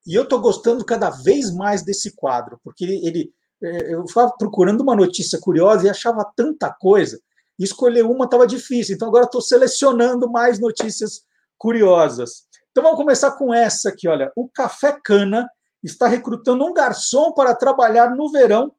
E 0.08 0.16
eu 0.16 0.24
estou 0.24 0.42
gostando 0.42 0.84
cada 0.84 1.12
vez 1.12 1.54
mais 1.54 1.84
desse 1.84 2.16
quadro, 2.16 2.60
porque 2.64 2.84
ele, 2.84 3.32
é, 3.62 3.94
eu 3.94 4.04
estava 4.06 4.32
procurando 4.36 4.82
uma 4.82 4.96
notícia 4.96 5.40
curiosa 5.40 5.86
e 5.86 5.90
achava 5.90 6.26
tanta 6.36 6.74
coisa. 6.74 7.22
E 7.60 7.64
escolher 7.64 8.04
uma 8.04 8.26
estava 8.26 8.48
difícil, 8.48 8.96
então 8.96 9.10
agora 9.10 9.26
estou 9.26 9.42
selecionando 9.42 10.32
mais 10.32 10.60
notícias 10.60 11.22
curiosas. 11.58 12.48
Então 12.72 12.84
vamos 12.84 12.98
começar 12.98 13.32
com 13.32 13.54
essa 13.54 13.90
aqui, 13.90 14.08
olha. 14.08 14.32
O 14.36 14.48
Café 14.48 14.98
Cana 15.04 15.48
está 15.84 16.08
recrutando 16.08 16.66
um 16.66 16.74
garçom 16.74 17.34
para 17.34 17.54
trabalhar 17.54 18.16
no 18.16 18.32
verão, 18.32 18.74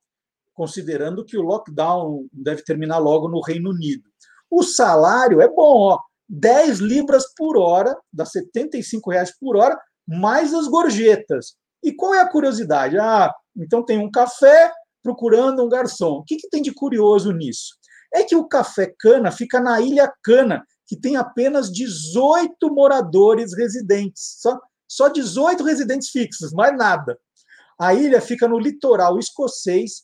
considerando 0.55 1.25
que 1.25 1.37
o 1.37 1.43
lockdown 1.43 2.27
deve 2.33 2.63
terminar 2.63 2.99
logo 2.99 3.29
no 3.29 3.41
Reino 3.41 3.71
Unido. 3.71 4.09
O 4.51 4.63
salário 4.63 5.41
é 5.41 5.49
bom, 5.49 5.93
ó, 5.93 5.99
10 6.29 6.79
libras 6.79 7.25
por 7.37 7.57
hora, 7.57 7.97
dá 8.13 8.25
75 8.25 9.11
reais 9.11 9.37
por 9.39 9.57
hora, 9.57 9.79
mais 10.07 10.55
as 10.55 10.67
gorjetas. 10.69 11.55
E 11.83 11.93
qual 11.93 12.15
é 12.15 12.21
a 12.21 12.29
curiosidade? 12.29 12.99
Ah, 12.99 13.33
então 13.57 13.85
tem 13.85 13.99
um 13.99 14.11
café 14.11 14.73
procurando 15.03 15.65
um 15.65 15.69
garçom. 15.69 16.19
O 16.19 16.25
que, 16.25 16.37
que 16.37 16.49
tem 16.49 16.63
de 16.63 16.73
curioso 16.73 17.33
nisso? 17.33 17.75
É 18.13 18.25
que 18.25 18.37
o 18.37 18.49
Café 18.49 18.93
Cana 18.99 19.31
fica 19.31 19.61
na 19.61 19.81
Ilha 19.81 20.13
Cana, 20.23 20.65
que 20.87 20.97
tem 20.97 21.17
apenas 21.17 21.71
18 21.73 22.55
moradores 22.75 23.57
residentes. 23.57 24.39
Só, 24.41 24.59
só 24.89 25.09
18 25.09 25.63
residentes 25.63 26.11
fixos, 26.11 26.53
mais 26.53 26.77
nada. 26.77 27.19
A 27.81 27.95
ilha 27.95 28.21
fica 28.21 28.49
no 28.49 28.59
litoral 28.59 29.19
escocês. 29.19 30.03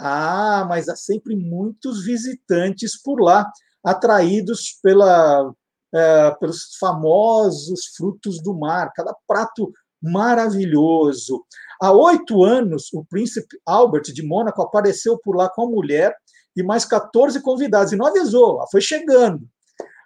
Ah, 0.00 0.66
mas 0.68 0.88
há 0.88 0.96
sempre 0.96 1.36
muitos 1.36 2.04
visitantes 2.04 3.00
por 3.00 3.20
lá, 3.20 3.48
atraídos 3.84 4.78
pela, 4.82 5.52
é, 5.94 6.30
pelos 6.40 6.76
famosos 6.80 7.94
frutos 7.96 8.42
do 8.42 8.54
mar, 8.54 8.90
cada 8.94 9.14
prato 9.28 9.72
maravilhoso. 10.02 11.44
Há 11.80 11.92
oito 11.92 12.42
anos, 12.42 12.92
o 12.92 13.04
príncipe 13.04 13.56
Albert 13.64 14.12
de 14.12 14.26
Mônaco 14.26 14.62
apareceu 14.62 15.18
por 15.18 15.36
lá 15.36 15.48
com 15.48 15.62
a 15.62 15.70
mulher 15.70 16.16
e 16.56 16.62
mais 16.62 16.84
14 16.84 17.40
convidados, 17.40 17.92
e 17.92 17.96
não 17.96 18.06
avisou, 18.06 18.64
foi 18.70 18.80
chegando. 18.80 19.48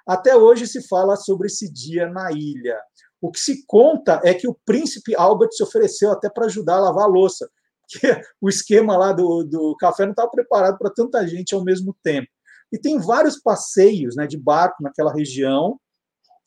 Até 0.07 0.37
hoje 0.37 0.67
se 0.67 0.87
fala 0.87 1.17
sobre 1.17 1.49
esse 1.49 1.71
dia 1.73 2.09
na 2.09 2.31
ilha. 2.31 2.81
O 3.21 3.31
que 3.31 3.41
se 3.41 3.65
conta 3.67 4.21
é 4.23 4.33
que 4.33 4.47
o 4.47 4.57
príncipe 4.65 5.17
Albert 5.17 5.51
se 5.53 5.63
ofereceu 5.63 6.13
até 6.13 6.31
para 6.31 6.47
ajudar 6.47 6.77
a 6.77 6.81
lavar 6.81 7.05
a 7.05 7.09
louça, 7.09 7.49
que 7.89 7.99
o 8.41 8.49
esquema 8.49 8.97
lá 8.97 9.13
do, 9.13 9.43
do 9.43 9.77
café 9.79 10.05
não 10.05 10.13
estava 10.13 10.31
preparado 10.31 10.79
para 10.79 10.93
tanta 10.93 11.27
gente 11.27 11.55
ao 11.55 11.65
mesmo 11.65 11.97
tempo. 12.03 12.29
E 12.73 12.79
tem 12.79 12.99
vários 12.99 13.41
passeios 13.41 14.17
né, 14.17 14.27
de 14.27 14.37
barco 14.37 14.83
naquela 14.83 15.13
região, 15.13 15.79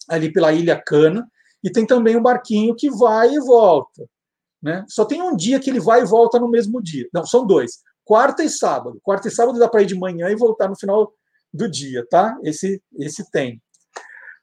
ali 0.09 0.31
pela 0.31 0.53
Ilha 0.53 0.81
Cana, 0.81 1.27
e 1.63 1.69
tem 1.69 1.85
também 1.85 2.15
um 2.15 2.21
barquinho 2.21 2.75
que 2.75 2.89
vai 2.89 3.33
e 3.33 3.39
volta. 3.39 4.05
Né? 4.61 4.85
Só 4.87 5.05
tem 5.05 5.21
um 5.21 5.35
dia 5.35 5.59
que 5.59 5.69
ele 5.69 5.79
vai 5.79 6.01
e 6.01 6.05
volta 6.05 6.39
no 6.39 6.49
mesmo 6.49 6.81
dia. 6.81 7.07
Não, 7.13 7.25
são 7.25 7.45
dois. 7.45 7.79
Quarta 8.09 8.43
e 8.43 8.49
sábado. 8.49 8.99
Quarta 9.03 9.27
e 9.27 9.31
sábado 9.31 9.59
dá 9.59 9.69
para 9.69 9.83
ir 9.83 9.85
de 9.85 9.93
manhã 9.93 10.29
e 10.29 10.35
voltar 10.35 10.67
no 10.67 10.75
final 10.75 11.13
do 11.53 11.69
dia, 11.69 12.03
tá? 12.09 12.35
Esse, 12.41 12.81
esse 12.97 13.29
tem. 13.29 13.61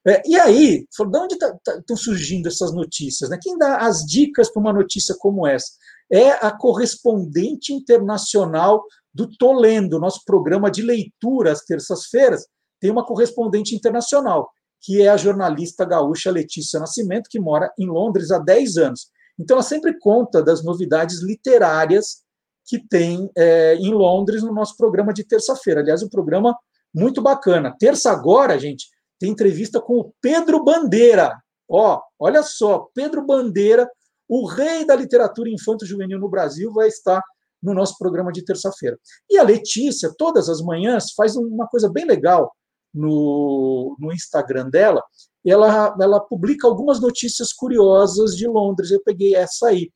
É, 0.06 0.22
e 0.24 0.38
aí, 0.38 0.86
de 0.86 1.18
onde 1.18 1.34
estão 1.34 1.60
tá, 1.64 1.82
tá, 1.84 1.96
surgindo 1.96 2.46
essas 2.46 2.72
notícias? 2.72 3.28
Né? 3.28 3.36
Quem 3.42 3.58
dá 3.58 3.78
as 3.78 4.06
dicas 4.06 4.48
para 4.52 4.60
uma 4.60 4.72
notícia 4.72 5.16
como 5.18 5.44
essa? 5.44 5.72
É 6.08 6.30
a 6.46 6.56
correspondente 6.56 7.72
internacional 7.72 8.84
do 9.12 9.28
Tolendo, 9.36 9.98
nosso 9.98 10.20
programa 10.24 10.70
de 10.70 10.82
leitura 10.82 11.50
às 11.50 11.64
terças-feiras, 11.64 12.46
tem 12.80 12.92
uma 12.92 13.04
correspondente 13.04 13.74
internacional, 13.74 14.48
que 14.80 15.02
é 15.02 15.08
a 15.08 15.16
jornalista 15.16 15.84
gaúcha 15.84 16.30
Letícia 16.30 16.78
Nascimento, 16.78 17.28
que 17.28 17.40
mora 17.40 17.72
em 17.76 17.88
Londres 17.88 18.30
há 18.30 18.38
10 18.38 18.76
anos. 18.76 19.08
Então, 19.36 19.56
ela 19.56 19.64
sempre 19.64 19.98
conta 19.98 20.40
das 20.40 20.62
novidades 20.62 21.20
literárias 21.20 22.24
que 22.66 22.78
tem 22.78 23.30
é, 23.36 23.76
em 23.76 23.92
Londres 23.92 24.42
no 24.42 24.52
nosso 24.52 24.76
programa 24.76 25.12
de 25.12 25.24
terça-feira. 25.24 25.80
Aliás, 25.80 26.02
o 26.02 26.10
programa 26.10 26.56
muito 26.92 27.22
bacana. 27.22 27.74
Terça 27.78 28.10
agora, 28.10 28.58
gente, 28.58 28.88
tem 29.18 29.30
entrevista 29.30 29.80
com 29.80 29.98
o 29.98 30.12
Pedro 30.20 30.64
Bandeira. 30.64 31.36
Ó, 31.68 32.00
olha 32.18 32.42
só, 32.42 32.88
Pedro 32.94 33.24
Bandeira, 33.24 33.88
o 34.28 34.46
rei 34.46 34.84
da 34.84 34.96
literatura 34.96 35.48
infanto-juvenil 35.48 36.18
no 36.18 36.28
Brasil, 36.28 36.72
vai 36.72 36.88
estar 36.88 37.22
no 37.62 37.72
nosso 37.72 37.96
programa 37.98 38.32
de 38.32 38.44
terça-feira. 38.44 38.98
E 39.30 39.38
a 39.38 39.42
Letícia, 39.42 40.12
todas 40.16 40.48
as 40.48 40.60
manhãs, 40.60 41.12
faz 41.12 41.36
uma 41.36 41.66
coisa 41.66 41.90
bem 41.90 42.04
legal 42.04 42.52
no, 42.94 43.96
no 43.98 44.12
Instagram 44.12 44.68
dela. 44.70 45.02
Ela, 45.44 45.94
ela 46.00 46.20
publica 46.20 46.66
algumas 46.66 47.00
notícias 47.00 47.52
curiosas 47.52 48.36
de 48.36 48.46
Londres. 48.48 48.90
Eu 48.90 49.02
peguei 49.04 49.34
essa 49.34 49.68
aí. 49.68 49.90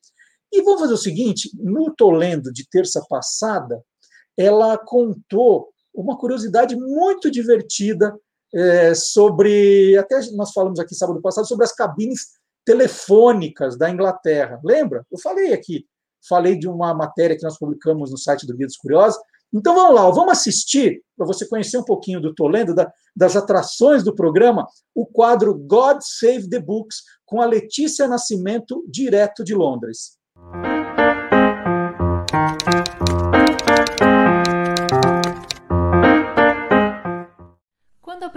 E 0.53 0.62
vamos 0.62 0.80
fazer 0.80 0.94
o 0.94 0.98
seguinte: 0.98 1.51
no 1.55 1.94
Tolendo 1.94 2.53
de 2.53 2.68
terça 2.68 3.05
passada, 3.09 3.82
ela 4.36 4.78
contou 4.78 5.68
uma 5.94 6.18
curiosidade 6.18 6.76
muito 6.76 7.30
divertida 7.30 8.14
é, 8.55 8.94
sobre. 8.94 9.96
Até 9.98 10.20
nós 10.32 10.53
falamos 10.53 10.78
aqui 10.78 10.94
sábado 10.94 11.20
passado 11.20 11.46
sobre 11.46 11.64
as 11.64 11.72
cabines 11.72 12.40
telefônicas 12.64 13.76
da 13.76 13.90
Inglaterra. 13.90 14.61
Lembra? 14.64 15.07
Eu 15.11 15.18
falei 15.18 15.53
aqui, 15.53 15.86
falei 16.28 16.57
de 16.57 16.68
uma 16.68 16.94
matéria 16.94 17.36
que 17.36 17.44
nós 17.44 17.59
publicamos 17.59 18.11
no 18.11 18.18
site 18.18 18.46
do 18.46 18.57
Guia 18.57 18.66
dos 18.66 18.76
Curiosos. 18.76 19.20
Então 19.53 19.74
vamos 19.74 19.94
lá, 19.96 20.09
vamos 20.11 20.32
assistir, 20.32 21.03
para 21.16 21.26
você 21.26 21.44
conhecer 21.44 21.76
um 21.76 21.84
pouquinho 21.84 22.20
do 22.20 22.32
Tolendo, 22.32 22.72
da, 22.72 22.90
das 23.16 23.34
atrações 23.34 24.05
do 24.05 24.14
programa, 24.14 24.64
o 24.94 25.05
quadro 25.05 25.53
God 25.53 25.98
Save 26.03 26.48
the 26.48 26.61
Books, 26.61 26.98
com 27.26 27.42
a 27.42 27.46
Letícia 27.46 28.07
Nascimento, 28.07 28.84
direto 28.88 29.42
de 29.42 29.53
Londres. 29.53 30.19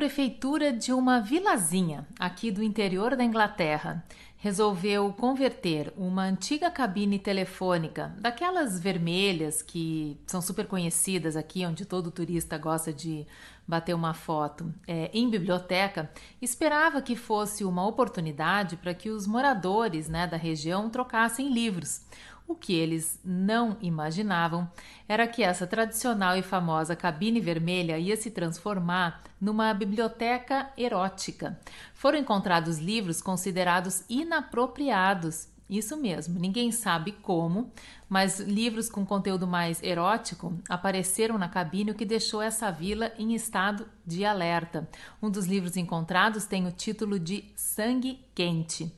Prefeitura 0.04 0.74
de 0.74 0.92
uma 0.92 1.22
vilazinha 1.22 2.06
aqui 2.20 2.52
do 2.52 2.62
interior 2.62 3.16
da 3.16 3.24
Inglaterra 3.24 4.04
resolveu 4.36 5.14
converter 5.14 5.94
uma 5.96 6.24
antiga 6.24 6.70
cabine 6.70 7.18
telefônica, 7.18 8.14
daquelas 8.20 8.78
vermelhas 8.78 9.62
que 9.62 10.20
são 10.28 10.42
super 10.42 10.68
conhecidas 10.68 11.38
aqui, 11.38 11.66
onde 11.66 11.86
todo 11.86 12.12
turista 12.12 12.58
gosta 12.58 12.92
de 12.92 13.26
bater 13.66 13.94
uma 13.94 14.14
foto, 14.14 14.74
é, 14.86 15.10
em 15.14 15.30
biblioteca, 15.30 16.12
esperava 16.42 17.02
que 17.02 17.16
fosse 17.16 17.64
uma 17.64 17.88
oportunidade 17.88 18.76
para 18.76 18.94
que 18.94 19.10
os 19.10 19.26
moradores 19.26 20.10
né, 20.10 20.28
da 20.28 20.36
região 20.36 20.90
trocassem 20.90 21.48
livros. 21.48 22.02
O 22.48 22.56
que 22.56 22.74
eles 22.74 23.20
não 23.24 23.78
imaginavam 23.82 24.70
era 25.08 25.28
que 25.28 25.42
essa 25.42 25.66
tradicional 25.66 26.38
e 26.38 26.42
famosa 26.42 26.96
cabine 26.96 27.40
vermelha 27.40 27.98
ia 27.98 28.16
se 28.18 28.30
transformar 28.30 29.24
numa 29.40 29.74
biblioteca 29.74 30.70
erótica. 30.78 31.60
Foram 31.94 32.20
encontrados 32.20 32.78
livros 32.80 33.22
considerados 33.22 34.04
inapropriados. 34.10 35.48
Isso 35.70 35.96
mesmo, 35.96 36.38
ninguém 36.38 36.72
sabe 36.72 37.14
como, 37.14 37.72
mas 38.10 38.40
livros 38.40 38.90
com 38.90 39.06
conteúdo 39.06 39.48
mais 39.48 39.82
erótico 39.82 40.54
apareceram 40.70 41.38
na 41.38 41.48
cabine, 41.48 41.92
o 41.92 41.96
que 41.96 42.06
deixou 42.06 42.42
essa 42.42 42.70
vila 42.70 43.12
em 43.18 43.34
estado 43.34 43.88
de 44.06 44.26
alerta. 44.26 44.88
Um 45.22 45.32
dos 45.32 45.46
livros 45.46 45.78
encontrados 45.78 46.46
tem 46.46 46.68
o 46.68 46.72
título 46.72 47.18
de 47.18 47.46
Sangue 47.56 48.20
Quente. 48.36 48.94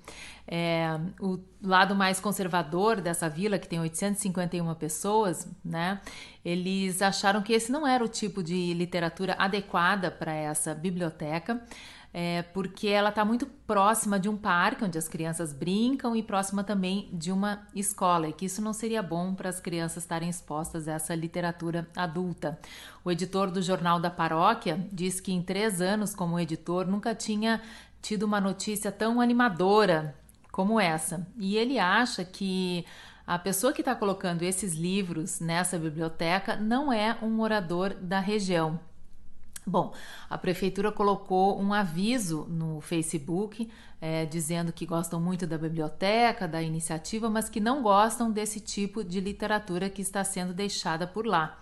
É, 0.47 0.99
o 1.19 1.39
lado 1.61 1.95
mais 1.95 2.19
conservador 2.19 3.01
dessa 3.01 3.27
vila, 3.27 3.57
que 3.57 3.67
tem 3.67 3.79
851 3.79 4.75
pessoas, 4.75 5.47
né, 5.63 5.99
eles 6.43 7.01
acharam 7.01 7.41
que 7.41 7.51
esse 7.53 7.71
não 7.71 7.87
era 7.87 8.03
o 8.03 8.07
tipo 8.07 8.43
de 8.43 8.73
literatura 8.73 9.35
adequada 9.39 10.11
para 10.11 10.33
essa 10.33 10.75
biblioteca. 10.75 11.61
É, 12.17 12.43
porque 12.53 12.87
ela 12.87 13.09
está 13.09 13.25
muito 13.25 13.45
próxima 13.45 14.17
de 14.17 14.29
um 14.29 14.37
parque 14.37 14.85
onde 14.85 14.97
as 14.97 15.05
crianças 15.05 15.51
brincam 15.51 16.15
e 16.15 16.23
próxima 16.23 16.63
também 16.63 17.09
de 17.11 17.29
uma 17.29 17.67
escola, 17.75 18.29
e 18.29 18.31
que 18.31 18.45
isso 18.45 18.61
não 18.61 18.71
seria 18.71 19.03
bom 19.03 19.35
para 19.35 19.49
as 19.49 19.59
crianças 19.59 20.03
estarem 20.03 20.29
expostas 20.29 20.87
a 20.87 20.93
essa 20.93 21.13
literatura 21.13 21.85
adulta. 21.93 22.57
O 23.03 23.11
editor 23.11 23.51
do 23.51 23.61
Jornal 23.61 23.99
da 23.99 24.09
Paróquia 24.09 24.79
diz 24.93 25.19
que 25.19 25.33
em 25.33 25.41
três 25.41 25.81
anos 25.81 26.15
como 26.15 26.39
editor 26.39 26.87
nunca 26.87 27.13
tinha 27.13 27.61
tido 28.01 28.23
uma 28.23 28.39
notícia 28.39 28.93
tão 28.93 29.19
animadora 29.19 30.15
como 30.55 30.79
essa. 30.79 31.27
E 31.37 31.57
ele 31.57 31.77
acha 31.77 32.23
que 32.23 32.85
a 33.27 33.37
pessoa 33.37 33.73
que 33.73 33.81
está 33.81 33.93
colocando 33.93 34.41
esses 34.41 34.73
livros 34.73 35.41
nessa 35.41 35.77
biblioteca 35.77 36.55
não 36.55 36.93
é 36.93 37.17
um 37.21 37.29
morador 37.29 37.93
da 37.93 38.21
região. 38.21 38.79
Bom, 39.67 39.93
a 40.29 40.37
prefeitura 40.37 40.93
colocou 40.93 41.59
um 41.59 41.73
aviso 41.73 42.45
no 42.47 42.79
Facebook 42.79 43.69
é, 43.99 44.25
dizendo 44.25 44.71
que 44.71 44.85
gostam 44.85 45.19
muito 45.19 45.45
da 45.45 45.57
biblioteca, 45.57 46.47
da 46.47 46.61
iniciativa, 46.61 47.29
mas 47.29 47.49
que 47.49 47.59
não 47.59 47.83
gostam 47.83 48.31
desse 48.31 48.61
tipo 48.61 49.03
de 49.03 49.19
literatura 49.19 49.89
que 49.89 50.01
está 50.01 50.23
sendo 50.23 50.53
deixada 50.53 51.05
por 51.05 51.25
lá. 51.25 51.59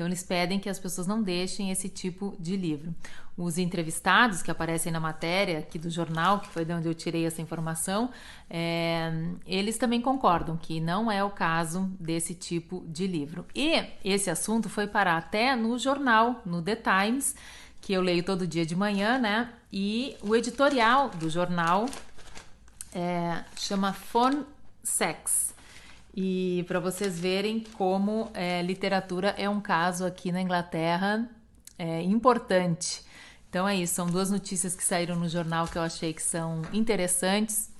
Então, 0.00 0.08
eles 0.08 0.22
pedem 0.22 0.58
que 0.58 0.70
as 0.70 0.78
pessoas 0.78 1.06
não 1.06 1.22
deixem 1.22 1.70
esse 1.70 1.86
tipo 1.86 2.34
de 2.40 2.56
livro. 2.56 2.94
Os 3.36 3.58
entrevistados 3.58 4.40
que 4.40 4.50
aparecem 4.50 4.90
na 4.90 4.98
matéria 4.98 5.58
aqui 5.58 5.78
do 5.78 5.90
jornal, 5.90 6.40
que 6.40 6.48
foi 6.48 6.64
de 6.64 6.72
onde 6.72 6.88
eu 6.88 6.94
tirei 6.94 7.26
essa 7.26 7.42
informação, 7.42 8.08
é, 8.48 9.12
eles 9.44 9.76
também 9.76 10.00
concordam 10.00 10.56
que 10.56 10.80
não 10.80 11.12
é 11.12 11.22
o 11.22 11.28
caso 11.28 11.82
desse 12.00 12.34
tipo 12.34 12.82
de 12.88 13.06
livro. 13.06 13.44
E 13.54 13.84
esse 14.02 14.30
assunto 14.30 14.70
foi 14.70 14.86
parar 14.86 15.18
até 15.18 15.54
no 15.54 15.78
jornal, 15.78 16.40
no 16.46 16.62
The 16.62 16.76
Times, 16.76 17.36
que 17.78 17.92
eu 17.92 18.00
leio 18.00 18.24
todo 18.24 18.46
dia 18.46 18.64
de 18.64 18.74
manhã, 18.74 19.18
né? 19.18 19.52
E 19.70 20.16
o 20.22 20.34
editorial 20.34 21.10
do 21.10 21.28
jornal 21.28 21.84
é, 22.94 23.44
chama 23.54 23.92
Phone 23.92 24.46
Sex 24.82 25.49
e 26.14 26.64
para 26.66 26.80
vocês 26.80 27.18
verem 27.18 27.64
como 27.74 28.30
é, 28.34 28.62
literatura 28.62 29.34
é 29.38 29.48
um 29.48 29.60
caso 29.60 30.04
aqui 30.04 30.32
na 30.32 30.40
Inglaterra 30.40 31.28
é, 31.78 32.02
importante. 32.02 33.02
Então 33.48 33.68
é 33.68 33.76
isso, 33.76 33.94
são 33.94 34.06
duas 34.06 34.30
notícias 34.30 34.74
que 34.74 34.84
saíram 34.84 35.16
no 35.16 35.28
jornal 35.28 35.66
que 35.66 35.76
eu 35.76 35.82
achei 35.82 36.12
que 36.12 36.22
são 36.22 36.62
interessantes 36.72 37.70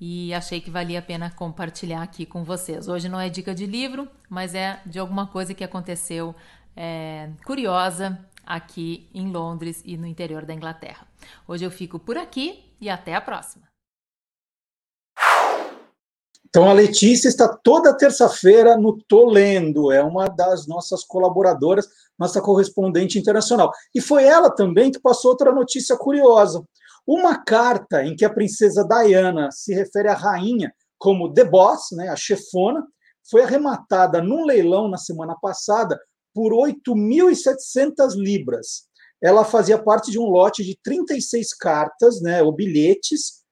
e 0.00 0.34
achei 0.34 0.60
que 0.60 0.70
valia 0.70 0.98
a 0.98 1.02
pena 1.02 1.30
compartilhar 1.30 2.02
aqui 2.02 2.26
com 2.26 2.44
vocês. 2.44 2.88
Hoje 2.88 3.08
não 3.08 3.20
é 3.20 3.28
dica 3.28 3.54
de 3.54 3.64
livro, 3.64 4.08
mas 4.28 4.54
é 4.54 4.80
de 4.84 4.98
alguma 4.98 5.26
coisa 5.26 5.54
que 5.54 5.64
aconteceu 5.64 6.34
é, 6.76 7.30
curiosa 7.44 8.18
aqui 8.44 9.08
em 9.14 9.30
Londres 9.30 9.82
e 9.84 9.96
no 9.96 10.06
interior 10.06 10.44
da 10.44 10.52
Inglaterra. 10.52 11.06
Hoje 11.46 11.64
eu 11.64 11.70
fico 11.70 11.98
por 11.98 12.18
aqui 12.18 12.64
e 12.80 12.90
até 12.90 13.14
a 13.14 13.20
próxima. 13.20 13.73
Então, 16.54 16.70
a 16.70 16.72
Letícia 16.72 17.26
está 17.26 17.48
toda 17.48 17.96
terça-feira 17.96 18.76
no 18.76 18.96
Tolendo, 19.08 19.90
é 19.90 20.00
uma 20.00 20.28
das 20.28 20.68
nossas 20.68 21.02
colaboradoras, 21.02 21.88
nossa 22.16 22.40
correspondente 22.40 23.18
internacional. 23.18 23.72
E 23.92 24.00
foi 24.00 24.22
ela 24.22 24.48
também 24.48 24.92
que 24.92 25.00
passou 25.00 25.32
outra 25.32 25.50
notícia 25.50 25.96
curiosa. 25.96 26.64
Uma 27.04 27.42
carta 27.44 28.04
em 28.04 28.14
que 28.14 28.24
a 28.24 28.32
princesa 28.32 28.86
Diana 28.86 29.50
se 29.50 29.74
refere 29.74 30.06
à 30.06 30.14
rainha 30.14 30.72
como 30.96 31.34
The 31.34 31.42
Boss, 31.42 31.88
né, 31.90 32.08
a 32.08 32.14
chefona, 32.14 32.86
foi 33.28 33.42
arrematada 33.42 34.22
num 34.22 34.44
leilão 34.44 34.86
na 34.86 34.96
semana 34.96 35.34
passada 35.42 35.98
por 36.32 36.52
8.700 36.52 38.14
libras. 38.14 38.84
Ela 39.20 39.44
fazia 39.44 39.76
parte 39.76 40.08
de 40.12 40.20
um 40.20 40.26
lote 40.26 40.62
de 40.62 40.78
36 40.84 41.52
cartas, 41.54 42.22
né, 42.22 42.44
ou 42.44 42.52
bilhetes, 42.52 43.42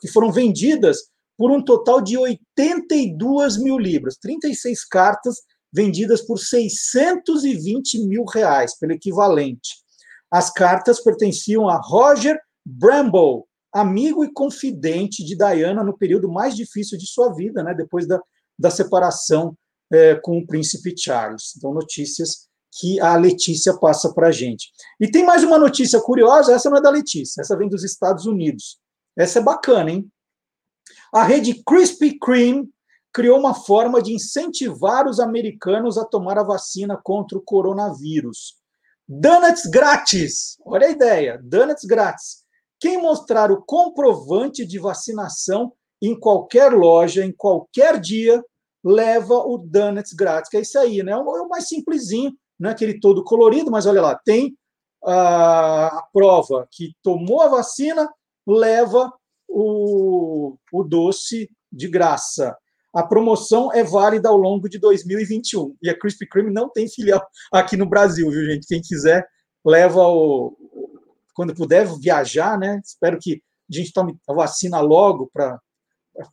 que 0.00 0.08
foram 0.08 0.32
vendidas 0.32 0.98
por 1.38 1.52
um 1.52 1.62
total 1.62 2.00
de 2.00 2.18
82 2.18 3.56
mil 3.58 3.78
libras, 3.78 4.16
36 4.16 4.84
cartas 4.84 5.36
vendidas 5.72 6.20
por 6.20 6.36
620 6.36 8.06
mil 8.06 8.24
reais, 8.24 8.76
pelo 8.76 8.92
equivalente. 8.92 9.76
As 10.28 10.50
cartas 10.50 11.00
pertenciam 11.00 11.68
a 11.68 11.80
Roger 11.80 12.36
Bramble, 12.66 13.44
amigo 13.72 14.24
e 14.24 14.32
confidente 14.32 15.24
de 15.24 15.36
Diana 15.36 15.84
no 15.84 15.96
período 15.96 16.28
mais 16.28 16.56
difícil 16.56 16.98
de 16.98 17.06
sua 17.06 17.32
vida, 17.32 17.62
né, 17.62 17.72
depois 17.72 18.06
da, 18.08 18.20
da 18.58 18.70
separação 18.70 19.56
é, 19.92 20.16
com 20.16 20.38
o 20.38 20.46
príncipe 20.46 20.92
Charles. 20.98 21.54
Então, 21.56 21.72
notícias 21.72 22.48
que 22.80 23.00
a 23.00 23.16
Letícia 23.16 23.78
passa 23.78 24.12
para 24.12 24.28
a 24.28 24.32
gente. 24.32 24.70
E 25.00 25.08
tem 25.08 25.24
mais 25.24 25.44
uma 25.44 25.58
notícia 25.58 26.00
curiosa, 26.00 26.52
essa 26.52 26.68
não 26.68 26.78
é 26.78 26.82
da 26.82 26.90
Letícia, 26.90 27.40
essa 27.40 27.56
vem 27.56 27.68
dos 27.68 27.84
Estados 27.84 28.26
Unidos. 28.26 28.78
Essa 29.16 29.38
é 29.38 29.42
bacana, 29.42 29.90
hein? 29.90 30.10
A 31.12 31.22
rede 31.22 31.62
Krispy 31.64 32.18
Kreme 32.18 32.68
criou 33.12 33.38
uma 33.38 33.54
forma 33.54 34.02
de 34.02 34.12
incentivar 34.12 35.06
os 35.06 35.18
americanos 35.18 35.96
a 35.96 36.04
tomar 36.04 36.38
a 36.38 36.42
vacina 36.42 37.00
contra 37.02 37.38
o 37.38 37.42
coronavírus. 37.42 38.56
Donuts 39.08 39.64
grátis! 39.66 40.56
Olha 40.64 40.86
a 40.86 40.90
ideia, 40.90 41.40
donuts 41.42 41.84
grátis. 41.84 42.44
Quem 42.78 43.00
mostrar 43.00 43.50
o 43.50 43.62
comprovante 43.64 44.66
de 44.66 44.78
vacinação 44.78 45.72
em 46.00 46.18
qualquer 46.18 46.72
loja, 46.72 47.24
em 47.24 47.32
qualquer 47.32 47.98
dia, 47.98 48.44
leva 48.84 49.34
o 49.34 49.58
donuts 49.58 50.12
grátis, 50.12 50.50
que 50.50 50.58
é 50.58 50.60
isso 50.60 50.78
aí, 50.78 51.02
né? 51.02 51.12
É 51.12 51.16
o 51.16 51.48
mais 51.48 51.68
simplesinho, 51.68 52.32
não 52.58 52.70
é 52.70 52.72
aquele 52.72 53.00
todo 53.00 53.24
colorido, 53.24 53.70
mas 53.70 53.86
olha 53.86 54.02
lá, 54.02 54.14
tem 54.14 54.56
a, 55.04 55.86
a 55.86 56.02
prova 56.12 56.68
que 56.70 56.92
tomou 57.02 57.40
a 57.40 57.48
vacina 57.48 58.08
leva 58.46 59.12
o, 59.48 60.56
o 60.72 60.84
doce 60.84 61.50
de 61.72 61.88
graça. 61.88 62.56
A 62.94 63.02
promoção 63.02 63.72
é 63.72 63.82
válida 63.84 64.28
ao 64.28 64.36
longo 64.36 64.68
de 64.68 64.78
2021. 64.78 65.76
E 65.82 65.90
a 65.90 65.98
Krispy 65.98 66.26
Kreme 66.26 66.52
não 66.52 66.70
tem 66.70 66.88
filial 66.88 67.24
aqui 67.52 67.76
no 67.76 67.88
Brasil, 67.88 68.30
viu, 68.30 68.44
gente? 68.44 68.66
Quem 68.66 68.80
quiser, 68.80 69.26
leva 69.64 70.06
o. 70.06 70.56
Quando 71.34 71.54
puder 71.54 71.86
viajar, 72.00 72.58
né? 72.58 72.80
Espero 72.84 73.18
que 73.20 73.42
a 73.70 73.76
gente 73.76 73.92
tome 73.92 74.16
a 74.28 74.32
vacina 74.32 74.80
logo 74.80 75.30
para 75.32 75.60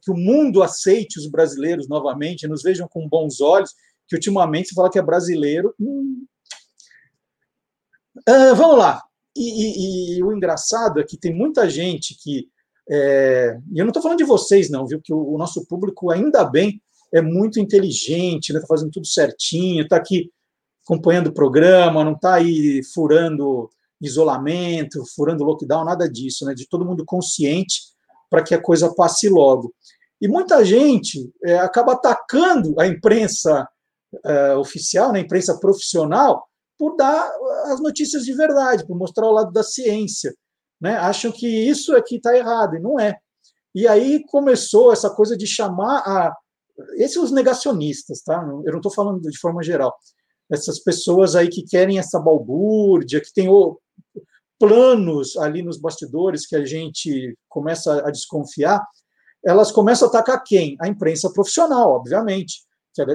que 0.02 0.12
o 0.12 0.16
mundo 0.16 0.64
aceite 0.64 1.20
os 1.20 1.30
brasileiros 1.30 1.88
novamente, 1.88 2.48
nos 2.48 2.64
vejam 2.64 2.88
com 2.88 3.08
bons 3.08 3.40
olhos, 3.40 3.72
que 4.08 4.16
ultimamente 4.16 4.70
se 4.70 4.76
fala 4.76 4.90
que 4.90 4.98
é 4.98 5.04
brasileiro. 5.04 5.76
Hum. 5.80 6.26
Uh, 8.28 8.56
vamos 8.56 8.78
lá. 8.78 9.04
E, 9.36 9.42
e, 9.42 10.18
e, 10.18 10.24
o 10.24 10.32
engraçado 10.32 11.00
é 11.00 11.04
que 11.04 11.18
tem 11.18 11.36
muita 11.36 11.70
gente 11.70 12.16
que 12.18 12.50
é, 12.90 13.58
e 13.72 13.80
eu 13.80 13.86
não 13.86 13.90
estou 13.90 14.02
falando 14.02 14.18
de 14.18 14.24
vocês, 14.24 14.70
não, 14.70 14.86
viu? 14.86 15.02
Que 15.02 15.14
o, 15.14 15.34
o, 15.34 15.38
nosso 15.38 15.66
público, 15.66 16.12
ainda 16.12 16.44
bem, 16.44 16.82
é 17.14 17.22
muito 17.22 17.60
inteligente, 17.60 18.50
está 18.50 18.60
né? 18.60 18.62
Tá 18.62 18.68
fazendo 18.68 18.92
tudo 18.92 19.08
certinho, 19.08 19.84
está 19.84 19.96
aqui 19.98 20.32
acompanhando 20.86 21.28
o 21.28 21.34
programa, 21.34 22.04
não 22.04 22.14
está 22.14 22.36
aí 22.36 22.82
furando 22.94 23.70
isolamento, 24.00 25.04
furando 25.16 25.44
lockdown, 25.44 25.84
nada 25.84 26.08
disso, 26.10 26.46
né? 26.46 26.54
De 26.54 26.68
todo 26.68 26.86
mundo 26.86 27.04
consciente 27.06 27.82
para 28.30 28.44
que 28.44 28.54
a 28.54 28.62
coisa 28.62 28.94
passe 28.94 29.30
logo. 29.30 29.74
E 30.22 30.28
muita 30.28 30.64
gente 30.64 31.32
é, 31.44 31.58
acaba 31.58 31.94
atacando 31.94 32.80
a 32.80 32.88
imprensa 32.88 33.68
é, 34.24 34.56
oficial, 34.56 35.12
né, 35.12 35.20
a 35.20 35.22
imprensa 35.24 35.60
profissional, 35.60 36.48
por 36.78 36.96
dar 36.96 37.30
as 37.66 37.82
notícias 37.82 38.26
de 38.26 38.34
verdade, 38.34 38.86
por 38.86 38.98
mostrar 38.98 39.28
o 39.28 39.32
lado 39.32 39.52
da 39.52 39.64
ciência 39.64 40.34
né, 40.80 40.96
acham 40.98 41.32
que 41.32 41.48
isso 41.48 41.96
aqui 41.96 42.18
está 42.18 42.36
errado, 42.36 42.76
e 42.76 42.80
não 42.80 43.00
é. 43.00 43.18
E 43.74 43.88
aí 43.88 44.24
começou 44.28 44.94
essa 44.94 45.10
coisa 45.10 45.36
de 45.36 45.46
chamar 45.46 46.00
a. 46.00 46.36
Esses 46.98 47.18
os 47.18 47.32
negacionistas, 47.32 48.22
tá? 48.22 48.36
Eu 48.66 48.72
não 48.72 48.80
estou 48.80 48.92
falando 48.92 49.22
de 49.22 49.38
forma 49.38 49.64
geral. 49.64 49.96
Essas 50.52 50.80
pessoas 50.80 51.36
aí 51.36 51.48
que 51.48 51.64
querem 51.64 51.98
essa 51.98 52.20
balbúrdia, 52.20 53.22
que 53.22 53.34
tem 53.34 53.48
planos 54.60 55.38
ali 55.38 55.62
nos 55.62 55.78
bastidores 55.80 56.46
que 56.46 56.56
a 56.56 56.66
gente 56.66 57.38
começa 57.48 58.06
a 58.06 58.12
desconfiar, 58.12 58.86
elas 59.46 59.72
começam 59.72 60.08
a 60.08 60.10
atacar 60.10 60.44
quem? 60.44 60.76
A 60.82 60.88
imprensa 60.88 61.32
profissional, 61.32 61.92
obviamente. 61.92 62.64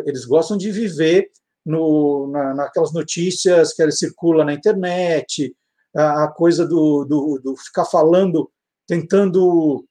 Eles 0.07 0.24
gostam 0.24 0.57
de 0.57 0.70
viver 0.70 1.31
no, 1.65 2.28
na, 2.31 2.55
naquelas 2.55 2.93
notícias 2.93 3.73
que 3.73 3.91
circulam 3.91 4.47
na 4.47 4.53
internet, 4.53 5.55
a 5.96 6.28
coisa 6.28 6.66
do, 6.66 7.04
do, 7.04 7.40
do 7.42 7.56
ficar 7.56 7.84
falando, 7.84 8.50
tentando 8.86 9.84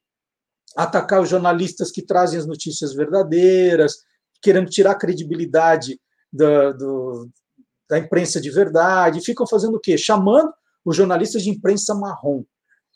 atacar 0.76 1.20
os 1.20 1.28
jornalistas 1.28 1.90
que 1.90 2.02
trazem 2.02 2.38
as 2.38 2.46
notícias 2.46 2.94
verdadeiras, 2.94 3.98
querendo 4.42 4.70
tirar 4.70 4.92
a 4.92 4.98
credibilidade 4.98 6.00
da, 6.32 6.72
do, 6.72 7.28
da 7.88 7.98
imprensa 7.98 8.40
de 8.40 8.50
verdade, 8.50 9.20
ficam 9.20 9.46
fazendo 9.46 9.76
o 9.76 9.80
quê? 9.80 9.98
Chamando 9.98 10.52
os 10.84 10.96
jornalistas 10.96 11.42
de 11.42 11.50
imprensa 11.50 11.94
marrom. 11.94 12.44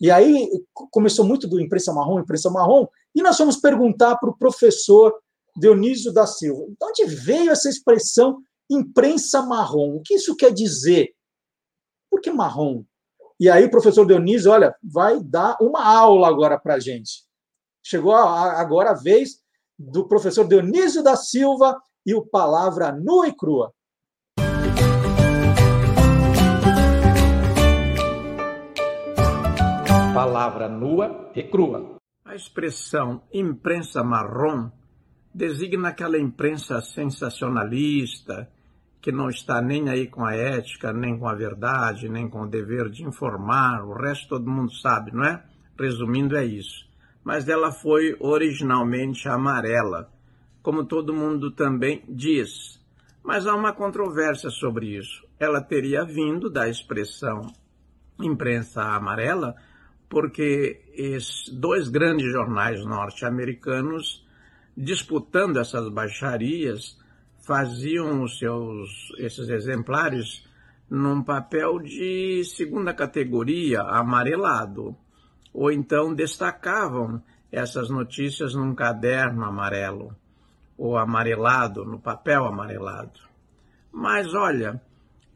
E 0.00 0.10
aí 0.10 0.48
começou 0.90 1.24
muito 1.24 1.46
do 1.46 1.60
imprensa 1.60 1.92
marrom, 1.92 2.20
imprensa 2.20 2.50
marrom, 2.50 2.86
e 3.14 3.22
nós 3.22 3.36
fomos 3.36 3.56
perguntar 3.56 4.16
para 4.16 4.30
o 4.30 4.36
professor 4.36 5.14
Dionísio 5.56 6.12
da 6.12 6.26
Silva, 6.26 6.64
de 6.66 6.76
onde 6.82 7.04
veio 7.06 7.50
essa 7.50 7.68
expressão 7.68 8.42
imprensa 8.68 9.42
marrom? 9.42 9.96
O 9.96 10.02
que 10.02 10.14
isso 10.14 10.34
quer 10.34 10.52
dizer? 10.52 11.14
Por 12.10 12.20
que 12.20 12.30
marrom? 12.30 12.84
E 13.38 13.50
aí 13.50 13.64
o 13.64 13.70
professor 13.70 14.06
Dionísio, 14.06 14.52
olha, 14.52 14.74
vai 14.82 15.20
dar 15.20 15.56
uma 15.60 15.84
aula 15.84 16.28
agora 16.28 16.58
para 16.58 16.74
a 16.74 16.78
gente. 16.78 17.24
Chegou 17.82 18.14
agora 18.14 18.90
a 18.90 18.94
vez 18.94 19.42
do 19.78 20.06
professor 20.06 20.46
Dionísio 20.46 21.02
da 21.02 21.16
Silva 21.16 21.80
e 22.06 22.14
o 22.14 22.24
Palavra 22.24 22.92
Nua 22.92 23.28
e 23.28 23.34
Crua. 23.34 23.72
Palavra 30.14 30.68
nua 30.68 31.32
e 31.34 31.42
crua. 31.42 31.96
A 32.24 32.36
expressão 32.36 33.20
imprensa 33.32 34.04
marrom 34.04 34.70
designa 35.34 35.88
aquela 35.88 36.16
imprensa 36.16 36.80
sensacionalista, 36.80 38.48
que 39.04 39.12
não 39.12 39.28
está 39.28 39.60
nem 39.60 39.90
aí 39.90 40.06
com 40.06 40.24
a 40.24 40.34
ética, 40.34 40.90
nem 40.90 41.18
com 41.18 41.28
a 41.28 41.34
verdade, 41.34 42.08
nem 42.08 42.26
com 42.26 42.40
o 42.40 42.48
dever 42.48 42.88
de 42.88 43.04
informar, 43.04 43.84
o 43.84 43.92
resto 43.92 44.30
todo 44.30 44.50
mundo 44.50 44.72
sabe, 44.72 45.12
não 45.12 45.22
é? 45.22 45.44
Resumindo, 45.78 46.34
é 46.34 46.42
isso. 46.46 46.88
Mas 47.22 47.46
ela 47.46 47.70
foi 47.70 48.16
originalmente 48.18 49.28
amarela, 49.28 50.10
como 50.62 50.86
todo 50.86 51.12
mundo 51.12 51.50
também 51.50 52.02
diz. 52.08 52.80
Mas 53.22 53.46
há 53.46 53.54
uma 53.54 53.74
controvérsia 53.74 54.48
sobre 54.48 54.96
isso. 54.96 55.22
Ela 55.38 55.60
teria 55.60 56.02
vindo 56.02 56.48
da 56.48 56.66
expressão 56.66 57.42
imprensa 58.18 58.84
amarela, 58.84 59.54
porque 60.08 60.80
dois 61.52 61.90
grandes 61.90 62.32
jornais 62.32 62.82
norte-americanos, 62.86 64.26
disputando 64.74 65.58
essas 65.58 65.90
baixarias, 65.90 66.98
faziam 67.46 68.22
os 68.22 68.38
seus 68.38 69.12
esses 69.18 69.48
exemplares 69.48 70.44
num 70.88 71.22
papel 71.22 71.78
de 71.78 72.44
segunda 72.44 72.92
categoria, 72.92 73.80
amarelado, 73.80 74.96
ou 75.52 75.70
então 75.70 76.14
destacavam 76.14 77.22
essas 77.50 77.88
notícias 77.88 78.54
num 78.54 78.74
caderno 78.74 79.44
amarelo 79.44 80.14
ou 80.76 80.98
amarelado, 80.98 81.84
no 81.84 82.00
papel 82.00 82.44
amarelado. 82.44 83.20
Mas 83.92 84.34
olha, 84.34 84.80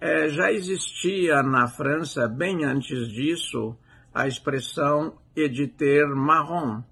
é, 0.01 0.29
já 0.29 0.53
existia 0.53 1.43
na 1.43 1.69
França, 1.69 2.27
bem 2.29 2.65
antes 2.65 3.09
disso, 3.09 3.77
a 4.13 4.27
expressão 4.27 5.17
editer 5.35 6.09
marron, 6.09 6.83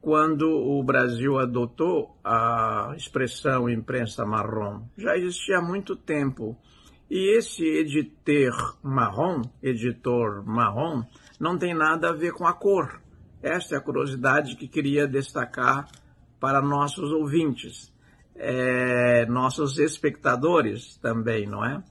quando 0.00 0.48
o 0.48 0.82
Brasil 0.82 1.38
adotou 1.38 2.18
a 2.24 2.94
expressão 2.96 3.68
imprensa 3.68 4.24
marrom. 4.24 4.82
Já 4.96 5.16
existia 5.16 5.58
há 5.58 5.62
muito 5.62 5.94
tempo. 5.94 6.56
E 7.10 7.36
esse 7.36 7.64
editor 7.64 8.78
marrom, 8.82 9.42
editor 9.62 10.44
marrom, 10.46 11.02
não 11.38 11.58
tem 11.58 11.74
nada 11.74 12.10
a 12.10 12.12
ver 12.12 12.32
com 12.32 12.46
a 12.46 12.52
cor. 12.52 13.00
Esta 13.42 13.74
é 13.74 13.78
a 13.78 13.82
curiosidade 13.82 14.56
que 14.56 14.68
queria 14.68 15.06
destacar 15.06 15.88
para 16.38 16.62
nossos 16.62 17.10
ouvintes, 17.10 17.92
é, 18.36 19.26
nossos 19.26 19.78
espectadores 19.78 20.96
também, 20.98 21.46
não 21.46 21.64
é? 21.64 21.82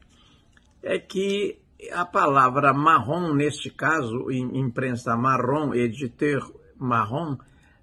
É 0.82 0.98
que 0.98 1.60
a 1.92 2.06
palavra 2.06 2.74
marrom, 2.74 3.34
neste 3.34 3.70
caso, 3.70 4.32
imprensa 4.32 5.16
marrom, 5.16 5.74
editor 5.74 6.54
marrom, 6.78 7.38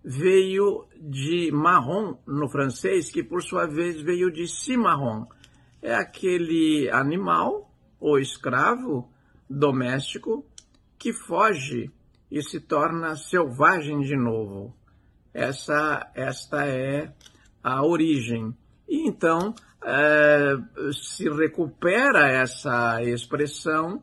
veio 0.09 0.87
de 0.97 1.51
marrom 1.51 2.17
no 2.25 2.49
francês, 2.49 3.11
que 3.11 3.25
por 3.25 3.43
sua 3.43 3.67
vez 3.67 4.01
veio 4.01 4.31
de 4.31 4.47
cimarron. 4.47 5.27
É 5.83 5.97
aquele 5.97 6.89
animal 6.93 7.69
ou 7.99 8.17
escravo 8.17 9.11
doméstico 9.51 10.47
que 10.97 11.13
foge 11.13 11.91
e 12.31 12.41
se 12.41 12.61
torna 12.61 13.17
selvagem 13.17 14.01
de 14.03 14.17
novo. 14.17 14.73
Essa, 15.35 16.09
esta 16.15 16.65
é 16.65 17.13
a 17.61 17.85
origem. 17.85 18.57
E 18.89 19.09
então 19.09 19.53
é, 19.85 20.57
se 20.93 21.29
recupera 21.29 22.29
essa 22.29 23.03
expressão 23.03 24.01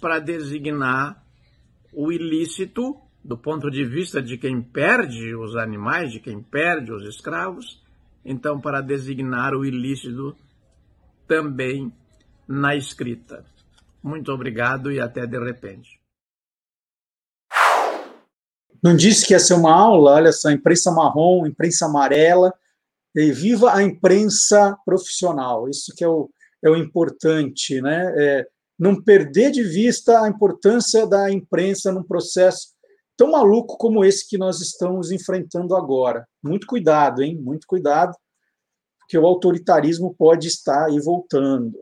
para 0.00 0.18
designar 0.18 1.22
o 1.92 2.10
ilícito 2.10 2.96
do 3.24 3.36
ponto 3.36 3.70
de 3.70 3.84
vista 3.84 4.20
de 4.20 4.36
quem 4.36 4.60
perde 4.60 5.34
os 5.34 5.56
animais, 5.56 6.12
de 6.12 6.20
quem 6.20 6.42
perde 6.42 6.92
os 6.92 7.04
escravos, 7.04 7.80
então 8.24 8.60
para 8.60 8.80
designar 8.80 9.54
o 9.54 9.64
ilícito 9.64 10.36
também 11.26 11.92
na 12.46 12.74
escrita. 12.74 13.44
Muito 14.02 14.32
obrigado 14.32 14.90
e 14.90 15.00
até 15.00 15.26
de 15.26 15.38
repente. 15.38 16.00
Não 18.82 18.96
disse 18.96 19.24
que 19.24 19.32
ia 19.32 19.38
ser 19.38 19.54
uma 19.54 19.72
aula, 19.72 20.14
olha 20.14 20.32
só, 20.32 20.50
imprensa 20.50 20.90
marrom, 20.90 21.46
imprensa 21.46 21.86
amarela, 21.86 22.52
e 23.14 23.30
viva 23.30 23.72
a 23.72 23.82
imprensa 23.82 24.76
profissional, 24.84 25.68
isso 25.68 25.94
que 25.94 26.02
é 26.02 26.08
o, 26.08 26.28
é 26.64 26.68
o 26.68 26.76
importante, 26.76 27.80
né? 27.80 28.12
É 28.16 28.48
não 28.78 29.00
perder 29.00 29.52
de 29.52 29.62
vista 29.62 30.22
a 30.22 30.28
importância 30.28 31.06
da 31.06 31.30
imprensa 31.30 31.92
num 31.92 32.02
processo 32.02 32.72
tão 33.16 33.30
maluco 33.30 33.76
como 33.76 34.04
esse 34.04 34.28
que 34.28 34.38
nós 34.38 34.60
estamos 34.60 35.10
enfrentando 35.10 35.76
agora. 35.76 36.26
Muito 36.42 36.66
cuidado, 36.66 37.22
hein? 37.22 37.36
Muito 37.36 37.66
cuidado, 37.66 38.16
porque 38.98 39.16
o 39.18 39.26
autoritarismo 39.26 40.14
pode 40.14 40.48
estar 40.48 40.86
aí 40.86 40.98
voltando. 41.00 41.78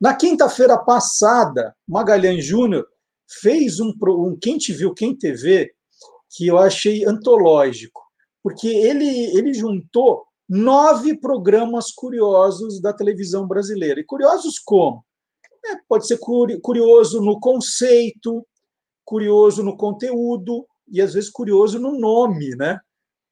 Na 0.00 0.14
quinta-feira 0.14 0.76
passada, 0.78 1.74
Magalhães 1.86 2.44
Júnior 2.44 2.86
fez 3.40 3.78
um, 3.80 3.92
um 4.02 4.36
Quem 4.40 4.58
Te 4.58 4.72
Viu, 4.72 4.92
Quem 4.92 5.16
TV, 5.16 5.72
que 6.30 6.46
eu 6.46 6.58
achei 6.58 7.04
antológico, 7.04 8.02
porque 8.42 8.68
ele, 8.68 9.06
ele 9.36 9.52
juntou 9.52 10.24
nove 10.48 11.16
programas 11.16 11.92
curiosos 11.92 12.80
da 12.80 12.92
televisão 12.92 13.46
brasileira. 13.46 14.00
E 14.00 14.04
curiosos 14.04 14.58
como? 14.58 15.04
É, 15.64 15.76
pode 15.88 16.06
ser 16.06 16.18
curioso 16.62 17.20
no 17.20 17.38
conceito, 17.38 18.44
curioso 19.10 19.64
no 19.64 19.76
conteúdo 19.76 20.64
e 20.88 21.02
às 21.02 21.14
vezes 21.14 21.28
curioso 21.28 21.80
no 21.80 21.98
nome, 21.98 22.54
né? 22.54 22.78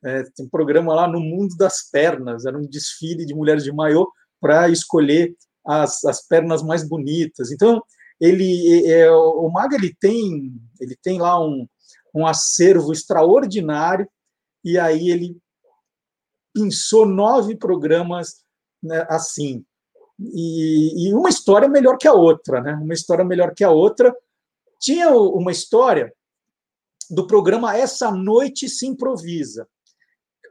É, 0.05 0.25
tem 0.35 0.45
um 0.45 0.49
programa 0.49 0.93
lá 0.93 1.07
no 1.07 1.21
Mundo 1.21 1.57
das 1.57 1.89
Pernas, 1.89 2.45
era 2.45 2.59
um 2.59 2.67
desfile 2.67 3.25
de 3.25 3.33
mulheres 3.33 3.63
de 3.63 3.73
maiô 3.73 4.11
para 4.41 4.69
escolher 4.69 5.37
as, 5.65 6.05
as 6.05 6.27
pernas 6.27 6.65
mais 6.65 6.87
bonitas. 6.87 7.53
Então, 7.53 7.81
ele 8.21 8.91
é, 8.91 9.09
o 9.09 9.49
Maga 9.51 9.77
ele 9.77 9.95
tem, 10.01 10.53
ele 10.81 10.97
tem 11.01 11.21
lá 11.21 11.41
um, 11.41 11.65
um 12.13 12.27
acervo 12.27 12.93
extraordinário, 12.93 14.09
e 14.65 14.77
aí 14.79 15.11
ele 15.11 15.37
pensou 16.53 17.07
nove 17.07 17.57
programas 17.57 18.43
né, 18.83 19.07
assim. 19.09 19.65
E, 20.19 21.09
e, 21.09 21.15
uma 21.15 21.29
história 21.29 21.69
melhor 21.69 21.97
que 21.97 22.09
a 22.09 22.13
outra, 22.13 22.61
né? 22.61 22.75
Uma 22.75 22.95
história 22.95 23.25
melhor 23.25 23.55
que 23.55 23.63
a 23.63 23.71
outra. 23.71 24.13
Tinha 24.79 25.11
uma 25.11 25.51
história 25.51 26.13
do 27.11 27.27
programa 27.27 27.77
Essa 27.77 28.11
Noite 28.11 28.69
Se 28.69 28.87
Improvisa. 28.87 29.69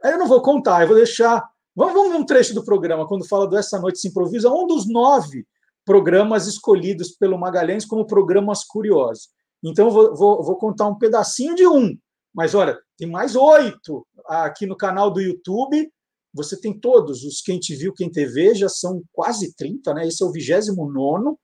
Eu 0.02 0.18
não 0.18 0.26
vou 0.26 0.42
contar, 0.42 0.82
eu 0.82 0.88
vou 0.88 0.96
deixar. 0.96 1.48
Vamos, 1.74 1.94
vamos 1.94 2.12
ver 2.12 2.18
um 2.18 2.26
trecho 2.26 2.54
do 2.54 2.64
programa, 2.64 3.06
quando 3.06 3.26
fala 3.26 3.46
do 3.46 3.56
Essa 3.56 3.78
Noite 3.78 3.98
Se 3.98 4.08
Improvisa, 4.08 4.50
um 4.50 4.66
dos 4.66 4.86
nove 4.88 5.46
programas 5.84 6.46
escolhidos 6.46 7.12
pelo 7.12 7.38
Magalhães 7.38 7.86
como 7.86 8.06
programas 8.06 8.62
curiosos. 8.64 9.30
Então, 9.64 9.90
vou, 9.90 10.14
vou, 10.14 10.42
vou 10.42 10.56
contar 10.56 10.86
um 10.86 10.98
pedacinho 10.98 11.54
de 11.54 11.66
um. 11.66 11.96
Mas 12.34 12.54
olha, 12.54 12.78
tem 12.96 13.08
mais 13.08 13.34
oito 13.34 14.06
aqui 14.26 14.66
no 14.66 14.76
canal 14.76 15.10
do 15.10 15.20
YouTube. 15.20 15.90
Você 16.34 16.60
tem 16.60 16.78
todos 16.78 17.24
os 17.24 17.40
Quem 17.40 17.58
Te 17.58 17.74
Viu, 17.74 17.94
Quem 17.94 18.10
TV, 18.10 18.54
já 18.54 18.68
são 18.68 19.02
quase 19.10 19.54
30, 19.56 19.94
né? 19.94 20.06
Esse 20.06 20.22
é 20.22 20.26
o 20.26 20.30
29. 20.30 21.36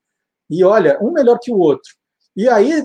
E 0.49 0.63
olha, 0.63 0.99
um 1.01 1.11
melhor 1.11 1.39
que 1.39 1.51
o 1.51 1.57
outro. 1.57 1.91
E 2.35 2.49
aí, 2.49 2.83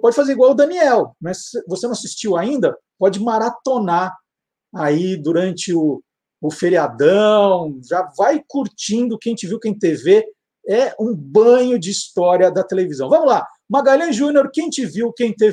pode 0.00 0.14
fazer 0.14 0.32
igual 0.32 0.52
o 0.52 0.54
Daniel. 0.54 1.16
Né? 1.20 1.34
Se 1.34 1.62
você 1.66 1.86
não 1.86 1.92
assistiu 1.92 2.36
ainda, 2.36 2.76
pode 2.98 3.20
maratonar 3.20 4.14
aí 4.74 5.16
durante 5.16 5.74
o, 5.74 6.02
o 6.40 6.50
feriadão. 6.50 7.80
Já 7.82 8.08
vai 8.16 8.42
curtindo 8.46 9.18
Quem 9.18 9.34
Te 9.34 9.46
Viu, 9.46 9.58
Quem 9.58 9.76
TV. 9.76 10.24
É 10.68 10.94
um 11.00 11.12
banho 11.14 11.78
de 11.78 11.90
história 11.90 12.48
da 12.50 12.62
televisão. 12.62 13.08
Vamos 13.08 13.26
lá. 13.26 13.44
Magalhães 13.68 14.14
Júnior, 14.14 14.50
quem 14.52 14.68
te 14.68 14.84
viu, 14.84 15.12
quem 15.12 15.32
te 15.32 15.50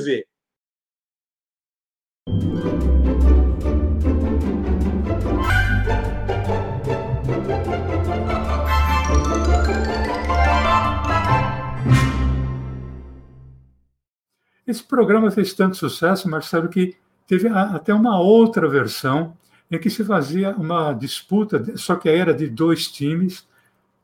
Esse 14.70 14.84
programa 14.84 15.32
fez 15.32 15.52
tanto 15.52 15.76
sucesso, 15.76 16.30
Marcelo, 16.30 16.70
que 16.70 16.96
teve 17.26 17.48
até 17.48 17.92
uma 17.92 18.20
outra 18.20 18.70
versão 18.70 19.36
em 19.72 19.80
que 19.80 19.90
se 19.90 20.04
fazia 20.04 20.52
uma 20.52 20.94
disputa, 20.94 21.76
só 21.76 21.96
que 21.96 22.08
era 22.08 22.36
de 22.36 22.48
dois 22.48 22.88
times, 22.88 23.48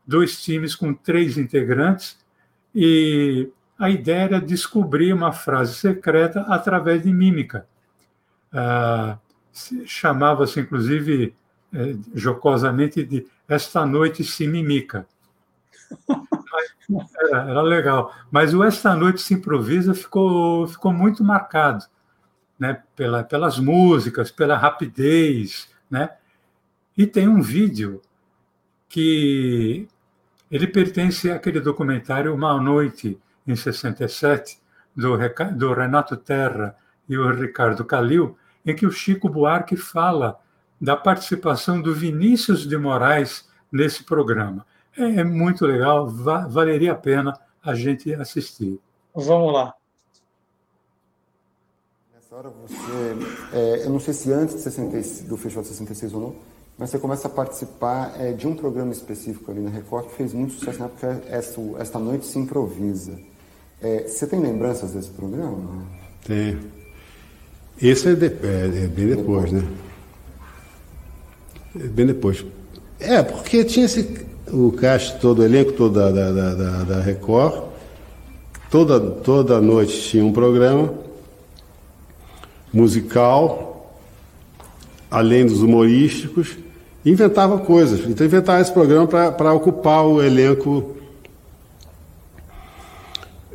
dois 0.07 0.41
times 0.41 0.73
com 0.73 0.91
três 0.91 1.37
integrantes, 1.37 2.17
e 2.73 3.47
a 3.77 3.91
ideia 3.91 4.23
era 4.23 4.41
descobrir 4.41 5.13
uma 5.13 5.31
frase 5.31 5.75
secreta 5.75 6.41
através 6.41 7.03
de 7.03 7.13
mímica. 7.13 7.67
Ah, 8.51 9.19
Chamava-se, 9.85 10.59
inclusive, 10.59 11.35
eh, 11.73 11.95
jocosamente, 12.15 13.03
de 13.03 13.27
Esta 13.47 13.85
Noite 13.85 14.23
se 14.23 14.47
Mimica. 14.47 15.07
Era, 17.19 17.49
era, 17.49 17.61
legal. 17.61 18.13
Mas 18.29 18.53
o 18.53 18.63
Esta 18.63 18.95
Noite 18.95 19.21
se 19.21 19.33
Improvisa 19.33 19.93
ficou, 19.93 20.67
ficou 20.67 20.93
muito 20.93 21.23
marcado 21.23 21.83
né? 22.59 22.81
Pela, 22.95 23.23
pelas 23.23 23.59
músicas, 23.59 24.31
pela 24.31 24.57
rapidez. 24.57 25.69
Né? 25.89 26.09
E 26.97 27.05
tem 27.05 27.27
um 27.27 27.41
vídeo 27.41 28.01
que 28.87 29.87
ele 30.49 30.67
pertence 30.67 31.29
àquele 31.29 31.59
documentário 31.59 32.33
Uma 32.33 32.59
Noite 32.59 33.19
em 33.45 33.55
67, 33.55 34.59
do, 34.95 35.17
do 35.55 35.73
Renato 35.73 36.15
Terra 36.15 36.75
e 37.07 37.17
o 37.17 37.29
Ricardo 37.29 37.83
Calil, 37.83 38.37
em 38.65 38.75
que 38.75 38.85
o 38.85 38.91
Chico 38.91 39.29
Buarque 39.29 39.75
fala 39.75 40.39
da 40.79 40.95
participação 40.95 41.81
do 41.81 41.93
Vinícius 41.93 42.67
de 42.67 42.77
Moraes 42.77 43.47
nesse 43.71 44.03
programa. 44.03 44.65
É, 44.97 45.19
é 45.19 45.23
muito 45.23 45.65
legal, 45.65 46.07
va 46.07 46.47
valeria 46.47 46.93
a 46.93 46.95
pena 46.95 47.39
a 47.63 47.73
gente 47.73 48.13
assistir. 48.13 48.79
Vamos 49.13 49.53
lá. 49.53 49.73
Nessa 52.13 52.35
hora 52.35 52.49
você, 52.49 53.55
é, 53.57 53.85
eu 53.85 53.89
não 53.89 53.99
sei 53.99 54.13
se 54.13 54.31
antes 54.31 54.55
de 54.55 54.61
66, 54.61 55.27
do 55.27 55.37
Festival 55.37 55.63
de 55.63 55.69
66 55.69 56.13
ou 56.13 56.21
não, 56.21 56.35
mas 56.77 56.89
você 56.89 56.99
começa 56.99 57.27
a 57.27 57.31
participar 57.31 58.13
é, 58.19 58.33
de 58.33 58.47
um 58.47 58.55
programa 58.55 58.91
específico 58.91 59.49
ali 59.49 59.61
na 59.61 59.69
Record 59.69 60.07
que 60.07 60.15
fez 60.15 60.33
muito 60.33 60.53
sucesso 60.53 60.79
na 60.79 60.85
época, 60.85 61.23
é 61.27 61.37
esta, 61.37 61.61
esta 61.79 61.99
Noite 61.99 62.25
Se 62.25 62.37
Improvisa. 62.37 63.17
É, 63.81 64.07
você 64.07 64.27
tem 64.27 64.39
lembranças 64.39 64.91
desse 64.91 65.09
programa? 65.09 65.85
Tenho. 66.25 66.59
Esse 67.81 68.09
é, 68.09 68.15
de, 68.15 68.25
é, 68.25 68.83
é 68.83 68.87
bem 68.87 69.07
depois, 69.07 69.51
né? 69.51 69.61
É 71.75 71.87
bem 71.87 72.05
depois. 72.05 72.45
É, 72.99 73.21
porque 73.21 73.63
tinha 73.65 73.85
esse, 73.85 74.24
o 74.51 74.71
cast 74.71 75.19
todo, 75.19 75.39
o 75.39 75.43
elenco 75.43 75.73
todo 75.73 75.93
da, 75.93 76.11
da, 76.11 76.31
da, 76.31 76.83
da 76.83 77.01
Record. 77.01 77.63
Toda, 78.69 78.99
toda 78.99 79.61
noite 79.61 79.99
tinha 80.01 80.23
um 80.23 80.33
programa 80.33 80.93
musical, 82.73 83.95
além 85.09 85.45
dos 85.45 85.61
humorísticos, 85.61 86.57
inventava 87.05 87.59
coisas. 87.59 88.01
Então 88.09 88.25
inventava 88.25 88.61
esse 88.61 88.71
programa 88.71 89.07
para 89.07 89.53
ocupar 89.53 90.05
o 90.05 90.21
elenco 90.21 90.95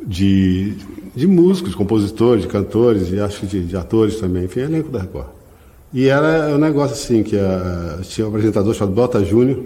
de, 0.03 0.75
de 1.15 1.27
músicos, 1.27 1.75
compositores, 1.75 2.43
de 2.43 2.47
cantores 2.47 3.11
e 3.11 3.19
acho 3.19 3.41
que 3.41 3.45
de, 3.45 3.63
de, 3.65 3.77
atores 3.77 4.15
também, 4.15 4.45
enfim, 4.45 4.61
elenco 4.61 4.89
da 4.89 5.01
Record. 5.01 5.27
E 5.93 6.07
era 6.07 6.55
um 6.55 6.57
negócio 6.57 6.93
assim, 6.93 7.21
que 7.21 7.37
a, 7.37 7.99
tinha 8.01 8.25
um 8.25 8.29
apresentador 8.29 8.73
chamado 8.73 8.95
Bota 8.95 9.23
Júnior, 9.23 9.63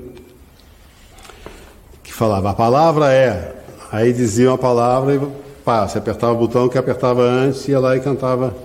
falava, 2.16 2.52
a 2.52 2.54
palavra 2.54 3.12
é, 3.12 3.56
aí 3.92 4.14
dizia 4.14 4.50
uma 4.50 4.58
palavra 4.58 5.16
e 5.16 5.22
pá, 5.64 5.88
você 5.88 5.98
apertava 5.98 6.34
o 6.34 6.38
botão 6.38 6.70
que 6.70 6.78
apertava 6.78 7.22
antes, 7.22 7.68
ia 7.68 7.80
lá 7.80 7.96
e 7.96 8.00
cantava, 8.00 8.56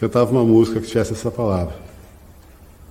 cantava 0.00 0.30
uma 0.32 0.44
música 0.44 0.80
que 0.80 0.86
tivesse 0.86 1.12
essa 1.12 1.30
palavra. 1.30 1.74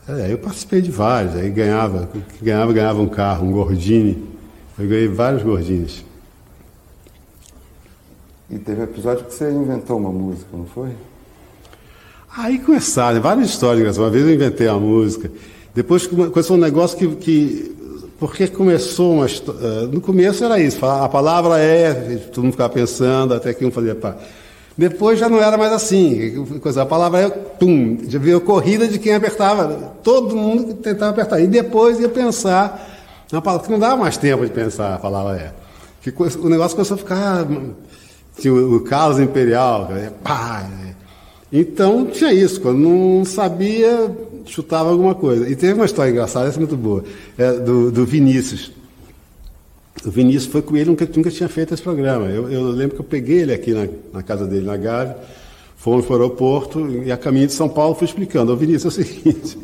É, 0.07 0.31
eu 0.31 0.37
participei 0.37 0.81
de 0.81 0.91
vários, 0.91 1.35
aí 1.35 1.49
ganhava, 1.49 2.09
ganhava, 2.41 2.73
ganhava 2.73 3.01
um 3.01 3.07
carro, 3.07 3.47
um 3.47 3.51
Gordini. 3.51 4.31
Eu 4.77 4.87
ganhei 4.87 5.07
vários 5.07 5.43
Gordines. 5.43 6.03
E 8.49 8.57
teve 8.57 8.81
um 8.81 8.83
episódio 8.83 9.25
que 9.25 9.33
você 9.33 9.49
inventou 9.49 9.97
uma 9.97 10.11
música, 10.11 10.47
não 10.53 10.65
foi? 10.65 10.89
Aí 12.35 12.59
começaram, 12.59 13.21
várias 13.21 13.49
histórias. 13.49 13.97
Uma 13.97 14.09
vez 14.09 14.25
eu 14.25 14.33
inventei 14.33 14.67
a 14.67 14.75
música. 14.75 15.31
Depois 15.73 16.07
começou 16.07 16.57
um 16.57 16.59
negócio 16.59 16.97
que. 16.97 17.07
que 17.15 17.82
porque 18.23 18.47
começou 18.47 19.15
uma 19.15 19.25
história. 19.25 19.59
Eh, 19.61 19.87
no 19.91 19.99
começo 19.99 20.45
era 20.45 20.57
isso, 20.57 20.85
a 20.85 21.09
palavra 21.09 21.59
é, 21.59 21.93
todo 22.31 22.45
mundo 22.45 22.53
ficava 22.53 22.71
pensando, 22.71 23.33
até 23.33 23.53
que 23.53 23.65
um 23.65 23.69
fazia 23.69 23.93
pá. 23.93 24.15
Depois 24.77 25.19
já 25.19 25.27
não 25.27 25.43
era 25.43 25.57
mais 25.57 25.73
assim. 25.73 26.47
A 26.79 26.85
palavra 26.85 27.19
é 27.19 27.29
tum. 27.29 27.97
Já 28.07 28.17
veio 28.17 28.39
corrida 28.39 28.87
de 28.87 28.97
quem 28.97 29.13
apertava. 29.13 29.93
Todo 30.01 30.37
mundo 30.37 30.73
tentava 30.75 31.11
apertar. 31.11 31.41
E 31.41 31.47
depois 31.47 31.99
ia 31.99 32.07
pensar 32.07 32.97
na 33.29 33.41
palavra, 33.41 33.65
que 33.65 33.71
não 33.73 33.77
dava 33.77 33.97
mais 33.97 34.15
tempo 34.15 34.45
de 34.45 34.51
pensar 34.53 34.95
a 34.95 34.99
palavra 34.99 35.35
é. 35.35 35.51
Que 36.01 36.09
o 36.39 36.47
negócio 36.47 36.77
começou 36.77 36.95
a 36.95 36.97
ficar 36.97 37.45
tinha 38.39 38.53
o, 38.53 38.79
Carlos 38.85 39.19
Imperial, 39.19 39.89
pá. 40.23 40.65
Então 41.51 42.05
tinha 42.05 42.31
isso, 42.31 42.61
quando 42.61 42.79
não 42.79 43.25
sabia, 43.25 44.09
chutava 44.45 44.89
alguma 44.89 45.15
coisa. 45.15 45.49
E 45.49 45.55
teve 45.55 45.73
uma 45.73 45.85
história 45.85 46.11
engraçada, 46.11 46.47
essa 46.47 46.57
é 46.57 46.59
muito 46.59 46.77
boa, 46.77 47.03
é, 47.37 47.53
do, 47.53 47.91
do 47.91 48.05
Vinícius. 48.05 48.71
O 50.05 50.11
Vinícius 50.11 50.51
foi 50.51 50.61
com 50.61 50.75
ele, 50.75 50.89
nunca, 50.89 51.07
nunca 51.15 51.31
tinha 51.31 51.47
feito 51.47 51.73
esse 51.73 51.83
programa. 51.83 52.25
Eu, 52.25 52.51
eu 52.51 52.63
lembro 52.71 52.95
que 52.95 53.01
eu 53.01 53.05
peguei 53.05 53.41
ele 53.41 53.53
aqui 53.53 53.71
na, 53.71 53.87
na 54.11 54.23
casa 54.23 54.45
dele, 54.45 54.65
na 54.65 54.75
Gávea, 54.75 55.17
fomos 55.77 56.05
para 56.05 56.13
o 56.13 56.21
aeroporto 56.21 57.03
e 57.05 57.11
a 57.11 57.17
caminho 57.17 57.47
de 57.47 57.53
São 57.53 57.69
Paulo 57.69 57.95
fui 57.95 58.05
explicando. 58.05 58.51
O 58.51 58.57
Vinícius 58.57 58.97
é 58.97 59.01
o 59.01 59.05
seguinte, 59.05 59.57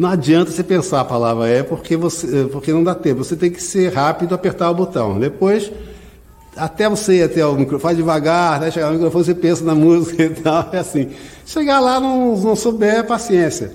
Não 0.00 0.08
adianta 0.08 0.50
você 0.50 0.64
pensar 0.64 1.00
a 1.00 1.04
palavra 1.04 1.46
é 1.46 1.62
porque, 1.62 1.94
você, 1.94 2.48
porque 2.50 2.72
não 2.72 2.82
dá 2.82 2.94
tempo. 2.94 3.22
Você 3.22 3.36
tem 3.36 3.50
que 3.50 3.62
ser 3.62 3.92
rápido 3.92 4.34
apertar 4.34 4.70
o 4.70 4.74
botão. 4.74 5.18
Depois, 5.18 5.70
até 6.56 6.88
você 6.88 7.18
ir 7.18 7.22
até 7.24 7.44
o 7.44 7.52
microfone, 7.52 7.82
faz 7.82 7.96
devagar, 7.98 8.56
até 8.56 8.70
chegar 8.70 8.86
no 8.86 8.94
microfone, 8.94 9.24
você 9.24 9.34
pensa 9.34 9.62
na 9.62 9.74
música 9.76 10.22
e 10.22 10.30
tal. 10.30 10.70
É 10.72 10.78
assim. 10.78 11.10
Chegar 11.44 11.80
lá, 11.80 12.00
não, 12.00 12.34
não 12.34 12.56
souber, 12.56 13.06
paciência. 13.06 13.72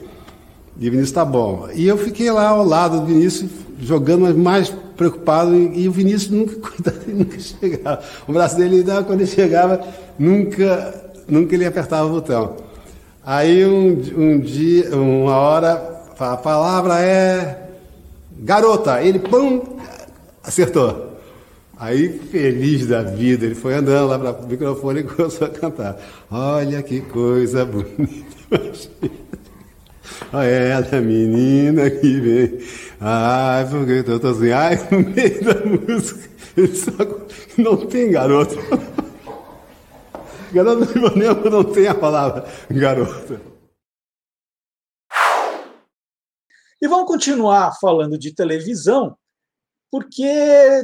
E 0.78 0.88
o 0.88 0.92
Vinícius 0.92 1.10
está 1.10 1.24
bom. 1.24 1.70
E 1.74 1.88
eu 1.88 1.98
fiquei 1.98 2.30
lá 2.32 2.50
ao 2.50 2.66
lado 2.66 3.00
do 3.00 3.06
Vinícius, 3.06 3.50
jogando, 3.80 4.22
mas 4.22 4.36
mais 4.36 4.70
preocupado. 4.98 5.56
E, 5.56 5.84
e 5.84 5.88
o 5.88 5.92
Vinícius 5.92 6.30
nunca, 6.30 6.72
nunca 7.08 7.40
chegava. 7.40 8.02
O 8.28 8.34
braço 8.34 8.58
dele, 8.58 8.84
quando 9.06 9.22
ele 9.22 9.28
chegava, 9.28 9.82
nunca, 10.20 11.14
nunca 11.28 11.56
ele 11.56 11.66
apertava 11.66 12.08
o 12.08 12.12
botão. 12.12 12.58
Aí 13.26 13.66
um, 13.66 14.02
um 14.18 14.40
dia, 14.40 14.96
uma 14.96 15.36
hora, 15.36 16.04
a 16.20 16.38
palavra 16.38 17.02
é 17.02 17.70
garota. 18.38 19.02
Ele, 19.02 19.20
pum, 19.20 19.62
acertou. 20.44 21.16
Aí, 21.78 22.08
feliz 22.08 22.88
da 22.88 23.02
vida, 23.02 23.46
ele 23.46 23.56
foi 23.56 23.74
andando 23.74 24.08
lá 24.08 24.18
para 24.18 24.32
o 24.32 24.48
microfone 24.48 25.02
e 25.02 25.04
começou 25.04 25.48
a 25.48 25.50
cantar. 25.50 25.98
Olha 26.32 26.82
que 26.82 27.02
coisa 27.02 27.66
bonita. 27.66 28.26
Olha 30.32 30.46
ela, 30.46 31.02
menina 31.02 31.90
que 31.90 32.20
vem. 32.20 32.60
Ai, 33.00 33.68
porque 33.70 34.10
eu 34.10 34.20
tô 34.20 34.28
assim, 34.28 34.52
ai, 34.52 34.76
no 34.92 35.00
meio 35.00 35.44
da 35.44 35.66
música, 35.66 36.30
ele 36.56 36.76
só 36.76 36.92
não 37.58 37.86
tem 37.88 38.12
garoto. 38.12 38.56
Garoto 40.54 40.86
do 40.86 40.98
Ivanildo 40.98 41.50
não 41.50 41.64
tem 41.64 41.88
a 41.88 41.96
palavra 41.96 42.46
garota. 42.70 43.42
E 46.82 46.88
vamos 46.88 47.08
continuar 47.08 47.78
falando 47.80 48.18
de 48.18 48.34
televisão, 48.34 49.18
porque 49.92 50.24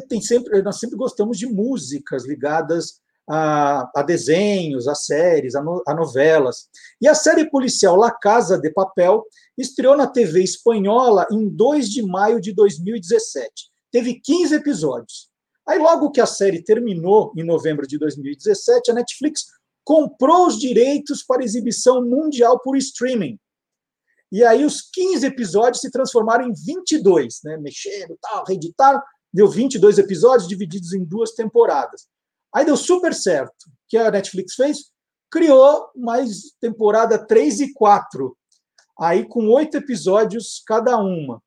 tem 0.10 0.22
sempre, 0.22 0.61
nós 0.61 0.80
sempre 0.80 0.98
gostamos 0.98 1.38
de 1.38 1.45
músicas 1.45 2.26
ligadas 2.26 3.02
a, 3.30 3.89
a 3.95 4.02
desenhos, 4.02 4.88
a 4.88 4.95
séries, 4.95 5.56
a, 5.56 5.61
no, 5.61 5.81
a 5.88 5.93
novelas. 5.93 6.68
E 6.99 7.07
a 7.07 7.15
série 7.15 7.49
policial 7.49 7.95
La 7.95 8.11
Casa 8.11 8.57
de 8.57 8.72
Papel 8.72 9.23
estreou 9.57 9.95
na 9.95 10.07
TV 10.07 10.43
espanhola 10.43 11.26
em 11.31 11.48
2 11.48 11.89
de 11.89 12.03
maio 12.03 12.41
de 12.41 12.53
2017. 12.53 13.69
Teve 13.91 14.19
15 14.19 14.56
episódios. 14.56 15.30
Aí, 15.68 15.77
logo 15.77 16.11
que 16.11 16.19
a 16.22 16.26
série 16.26 16.64
terminou, 16.64 17.31
em 17.38 17.43
novembro 17.43 17.85
de 17.85 17.98
2017, 17.98 18.91
a 18.91 18.93
Netflix 18.93 19.45
comprou 19.84 20.48
os 20.48 20.60
direitos 20.60 21.23
para 21.23 21.43
exibição 21.43 22.03
mundial 22.03 22.60
por 22.60 22.76
streaming. 22.77 23.38
E 24.31 24.43
aí, 24.43 24.65
os 24.65 24.81
15 24.81 25.26
episódios 25.26 25.81
se 25.81 25.91
transformaram 25.91 26.48
em 26.48 26.53
22, 26.53 27.41
né? 27.43 27.57
Mexeram, 27.57 28.18
tal, 28.22 28.43
reeditaram, 28.45 29.02
deu 29.34 29.48
22 29.48 29.98
episódios 29.98 30.48
divididos 30.48 30.93
em 30.93 31.03
duas 31.03 31.31
temporadas. 31.31 32.07
Aí 32.53 32.65
deu 32.65 32.76
super 32.76 33.14
certo. 33.14 33.65
O 33.68 33.72
que 33.88 33.98
a 33.98 34.11
Netflix 34.11 34.56
fez? 34.56 34.91
Criou 35.30 35.90
mais 35.95 36.52
temporada 36.60 37.18
3 37.18 37.61
e 37.61 37.73
4. 37.73 38.36
Aí 38.99 39.26
com 39.28 39.48
oito 39.49 39.78
episódios 39.78 40.61
cada 40.65 40.98
uma. 40.98 41.41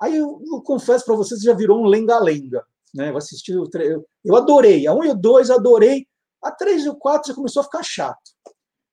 Aí 0.00 0.16
eu, 0.16 0.40
eu 0.52 0.60
confesso 0.62 1.04
para 1.04 1.14
vocês, 1.14 1.40
já 1.40 1.54
virou 1.54 1.80
um 1.80 1.86
lenga-lenga. 1.86 2.64
Né? 2.94 3.10
Eu 3.10 3.16
assisti 3.16 3.54
o 3.56 3.68
eu 4.24 4.36
adorei. 4.36 4.86
A 4.86 4.94
1 4.94 5.04
e 5.04 5.10
o 5.10 5.14
2 5.14 5.50
adorei. 5.50 6.06
A 6.42 6.50
3 6.50 6.84
e 6.84 6.88
o 6.88 6.96
4 6.96 7.28
já 7.28 7.34
começou 7.34 7.60
a 7.60 7.64
ficar 7.64 7.82
chato. 7.82 8.30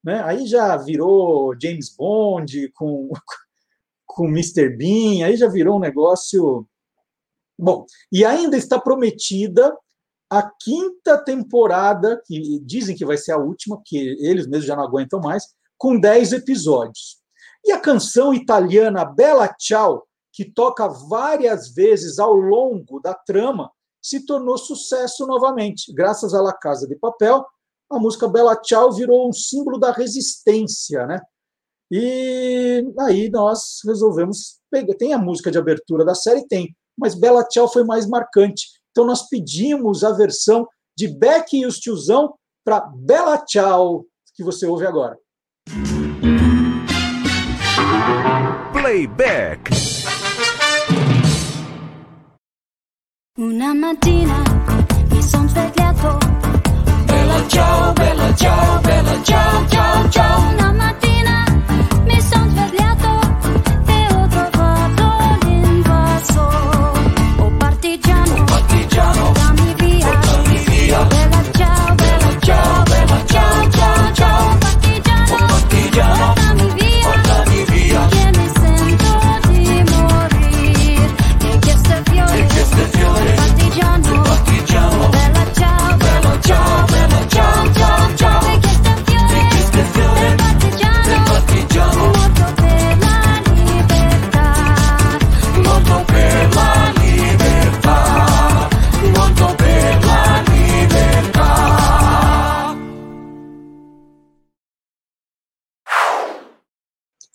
Né? 0.04 0.22
Aí 0.24 0.46
já 0.46 0.78
virou 0.78 1.56
James 1.60 1.96
Bond 1.96 2.72
com 2.74 3.10
com 4.06 4.28
Mr. 4.28 4.70
Bean, 4.70 5.26
aí 5.26 5.36
já 5.36 5.48
virou 5.48 5.76
um 5.76 5.80
negócio 5.80 6.66
Bom, 7.58 7.86
e 8.12 8.26
ainda 8.26 8.58
está 8.58 8.80
prometida 8.80 9.76
a 10.30 10.50
quinta 10.62 11.18
temporada, 11.18 12.22
que 12.26 12.60
dizem 12.60 12.96
que 12.96 13.06
vai 13.06 13.18
ser 13.18 13.32
a 13.32 13.38
última, 13.38 13.82
que 13.86 13.98
eles 14.20 14.48
mesmos 14.48 14.66
já 14.66 14.76
não 14.76 14.84
aguentam 14.84 15.20
mais, 15.20 15.54
com 15.78 16.00
10 16.00 16.34
episódios. 16.34 17.18
E 17.64 17.72
a 17.72 17.80
canção 17.80 18.34
italiana 18.34 19.06
Bella 19.06 19.54
Ciao, 19.60 20.06
que 20.32 20.46
toca 20.46 20.88
várias 20.88 21.74
vezes 21.74 22.20
ao 22.20 22.34
longo 22.34 23.00
da 23.00 23.14
trama, 23.14 23.72
se 24.02 24.26
tornou 24.26 24.58
sucesso 24.58 25.26
novamente. 25.26 25.94
Graças 25.94 26.34
à 26.34 26.42
La 26.42 26.54
Casa 26.54 26.88
de 26.88 26.96
Papel, 26.96 27.44
a 27.90 28.00
música 28.00 28.28
Bella 28.28 28.60
Ciao 28.64 28.92
virou 28.92 29.28
um 29.28 29.34
símbolo 29.34 29.80
da 29.80 29.92
resistência, 29.92 31.06
né? 31.08 31.20
E 31.92 32.84
aí 33.00 33.30
nós 33.30 33.80
resolvemos 33.86 34.60
pegar. 34.70 34.96
Tem 34.96 35.14
a 35.14 35.18
música 35.18 35.50
de 35.50 35.58
abertura 35.58 36.04
da 36.04 36.16
série? 36.16 36.48
Tem, 36.48 36.76
mas 36.98 37.16
Bella 37.16 37.48
Ciao 37.50 37.68
foi 37.68 37.84
mais 37.84 38.08
marcante. 38.08 38.68
Então 38.96 39.06
nós 39.06 39.28
pedimos 39.28 40.06
a 40.06 40.14
versão 40.14 40.66
de 40.98 41.10
Beck 41.10 41.52
e 41.52 41.66
os 41.66 41.80
Tiozão 41.80 42.34
para 42.64 42.80
Bella 42.80 43.44
Ciao, 43.46 44.06
que 44.34 44.42
você 44.42 44.66
ouve 44.66 44.88
agora. 44.88 45.18
Playback. 48.72 49.70
Una 53.38 53.76
mattina 53.76 54.42
mi 55.12 55.22
son 55.22 55.50
svegliato. 55.50 56.18
Bella 57.06 57.46
ciao, 57.50 57.94
bella 57.94 58.34
ciao, 58.38 58.80
bella 58.80 59.24
ciao, 59.24 59.68
ciao, 59.68 60.10
ciao. 60.10 60.54
Una 60.54 60.72
mattina 60.72 61.15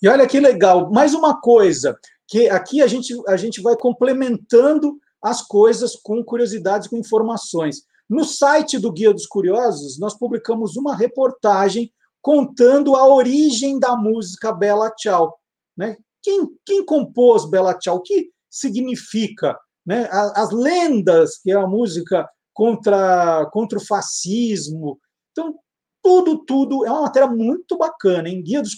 E 0.01 0.07
olha 0.07 0.27
que 0.27 0.39
legal, 0.39 0.91
mais 0.91 1.13
uma 1.13 1.39
coisa, 1.39 1.95
que 2.27 2.49
aqui 2.49 2.81
a 2.81 2.87
gente, 2.87 3.13
a 3.27 3.37
gente 3.37 3.61
vai 3.61 3.75
complementando 3.75 4.97
as 5.21 5.41
coisas 5.43 5.95
com 5.95 6.23
curiosidades, 6.23 6.87
com 6.87 6.97
informações. 6.97 7.83
No 8.09 8.25
site 8.25 8.79
do 8.79 8.91
Guia 8.91 9.13
dos 9.13 9.27
Curiosos, 9.27 9.99
nós 9.99 10.17
publicamos 10.17 10.75
uma 10.75 10.95
reportagem 10.95 11.93
contando 12.19 12.95
a 12.95 13.07
origem 13.07 13.79
da 13.79 13.95
música 13.95 14.51
Bela 14.51 14.89
Tchau. 14.91 15.37
Né? 15.77 15.95
Quem, 16.21 16.47
quem 16.65 16.83
compôs 16.83 17.49
Bela 17.49 17.73
Tchau? 17.75 17.97
O 17.97 18.01
que 18.01 18.31
significa? 18.49 19.55
Né? 19.85 20.09
As 20.11 20.51
lendas, 20.51 21.37
que 21.37 21.51
é 21.51 21.55
a 21.55 21.67
música 21.67 22.27
contra, 22.53 23.47
contra 23.51 23.77
o 23.77 23.85
fascismo. 23.85 24.99
Então, 25.31 25.55
tudo, 26.03 26.43
tudo. 26.43 26.85
É 26.85 26.91
uma 26.91 27.03
matéria 27.03 27.29
muito 27.29 27.77
bacana, 27.77 28.29
em 28.29 28.41
guia 28.41 28.61
dos 28.61 28.73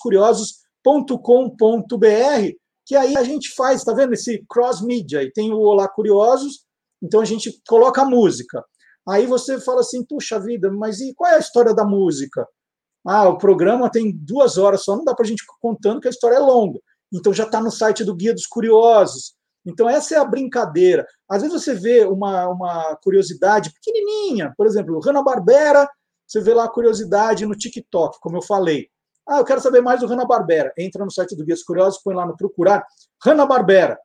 curiosos.com.br, 0.84 2.56
que 2.86 2.96
aí 2.96 3.16
a 3.18 3.24
gente 3.24 3.54
faz, 3.56 3.84
tá 3.84 3.94
vendo 3.94 4.14
esse 4.14 4.44
cross-media? 4.50 5.24
E 5.24 5.32
tem 5.32 5.52
o 5.54 5.60
Olá 5.60 5.88
Curiosos, 5.88 6.66
então 7.02 7.22
a 7.22 7.26
gente 7.26 7.62
coloca 7.68 8.02
a 8.02 8.06
música. 8.06 8.64
Aí 9.08 9.26
você 9.26 9.60
fala 9.60 9.82
assim, 9.82 10.06
puxa 10.06 10.40
vida, 10.40 10.70
mas 10.72 11.00
e 11.00 11.14
qual 11.14 11.32
é 11.32 11.36
a 11.36 11.40
história 11.40 11.74
da 11.74 11.86
música? 11.86 12.46
Ah, 13.06 13.28
o 13.28 13.38
programa 13.38 13.90
tem 13.90 14.16
duas 14.16 14.58
horas 14.58 14.84
só, 14.84 14.96
não 14.96 15.04
dá 15.04 15.14
para 15.14 15.26
a 15.26 15.28
gente 15.28 15.44
contando 15.62 16.00
que 16.00 16.08
a 16.08 16.12
história 16.12 16.36
é 16.36 16.40
longa. 16.40 16.80
Então 17.12 17.34
já 17.34 17.44
está 17.44 17.62
no 17.62 17.72
site 17.72 18.04
do 18.04 18.16
Guia 18.16 18.34
dos 18.34 18.46
Curiosos. 18.46 19.34
Então 19.66 19.90
essa 19.90 20.16
é 20.16 20.18
a 20.18 20.26
brincadeira. 20.26 21.06
Às 21.30 21.42
vezes 21.42 21.62
você 21.62 21.74
vê 21.74 22.06
uma, 22.06 22.48
uma 22.48 22.98
curiosidade 23.02 23.72
pequenininha, 23.74 24.54
por 24.58 24.66
exemplo, 24.66 25.00
Hanna-Barbera, 25.00 25.88
você 26.26 26.42
vê 26.42 26.54
lá 26.54 26.66
a 26.66 26.72
curiosidade 26.72 27.46
no 27.46 27.56
TikTok, 27.56 28.18
como 28.22 28.38
eu 28.38 28.42
falei. 28.42 28.90
Ah, 29.28 29.38
eu 29.38 29.46
quero 29.46 29.62
saber 29.62 29.82
mais 29.82 30.02
do 30.02 30.08
Hanna-Barbera. 30.08 30.74
Entra 30.78 31.04
no 31.04 31.12
site 31.12 31.36
do 31.36 31.46
Guia 31.46 31.56
dos 31.56 31.64
Curiosos, 31.64 32.02
põe 32.04 32.14
lá 32.14 32.26
no 32.26 32.36
procurar 32.36 32.86
Hanna-Barbera. 33.24 33.98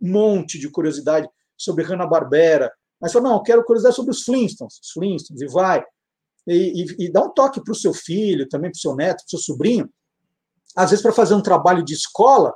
Um 0.00 0.10
monte 0.10 0.58
de 0.58 0.70
curiosidade 0.70 1.28
sobre 1.56 1.84
Hanna-Barbera. 1.84 2.72
Mas 3.00 3.12
fala, 3.12 3.28
não, 3.28 3.36
eu 3.36 3.42
quero 3.42 3.64
curiosidade 3.64 3.94
sobre 3.94 4.12
os 4.12 4.22
Flintstones, 4.22 4.78
os 4.82 4.90
Flintstones, 4.90 5.42
e 5.42 5.46
vai. 5.46 5.84
E, 6.46 6.82
e- 6.82 7.04
e 7.06 7.12
dá 7.12 7.22
um 7.22 7.30
toque 7.30 7.62
para 7.62 7.72
o 7.72 7.74
seu 7.74 7.92
filho, 7.92 8.48
também 8.48 8.70
para 8.70 8.78
o 8.78 8.80
seu 8.80 8.94
neto, 8.94 9.18
para 9.18 9.26
o 9.26 9.30
seu 9.30 9.38
sobrinho. 9.38 9.90
Às 10.74 10.90
vezes, 10.90 11.02
para 11.02 11.12
fazer 11.12 11.34
um 11.34 11.42
trabalho 11.42 11.84
de 11.84 11.92
escola, 11.92 12.54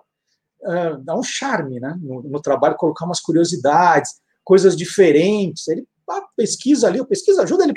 uh, 0.63 0.99
dá 1.03 1.15
um 1.15 1.23
charme 1.23 1.81
né, 1.81 1.99
no, 2.01 2.23
no, 2.23 2.41
trabalho, 2.41 2.77
colocar 2.77 3.05
umas 3.05 3.21
curiosidades, 3.21 4.21
coisas 4.45 4.77
diferentes. 4.77 5.69
Ele 5.69 5.87
ah, 6.09 6.27
pesquisa 6.37 6.87
ali, 6.87 7.05
pesquisa, 7.07 7.43
ajuda 7.43 7.65
ele 7.65 7.75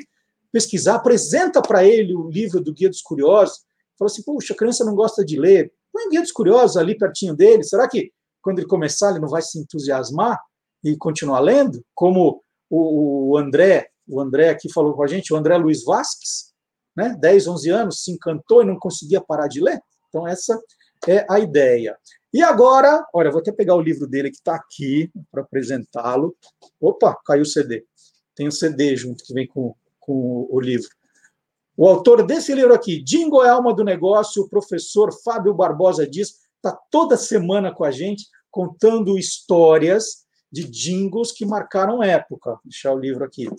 pesquisar, 0.52 0.95
apresenta 0.95 1.62
para 1.62 1.84
ele 1.84 2.16
o 2.16 2.30
livro 2.30 2.62
do 2.62 2.74
Guia 2.74 2.90
dos 2.90 3.02
Curiosos. 3.02 3.60
Fala 3.98 4.10
assim: 4.10 4.24
puxa, 4.24 4.53
a 4.53 4.57
criança 4.57 4.84
não 4.86 4.95
gosta 4.95 5.24
de 5.24 5.40
ler. 5.40 5.72
Põe 5.91 6.10
Guia 6.10 6.22
dos 6.22 6.32
Curiosos 6.32 6.78
ali 6.78 6.98
pertinho 6.98 7.36
dele. 7.36 7.64
Será 7.64 7.88
que 7.88 8.11
quando 8.41 8.60
ele 8.60 8.68
começar 8.68 9.11
ele 9.11 9.20
não 9.20 9.30
vai 9.30 9.41
se 9.41 9.60
entusiasmar 9.60 10.40
e 10.84 10.98
continuar 10.98 11.40
lendo? 11.40 11.84
Como 11.94 12.44
o, 12.70 13.38
André, 13.38 13.90
o 14.07 14.20
André 14.20 14.49
aqui 14.49 14.72
falou 14.72 14.94
com 14.94 15.03
a 15.03 15.07
gente, 15.07 15.32
o 15.34 15.38
André 15.38 15.56
Luiz 15.57 15.84
Vasques, 15.84 16.52
né, 16.95 17.15
10, 17.20 17.48
11 17.48 17.70
anos, 17.70 18.03
se 18.03 18.11
encantou 18.11 18.64
e 18.64 18.65
não 18.65 18.78
conseguia 18.78 19.22
parar 19.22 19.48
de 19.48 19.61
ler. 19.61 19.80
Então, 20.10 20.28
essa 20.28 20.60
é 21.07 21.26
a 21.30 21.40
ideia. 21.40 21.98
E 22.34 22.41
agora, 22.41 23.06
olha, 23.14 23.30
vou 23.30 23.41
até 23.41 23.52
pegar 23.52 23.76
o 23.76 23.82
livro 23.82 24.07
dele 24.07 24.32
que 24.32 24.38
está 24.38 24.56
aqui 24.56 25.11
para 25.32 25.44
apresentá-lo. 25.44 26.36
Opa, 26.82 27.15
caiu 27.26 27.44
o 27.44 27.45
CD. 27.45 27.86
Tem 28.36 28.48
o 28.48 28.52
CD 28.52 28.95
junto 28.95 29.24
que 29.24 29.34
vem 29.34 29.48
com, 29.48 29.76
com 29.99 30.48
o 30.49 30.60
livro. 30.60 30.90
O 31.76 31.88
autor 31.88 32.26
desse 32.26 32.54
livro 32.54 32.74
aqui, 32.74 33.02
Jingle 33.04 33.44
é 33.44 33.50
alma 33.50 33.74
do 33.74 33.84
negócio, 33.84 34.44
o 34.44 34.50
professor 34.50 35.12
Fábio 35.24 35.54
Barbosa 35.54 36.08
diz, 36.08 36.36
está 36.56 36.78
toda 36.91 37.18
semana 37.18 37.74
com 37.74 37.84
a 37.84 37.91
gente 37.91 38.26
contando 38.52 39.18
histórias 39.18 40.24
de 40.52 40.64
jingles 40.64 41.32
que 41.32 41.45
marcaram 41.45 42.04
época. 42.04 42.52
Vou 42.52 42.60
deixar 42.66 42.94
o 42.94 43.00
livro 43.00 43.24
aqui. 43.24 43.50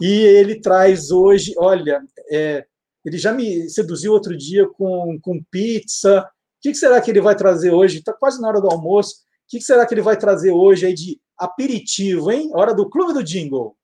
E 0.00 0.06
ele 0.06 0.60
traz 0.60 1.10
hoje, 1.10 1.52
olha, 1.58 2.00
é, 2.30 2.64
ele 3.04 3.18
já 3.18 3.32
me 3.32 3.68
seduziu 3.68 4.12
outro 4.12 4.36
dia 4.36 4.68
com, 4.68 5.18
com 5.20 5.42
pizza. 5.50 6.20
O 6.20 6.24
que, 6.60 6.74
será 6.74 7.00
que 7.00 7.10
ele 7.10 7.20
vai 7.20 7.34
trazer 7.34 7.72
hoje? 7.72 7.98
Está 7.98 8.12
quase 8.12 8.40
na 8.40 8.48
hora 8.48 8.60
do 8.60 8.70
almoço. 8.70 9.16
O 9.16 9.16
que, 9.48 9.60
será 9.60 9.84
que 9.84 9.94
ele 9.94 10.02
vai 10.02 10.16
trazer 10.16 10.52
hoje 10.52 10.86
aí 10.86 10.94
de 10.94 11.20
aperitivo, 11.36 12.30
hein? 12.30 12.50
Hora 12.54 12.72
do 12.72 12.88
Clube 12.88 13.12
do 13.12 13.24
Jingle. 13.24 13.76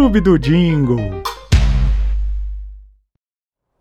Clube 0.00 0.22
do 0.22 0.38
Jingle. 0.38 1.22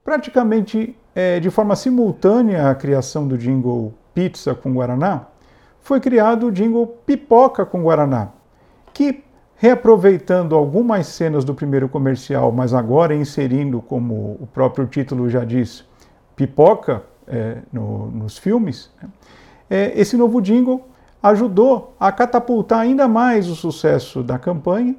Praticamente 0.03 0.93
é, 1.15 1.39
de 1.39 1.49
forma 1.49 1.77
simultânea 1.77 2.69
à 2.69 2.75
criação 2.75 3.25
do 3.25 3.37
jingle 3.37 3.93
Pizza 4.13 4.53
com 4.53 4.73
Guaraná, 4.73 5.27
foi 5.79 6.01
criado 6.01 6.47
o 6.47 6.51
jingle 6.51 6.87
Pipoca 7.05 7.65
com 7.65 7.83
Guaraná, 7.83 8.33
que, 8.93 9.23
reaproveitando 9.55 10.55
algumas 10.55 11.07
cenas 11.07 11.45
do 11.45 11.55
primeiro 11.55 11.87
comercial, 11.87 12.51
mas 12.51 12.73
agora 12.73 13.15
inserindo, 13.15 13.81
como 13.81 14.37
o 14.41 14.47
próprio 14.53 14.87
título 14.87 15.29
já 15.29 15.45
diz, 15.45 15.85
pipoca 16.35 17.01
é, 17.25 17.59
no, 17.71 18.11
nos 18.11 18.37
filmes, 18.37 18.91
né, 19.01 19.07
é, 19.69 19.93
esse 19.97 20.17
novo 20.17 20.41
jingle 20.41 20.85
ajudou 21.23 21.95
a 21.97 22.11
catapultar 22.11 22.81
ainda 22.81 23.07
mais 23.07 23.47
o 23.47 23.55
sucesso 23.55 24.21
da 24.21 24.37
campanha, 24.37 24.97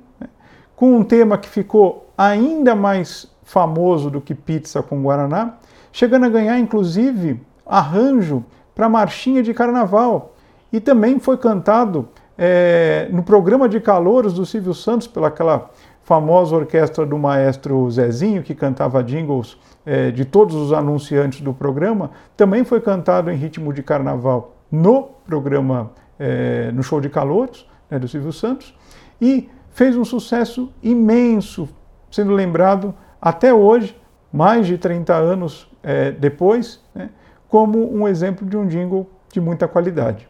com 0.80 0.96
um 0.96 1.04
tema 1.04 1.36
que 1.36 1.46
ficou 1.46 2.10
ainda 2.16 2.74
mais 2.74 3.30
famoso 3.42 4.10
do 4.10 4.18
que 4.18 4.34
pizza 4.34 4.82
com 4.82 5.02
Guaraná, 5.02 5.56
chegando 5.92 6.24
a 6.24 6.28
ganhar 6.30 6.58
inclusive 6.58 7.38
arranjo 7.66 8.42
para 8.74 8.88
marchinha 8.88 9.42
de 9.42 9.52
carnaval. 9.52 10.32
E 10.72 10.80
também 10.80 11.18
foi 11.18 11.36
cantado 11.36 12.08
é, 12.38 13.10
no 13.12 13.22
programa 13.22 13.68
de 13.68 13.78
calouros 13.78 14.32
do 14.32 14.46
Silvio 14.46 14.72
Santos, 14.72 15.06
pelaquela 15.06 15.68
famosa 16.02 16.56
orquestra 16.56 17.04
do 17.04 17.18
maestro 17.18 17.90
Zezinho, 17.90 18.42
que 18.42 18.54
cantava 18.54 19.04
jingles 19.04 19.58
é, 19.84 20.10
de 20.10 20.24
todos 20.24 20.56
os 20.56 20.72
anunciantes 20.72 21.42
do 21.42 21.52
programa, 21.52 22.10
também 22.38 22.64
foi 22.64 22.80
cantado 22.80 23.30
em 23.30 23.36
ritmo 23.36 23.70
de 23.70 23.82
carnaval 23.82 24.56
no 24.72 25.10
programa, 25.26 25.90
é, 26.18 26.72
no 26.72 26.82
show 26.82 27.02
de 27.02 27.10
calouros 27.10 27.68
né, 27.90 27.98
do 27.98 28.08
Silvio 28.08 28.32
Santos, 28.32 28.74
e 29.20 29.50
fez 29.72 29.96
um 29.96 30.04
sucesso 30.04 30.72
imenso, 30.82 31.68
sendo 32.10 32.32
lembrado 32.32 32.94
até 33.20 33.52
hoje, 33.52 33.96
mais 34.32 34.66
de 34.66 34.78
30 34.78 35.14
anos 35.14 35.68
é, 35.82 36.10
depois, 36.10 36.80
né, 36.94 37.10
como 37.48 37.92
um 37.92 38.06
exemplo 38.06 38.46
de 38.46 38.56
um 38.56 38.66
jingle 38.66 39.08
de 39.32 39.40
muita 39.40 39.66
qualidade. 39.66 40.28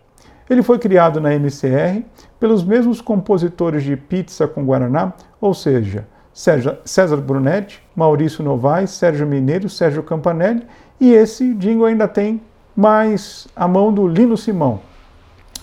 Ele 0.48 0.62
foi 0.62 0.78
criado 0.78 1.20
na 1.20 1.32
MCR 1.34 2.02
pelos 2.38 2.64
mesmos 2.64 3.00
compositores 3.00 3.84
de 3.84 3.96
Pizza 3.96 4.48
com 4.48 4.64
Guaraná, 4.64 5.12
ou 5.40 5.54
seja, 5.54 6.06
César 6.32 7.16
Brunetti, 7.18 7.82
Maurício 7.94 8.42
Novaes, 8.42 8.90
Sérgio 8.90 9.26
Mineiro, 9.26 9.68
Sérgio 9.68 10.02
Campanelli, 10.02 10.66
e 10.98 11.12
esse 11.12 11.54
jingle 11.54 11.86
ainda 11.86 12.08
tem 12.08 12.40
mais 12.74 13.46
a 13.54 13.68
mão 13.68 13.92
do 13.92 14.08
Lino 14.08 14.36
Simão. 14.36 14.80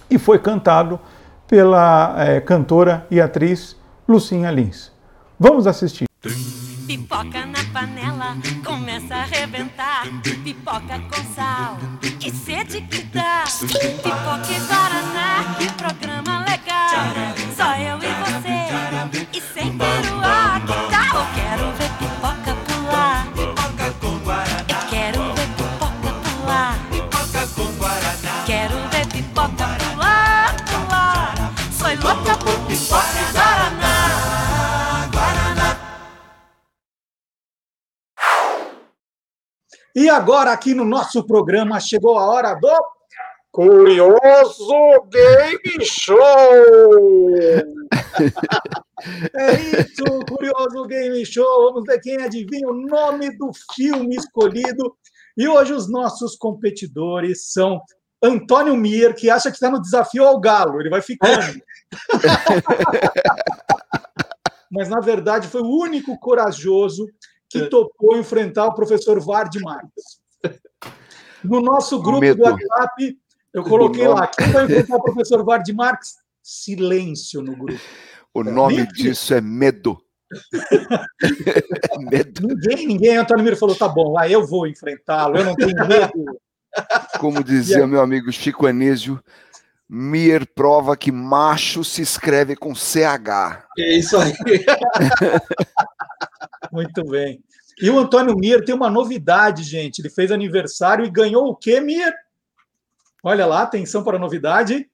E 0.10 0.18
foi 0.18 0.40
cantado 0.40 0.99
pela 1.48 2.15
é, 2.18 2.41
cantora 2.41 3.07
e 3.10 3.22
atriz 3.22 3.76
Lucinha 4.07 4.52
Lins. 4.52 4.91
Vamos 5.40 5.68
assistir. 5.68 6.06
Pipoca 6.88 7.45
na 7.45 7.64
panela, 7.74 8.38
começa 8.65 9.15
a 9.15 9.22
arrebentar. 9.22 10.03
Pipoca 10.44 10.99
com 11.10 11.34
sal, 11.34 11.78
que 12.19 12.32
sede 12.32 12.82
que 12.82 13.03
dá. 13.03 13.44
Pipoca 13.60 14.52
e 14.52 14.60
Guaraná, 14.68 15.56
que 15.57 15.72
programa 15.74 16.45
legal. 16.45 16.90
Só 17.56 17.76
eu 17.76 17.98
e 17.98 18.11
você, 18.24 19.38
e 19.38 19.41
sem 19.41 19.78
peruá, 19.78 20.61
louca 32.88 32.88
por 32.88 32.88
pipoca 32.88 33.20
e 33.20 33.32
Guaraná. 33.34 33.98
E 39.96 40.10
agora, 40.10 40.52
aqui 40.52 40.74
no 40.74 40.84
nosso 40.86 41.26
programa, 41.26 41.80
chegou 41.80 42.18
a 42.18 42.26
hora 42.28 42.54
do 42.54 42.72
Curioso 43.52 44.74
Game 45.10 45.84
Show! 45.84 46.18
é 49.34 49.54
isso, 49.54 50.04
Curioso 50.30 50.86
Game 50.86 51.26
Show. 51.26 51.66
Vamos 51.66 51.84
ver 51.86 52.00
quem 52.00 52.22
adivinha 52.22 52.68
o 52.68 52.74
nome 52.74 53.36
do 53.38 53.50
filme 53.74 54.16
escolhido. 54.16 54.96
E 55.36 55.48
hoje 55.48 55.74
os 55.74 55.90
nossos 55.90 56.36
competidores 56.36 57.52
são 57.52 57.82
Antônio 58.22 58.76
Mir, 58.76 59.14
que 59.14 59.30
acha 59.30 59.49
que 59.49 59.56
está 59.57 59.69
no 59.69 59.81
desafio 59.81 60.26
ao 60.26 60.39
Galo, 60.39 60.80
ele 60.80 60.89
vai 60.89 61.02
ficando. 61.02 61.61
Mas, 64.72 64.89
na 64.89 64.99
verdade, 64.99 65.48
foi 65.48 65.61
o 65.61 65.69
único 65.69 66.18
corajoso 66.19 67.07
que 67.49 67.60
É. 67.60 67.69
topou 67.69 68.18
enfrentar 68.18 68.65
o 68.65 68.73
professor 68.76 69.19
Vard 69.19 69.56
Marques. 69.61 70.19
No 71.44 71.61
nosso 71.61 72.02
grupo 72.02 72.19
Medo. 72.22 72.38
do 72.38 72.44
WhatsApp, 72.44 73.18
eu 73.53 73.64
coloquei 73.64 74.07
lá, 74.07 74.27
quem 74.27 74.52
vai 74.52 74.65
enfrentar 74.65 74.95
o 74.98 75.03
professor 75.03 75.44
Vard 75.45 75.68
Marques? 75.73 76.15
Silêncio 76.44 77.41
no 77.41 77.56
grupo. 77.56 77.80
O 78.34 78.44
nome 78.44 78.85
disso 78.88 79.34
é 79.34 79.41
medo. 79.41 79.98
medo. 82.11 82.48
Ninguém, 82.48 82.88
ninguém, 82.88 83.18
Antônio 83.18 83.44
Miro 83.44 83.56
falou, 83.56 83.76
tá 83.76 83.88
bom, 83.88 84.11
lá 84.11 84.27
eu 84.27 84.45
vou 84.45 84.68
enfrentá-lo, 84.68 85.38
eu 85.38 85.45
não 85.45 85.56
tenho 85.56 85.73
medo. 85.88 86.38
Como 87.20 87.44
dizia 87.44 87.88
meu 87.88 88.02
amigo 88.02 88.32
Chico 88.32 88.68
Anísio, 88.68 89.22
Mier 89.90 90.45
prova 90.45 90.98
que 90.98 91.12
macho 91.12 91.84
se 91.84 92.02
escreve 92.02 92.56
com 92.56 92.76
CH. 92.76 93.66
É 93.78 93.98
isso 93.98 94.18
aí. 94.18 94.34
Muito 96.72 97.04
bem. 97.06 97.41
E 97.82 97.90
o 97.90 97.98
Antônio 97.98 98.36
Mir 98.36 98.66
tem 98.66 98.76
uma 98.76 98.90
novidade, 98.90 99.64
gente. 99.64 99.99
Ele 99.99 100.10
fez 100.10 100.32
aniversário 100.32 101.06
e 101.06 101.12
ganhou 101.12 101.48
o 101.48 101.56
quê, 101.56 101.80
Mir? 101.80 102.14
Olha 103.24 103.45
lá, 103.45 103.62
atenção 103.62 104.04
para 104.04 104.18
a 104.18 104.20
novidade. 104.20 104.90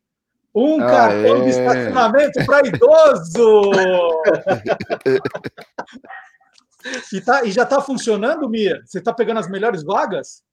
Um 0.53 0.79
Ah, 0.79 0.87
cartão 0.87 1.41
de 1.41 1.47
é. 1.47 1.49
estacionamento 1.49 2.45
para 2.45 2.67
idoso! 2.67 3.71
e, 7.11 7.21
tá, 7.21 7.43
e 7.43 7.51
já 7.51 7.63
está 7.63 7.81
funcionando, 7.81 8.47
Mir? 8.47 8.83
Você 8.85 8.99
está 8.99 9.11
pegando 9.11 9.39
as 9.39 9.49
melhores 9.49 9.83
vagas? 9.83 10.43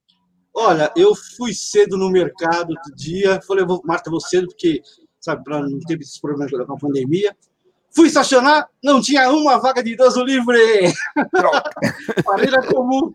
Olha, 0.55 0.93
eu 0.97 1.14
fui 1.14 1.55
cedo 1.55 1.97
no 1.97 2.10
mercado 2.10 2.70
outro 2.70 2.94
dia. 2.94 3.40
Falei, 3.47 3.64
vou, 3.64 3.81
Marta, 3.85 4.10
vou 4.10 4.20
cedo, 4.20 4.48
porque, 4.48 4.82
sabe, 5.20 5.44
para 5.44 5.60
não 5.62 5.78
ter 5.81 6.01
esses 6.01 6.18
problemas 6.20 6.51
com 6.51 6.72
a 6.72 6.78
pandemia. 6.78 7.36
Fui 7.93 8.06
estacionar, 8.06 8.68
não 8.82 9.01
tinha 9.01 9.28
uma 9.31 9.59
vaga 9.59 9.82
de 9.82 9.93
idoso 9.93 10.22
livre. 10.22 10.93
Parei 12.24 12.51
na 12.51 12.62
comum. 12.72 13.12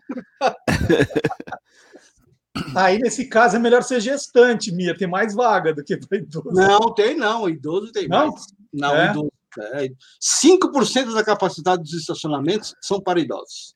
Aí, 2.74 2.98
nesse 2.98 3.26
caso, 3.26 3.56
é 3.56 3.58
melhor 3.58 3.82
ser 3.82 4.00
gestante, 4.00 4.72
Mia. 4.72 4.96
Tem 4.96 5.08
mais 5.08 5.34
vaga 5.34 5.74
do 5.74 5.84
que 5.84 5.96
para 5.96 6.18
idoso. 6.18 6.50
Não, 6.52 6.94
tem 6.94 7.16
não. 7.16 7.48
Idoso 7.48 7.92
tem 7.92 8.08
Não? 8.08 8.30
mais. 8.30 8.46
Não, 8.72 8.94
É? 8.94 9.10
idoso. 9.10 9.32
É. 9.58 9.88
5% 10.20 11.14
da 11.14 11.24
capacidade 11.24 11.82
dos 11.82 11.94
estacionamentos 11.94 12.74
são 12.80 13.00
para 13.00 13.20
idosos. 13.20 13.75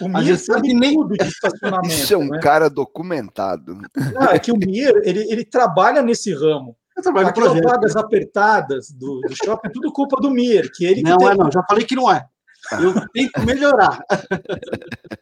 O 0.00 0.06
A 0.06 0.20
Mir 0.20 0.38
sabe 0.38 0.72
nem- 0.74 0.94
tudo 0.94 1.14
de 1.16 1.18
estacionamento. 1.26 1.88
Isso 1.94 2.14
é 2.14 2.16
um 2.16 2.28
né? 2.28 2.40
cara 2.40 2.68
documentado. 2.70 3.78
Ah, 4.16 4.34
é 4.34 4.38
que 4.38 4.52
o 4.52 4.56
Mir, 4.56 4.92
ele, 5.04 5.20
ele 5.30 5.44
trabalha 5.44 6.02
nesse 6.02 6.32
ramo. 6.32 6.76
Aquelas 6.96 7.32
projeto. 7.32 7.64
vagas 7.64 7.96
apertadas 7.96 8.90
do, 8.90 9.20
do 9.20 9.34
shopping, 9.44 9.68
é 9.68 9.72
tudo 9.72 9.92
culpa 9.92 10.20
do 10.20 10.30
Mir, 10.30 10.70
que 10.72 10.84
ele 10.84 10.96
que 10.96 11.02
Não 11.02 11.16
tem- 11.18 11.28
é, 11.28 11.34
não. 11.34 11.50
Já 11.50 11.62
falei 11.68 11.84
que 11.84 11.94
não 11.94 12.10
é. 12.12 12.26
Eu 12.72 12.92
tenho 13.12 13.30
que 13.30 13.40
melhorar. 13.46 14.00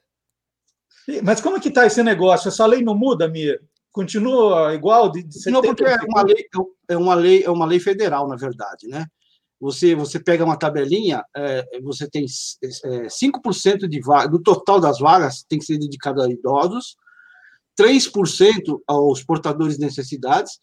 Mas 1.22 1.40
como 1.40 1.56
é 1.56 1.60
que 1.60 1.68
está 1.68 1.86
esse 1.86 2.02
negócio? 2.02 2.48
Essa 2.48 2.66
lei 2.66 2.82
não 2.82 2.94
muda, 2.96 3.28
Mir? 3.28 3.60
Continua 3.92 4.74
igual 4.74 5.10
de, 5.10 5.22
de 5.22 5.36
Não, 5.50 5.62
70? 5.62 5.66
porque 5.68 5.84
é 5.84 5.96
uma 6.08 6.22
lei, 6.22 6.44
é 6.88 6.96
uma 6.96 7.14
lei, 7.14 7.44
é 7.44 7.50
uma 7.50 7.66
lei 7.66 7.80
federal, 7.80 8.28
na 8.28 8.36
verdade, 8.36 8.88
né? 8.88 9.06
Você, 9.60 9.94
você 9.94 10.20
pega 10.20 10.44
uma 10.44 10.58
tabelinha, 10.58 11.24
é, 11.34 11.80
você 11.80 12.08
tem 12.08 12.26
é, 12.84 13.06
5% 13.08 13.88
de 13.88 14.00
vaga, 14.00 14.28
do 14.28 14.38
total 14.42 14.78
das 14.80 14.98
vagas 14.98 15.44
tem 15.48 15.58
que 15.58 15.64
ser 15.64 15.78
dedicado 15.78 16.20
a 16.22 16.28
idosos, 16.28 16.96
3% 17.78 18.80
aos 18.86 19.22
portadores 19.22 19.76
de 19.78 19.84
necessidades. 19.84 20.58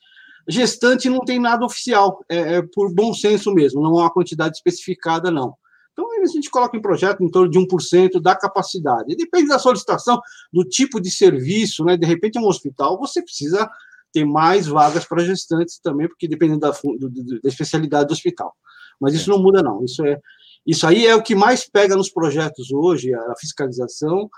Gestante 0.47 1.09
não 1.09 1.19
tem 1.21 1.39
nada 1.39 1.65
oficial, 1.65 2.23
é, 2.29 2.55
é 2.57 2.61
por 2.61 2.93
bom 2.93 3.13
senso 3.13 3.53
mesmo, 3.53 3.81
não 3.81 3.97
há 3.97 4.03
uma 4.03 4.11
quantidade 4.11 4.57
especificada, 4.57 5.31
não. 5.31 5.55
Então, 5.93 6.05
a 6.21 6.25
gente 6.25 6.49
coloca 6.49 6.75
em 6.75 6.81
projeto 6.81 7.23
em 7.23 7.29
torno 7.29 7.49
de 7.51 7.59
1% 7.59 8.19
da 8.19 8.35
capacidade. 8.35 9.15
Depende 9.15 9.47
da 9.47 9.59
solicitação, 9.59 10.19
do 10.51 10.63
tipo 10.63 10.99
de 10.99 11.11
serviço, 11.11 11.85
né? 11.85 11.95
De 11.95 12.05
repente, 12.05 12.37
é 12.37 12.41
um 12.41 12.47
hospital, 12.47 12.97
você 12.97 13.21
precisa 13.21 13.69
ter 14.11 14.25
mais 14.25 14.65
vagas 14.65 15.05
para 15.05 15.23
gestantes 15.23 15.79
também, 15.79 16.07
porque 16.07 16.27
dependendo 16.27 16.61
da, 16.61 16.71
do- 16.71 17.09
do- 17.09 17.41
da 17.41 17.47
especialidade 17.49 18.07
do 18.07 18.13
hospital. 18.13 18.55
Mas 18.99 19.13
isso 19.13 19.29
não 19.29 19.41
muda, 19.41 19.61
não. 19.61 19.83
Isso, 19.83 20.05
é, 20.05 20.19
isso 20.65 20.87
aí 20.87 21.05
é 21.05 21.15
o 21.15 21.23
que 21.23 21.35
mais 21.35 21.67
pega 21.67 21.95
nos 21.95 22.09
projetos 22.09 22.71
hoje, 22.71 23.13
a 23.13 23.33
fiscalização, 23.39 24.29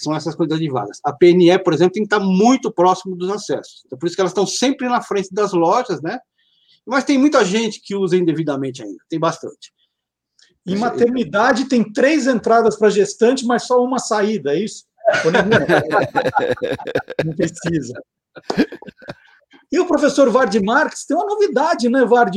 são 0.00 0.14
essas 0.14 0.34
quantidades 0.34 0.64
de 0.64 0.70
vagas. 0.70 0.98
A 1.04 1.12
PNE, 1.12 1.58
por 1.58 1.72
exemplo, 1.72 1.92
tem 1.92 2.02
que 2.02 2.14
estar 2.14 2.24
muito 2.24 2.72
próximo 2.72 3.16
dos 3.16 3.30
acessos. 3.30 3.82
Então, 3.86 3.98
por 3.98 4.06
isso 4.06 4.14
que 4.14 4.20
elas 4.20 4.32
estão 4.32 4.46
sempre 4.46 4.88
na 4.88 5.02
frente 5.02 5.28
das 5.32 5.52
lojas, 5.52 6.00
né? 6.00 6.18
Mas 6.86 7.04
tem 7.04 7.18
muita 7.18 7.44
gente 7.44 7.80
que 7.80 7.94
usa 7.94 8.16
indevidamente 8.16 8.82
ainda, 8.82 8.98
tem 9.08 9.18
bastante. 9.18 9.72
Em 10.66 10.76
maternidade 10.76 11.64
tem 11.64 11.92
três 11.92 12.26
entradas 12.26 12.76
para 12.76 12.90
gestante, 12.90 13.44
mas 13.44 13.64
só 13.64 13.82
uma 13.82 13.98
saída, 13.98 14.54
é 14.54 14.60
isso? 14.60 14.84
Não? 17.24 17.34
Precisa. 17.34 18.00
E 19.70 19.80
o 19.80 19.86
professor 19.86 20.30
Vard 20.30 20.54
Marques 20.62 21.04
tem 21.04 21.16
uma 21.16 21.26
novidade, 21.26 21.88
né, 21.88 22.04
Vard? 22.04 22.36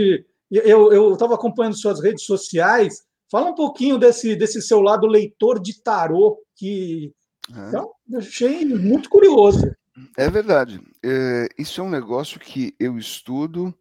Eu 0.51 1.13
estava 1.13 1.35
acompanhando 1.35 1.77
suas 1.77 2.01
redes 2.01 2.25
sociais. 2.25 3.03
Fala 3.31 3.49
um 3.49 3.55
pouquinho 3.55 3.97
desse, 3.97 4.35
desse 4.35 4.61
seu 4.61 4.81
lado 4.81 5.07
leitor 5.07 5.59
de 5.59 5.81
tarô, 5.81 6.37
que 6.55 7.11
então, 7.49 7.91
eu 8.09 8.19
achei 8.19 8.65
muito 8.65 9.09
curioso. 9.09 9.75
É 10.17 10.29
verdade. 10.29 10.81
É, 11.03 11.47
isso 11.57 11.79
é 11.79 11.83
um 11.83 11.89
negócio 11.89 12.39
que 12.39 12.75
eu 12.79 12.97
estudo 12.97 13.73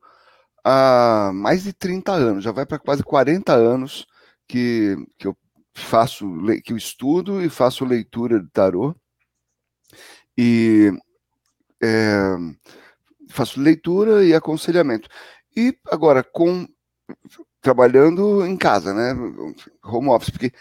há 0.63 1.31
mais 1.35 1.65
de 1.65 1.73
30 1.73 2.13
anos, 2.13 2.45
já 2.45 2.53
vai 2.53 2.65
para 2.65 2.79
quase 2.79 3.03
40 3.03 3.53
anos 3.53 4.07
que, 4.49 4.97
que 5.19 5.27
eu 5.27 5.37
faço, 5.75 6.27
que 6.63 6.73
eu 6.73 6.77
estudo 6.77 7.43
e 7.43 7.49
faço 7.49 7.85
leitura 7.85 8.41
de 8.41 8.49
tarô. 8.51 8.95
E 10.37 10.93
é, 11.83 12.37
faço 13.31 13.61
leitura 13.61 14.25
e 14.25 14.35
aconselhamento. 14.35 15.09
E 15.57 15.77
agora, 15.91 16.23
com 16.23 16.67
trabalhando 17.61 18.45
em 18.47 18.57
casa, 18.57 18.93
né? 18.95 19.15
Home 19.85 20.09
office, 20.11 20.31
porque 20.31 20.53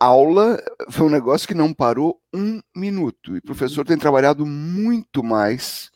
aula 0.00 0.58
foi 0.90 1.06
um 1.06 1.10
negócio 1.10 1.48
que 1.48 1.54
não 1.54 1.74
parou 1.74 2.20
um 2.34 2.60
minuto. 2.76 3.34
E 3.36 3.38
o 3.38 3.42
professor 3.42 3.84
tem 3.86 3.98
trabalhado 3.98 4.46
muito 4.46 5.22
mais 5.22 5.90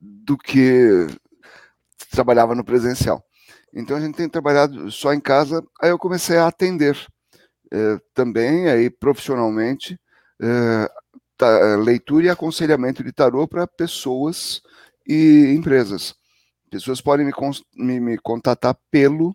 do 0.00 0.38
que 0.38 1.06
trabalhava 2.10 2.54
no 2.54 2.64
presencial. 2.64 3.24
Então 3.74 3.96
a 3.96 4.00
gente 4.00 4.16
tem 4.16 4.28
trabalhado 4.28 4.90
só 4.90 5.12
em 5.14 5.20
casa. 5.20 5.64
Aí 5.82 5.90
eu 5.90 5.98
comecei 5.98 6.36
a 6.38 6.48
atender 6.48 6.96
eh, 7.72 7.98
também, 8.14 8.68
aí 8.70 8.90
profissionalmente, 8.90 9.98
eh, 10.42 10.90
leitura 11.84 12.26
e 12.26 12.30
aconselhamento 12.30 13.02
de 13.04 13.12
tarô 13.12 13.48
para 13.48 13.66
pessoas 13.66 14.60
e 15.06 15.54
empresas. 15.56 16.14
Pessoas 16.70 17.00
podem 17.00 17.26
me, 17.26 17.32
me, 17.76 18.00
me 18.00 18.18
contatar 18.18 18.76
pelo 18.90 19.34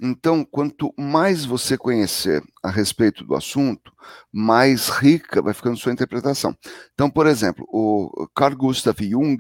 Então, 0.01 0.43
quanto 0.43 0.91
mais 0.97 1.45
você 1.45 1.77
conhecer 1.77 2.41
a 2.63 2.71
respeito 2.71 3.23
do 3.23 3.35
assunto, 3.35 3.93
mais 4.33 4.89
rica 4.89 5.39
vai 5.39 5.53
ficando 5.53 5.77
sua 5.77 5.91
interpretação. 5.91 6.57
Então, 6.95 7.07
por 7.07 7.27
exemplo, 7.27 7.67
o 7.69 8.27
Carl 8.35 8.55
Gustav 8.55 8.99
Jung, 8.99 9.37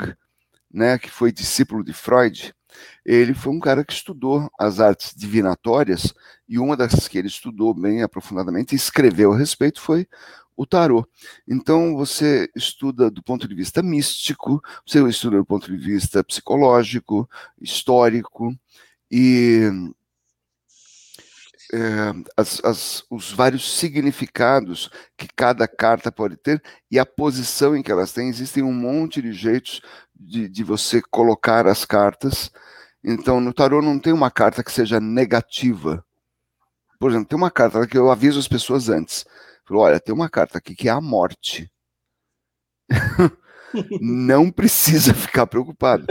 né, 0.71 0.99
que 0.99 1.09
foi 1.09 1.31
discípulo 1.31 1.83
de 1.83 1.93
Freud, 1.93 2.53
ele 3.03 3.33
foi 3.33 3.51
um 3.51 3.59
cara 3.59 3.83
que 3.83 3.93
estudou 3.93 4.47
as 4.59 4.79
artes 4.79 5.15
divinatórias 5.15 6.13
e 6.47 6.59
uma 6.59 6.77
das 6.77 7.07
que 7.07 7.17
ele 7.17 7.27
estudou 7.27 7.73
bem 7.73 8.03
aprofundadamente 8.03 8.73
e 8.73 8.75
escreveu 8.75 9.33
a 9.33 9.37
respeito 9.37 9.81
foi 9.81 10.07
o 10.57 10.65
tarô. 10.65 11.07
Então 11.47 11.95
você 11.95 12.49
estuda 12.55 13.11
do 13.11 13.23
ponto 13.23 13.47
de 13.47 13.55
vista 13.55 13.83
místico, 13.83 14.61
você 14.85 15.01
estuda 15.07 15.37
do 15.37 15.45
ponto 15.45 15.71
de 15.71 15.77
vista 15.77 16.23
psicológico, 16.23 17.29
histórico 17.61 18.53
e 19.11 19.69
é, 21.73 22.13
as- 22.37 22.61
as- 22.63 23.03
os 23.09 23.31
vários 23.31 23.77
significados 23.77 24.89
que 25.17 25.27
cada 25.35 25.67
carta 25.67 26.11
pode 26.11 26.37
ter 26.37 26.61
e 26.89 26.97
a 26.99 27.05
posição 27.05 27.75
em 27.75 27.81
que 27.83 27.91
elas 27.91 28.11
têm. 28.13 28.29
Existem 28.29 28.63
um 28.63 28.73
monte 28.73 29.21
de 29.21 29.33
jeitos 29.33 29.81
de, 30.15 30.47
de 30.47 30.63
você 30.63 31.01
colocar 31.11 31.67
as 31.67 31.83
cartas. 31.85 32.51
Então, 33.03 33.39
no 33.41 33.53
tarô 33.53 33.81
não 33.81 33.99
tem 33.99 34.13
uma 34.13 34.31
carta 34.31 34.63
que 34.63 34.71
seja 34.71 34.99
negativa. 34.99 36.03
Por 36.99 37.11
exemplo, 37.11 37.27
tem 37.29 37.37
uma 37.37 37.51
carta 37.51 37.85
que 37.87 37.97
eu 37.97 38.11
aviso 38.11 38.39
as 38.39 38.47
pessoas 38.47 38.89
antes. 38.89 39.25
Falo, 39.67 39.81
olha, 39.81 39.99
tem 39.99 40.15
uma 40.15 40.29
carta 40.29 40.57
aqui 40.57 40.73
que 40.75 40.87
é 40.87 40.91
a 40.91 41.01
morte. 41.01 41.69
não 44.01 44.49
precisa 44.49 45.13
ficar 45.13 45.45
preocupado. 45.45 46.05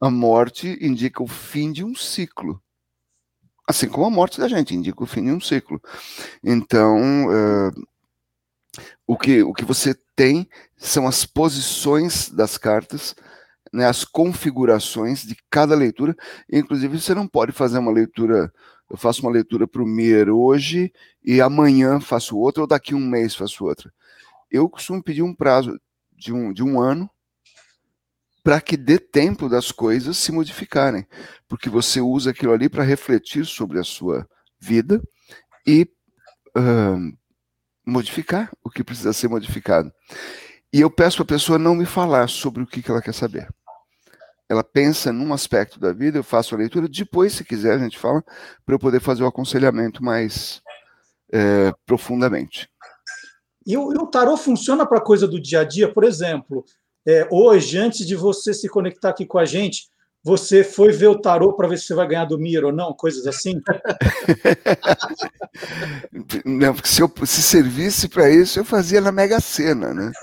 A 0.00 0.10
morte 0.10 0.76
indica 0.80 1.22
o 1.22 1.28
fim 1.28 1.70
de 1.70 1.84
um 1.84 1.94
ciclo. 1.94 2.60
Assim 3.68 3.88
como 3.88 4.06
a 4.06 4.10
morte 4.10 4.40
da 4.40 4.48
gente 4.48 4.74
indica 4.74 5.02
o 5.02 5.06
fim 5.06 5.24
de 5.24 5.30
um 5.30 5.40
ciclo. 5.40 5.80
Então, 6.42 6.98
eh, 7.32 7.70
o, 9.06 9.16
que, 9.16 9.42
o 9.42 9.52
que 9.52 9.64
você 9.64 9.94
tem 10.16 10.48
são 10.76 11.06
as 11.06 11.24
posições 11.24 12.28
das 12.28 12.58
cartas, 12.58 13.14
né, 13.72 13.86
as 13.86 14.04
configurações 14.04 15.22
de 15.22 15.36
cada 15.48 15.76
leitura. 15.76 16.16
Inclusive, 16.52 17.00
você 17.00 17.14
não 17.14 17.28
pode 17.28 17.52
fazer 17.52 17.78
uma 17.78 17.92
leitura. 17.92 18.52
Eu 18.90 18.96
faço 18.96 19.22
uma 19.22 19.30
leitura 19.30 19.68
para 19.68 19.82
o 19.82 19.86
Mir 19.86 20.28
hoje 20.28 20.92
e 21.24 21.40
amanhã 21.40 22.00
faço 22.00 22.36
outra, 22.36 22.62
ou 22.62 22.66
daqui 22.66 22.92
um 22.92 23.06
mês 23.06 23.36
faço 23.36 23.64
outra. 23.64 23.92
Eu 24.50 24.68
costumo 24.68 25.00
pedir 25.00 25.22
um 25.22 25.32
prazo 25.32 25.80
de 26.12 26.32
um, 26.32 26.52
de 26.52 26.62
um 26.62 26.80
ano 26.80 27.08
para 28.42 28.60
que 28.60 28.76
dê 28.76 28.98
tempo 28.98 29.48
das 29.48 29.70
coisas 29.70 30.16
se 30.16 30.32
modificarem, 30.32 31.06
porque 31.48 31.68
você 31.68 32.00
usa 32.00 32.30
aquilo 32.30 32.52
ali 32.52 32.68
para 32.68 32.82
refletir 32.82 33.46
sobre 33.46 33.78
a 33.78 33.84
sua 33.84 34.28
vida 34.58 35.00
e 35.64 35.86
ahn, 36.56 37.12
modificar 37.86 38.50
o 38.64 38.70
que 38.70 38.82
precisa 38.82 39.12
ser 39.12 39.28
modificado. 39.28 39.92
E 40.72 40.80
eu 40.80 40.90
peço 40.90 41.18
para 41.18 41.34
a 41.34 41.38
pessoa 41.38 41.58
não 41.58 41.74
me 41.74 41.86
falar 41.86 42.28
sobre 42.28 42.62
o 42.62 42.66
que, 42.66 42.82
que 42.82 42.90
ela 42.90 43.02
quer 43.02 43.14
saber. 43.14 43.48
Ela 44.50 44.64
pensa 44.64 45.12
num 45.12 45.32
aspecto 45.32 45.78
da 45.78 45.92
vida, 45.92 46.18
eu 46.18 46.24
faço 46.24 46.56
a 46.56 46.58
leitura, 46.58 46.88
depois, 46.88 47.34
se 47.34 47.44
quiser, 47.44 47.74
a 47.74 47.78
gente 47.78 47.96
fala, 47.96 48.20
para 48.66 48.74
eu 48.74 48.80
poder 48.80 49.00
fazer 49.00 49.22
o 49.22 49.26
aconselhamento 49.26 50.02
mais 50.02 50.60
eh, 51.32 51.72
profundamente. 51.86 52.68
E 53.64 53.76
o, 53.76 53.92
e 53.92 53.96
o 53.96 54.06
tarô 54.06 54.36
funciona 54.36 54.84
para 54.84 55.00
coisa 55.00 55.28
do 55.28 55.40
dia 55.40 55.60
a 55.60 55.64
dia, 55.64 55.92
por 55.92 56.02
exemplo, 56.02 56.64
é, 57.06 57.28
hoje, 57.30 57.78
antes 57.78 58.04
de 58.04 58.16
você 58.16 58.52
se 58.52 58.68
conectar 58.68 59.10
aqui 59.10 59.24
com 59.24 59.38
a 59.38 59.44
gente, 59.44 59.88
Você 60.22 60.62
foi 60.62 60.92
ver 60.92 61.06
o 61.06 61.18
tarô 61.18 61.54
para 61.54 61.66
ver 61.66 61.78
se 61.78 61.86
você 61.86 61.94
vai 61.94 62.06
ganhar 62.06 62.26
do 62.26 62.38
Mir 62.38 62.62
ou 62.62 62.72
não, 62.72 62.92
coisas 62.92 63.26
assim? 63.26 63.58
Não, 66.44 66.74
porque 66.74 66.88
se, 66.88 67.00
eu, 67.00 67.10
se 67.24 67.42
servisse 67.42 68.06
para 68.06 68.28
isso, 68.28 68.60
eu 68.60 68.64
fazia 68.64 69.00
na 69.00 69.10
Mega 69.10 69.40
Sena, 69.40 69.94
né? 69.94 70.12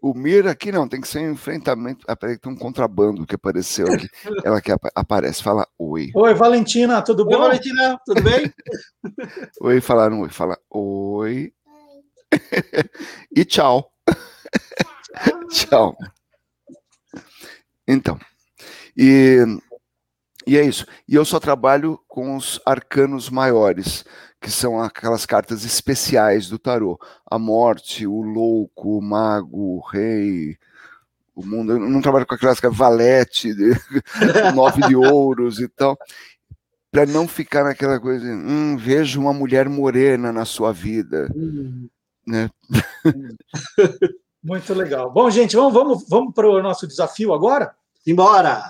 O 0.00 0.14
Mir 0.14 0.46
aqui 0.46 0.70
não, 0.72 0.88
tem 0.88 1.00
que 1.00 1.08
ser 1.08 1.20
um 1.20 1.32
enfrentamento. 1.32 2.04
Ah, 2.08 2.16
peraí, 2.16 2.38
tem 2.38 2.52
um 2.52 2.56
contrabando 2.56 3.26
que 3.26 3.34
apareceu 3.34 3.86
aqui. 3.92 4.08
Ela 4.44 4.60
que 4.60 4.72
apa- 4.72 4.90
aparece, 4.94 5.42
fala 5.42 5.66
oi. 5.78 6.10
Oi, 6.14 6.34
Valentina, 6.34 7.02
tudo 7.02 7.24
bom? 7.24 7.32
Oi, 7.34 7.38
Valentina, 7.38 7.98
tudo 8.04 8.22
bem? 8.22 8.52
Oi, 9.60 9.80
falaram 9.80 10.20
oi, 10.20 10.28
fala 10.28 10.58
oi. 10.70 11.52
e 13.34 13.44
tchau. 13.44 13.92
tchau. 15.50 15.96
Então, 17.86 18.18
e, 18.96 19.38
e 20.46 20.56
é 20.56 20.62
isso. 20.64 20.86
E 21.06 21.14
eu 21.14 21.24
só 21.24 21.38
trabalho 21.38 22.00
com 22.08 22.36
os 22.36 22.60
arcanos 22.64 23.28
maiores, 23.30 24.04
que 24.44 24.50
são 24.50 24.78
aquelas 24.78 25.24
cartas 25.24 25.64
especiais 25.64 26.50
do 26.50 26.58
tarô. 26.58 27.00
A 27.24 27.38
morte, 27.38 28.06
o 28.06 28.20
louco, 28.20 28.98
o 28.98 29.00
mago, 29.00 29.76
o 29.76 29.80
rei, 29.80 30.58
o 31.34 31.42
mundo. 31.42 31.72
Eu 31.72 31.80
não 31.80 32.02
trabalho 32.02 32.26
com 32.26 32.34
aquelas 32.34 32.60
cartas 32.60 32.78
valete, 32.78 33.54
de- 33.54 33.72
nove 34.54 34.82
de 34.86 34.94
ouros 34.94 35.58
e 35.60 35.66
tal. 35.66 35.96
Para 36.92 37.06
não 37.06 37.26
ficar 37.26 37.64
naquela 37.64 37.98
coisa, 37.98 38.26
hum, 38.26 38.76
vejo 38.76 39.18
uma 39.18 39.32
mulher 39.32 39.66
morena 39.66 40.30
na 40.30 40.44
sua 40.44 40.74
vida. 40.74 41.26
Né? 42.26 42.50
Muito 44.44 44.74
legal. 44.74 45.10
Bom, 45.10 45.30
gente, 45.30 45.56
vamos, 45.56 45.72
vamos, 45.72 46.06
vamos 46.06 46.34
para 46.34 46.46
o 46.46 46.62
nosso 46.62 46.86
desafio 46.86 47.32
agora? 47.32 47.74
Embora! 48.06 48.62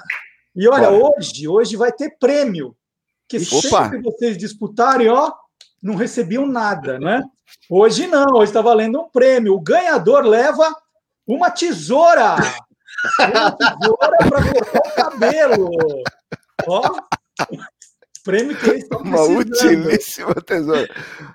E 0.55 0.69
olha, 0.69 0.89
Bora. 0.89 1.17
hoje, 1.19 1.49
hoje 1.49 1.75
vai 1.77 1.91
ter 1.91 2.17
prêmio. 2.17 2.77
Que 3.27 3.39
Opa! 3.39 3.85
sempre 3.89 3.99
que 3.99 4.05
vocês 4.05 4.39
disputarem, 4.39 5.09
ó, 5.09 5.33
não 5.85 5.94
recebiam 5.94 6.47
nada, 6.47 6.98
né? 6.98 7.23
Hoje 7.70 8.06
não, 8.06 8.24
hoje 8.36 8.44
está 8.51 8.62
valendo 8.62 9.01
um 9.02 9.09
prêmio. 9.11 9.55
O 9.55 9.61
ganhador 9.61 10.24
leva 10.24 10.74
uma 11.27 11.51
tesoura. 11.51 12.36
Uma 13.20 13.51
tesoura 13.52 14.16
para 14.28 14.52
cortar 14.52 14.81
o 14.81 14.94
cabelo. 14.94 15.70
Ó, 16.66 16.97
prêmio 18.24 18.56
que 18.56 18.70
eles 18.70 18.82
estão 18.85 19.01
Uma 19.01 19.19
precisando. 19.19 19.40
utilíssima 19.40 20.35
tesoura. 20.36 20.89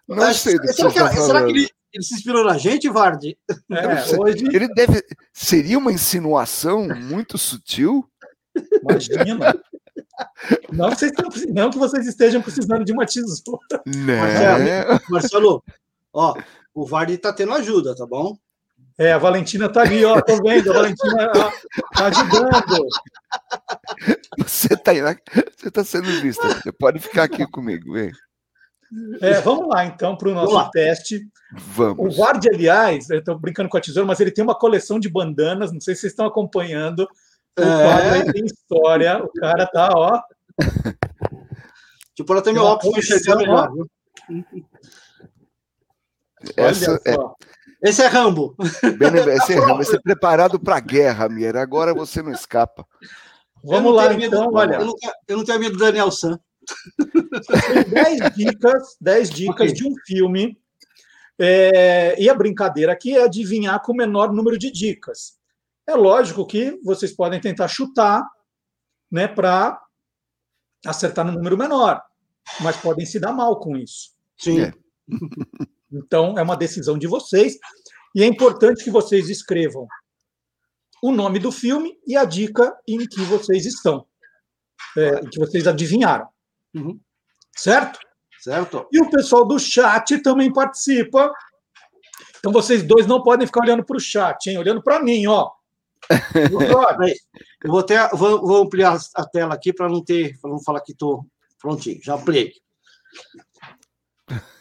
Não 0.08 0.24
Acho- 0.24 0.40
sei 0.40 0.56
do 0.56 0.62
que 0.62 0.74
será 0.74 0.90
você 0.90 1.10
que, 1.10 1.22
será 1.22 1.42
ele, 1.48 1.70
ele 1.94 2.04
se 2.04 2.16
inspirou 2.16 2.44
na 2.44 2.58
gente, 2.58 2.90
Vardy? 2.90 3.38
É, 3.72 4.18
hoje, 4.20 4.46
Ele 4.52 4.68
deve. 4.74 5.04
Seria 5.32 5.78
uma 5.78 5.92
insinuação 5.92 6.88
muito 6.88 7.38
sutil? 7.38 8.04
imagina. 8.82 9.56
Não, 10.72 10.90
vocês 10.90 11.12
estão 11.12 11.30
não 11.54 11.70
que 11.70 11.78
vocês 11.78 12.08
estejam 12.08 12.42
precisando 12.42 12.86
de 12.86 12.92
uma 12.92 13.06
tesoura. 13.06 13.82
Né? 13.86 15.00
Marcelo, 15.10 15.64
ó, 16.14 16.36
o 16.74 16.86
Vardy 16.86 17.18
tá 17.18 17.34
tendo 17.34 17.54
ajuda, 17.54 17.96
tá 17.96 18.06
bom? 18.06 18.38
É, 18.98 19.14
a 19.14 19.18
Valentina 19.18 19.70
tá 19.70 19.82
ali, 19.82 20.04
ó, 20.04 20.20
tô 20.22 20.42
vendo, 20.44 20.72
a 20.72 20.74
Valentina 20.74 21.32
ó, 21.36 21.52
tá 21.96 22.06
ajudando. 22.08 22.88
Você 24.38 24.74
está 24.74 24.92
você 25.58 25.72
tá 25.72 25.84
sendo 25.84 26.22
vista. 26.22 26.48
Você 26.48 26.72
pode 26.72 27.00
ficar 27.00 27.24
aqui 27.24 27.46
comigo, 27.48 27.94
vem. 27.94 28.12
É, 29.22 29.40
vamos 29.42 29.70
lá, 29.70 29.86
então, 29.86 30.18
para 30.18 30.30
o 30.30 30.34
nosso 30.34 30.72
teste. 30.72 31.18
O 31.18 31.60
Vamos. 31.60 32.18
Vard, 32.18 32.46
aliás, 32.48 33.10
eu 33.10 33.20
estou 33.20 33.38
brincando 33.38 33.70
com 33.70 33.78
a 33.78 33.82
tesoura, 33.82 34.06
mas 34.06 34.20
ele 34.20 34.32
tem 34.32 34.44
uma 34.44 34.58
coleção 34.58 35.00
de 35.00 35.10
bandanas, 35.10 35.72
não 35.72 35.80
sei 35.80 35.96
se 35.96 36.02
vocês 36.02 36.14
estão 36.14 36.26
acompanhando. 36.26 37.08
O 37.58 37.62
É. 37.62 37.84
quadro 37.84 38.14
aí 38.14 38.34
tem 38.34 38.46
história, 38.46 39.24
o 39.24 39.32
cara 39.34 39.66
tá, 39.68 39.90
ó. 39.96 40.22
Tipo, 42.16 42.34
ela 42.34 42.42
tem 42.42 42.54
meu 42.54 42.64
óculos 42.66 43.08
viu? 43.08 43.88
Essa 46.56 46.92
olha 46.92 47.00
é, 47.06 47.14
só. 47.14 47.36
Esse 47.82 48.02
é 48.04 48.08
Rambo. 48.08 48.56
bem 48.98 49.10
esse 49.38 49.54
é 49.54 49.56
realmente 49.56 49.90
ser 49.90 50.02
preparado 50.02 50.60
para 50.60 50.78
a 50.78 50.82
guerra, 50.82 51.30
Mira. 51.30 51.62
Agora 51.62 51.94
você 51.94 52.22
não 52.22 52.32
escapa. 52.32 52.86
Vamos 53.64 53.94
lá, 53.96 54.10
medo- 54.10 54.24
então, 54.26 54.50
olha. 54.54 54.76
Eu 54.76 54.86
não, 54.86 54.96
tenho- 54.96 55.14
eu 55.30 55.38
não 55.38 55.46
tenho 55.46 55.60
medo 55.60 55.78
do 55.78 55.80
Daniel 55.80 56.12
San. 56.12 56.38
Tem 56.98 57.84
10 57.90 58.20
dicas, 58.36 58.98
10 59.00 59.30
dicas 59.30 59.74
de 59.74 59.88
um 59.88 59.94
filme. 60.06 60.58
É, 61.40 62.22
e 62.22 62.30
a 62.30 62.34
brincadeira 62.34 62.92
aqui 62.92 63.16
é 63.18 63.24
adivinhar 63.24 63.82
com 63.82 63.94
o 63.94 63.96
menor 63.96 64.34
número 64.34 64.58
de 64.58 64.70
dicas. 64.72 65.39
É 65.90 65.96
lógico 65.96 66.46
que 66.46 66.80
vocês 66.84 67.12
podem 67.12 67.42
tentar 67.42 67.68
chutar, 67.68 68.24
né, 69.12 69.28
para 69.28 69.82
acertar 70.86 71.26
no 71.26 71.32
número 71.32 71.58
menor, 71.58 72.00
mas 72.62 72.78
podem 72.78 73.08
se 73.08 73.20
dar 73.20 73.34
mal 73.34 73.60
com 73.60 73.76
isso. 73.76 74.12
Sim. 74.38 74.62
É. 74.62 74.74
Então, 75.92 76.38
é 76.38 76.44
uma 76.44 76.56
decisão 76.56 77.00
de 77.00 77.08
vocês. 77.08 77.58
E 78.14 78.22
é 78.22 78.26
importante 78.28 78.84
que 78.84 78.92
vocês 78.92 79.28
escrevam 79.28 79.88
o 81.02 81.12
nome 81.12 81.40
do 81.40 81.52
filme 81.52 81.98
e 82.06 82.16
a 82.16 82.26
dica 82.26 82.78
em 82.88 83.00
que 83.08 83.22
vocês 83.22 83.66
estão, 83.66 84.06
é, 84.96 85.20
em 85.22 85.30
que 85.32 85.40
vocês 85.40 85.66
adivinharam. 85.66 86.28
Uhum. 86.76 87.00
Certo? 87.56 88.00
Certo? 88.40 88.88
E 88.92 89.02
o 89.02 89.10
pessoal 89.10 89.48
do 89.48 89.58
chat 89.58 90.22
também 90.22 90.54
participa. 90.54 91.34
Então, 92.38 92.52
vocês 92.52 92.84
dois 92.84 93.08
não 93.08 93.24
podem 93.24 93.48
ficar 93.48 93.62
olhando 93.62 93.84
para 93.84 93.98
o 93.98 94.00
chat, 94.00 94.46
hein? 94.46 94.60
Olhando 94.60 94.84
para 94.84 95.02
mim, 95.02 95.26
ó. 95.26 95.50
Eu 97.64 97.70
vou, 97.72 97.84
ter, 97.84 98.10
vou, 98.16 98.42
vou 98.42 98.64
ampliar 98.64 98.98
a 99.16 99.26
tela 99.26 99.54
aqui 99.54 99.74
para 99.74 99.90
não 99.90 100.04
ter, 100.04 100.40
para 100.40 100.50
não 100.50 100.62
falar 100.64 100.82
que 100.82 100.94
estou 100.94 101.26
prontinho. 101.60 102.00
Já 102.04 102.16
ampliei. 102.16 102.54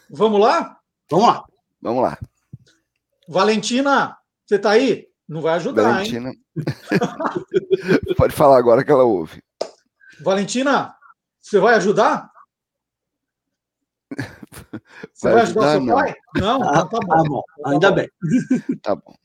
Vamos 0.09 0.39
lá? 0.39 0.77
Vamos 1.09 1.27
lá. 1.27 1.45
Vamos 1.81 2.03
lá. 2.03 2.17
Valentina, 3.27 4.17
você 4.45 4.55
está 4.55 4.71
aí? 4.71 5.07
Não 5.27 5.41
vai 5.41 5.53
ajudar, 5.55 6.03
hein? 6.03 6.11
Valentina. 6.11 6.31
pode 8.17 8.33
falar 8.33 8.57
agora 8.57 8.83
que 8.83 8.91
ela 8.91 9.03
ouve. 9.03 9.43
Valentina, 10.21 10.95
você 11.39 11.59
vai 11.59 11.75
ajudar? 11.75 12.29
Você 15.13 15.27
Vai 15.27 15.33
vai 15.33 15.41
ajudar 15.43 15.61
ajudar, 15.61 15.71
seu 15.71 15.81
não. 15.81 15.95
pai? 15.95 16.15
Não, 16.35 16.59
então 16.59 16.89
tá 16.89 16.99
bom. 16.99 17.13
Ah, 17.13 17.23
bom. 17.27 17.43
Ainda 17.65 17.91
bem. 17.91 18.09
Tá 18.81 18.95
bom. 18.95 19.15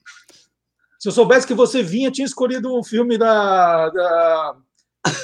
Se 1.05 1.11
eu 1.11 1.13
soubesse 1.13 1.47
que 1.47 1.53
você 1.53 1.83
vinha, 1.83 2.11
tinha 2.11 2.25
escolhido 2.25 2.75
um 2.75 2.83
filme 2.83 3.19
da, 3.19 3.91
da 3.91 4.57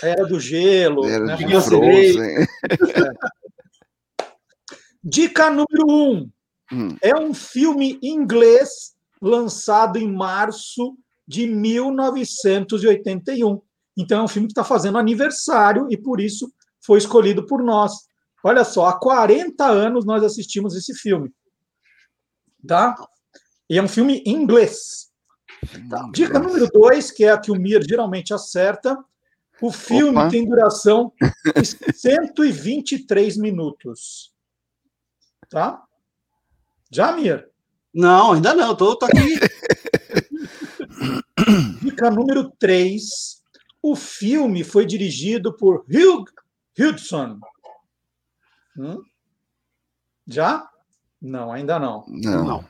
Era 0.02 0.26
do 0.26 0.38
Gelo. 0.38 1.06
Era 1.06 1.24
né? 1.24 1.36
de. 1.36 1.58
Frozen. 1.58 2.46
Dica 5.02 5.48
número 5.48 5.86
um. 5.88 6.30
Hum. 6.70 6.98
É 7.00 7.16
um 7.16 7.32
filme 7.32 7.98
inglês 8.02 8.94
lançado 9.22 9.96
em 9.96 10.06
março 10.06 10.98
de 11.26 11.46
1981. 11.46 13.62
Então 13.96 14.20
é 14.20 14.24
um 14.24 14.28
filme 14.28 14.48
que 14.48 14.52
está 14.52 14.64
fazendo 14.64 14.98
aniversário 14.98 15.86
e 15.88 15.96
por 15.96 16.20
isso 16.20 16.52
foi 16.84 16.98
escolhido 16.98 17.46
por 17.46 17.62
nós. 17.62 17.92
Olha 18.44 18.64
só, 18.64 18.84
há 18.84 19.00
40 19.00 19.64
anos 19.64 20.04
nós 20.04 20.22
assistimos 20.22 20.76
esse 20.76 20.92
filme. 20.92 21.32
Tá? 22.68 22.94
E 23.70 23.78
é 23.78 23.82
um 23.82 23.88
filme 23.88 24.22
em 24.26 24.44
inglês. 25.62 26.10
Dica 26.12 26.38
número 26.38 26.66
dois, 26.68 27.10
que 27.10 27.24
é 27.24 27.32
a 27.32 27.38
que 27.38 27.50
o 27.50 27.56
Mir 27.56 27.82
geralmente 27.86 28.32
acerta. 28.32 28.96
O 29.60 29.70
filme 29.70 30.16
Opa. 30.16 30.30
tem 30.30 30.48
duração 30.48 31.12
de 31.18 31.64
123 31.94 33.36
minutos. 33.36 34.32
Tá? 35.48 35.82
Já, 36.90 37.12
Mir? 37.12 37.48
Não, 37.92 38.32
ainda 38.32 38.54
não. 38.54 38.74
Tô, 38.74 38.96
tô 38.96 39.06
aqui. 39.06 39.38
Dica 41.82 42.10
número 42.10 42.50
3. 42.58 43.40
O 43.82 43.96
filme 43.96 44.62
foi 44.64 44.86
dirigido 44.86 45.56
por 45.56 45.84
Hugh 45.88 46.24
Hudson. 46.78 47.38
Hum? 48.76 49.02
Já? 50.26 50.68
Não, 51.20 51.52
ainda 51.52 51.78
não. 51.78 52.04
Não. 52.08 52.44
Não. 52.44 52.64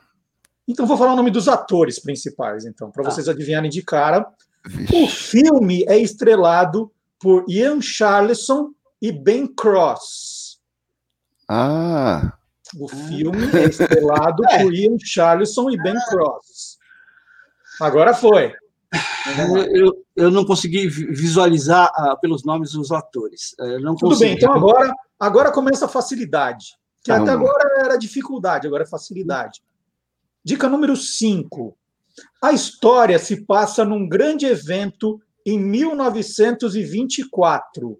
Então 0.71 0.85
vou 0.87 0.97
falar 0.97 1.13
o 1.13 1.15
nome 1.15 1.29
dos 1.31 1.47
atores 1.47 1.99
principais, 1.99 2.65
então, 2.65 2.89
para 2.89 3.03
Tá. 3.03 3.11
vocês 3.11 3.27
adivinharem 3.29 3.69
de 3.69 3.81
cara. 3.83 4.25
O 4.65 4.69
Vixe. 4.69 5.07
filme 5.07 5.83
é 5.87 5.97
estrelado 5.97 6.91
por 7.19 7.45
Ian 7.49 7.81
Charleson 7.81 8.69
e 9.01 9.11
Ben 9.11 9.47
Cross. 9.47 10.59
Ah, 11.49 12.33
O 12.79 12.87
filme 12.87 13.49
é 13.53 13.65
estrelado 13.65 14.43
É. 14.49 14.63
por 14.63 14.73
Ian 14.73 14.95
Charleson 15.03 15.69
e 15.71 15.77
Ben 15.77 15.95
Cross. 16.09 16.77
Agora 17.81 18.13
foi. 18.13 18.53
Eu, 19.73 20.05
eu, 20.15 20.31
não 20.31 20.45
consegui 20.45 20.87
vi- 20.87 21.07
visualizar 21.07 21.91
ah, 21.93 22.15
pelos 22.15 22.43
nomes 22.45 22.71
dos 22.71 22.91
atores. 22.91 23.53
Eu 23.59 23.79
não 23.81 23.95
Tudo 23.95 24.09
consegui. 24.11 24.29
bem, 24.31 24.37
então 24.37 24.53
agora, 24.53 24.93
agora 25.19 25.51
começa 25.51 25.85
a 25.85 25.89
facilidade. 25.89 26.75
Que 27.03 27.11
até 27.11 27.31
agora 27.31 27.67
era 27.83 27.97
dificuldade, 27.97 28.67
agora 28.67 28.83
é 28.83 28.87
facilidade. 28.87 29.61
Dica 30.43 30.67
número 30.69 30.95
5. 30.95 31.75
A 32.41 32.51
história 32.51 33.17
se 33.19 33.45
passa 33.45 33.85
num 33.85 34.07
grande 34.07 34.45
evento 34.45 35.19
em 35.45 35.59
1924. 35.59 37.99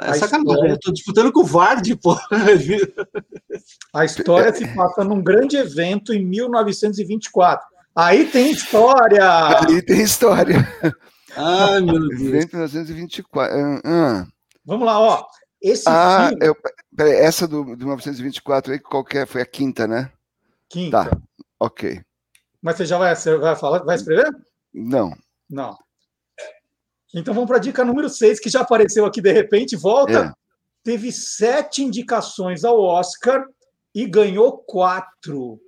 É 0.00 0.12
sacanagem, 0.14 0.70
eu 0.70 0.78
tô 0.78 0.92
disputando 0.92 1.32
com 1.32 1.40
o 1.40 1.44
Vard, 1.44 1.96
pô. 1.96 2.16
A 3.92 4.04
história 4.04 4.54
se 4.54 4.66
passa 4.74 5.02
num 5.02 5.20
grande 5.22 5.56
evento 5.56 6.12
em 6.12 6.24
1924. 6.24 7.66
Aí 7.96 8.26
tem 8.26 8.50
história! 8.52 9.58
Aí 9.66 9.82
tem 9.82 10.02
história. 10.02 10.56
Ai, 11.36 11.80
meu 11.80 11.98
Deus. 12.08 12.20
Evento 12.20 12.52
1924. 12.56 13.56
Ah, 13.56 13.80
ah. 13.84 14.26
Vamos 14.64 14.86
lá, 14.86 15.00
ó. 15.00 15.24
Esse 15.60 15.82
Ah, 15.88 16.28
filme. 16.28 16.46
eu, 16.46 16.56
peraí, 16.96 17.14
essa 17.14 17.48
do, 17.48 17.64
do 17.64 17.76
1924 17.84 18.74
aí, 18.74 18.78
qual 18.78 19.02
que 19.04 19.18
é? 19.18 19.26
Foi 19.26 19.42
a 19.42 19.46
quinta, 19.46 19.88
né? 19.88 20.12
Quinta. 20.68 21.04
Tá, 21.04 21.18
ok. 21.58 22.00
Mas 22.60 22.76
você 22.76 22.86
já 22.86 22.98
vai, 22.98 23.14
você 23.14 23.36
vai 23.36 23.56
falar, 23.56 23.84
vai 23.84 23.96
escrever? 23.96 24.28
Não. 24.72 25.16
Não. 25.48 25.76
Então 27.14 27.32
vamos 27.32 27.48
para 27.48 27.56
a 27.56 27.60
dica 27.60 27.84
número 27.84 28.08
6, 28.08 28.38
que 28.40 28.50
já 28.50 28.60
apareceu 28.60 29.06
aqui 29.06 29.20
de 29.20 29.32
repente, 29.32 29.76
volta. 29.76 30.26
É. 30.26 30.32
Teve 30.82 31.10
sete 31.10 31.82
indicações 31.82 32.64
ao 32.64 32.80
Oscar 32.80 33.44
e 33.94 34.06
ganhou 34.06 34.58
quatro. 34.58 35.60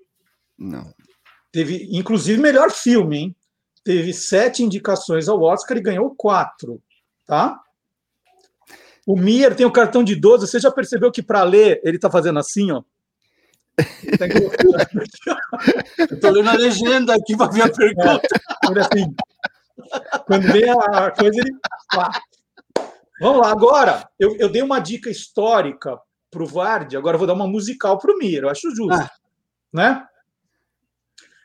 Não. 0.58 0.92
Teve, 1.50 1.88
inclusive, 1.90 2.40
melhor 2.40 2.70
filme, 2.70 3.18
hein? 3.18 3.36
Teve 3.82 4.12
sete 4.12 4.62
indicações 4.62 5.28
ao 5.28 5.40
Oscar 5.42 5.76
e 5.76 5.82
ganhou 5.82 6.14
quatro, 6.14 6.82
tá? 7.26 7.60
O 9.06 9.16
Mier 9.16 9.56
tem 9.56 9.66
o 9.66 9.72
cartão 9.72 10.04
de 10.04 10.14
12. 10.14 10.46
Você 10.46 10.60
já 10.60 10.70
percebeu 10.70 11.10
que 11.10 11.22
para 11.22 11.42
ler 11.42 11.80
ele 11.82 11.98
tá 11.98 12.10
fazendo 12.10 12.38
assim, 12.38 12.70
ó? 12.70 12.82
Colocando- 14.32 16.10
Eu 16.10 16.20
tô 16.20 16.30
lendo 16.30 16.48
a 16.50 16.54
legenda 16.54 17.14
aqui 17.14 17.36
para 17.36 17.50
ver 17.50 17.62
a 17.62 17.72
pergunta. 17.72 18.28
Ele 18.70 18.80
assim. 18.80 19.14
Quando 20.26 20.52
vem 20.52 20.68
a 20.70 21.10
coisa, 21.10 21.40
ele. 21.40 21.56
pá. 21.94 22.10
Vamos 23.20 23.40
lá, 23.42 23.50
agora. 23.50 24.08
Eu, 24.18 24.36
eu 24.36 24.48
dei 24.48 24.62
uma 24.62 24.78
dica 24.80 25.10
histórica 25.10 25.98
para 26.30 26.42
o 26.42 26.46
Vard, 26.46 26.94
agora 26.96 27.14
eu 27.16 27.18
vou 27.18 27.26
dar 27.26 27.34
uma 27.34 27.46
musical 27.46 27.98
para 27.98 28.12
o 28.14 28.18
Mir, 28.18 28.42
eu 28.44 28.48
acho 28.48 28.74
justo. 28.74 28.94
Ah. 28.94 29.10
Né? 29.72 30.06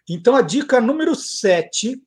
Então, 0.08 0.36
a 0.36 0.42
dica 0.42 0.80
número 0.80 1.16
7. 1.16 2.02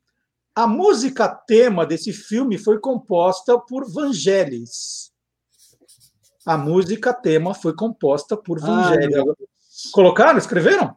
A 0.55 0.67
música 0.67 1.29
tema 1.29 1.87
desse 1.87 2.13
filme 2.13 2.59
foi 2.59 2.79
composta 2.81 3.59
por 3.59 3.89
Vangelis. 3.91 5.13
A 6.47 6.57
música 6.57 7.13
tema 7.13 7.55
foi 7.55 7.75
composta 7.75 8.37
por 8.37 8.59
Vangelis. 8.61 9.09
meu 9.09 9.37
Colocaram? 9.93 10.39
Escreveram? 10.39 10.97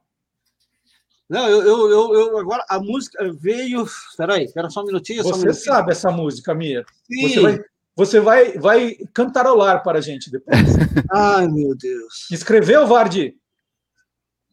Não, 1.29 1.47
eu, 1.47 1.61
eu, 1.61 1.89
eu, 1.89 2.13
eu- 2.13 2.37
agora 2.39 2.65
a 2.69 2.79
música 2.79 3.31
veio. 3.39 3.85
Peraí, 4.17 4.43
espera 4.45 4.69
só 4.69 4.81
um 4.81 4.85
minutinho. 4.85 5.23
só 5.23 5.29
um 5.29 5.33
Você 5.33 5.39
minutinho. 5.45 5.65
sabe 5.65 5.91
essa 5.91 6.11
música, 6.11 6.53
Mir? 6.53 6.85
Sim. 7.09 7.27
Você 7.29 7.39
vai, 7.39 7.59
você 7.95 8.19
vai, 8.19 8.57
vai 8.57 8.95
cantarolar 9.13 9.81
para 9.83 9.99
a 9.99 10.01
gente 10.01 10.29
depois. 10.29 10.57
Ai, 11.11 11.47
meu 11.47 11.75
Deus. 11.77 12.27
Escreveu, 12.31 12.85
Vardi? 12.85 13.35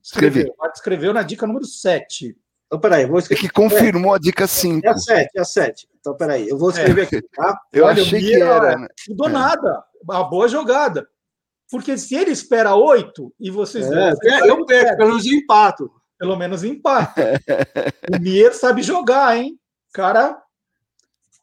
Escrevi. 0.02 0.40
Escreveu. 0.40 0.54
Vardi 0.58 0.76
escreveu 0.78 1.12
na 1.12 1.22
dica 1.22 1.46
número 1.46 1.64
7. 1.66 2.36
Então, 2.66 2.78
peraí, 2.78 3.06
vou 3.06 3.16
É 3.16 3.20
escrever. 3.22 3.40
que 3.42 3.48
confirmou 3.48 4.14
a 4.14 4.18
dica 4.18 4.46
5. 4.46 4.86
É 4.86 4.90
a 4.90 4.96
7, 4.98 5.30
é 5.36 5.40
a 5.40 5.44
7. 5.44 5.88
Então, 5.98 6.14
peraí, 6.16 6.48
eu 6.48 6.58
vou 6.58 6.70
escrever 6.70 7.02
aqui, 7.02 7.22
tá? 7.34 7.58
Eu 7.72 7.86
Olha, 7.86 8.02
achei 8.02 8.20
que 8.20 8.26
Mir, 8.26 8.42
era. 8.42 8.54
olha, 8.60 8.76
né? 8.76 8.88
Não 9.08 9.16
mudou 9.16 9.28
É. 9.28 9.32
nada. 9.32 9.84
Uma 10.02 10.24
boa 10.24 10.46
jogada. 10.48 11.08
Porque 11.70 11.98
se 11.98 12.14
ele 12.14 12.30
espera 12.30 12.74
8 12.74 13.34
e 13.38 13.50
vocês 13.50 13.90
É, 13.90 14.10
vocês 14.10 14.46
eu 14.46 14.64
perco, 14.64 14.96
pelo 14.96 15.08
menos 15.10 15.26
empato. 15.26 15.92
Pelo 16.18 16.36
menos 16.36 16.64
empata. 16.64 17.40
o 18.12 18.20
Mier 18.20 18.54
sabe 18.54 18.82
jogar, 18.82 19.36
hein? 19.36 19.58
Cara, 19.92 20.40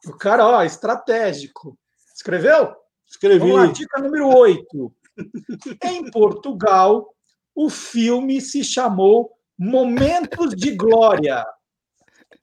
o 0.05 0.13
cara, 0.13 0.45
ó, 0.47 0.63
estratégico. 0.63 1.77
Escreveu? 2.15 2.73
Escrevi. 3.07 3.39
Vamos 3.39 3.55
lá, 3.55 3.65
dica 3.67 4.01
número 4.01 4.27
8. 4.27 4.93
em 5.83 6.09
Portugal, 6.11 7.13
o 7.53 7.69
filme 7.69 8.41
se 8.41 8.63
chamou 8.63 9.31
Momentos 9.57 10.55
de 10.55 10.75
Glória. 10.75 11.45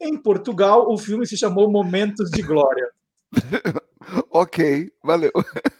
Em 0.00 0.16
Portugal, 0.16 0.90
o 0.90 0.96
filme 0.96 1.26
se 1.26 1.36
chamou 1.36 1.70
Momentos 1.70 2.30
de 2.30 2.42
Glória. 2.42 2.88
Ok, 4.30 4.90
valeu. 5.02 5.30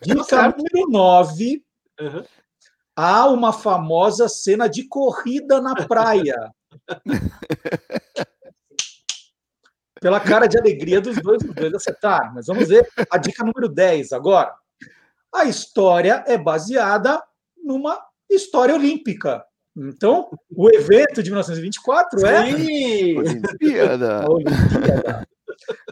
Dica 0.01 0.55
número 0.57 0.89
9. 0.89 1.62
Uhum. 2.01 2.24
Há 2.94 3.27
uma 3.28 3.52
famosa 3.52 4.28
cena 4.28 4.69
de 4.69 4.86
corrida 4.86 5.60
na 5.60 5.74
praia. 5.86 6.52
Pela 10.01 10.19
cara 10.19 10.47
de 10.48 10.59
alegria 10.59 11.01
dos 11.01 11.16
dois, 11.23 11.43
os 11.43 11.55
dois 11.55 11.73
acertaram. 11.74 12.35
Mas 12.35 12.47
vamos 12.47 12.69
ver 12.69 12.89
a 13.10 13.16
dica 13.16 13.44
número 13.44 13.69
10 13.69 14.12
agora. 14.12 14.52
A 15.32 15.44
história 15.44 16.24
é 16.27 16.36
baseada 16.36 17.23
numa 17.64 17.98
história 18.28 18.74
olímpica. 18.74 19.44
Então, 19.77 20.28
o 20.55 20.69
evento 20.69 21.23
de 21.23 21.31
1924 21.31 22.27
é 22.27 22.47
Sim. 22.47 23.19
Olimpíada. 23.19 24.24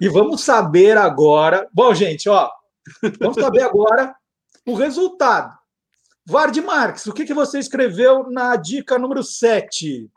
E 0.01 0.09
vamos 0.09 0.43
saber 0.43 0.97
agora. 0.99 1.69
Bom, 1.73 1.95
gente, 1.95 2.29
ó, 2.29 2.51
vamos 3.19 3.37
saber 3.37 3.63
agora 3.63 4.15
o 4.67 4.75
resultado. 4.75 5.60
Vard 6.31 6.57
Marques, 6.59 7.09
o 7.09 7.13
que, 7.13 7.25
que 7.25 7.35
você 7.35 7.59
escreveu 7.59 8.31
na 8.31 8.55
dica 8.55 8.97
número 8.97 9.21
7? 9.21 10.09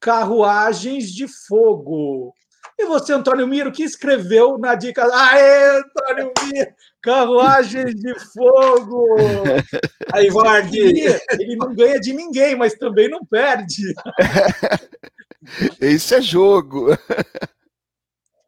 Carruagens 0.00 1.12
de 1.12 1.28
fogo. 1.28 2.34
E 2.76 2.84
você, 2.84 3.12
Antônio 3.12 3.46
Miro, 3.46 3.70
o 3.70 3.72
que 3.72 3.84
escreveu 3.84 4.58
na 4.58 4.74
dica. 4.74 5.06
Aê, 5.14 5.78
Antônio 5.78 6.32
Miro! 6.42 6.70
Carruagens 7.00 7.94
de 7.94 8.12
fogo! 8.32 9.06
Aí, 10.12 10.30
Vard. 10.30 10.74
Ele 10.74 11.54
não 11.54 11.72
ganha 11.72 12.00
de 12.00 12.12
ninguém, 12.12 12.56
mas 12.56 12.74
também 12.74 13.08
não 13.08 13.24
perde. 13.24 13.94
Esse 15.80 16.16
é 16.16 16.20
jogo. 16.20 16.88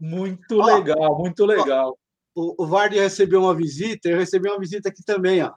Muito 0.00 0.60
legal, 0.60 1.16
muito 1.16 1.46
legal. 1.46 1.96
O, 2.34 2.64
o 2.64 2.66
Vard 2.66 2.92
recebeu 2.92 3.40
uma 3.42 3.54
visita, 3.54 4.08
eu 4.08 4.18
recebi 4.18 4.48
uma 4.48 4.58
visita 4.58 4.88
aqui 4.88 5.04
também, 5.04 5.44
ó. 5.44 5.52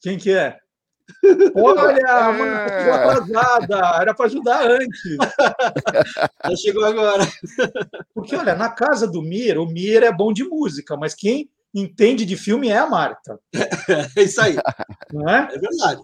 Quem 0.00 0.18
que 0.18 0.32
é? 0.32 0.58
Olha, 1.54 2.32
mano, 2.32 2.68
chegou 2.68 2.92
atrasada. 2.94 3.76
Era 4.00 4.14
para 4.14 4.26
ajudar 4.26 4.70
antes. 4.70 5.16
Ela 6.44 6.56
chegou 6.56 6.84
agora. 6.84 7.26
Porque, 8.14 8.36
olha, 8.36 8.54
na 8.54 8.68
casa 8.70 9.06
do 9.06 9.22
Mir, 9.22 9.58
o 9.58 9.66
Mir 9.66 10.02
é 10.02 10.12
bom 10.12 10.32
de 10.32 10.44
música, 10.44 10.96
mas 10.96 11.14
quem 11.14 11.50
entende 11.74 12.24
de 12.24 12.36
filme 12.36 12.68
é 12.68 12.78
a 12.78 12.86
Marta. 12.86 13.40
É 14.16 14.22
isso 14.22 14.40
aí. 14.40 14.56
Não 15.12 15.28
é? 15.28 15.48
É 15.52 15.58
verdade. 15.58 16.02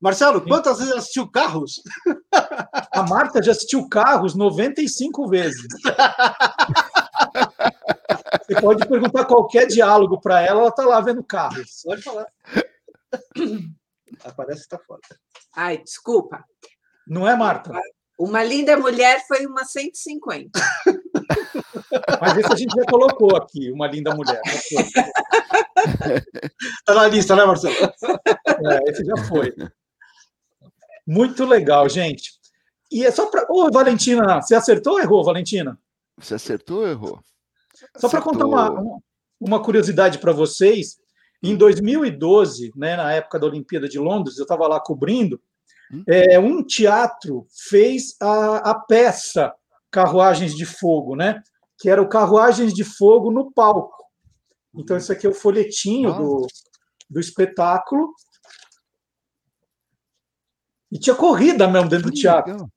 Marcelo, 0.00 0.42
quantas 0.42 0.78
vezes 0.78 0.92
assistiu 0.92 1.26
Carros? 1.30 1.80
A 2.92 3.02
Marta 3.02 3.42
já 3.42 3.52
assistiu 3.52 3.88
Carros 3.88 4.34
95 4.34 5.28
vezes. 5.28 5.66
Você 8.46 8.60
pode 8.60 8.86
perguntar 8.86 9.24
qualquer 9.24 9.66
diálogo 9.66 10.20
para 10.20 10.42
ela, 10.42 10.60
ela 10.60 10.68
está 10.68 10.84
lá 10.84 11.00
vendo 11.00 11.24
Carros. 11.24 11.80
Pode 11.82 12.02
falar. 12.02 12.26
Aparece 14.24 14.62
que 14.64 14.68
tá 14.68 14.78
fora. 14.78 15.00
Ai, 15.56 15.78
desculpa. 15.82 16.44
Não 17.06 17.26
é, 17.28 17.36
Marta? 17.36 17.72
Uma 18.18 18.42
linda 18.44 18.76
mulher 18.76 19.24
foi 19.26 19.44
uma 19.46 19.64
150. 19.64 20.50
Mas 22.20 22.36
esse 22.38 22.52
a 22.52 22.56
gente 22.56 22.74
já 22.74 22.84
colocou 22.86 23.36
aqui, 23.36 23.70
uma 23.72 23.86
linda 23.86 24.14
mulher. 24.14 24.40
Tá 26.84 26.94
na 26.94 27.08
lista, 27.08 27.34
né, 27.36 27.44
Marcelo? 27.44 27.74
É, 27.74 28.90
esse 28.90 29.04
já 29.04 29.16
foi. 29.28 29.54
Muito 31.06 31.44
legal, 31.44 31.88
gente. 31.88 32.32
E 32.90 33.04
é 33.04 33.10
só 33.10 33.26
para. 33.26 33.46
Ô, 33.50 33.70
Valentina, 33.70 34.40
você 34.40 34.54
acertou 34.54 34.94
ou 34.94 35.00
errou, 35.00 35.24
Valentina? 35.24 35.78
Você 36.18 36.34
acertou 36.34 36.78
ou 36.80 36.88
errou? 36.88 37.20
Só 37.96 38.08
para 38.08 38.22
contar 38.22 38.46
uma- 38.46 39.00
uma 39.40 39.62
curiosidade 39.62 40.18
para 40.18 40.32
vocês, 40.32 40.96
em 41.50 41.56
2012, 41.56 42.72
né, 42.76 42.96
na 42.96 43.12
época 43.12 43.38
da 43.38 43.46
Olimpíada 43.46 43.88
de 43.88 43.98
Londres, 43.98 44.38
eu 44.38 44.42
estava 44.44 44.66
lá 44.66 44.80
cobrindo, 44.80 45.40
é, 46.08 46.38
um 46.38 46.64
teatro 46.64 47.46
fez 47.68 48.16
a, 48.20 48.70
a 48.70 48.74
peça 48.74 49.52
Carruagens 49.90 50.56
de 50.56 50.66
Fogo, 50.66 51.14
né? 51.14 51.40
Que 51.78 51.88
era 51.88 52.02
o 52.02 52.08
Carruagens 52.08 52.72
de 52.74 52.82
Fogo 52.82 53.30
no 53.30 53.52
palco. 53.52 54.04
Então, 54.74 54.96
isso 54.96 55.12
aqui 55.12 55.26
é 55.26 55.30
o 55.30 55.34
folhetinho 55.34 56.12
do, 56.12 56.46
do 57.08 57.20
espetáculo. 57.20 58.12
E 60.90 60.98
tinha 60.98 61.14
corrida 61.14 61.68
mesmo 61.68 61.88
dentro 61.88 62.10
do 62.10 62.14
teatro. 62.14 62.68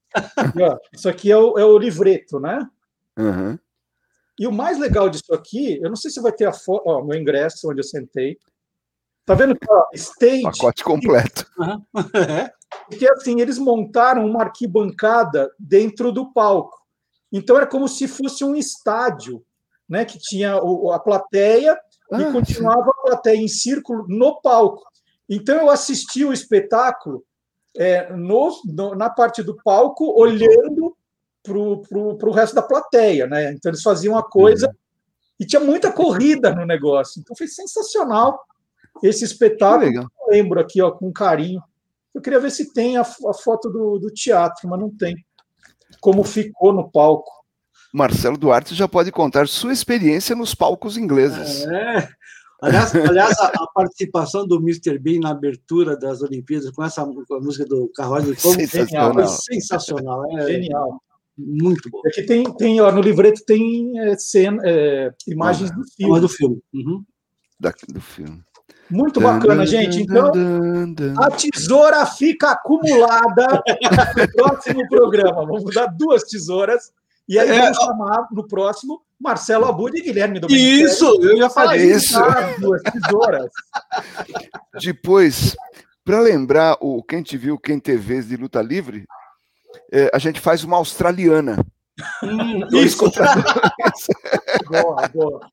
Isso 0.94 1.10
aqui 1.10 1.32
é 1.32 1.38
o, 1.38 1.58
é 1.58 1.66
o 1.66 1.78
livreto, 1.78 2.40
né? 2.40 2.68
Uhum. 3.18 3.58
E 4.40 4.46
o 4.46 4.52
mais 4.52 4.78
legal 4.78 5.10
disso 5.10 5.34
aqui, 5.34 5.80
eu 5.82 5.90
não 5.90 5.96
sei 5.96 6.12
se 6.12 6.22
vai 6.22 6.32
ter 6.32 6.46
a 6.46 6.54
foto, 6.54 6.84
ó, 6.86 7.04
meu 7.04 7.20
ingresso 7.20 7.70
onde 7.70 7.80
eu 7.80 7.84
sentei. 7.84 8.38
Tá 9.28 9.34
vendo 9.36 9.56
que 9.56 9.68
ó, 9.70 9.84
stage? 9.94 10.42
Pacote 10.44 10.84
completo. 10.84 11.46
Porque 12.90 13.08
assim, 13.10 13.40
eles 13.42 13.58
montaram 13.60 14.26
uma 14.26 14.44
arquibancada 14.44 15.52
dentro 15.60 16.12
do 16.14 16.32
palco. 16.32 16.76
Então 17.32 17.58
era 17.58 17.68
como 17.68 17.88
se 17.90 18.08
fosse 18.08 18.44
um 18.46 18.56
estádio, 18.56 19.44
né? 19.88 20.06
Que 20.06 20.18
tinha 20.18 20.58
o- 20.64 20.92
a 20.94 21.00
plateia 21.00 21.78
Ah, 22.10 22.22
e 22.22 22.32
continuava 22.32 22.90
a 22.90 23.02
plateia 23.08 23.36
em 23.38 23.50
círculo 23.50 24.06
no 24.08 24.40
palco. 24.42 24.82
Então 25.30 25.58
eu 25.58 25.70
assisti 25.70 26.24
o 26.24 26.32
espetáculo 26.32 27.22
é, 27.76 28.12
no- 28.14 28.50
no- 28.66 28.96
na 28.96 29.10
parte 29.10 29.44
do 29.44 29.56
palco, 29.62 30.18
olhando 30.20 30.96
para 31.44 31.58
o 31.58 32.32
resto 32.32 32.56
da 32.56 32.62
plateia, 32.62 33.28
né? 33.28 33.52
Então 33.52 33.70
eles 33.70 33.82
faziam 33.84 34.18
a 34.18 34.24
coisa 34.24 34.74
e 35.40 35.46
tinha 35.46 35.60
muita 35.60 35.92
corrida 35.92 36.56
no 36.56 36.66
negócio. 36.66 37.20
Então 37.20 37.36
foi 37.36 37.48
sensacional 37.48 38.42
esse 39.04 39.24
espetáculo. 39.26 39.92
Eu 39.94 40.08
lembro 40.30 40.60
aqui, 40.60 40.82
ó, 40.82 40.92
com 40.92 41.12
carinho. 41.12 41.62
Eu 42.14 42.22
queria 42.22 42.40
ver 42.40 42.52
se 42.52 42.74
tem 42.74 42.98
a, 42.98 43.02
a 43.02 43.34
foto 43.34 43.70
do, 43.70 44.00
do 44.00 44.10
teatro, 44.10 44.68
mas 44.68 44.80
não 44.80 44.90
tem. 44.90 45.16
Como 46.02 46.24
ficou 46.24 46.74
no 46.74 46.90
palco. 46.90 47.32
Marcelo 47.94 48.38
Duarte 48.38 48.76
já 48.76 48.88
pode 48.88 49.12
contar 49.12 49.48
sua 49.48 49.72
experiência 49.72 50.36
nos 50.36 50.54
palcos 50.54 50.98
ingleses. 50.98 51.66
É. 51.68 52.10
Aliás, 52.62 52.96
aliás 52.96 53.40
a, 53.40 53.48
a 53.48 53.68
participação 53.74 54.48
do 54.48 54.58
Mr. 54.58 54.98
Bean 54.98 55.20
na 55.20 55.30
abertura 55.30 55.96
das 55.96 56.22
Olimpíadas 56.22 56.72
com 56.72 56.84
essa 56.84 57.06
com 57.06 57.36
a 57.36 57.40
música 57.40 57.66
do 57.66 57.90
Carruagem 57.96 58.32
de 58.32 58.40
Fogo 58.40 58.56
Sensacional. 58.56 59.14
foi 59.14 59.28
sensacional. 59.28 60.38
É, 60.40 60.48
Genial. 60.48 61.02
Muito 61.38 61.88
bom. 61.92 62.02
Aqui 62.08 62.24
tem, 62.24 62.52
tem 62.56 62.82
ó, 62.82 62.92
no 62.92 63.00
livreto 63.00 63.44
tem 63.46 64.00
é, 64.00 64.18
cena, 64.18 64.60
é, 64.66 65.14
imagens 65.28 65.70
do 65.70 65.84
filme. 65.86 66.20
Do 66.20 66.30
filme. 66.30 66.62
Uhum. 66.74 67.06
Da- 67.60 67.74
do 67.88 68.02
filme. 68.02 68.44
Muito 68.90 69.20
bacana, 69.20 69.66
gente. 69.66 70.02
Então, 70.02 70.32
a 71.18 71.30
tesoura 71.32 72.06
fica 72.06 72.52
acumulada 72.52 73.64
no 74.16 74.32
próximo 74.36 74.88
programa. 74.88 75.46
Vamos 75.46 75.74
dar 75.74 75.88
duas 75.88 76.24
tesouras. 76.24 76.92
E 77.28 77.38
aí 77.38 77.50
É, 77.50 77.62
vamos 77.62 77.78
chamar 77.78 78.28
no 78.32 78.48
próximo 78.48 79.02
Marcelo 79.20 79.66
Abud 79.66 79.98
e 79.98 80.02
Guilherme 80.02 80.40
Domenichelli. 80.40 80.84
Isso, 80.84 81.06
eu 81.22 81.50
falar 81.50 81.74
pra 81.74 81.78
isso. 81.78 82.14
juntar 82.14 82.60
Duas 82.60 82.82
tesouras. 82.84 83.52
Depois, 84.82 85.56
para 86.06 86.22
lembrar 86.22 86.78
o 86.80 87.04
Quem 87.04 87.22
Te 87.22 87.36
Viu, 87.38 87.58
Quem 87.60 87.80
Te 87.80 87.98
Vês 87.98 88.28
de 88.30 88.38
Luta 88.38 88.62
Livre, 88.62 89.06
é, 89.92 90.10
a 90.14 90.20
gente 90.20 90.40
faz 90.40 90.64
uma 90.64 90.78
australiana. 90.78 91.58
Dois 92.70 92.92
isso. 92.94 93.00
dois. 93.00 93.18
Boa, 94.70 95.08
boa. 95.08 95.48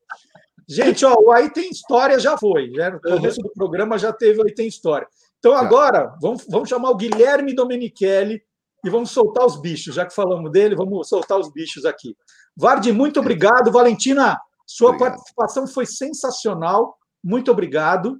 Gente, 0.67 1.05
ó, 1.05 1.15
o 1.19 1.31
Aí 1.31 1.49
Tem 1.51 1.69
História 1.69 2.19
já 2.19 2.37
foi. 2.37 2.69
Né? 2.71 2.89
No 2.89 2.99
começo 2.99 3.41
do 3.41 3.51
programa 3.51 3.97
já 3.97 4.11
teve 4.11 4.41
o 4.41 4.45
Aí 4.45 4.53
Tem 4.53 4.67
História. 4.67 5.07
Então 5.39 5.53
agora, 5.53 6.15
vamos, 6.21 6.45
vamos 6.49 6.69
chamar 6.69 6.89
o 6.89 6.95
Guilherme 6.95 7.53
Domenichelli 7.53 8.41
e 8.83 8.89
vamos 8.89 9.11
soltar 9.11 9.45
os 9.45 9.59
bichos. 9.59 9.95
Já 9.95 10.05
que 10.05 10.13
falamos 10.13 10.51
dele, 10.51 10.75
vamos 10.75 11.07
soltar 11.07 11.39
os 11.39 11.51
bichos 11.51 11.85
aqui. 11.85 12.15
Vardi, 12.55 12.91
muito 12.91 13.19
obrigado. 13.19 13.71
Valentina, 13.71 14.39
sua 14.65 14.97
participação 14.97 15.67
foi 15.67 15.85
sensacional. 15.85 16.97
Muito 17.23 17.51
obrigado. 17.51 18.19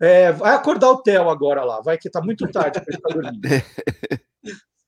É, 0.00 0.30
vai 0.32 0.54
acordar 0.54 0.90
o 0.90 1.02
Theo 1.02 1.28
agora 1.28 1.64
lá, 1.64 1.80
vai 1.80 1.98
que 1.98 2.06
está 2.06 2.22
muito 2.22 2.48
tarde 2.52 2.80
para 2.80 2.84
ele 2.88 2.96
ficar 2.96 3.14
dormindo. 3.14 3.40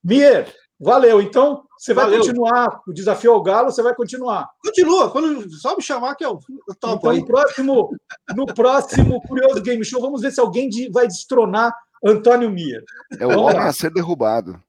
Mier, 0.05 0.55
valeu. 0.81 1.21
Então, 1.21 1.63
você 1.79 1.93
vai 1.95 2.07
Valeu. 2.07 2.21
continuar 2.21 2.81
o 2.87 2.93
desafio 2.93 3.33
ao 3.33 3.43
Galo, 3.43 3.71
você 3.71 3.83
vai 3.83 3.95
continuar. 3.95 4.49
Continua, 4.65 5.11
quando, 5.11 5.51
só 5.53 5.77
me 5.77 5.83
chamar 5.83 6.15
que 6.15 6.25
eu, 6.25 6.39
eu 6.69 6.75
topo 6.75 6.97
Então, 6.97 7.11
aí. 7.11 7.21
no 7.21 7.27
próximo, 7.27 7.91
no 8.35 8.47
próximo 8.47 9.21
Curioso 9.23 9.63
Game 9.63 9.85
Show, 9.85 10.01
vamos 10.01 10.21
ver 10.23 10.31
se 10.33 10.41
alguém 10.41 10.69
de- 10.69 10.91
vai 10.91 11.07
destronar 11.07 11.73
Antônio 12.05 12.51
Mier. 12.51 12.83
É 13.19 13.27
o 13.27 13.39
homem 13.41 13.59
a 13.59 13.73
ser 13.73 13.91
derrubado. 13.93 14.61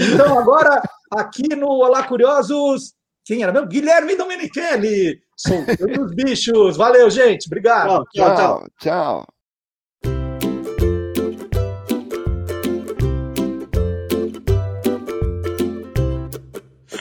Então, 0.00 0.38
agora, 0.38 0.82
aqui 1.10 1.54
no 1.56 1.68
Olá 1.68 2.02
Curiosos, 2.06 2.94
quem 3.24 3.42
era 3.42 3.52
mesmo? 3.52 3.68
Guilherme 3.68 4.14
Domenichelli, 4.16 5.20
soltando 5.36 6.04
os 6.04 6.14
bichos. 6.14 6.76
Valeu, 6.76 7.10
gente. 7.10 7.46
Obrigado. 7.46 8.04
Tchau, 8.14 8.64
tchau. 8.80 9.26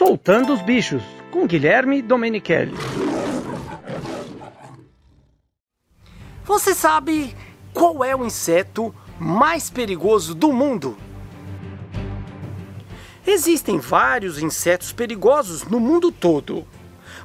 Soltando 0.07 0.53
os 0.53 0.61
bichos, 0.61 1.03
com 1.29 1.45
Guilherme 1.45 2.01
Domenichelli. 2.01 2.73
Você 6.45 6.73
sabe 6.73 7.35
qual 7.73 8.05
é 8.05 8.15
o 8.15 8.25
inseto 8.25 8.95
mais 9.19 9.69
perigoso 9.69 10.33
do 10.33 10.53
mundo? 10.53 10.97
Existem 13.25 13.79
vários 13.79 14.41
insetos 14.41 14.93
perigosos 14.93 15.65
no 15.65 15.77
mundo 15.77 16.09
todo, 16.09 16.65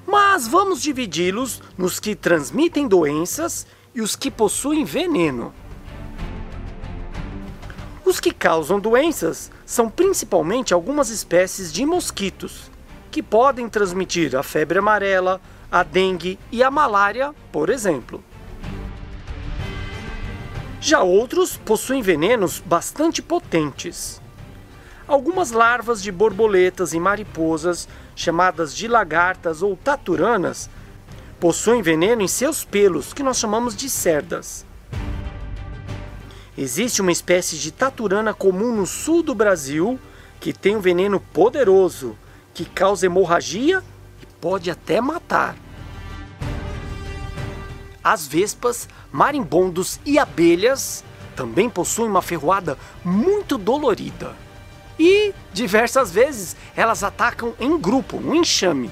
mas 0.05 0.49
vamos 0.49 0.83
dividi-los 0.83 1.63
nos 1.79 2.01
que 2.01 2.17
transmitem 2.17 2.89
doenças 2.89 3.65
e 3.95 4.01
os 4.01 4.17
que 4.17 4.29
possuem 4.29 4.85
veneno. 4.85 5.55
Os 8.05 8.19
que 8.19 8.33
causam 8.33 8.81
doenças 8.81 9.53
são 9.65 9.89
principalmente 9.89 10.75
algumas 10.75 11.11
espécies 11.11 11.73
de 11.73 11.87
mosquitos, 11.87 12.72
que 13.13 13.23
podem 13.23 13.69
transmitir 13.69 14.35
a 14.35 14.43
febre 14.43 14.79
amarela, 14.79 15.39
a 15.71 15.83
dengue 15.83 16.39
e 16.51 16.63
a 16.63 16.71
malária, 16.71 17.35
por 17.53 17.69
exemplo. 17.69 18.25
Já 20.81 21.03
outros 21.03 21.59
possuem 21.59 22.01
venenos 22.01 22.59
bastante 22.59 23.21
potentes. 23.21 24.21
Algumas 25.07 25.51
larvas 25.51 26.03
de 26.03 26.11
borboletas 26.11 26.95
e 26.95 26.99
mariposas, 26.99 27.87
chamadas 28.17 28.75
de 28.75 28.89
lagartas 28.89 29.63
ou 29.63 29.77
taturanas, 29.77 30.71
possuem 31.39 31.83
veneno 31.83 32.23
em 32.23 32.29
seus 32.29 32.65
pelos, 32.65 33.13
que 33.13 33.23
nós 33.23 33.39
chamamos 33.39 33.77
de 33.77 33.91
cerdas. 33.91 34.65
Existe 36.57 37.03
uma 37.03 37.13
espécie 37.13 37.59
de 37.59 37.71
taturana 37.73 38.33
comum 38.33 38.75
no 38.75 38.87
sul 38.87 39.23
do 39.23 39.35
Brasil 39.35 39.99
que 40.41 40.53
tem 40.53 40.77
um 40.77 40.81
veneno 40.81 41.21
poderoso, 41.21 42.17
que 42.55 42.65
causa 42.65 43.07
hemorragia 43.07 43.83
e 44.23 44.27
pode 44.41 44.70
até 44.70 45.01
matar. 45.01 45.57
As 48.03 48.27
vespas, 48.27 48.89
marimbondos 49.12 50.01
e 50.05 50.19
abelhas 50.19 51.05
também 51.37 51.70
possuem 51.70 52.11
uma 52.11 52.23
ferroada 52.23 52.77
muito 53.05 53.57
dolorida. 53.57 54.35
E, 54.99 55.33
diversas 55.53 56.11
vezes, 56.11 56.57
elas 56.77 57.03
atacam 57.03 57.55
em 57.59 57.79
grupo, 57.79 58.19
um 58.19 58.35
enxame. 58.35 58.91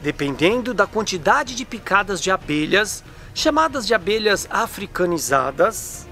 Dependendo 0.00 0.72
da 0.72 0.86
quantidade 0.86 1.54
de 1.54 1.64
picadas 1.64 2.20
de 2.20 2.30
abelhas, 2.30 3.02
chamadas 3.34 3.86
de 3.86 3.92
abelhas 3.92 4.46
africanizadas, 4.50 6.06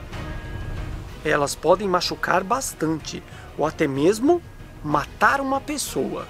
elas 1.25 1.55
podem 1.55 1.89
machucar 1.89 2.43
bastante 2.43 3.23
ou 3.57 3.65
até 3.65 3.87
mesmo 3.87 4.43
matar 4.85 5.41
uma 5.41 5.63
pessoa. 5.63 6.27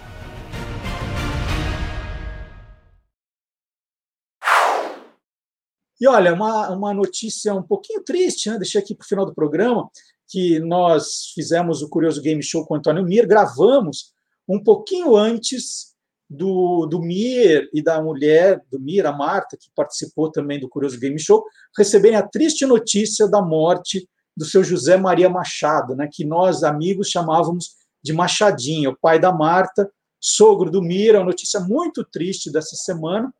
E 6.00 6.06
olha, 6.06 6.32
uma, 6.32 6.70
uma 6.70 6.94
notícia 6.94 7.52
um 7.52 7.62
pouquinho 7.62 8.04
triste, 8.04 8.48
né? 8.48 8.58
deixei 8.58 8.80
aqui 8.80 8.94
para 8.94 9.04
o 9.04 9.08
final 9.08 9.26
do 9.26 9.34
programa, 9.34 9.90
que 10.28 10.60
nós 10.60 11.32
fizemos 11.34 11.82
o 11.82 11.88
Curioso 11.88 12.22
Game 12.22 12.42
Show 12.42 12.64
com 12.64 12.74
o 12.74 12.76
Antônio 12.76 13.04
Mir, 13.04 13.26
gravamos 13.26 14.12
um 14.48 14.62
pouquinho 14.62 15.16
antes 15.16 15.94
do, 16.30 16.86
do 16.86 17.00
Mir 17.00 17.68
e 17.72 17.82
da 17.82 18.00
mulher 18.00 18.62
do 18.70 18.78
Mir, 18.78 19.06
a 19.06 19.12
Marta, 19.12 19.56
que 19.56 19.70
participou 19.74 20.30
também 20.30 20.60
do 20.60 20.68
Curioso 20.68 20.98
Game 21.00 21.18
Show, 21.18 21.44
receberem 21.76 22.16
a 22.16 22.26
triste 22.26 22.66
notícia 22.66 23.26
da 23.26 23.42
morte 23.42 24.08
do 24.36 24.44
seu 24.44 24.62
José 24.62 24.96
Maria 24.96 25.28
Machado, 25.28 25.96
né? 25.96 26.08
que 26.12 26.24
nós, 26.24 26.62
amigos, 26.62 27.08
chamávamos 27.08 27.83
de 28.04 28.12
Machadinho, 28.12 28.90
o 28.90 28.96
pai 28.96 29.18
da 29.18 29.32
Marta, 29.32 29.90
sogro 30.20 30.70
do 30.70 30.82
Mir, 30.82 31.14
é 31.14 31.18
uma 31.18 31.24
notícia 31.24 31.58
muito 31.58 32.04
triste 32.04 32.52
dessa 32.52 32.76
semana, 32.76 33.32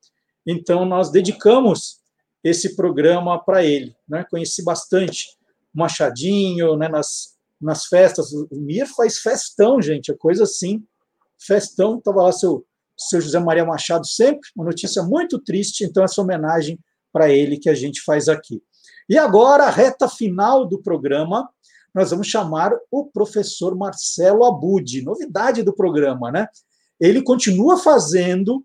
então 0.46 0.86
nós 0.86 1.10
dedicamos 1.10 2.00
esse 2.42 2.74
programa 2.74 3.42
para 3.42 3.62
ele. 3.62 3.94
Né? 4.08 4.24
Conheci 4.30 4.64
bastante 4.64 5.26
Machadinho 5.72 6.76
né? 6.76 6.88
nas, 6.88 7.34
nas 7.60 7.84
festas. 7.86 8.32
O 8.32 8.48
Mir 8.52 8.86
faz 8.86 9.18
festão, 9.18 9.80
gente, 9.82 10.10
é 10.10 10.16
coisa 10.16 10.44
assim. 10.44 10.82
Festão, 11.38 11.98
estava 11.98 12.22
lá 12.22 12.32
seu, 12.32 12.66
seu 12.96 13.20
José 13.20 13.38
Maria 13.38 13.66
Machado 13.66 14.06
sempre, 14.06 14.48
uma 14.56 14.64
notícia 14.64 15.02
muito 15.02 15.38
triste, 15.38 15.84
então 15.84 16.04
essa 16.04 16.22
homenagem 16.22 16.78
para 17.12 17.30
ele 17.30 17.58
que 17.58 17.68
a 17.68 17.74
gente 17.74 18.02
faz 18.02 18.28
aqui. 18.28 18.62
E 19.08 19.18
agora, 19.18 19.64
a 19.64 19.70
reta 19.70 20.08
final 20.08 20.66
do 20.66 20.82
programa, 20.82 21.48
nós 21.94 22.10
vamos 22.10 22.26
chamar 22.26 22.72
o 22.90 23.06
professor 23.06 23.76
Marcelo 23.76 24.44
Abud, 24.44 25.02
novidade 25.02 25.62
do 25.62 25.74
programa, 25.74 26.30
né? 26.30 26.48
Ele 26.98 27.22
continua 27.22 27.76
fazendo 27.76 28.64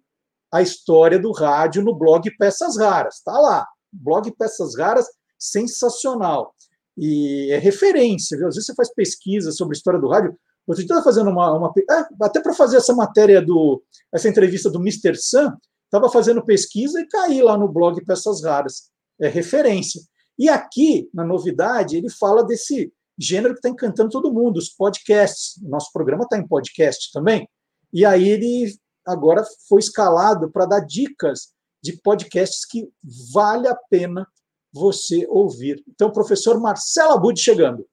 a 0.52 0.62
história 0.62 1.20
do 1.20 1.32
rádio 1.32 1.84
no 1.84 1.96
blog 1.96 2.30
Peças 2.38 2.78
Raras. 2.78 3.18
Está 3.18 3.40
lá, 3.40 3.68
blog 3.92 4.32
Peças 4.32 4.78
Raras, 4.78 5.06
sensacional. 5.38 6.56
E 6.98 7.52
é 7.52 7.58
referência, 7.58 8.38
viu? 8.38 8.48
Às 8.48 8.56
vezes 8.56 8.66
você 8.68 8.76
faz 8.76 8.94
pesquisa 8.94 9.52
sobre 9.52 9.76
a 9.76 9.78
história 9.78 10.00
do 10.00 10.10
rádio, 10.10 10.36
Outro 10.70 10.86
dia 10.86 10.94
estava 10.94 11.04
fazendo 11.04 11.32
uma. 11.32 11.52
uma 11.58 11.74
é, 11.90 12.06
até 12.22 12.40
para 12.40 12.54
fazer 12.54 12.78
essa 12.78 12.94
matéria 12.94 13.42
do. 13.42 13.82
essa 14.14 14.30
entrevista 14.30 14.70
do 14.70 14.80
Mr. 14.80 15.16
Sam, 15.16 15.58
estava 15.86 16.12
fazendo 16.12 16.46
pesquisa 16.46 17.02
e 17.02 17.08
caí 17.08 17.42
lá 17.42 17.58
no 17.58 17.68
blog 17.68 18.00
Peças 18.06 18.44
Raras. 18.44 18.92
É 19.20 19.28
referência. 19.28 20.00
E 20.38 20.48
aqui, 20.48 21.10
na 21.12 21.26
novidade, 21.26 21.98
ele 21.98 22.08
fala 22.08 22.44
desse 22.44 22.94
gênero 23.20 23.54
que 23.54 23.60
está 23.60 23.70
encantando 23.70 24.10
todo 24.10 24.34
mundo, 24.34 24.58
os 24.58 24.70
podcasts. 24.70 25.62
Nosso 25.62 25.92
programa 25.92 26.24
está 26.24 26.38
em 26.38 26.48
podcast 26.48 27.12
também. 27.12 27.48
E 27.92 28.06
aí 28.06 28.30
ele 28.30 28.74
agora 29.06 29.44
foi 29.68 29.80
escalado 29.80 30.50
para 30.50 30.66
dar 30.66 30.80
dicas 30.80 31.50
de 31.84 31.98
podcasts 32.02 32.66
que 32.66 32.90
vale 33.34 33.68
a 33.68 33.76
pena 33.76 34.26
você 34.72 35.26
ouvir. 35.28 35.84
Então, 35.88 36.12
professor 36.12 36.60
Marcelo 36.60 37.14
Abud 37.14 37.40
chegando. 37.40 37.86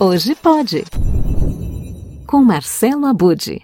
Hoje 0.00 0.34
pode. 0.34 0.84
Com 2.32 2.42
Marcelo 2.42 3.04
Abud. 3.04 3.60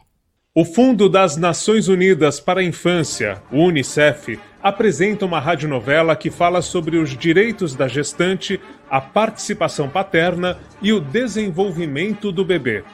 O 0.55 0.63
Fundo 0.63 1.09
das 1.09 1.39
Nações 1.39 1.89
Unidas 1.89 2.39
para 2.39 2.61
a 2.61 2.63
Infância, 2.63 3.43
o 3.51 3.61
UNICEF, 3.63 4.39
apresenta 4.63 5.25
uma 5.25 5.41
radionovela 5.41 6.15
que 6.15 6.31
fala 6.31 6.61
sobre 6.61 6.99
os 6.99 7.17
direitos 7.17 7.75
da 7.75 7.89
gestante, 7.89 8.61
a 8.91 9.01
participação 9.01 9.89
paterna 9.89 10.59
e 10.83 10.93
o 10.93 11.01
desenvolvimento 11.01 12.31
do 12.31 12.45
bebê. 12.45 12.85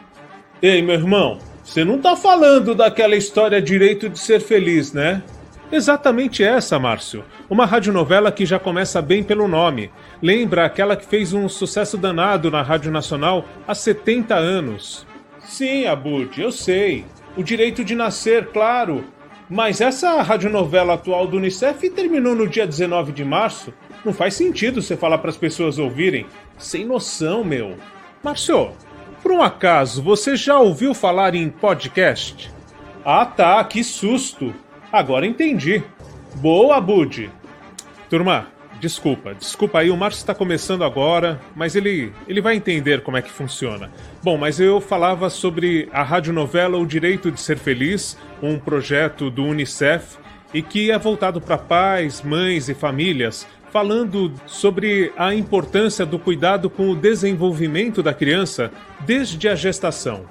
Ei, 0.62 0.80
meu 0.80 0.94
irmão, 0.94 1.40
você 1.64 1.84
não 1.84 1.98
tá 1.98 2.14
falando 2.14 2.72
daquela 2.72 3.16
história 3.16 3.60
Direito 3.60 4.08
de 4.08 4.20
Ser 4.20 4.38
Feliz, 4.38 4.92
né? 4.92 5.24
Exatamente 5.72 6.44
essa, 6.44 6.78
Márcio. 6.78 7.24
Uma 7.50 7.66
radionovela 7.66 8.30
que 8.30 8.46
já 8.46 8.60
começa 8.60 9.02
bem 9.02 9.24
pelo 9.24 9.48
nome. 9.48 9.90
Lembra 10.22 10.66
aquela 10.66 10.94
que 10.94 11.04
fez 11.04 11.32
um 11.32 11.48
sucesso 11.48 11.98
danado 11.98 12.48
na 12.48 12.62
Rádio 12.62 12.92
Nacional 12.92 13.44
há 13.66 13.74
70 13.74 14.36
anos. 14.36 15.04
Sim, 15.44 15.86
Abud, 15.86 16.40
eu 16.40 16.50
sei. 16.50 17.04
O 17.36 17.42
direito 17.42 17.84
de 17.84 17.94
nascer, 17.94 18.48
claro. 18.48 19.04
Mas 19.48 19.80
essa 19.80 20.22
radionovela 20.22 20.94
atual 20.94 21.26
do 21.26 21.36
Unicef 21.36 21.90
terminou 21.90 22.34
no 22.34 22.48
dia 22.48 22.66
19 22.66 23.12
de 23.12 23.24
março. 23.24 23.72
Não 24.04 24.12
faz 24.12 24.34
sentido 24.34 24.82
você 24.82 24.96
falar 24.96 25.18
para 25.18 25.30
as 25.30 25.36
pessoas 25.36 25.78
ouvirem. 25.78 26.26
Sem 26.58 26.84
noção, 26.84 27.44
meu. 27.44 27.76
Márcio, 28.22 28.72
por 29.22 29.32
um 29.32 29.42
acaso 29.42 30.02
você 30.02 30.36
já 30.36 30.58
ouviu 30.58 30.94
falar 30.94 31.34
em 31.34 31.48
podcast? 31.50 32.50
Ah 33.04 33.26
tá, 33.26 33.62
que 33.64 33.84
susto! 33.84 34.54
Agora 34.90 35.26
entendi. 35.26 35.82
Boa, 36.36 36.80
Bud. 36.80 37.30
Turma, 38.08 38.48
desculpa, 38.80 39.34
desculpa 39.34 39.78
aí, 39.78 39.90
o 39.90 39.96
Márcio 39.96 40.20
está 40.20 40.34
começando 40.34 40.84
agora, 40.84 41.40
mas 41.54 41.74
ele, 41.74 42.12
ele 42.28 42.40
vai 42.40 42.56
entender 42.56 43.02
como 43.02 43.16
é 43.16 43.22
que 43.22 43.30
funciona. 43.30 43.90
Bom, 44.22 44.36
mas 44.36 44.60
eu 44.60 44.80
falava 44.80 45.30
sobre 45.30 45.88
a 45.92 46.02
radionovela 46.02 46.78
O 46.78 46.86
Direito 46.86 47.30
de 47.30 47.40
Ser 47.40 47.58
Feliz, 47.58 48.16
um 48.42 48.58
projeto 48.58 49.30
do 49.30 49.44
Unicef 49.44 50.16
e 50.52 50.62
que 50.62 50.90
é 50.90 50.98
voltado 50.98 51.40
para 51.40 51.58
pais, 51.58 52.22
mães 52.22 52.68
e 52.68 52.74
famílias, 52.74 53.46
falando 53.72 54.32
sobre 54.46 55.12
a 55.16 55.34
importância 55.34 56.06
do 56.06 56.16
cuidado 56.16 56.70
com 56.70 56.90
o 56.90 56.94
desenvolvimento 56.94 58.04
da 58.04 58.14
criança 58.14 58.70
desde 59.00 59.48
a 59.48 59.56
gestação. 59.56 60.26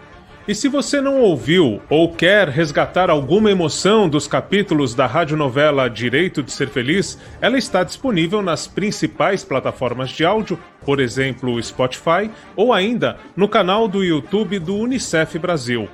E 0.45 0.53
se 0.53 0.67
você 0.67 0.99
não 0.99 1.21
ouviu 1.21 1.81
ou 1.89 2.13
quer 2.13 2.49
resgatar 2.49 3.09
alguma 3.09 3.49
emoção 3.49 4.09
dos 4.09 4.27
capítulos 4.27 4.93
da 4.93 5.05
radionovela 5.05 5.89
Direito 5.89 6.43
de 6.43 6.51
Ser 6.51 6.67
Feliz, 6.67 7.17
ela 7.39 7.57
está 7.57 7.81
disponível 7.81 8.41
nas 8.41 8.67
principais 8.67 9.45
plataformas 9.45 10.09
de 10.09 10.25
áudio, 10.25 10.59
por 10.81 10.99
exemplo, 10.99 11.61
Spotify, 11.63 12.29
ou 12.57 12.73
ainda 12.73 13.17
no 13.37 13.47
canal 13.47 13.87
do 13.87 14.03
YouTube 14.03 14.59
do 14.59 14.75
Unicef 14.75 15.39
Brasil. 15.39 15.87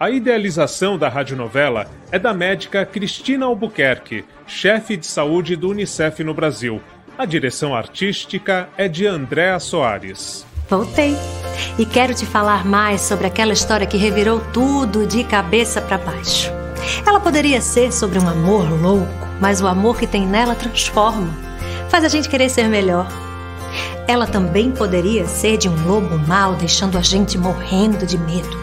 A 0.00 0.10
idealização 0.10 0.98
da 0.98 1.08
radionovela 1.08 1.86
é 2.10 2.18
da 2.18 2.34
médica 2.34 2.84
Cristina 2.84 3.46
Albuquerque, 3.46 4.24
chefe 4.48 4.96
de 4.96 5.06
saúde 5.06 5.54
do 5.54 5.70
Unicef 5.70 6.24
no 6.24 6.34
Brasil. 6.34 6.80
A 7.16 7.24
direção 7.24 7.72
artística 7.72 8.68
é 8.76 8.88
de 8.88 9.06
Andréa 9.06 9.60
Soares. 9.60 10.49
Voltei. 10.70 11.16
E 11.76 11.84
quero 11.84 12.14
te 12.14 12.24
falar 12.24 12.64
mais 12.64 13.00
sobre 13.00 13.26
aquela 13.26 13.52
história 13.52 13.86
que 13.86 13.96
revirou 13.96 14.40
tudo 14.52 15.04
de 15.04 15.24
cabeça 15.24 15.80
para 15.80 15.98
baixo. 15.98 16.50
Ela 17.04 17.18
poderia 17.18 17.60
ser 17.60 17.92
sobre 17.92 18.20
um 18.20 18.28
amor 18.28 18.70
louco, 18.80 19.28
mas 19.40 19.60
o 19.60 19.66
amor 19.66 19.98
que 19.98 20.06
tem 20.06 20.24
nela 20.24 20.54
transforma, 20.54 21.28
faz 21.88 22.04
a 22.04 22.08
gente 22.08 22.28
querer 22.28 22.48
ser 22.48 22.68
melhor. 22.68 23.08
Ela 24.06 24.26
também 24.26 24.70
poderia 24.70 25.26
ser 25.26 25.56
de 25.56 25.68
um 25.68 25.86
lobo 25.86 26.16
mau, 26.26 26.54
deixando 26.54 26.96
a 26.96 27.02
gente 27.02 27.36
morrendo 27.36 28.06
de 28.06 28.16
medo. 28.16 28.56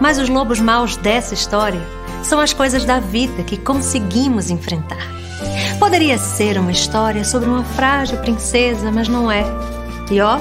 Mas 0.00 0.18
os 0.18 0.28
lobos 0.28 0.60
maus 0.60 0.96
dessa 0.96 1.34
história 1.34 1.80
são 2.22 2.38
as 2.38 2.52
coisas 2.52 2.84
da 2.84 3.00
vida 3.00 3.42
que 3.42 3.56
conseguimos 3.56 4.50
enfrentar. 4.50 5.06
Poderia 5.80 6.18
ser 6.18 6.58
uma 6.58 6.72
história 6.72 7.24
sobre 7.24 7.48
uma 7.48 7.64
frágil 7.64 8.18
princesa, 8.18 8.90
mas 8.90 9.08
não 9.08 9.30
é. 9.30 9.44
E 10.10 10.20
ó, 10.20 10.38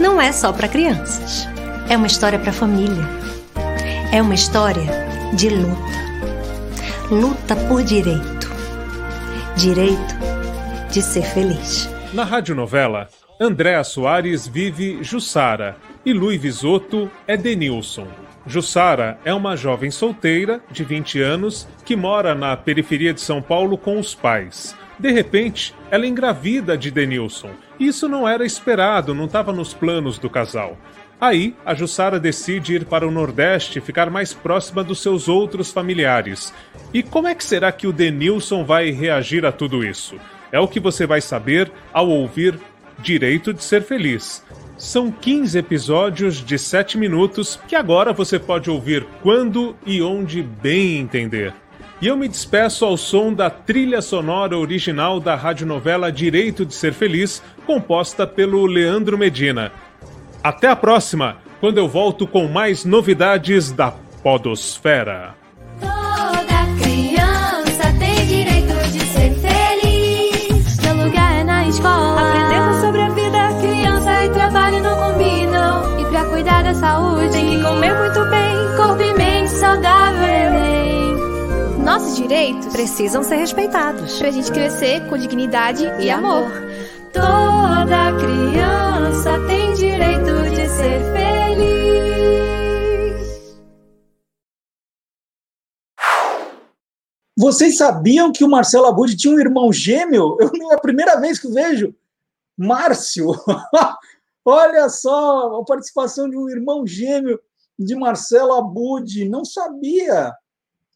não 0.00 0.20
é 0.20 0.32
só 0.32 0.50
para 0.52 0.66
crianças. 0.66 1.46
É 1.88 1.96
uma 1.96 2.06
história 2.06 2.38
para 2.38 2.52
família. 2.52 3.04
É 4.10 4.20
uma 4.22 4.34
história 4.34 4.82
de 5.34 5.50
luta. 5.50 6.00
Luta 7.10 7.54
por 7.68 7.82
direito. 7.82 8.50
Direito 9.56 10.14
de 10.90 11.02
ser 11.02 11.22
feliz. 11.22 11.88
Na 12.14 12.24
radionovela, 12.24 13.08
Andréa 13.38 13.84
Soares 13.84 14.48
vive 14.48 15.04
Jussara 15.04 15.76
e 16.04 16.12
Luiz 16.14 16.40
Visotto 16.40 17.10
é 17.26 17.36
Denilson. 17.36 18.08
Jussara 18.46 19.18
é 19.22 19.34
uma 19.34 19.54
jovem 19.54 19.90
solteira 19.90 20.62
de 20.70 20.82
20 20.82 21.20
anos 21.20 21.68
que 21.84 21.94
mora 21.94 22.34
na 22.34 22.56
periferia 22.56 23.12
de 23.12 23.20
São 23.20 23.42
Paulo 23.42 23.76
com 23.76 23.98
os 23.98 24.14
pais. 24.14 24.74
De 25.00 25.10
repente, 25.10 25.74
ela 25.90 26.06
engravida 26.06 26.76
de 26.76 26.90
Denilson. 26.90 27.52
Isso 27.78 28.06
não 28.06 28.28
era 28.28 28.44
esperado, 28.44 29.14
não 29.14 29.24
estava 29.24 29.50
nos 29.50 29.72
planos 29.72 30.18
do 30.18 30.28
casal. 30.28 30.76
Aí, 31.18 31.56
a 31.64 31.74
Jussara 31.74 32.20
decide 32.20 32.74
ir 32.74 32.84
para 32.84 33.08
o 33.08 33.10
Nordeste 33.10 33.78
e 33.78 33.82
ficar 33.82 34.10
mais 34.10 34.34
próxima 34.34 34.84
dos 34.84 35.00
seus 35.00 35.26
outros 35.26 35.70
familiares. 35.72 36.52
E 36.92 37.02
como 37.02 37.28
é 37.28 37.34
que 37.34 37.42
será 37.42 37.72
que 37.72 37.86
o 37.86 37.94
Denilson 37.94 38.62
vai 38.62 38.90
reagir 38.90 39.46
a 39.46 39.52
tudo 39.52 39.82
isso? 39.82 40.16
É 40.52 40.60
o 40.60 40.68
que 40.68 40.78
você 40.78 41.06
vai 41.06 41.22
saber 41.22 41.72
ao 41.94 42.06
ouvir 42.06 42.60
Direito 42.98 43.54
de 43.54 43.64
Ser 43.64 43.82
Feliz. 43.82 44.44
São 44.76 45.10
15 45.10 45.58
episódios 45.58 46.44
de 46.44 46.58
7 46.58 46.98
minutos 46.98 47.58
que 47.66 47.74
agora 47.74 48.12
você 48.12 48.38
pode 48.38 48.68
ouvir 48.68 49.06
quando 49.22 49.74
e 49.86 50.02
onde 50.02 50.42
bem 50.42 50.98
entender. 50.98 51.54
E 52.00 52.06
eu 52.06 52.16
me 52.16 52.26
despeço 52.26 52.86
ao 52.86 52.96
som 52.96 53.32
da 53.32 53.50
trilha 53.50 54.00
sonora 54.00 54.56
original 54.56 55.20
da 55.20 55.34
radionovela 55.34 56.10
Direito 56.10 56.64
de 56.64 56.72
Ser 56.72 56.94
Feliz, 56.94 57.42
composta 57.66 58.26
pelo 58.26 58.64
Leandro 58.64 59.18
Medina. 59.18 59.70
Até 60.42 60.68
a 60.68 60.74
próxima, 60.74 61.36
quando 61.60 61.76
eu 61.76 61.86
volto 61.86 62.26
com 62.26 62.48
mais 62.48 62.86
novidades 62.86 63.70
da 63.70 63.92
Podosfera. 64.22 65.39
Direitos 82.40 82.72
precisam 82.72 83.22
ser 83.22 83.36
respeitados. 83.36 84.18
Pra 84.18 84.30
gente 84.30 84.50
crescer 84.50 85.06
com 85.08 85.18
dignidade 85.18 85.84
e, 86.00 86.08
amor. 86.08 86.50
Toda 87.12 88.16
criança 88.18 89.38
tem 89.46 89.74
direito 89.74 90.48
de 90.48 90.66
ser 90.68 91.00
feliz. 91.12 92.00
Vocês 97.36 97.76
sabiam 97.76 98.32
que 98.32 98.42
o 98.42 98.48
Marcelo 98.48 98.86
Abud 98.86 99.14
tinha 99.16 99.34
um 99.34 99.40
irmão 99.40 99.70
gêmeo? 99.70 100.38
Eu, 100.40 100.50
é 100.70 100.74
a 100.74 100.80
primeira 100.80 101.20
vez 101.20 101.38
que 101.38 101.48
vejo. 101.48 101.94
Márcio. 102.56 103.32
Olha 104.44 104.88
só 104.88 105.60
a 105.60 105.64
participação 105.64 106.28
de 106.28 106.38
um 106.38 106.48
irmão 106.48 106.86
gêmeo 106.86 107.38
de 107.78 107.94
Marcelo 107.94 108.54
Abud. 108.54 109.28
Não 109.28 109.44
sabia. 109.44 110.32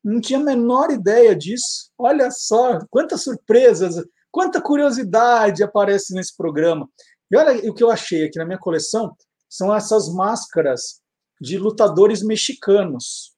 Não 0.05 0.21
tinha 0.21 0.39
a 0.39 0.43
menor 0.43 0.91
ideia 0.91 1.35
disso. 1.35 1.91
Olha 1.97 2.31
só, 2.31 2.79
quantas 2.91 3.25
surpresas, 3.25 4.05
quanta 4.31 4.61
curiosidade 4.61 5.63
aparece 5.63 6.13
nesse 6.15 6.37
programa. 6.37 6.87
E 7.31 7.37
olha 7.37 7.71
o 7.71 7.75
que 7.75 7.83
eu 7.83 7.91
achei 7.91 8.27
aqui 8.27 8.39
na 8.39 8.45
minha 8.45 8.59
coleção: 8.59 9.17
são 9.49 9.75
essas 9.75 10.13
máscaras 10.13 11.01
de 11.41 11.57
lutadores 11.57 12.23
mexicanos. 12.23 13.35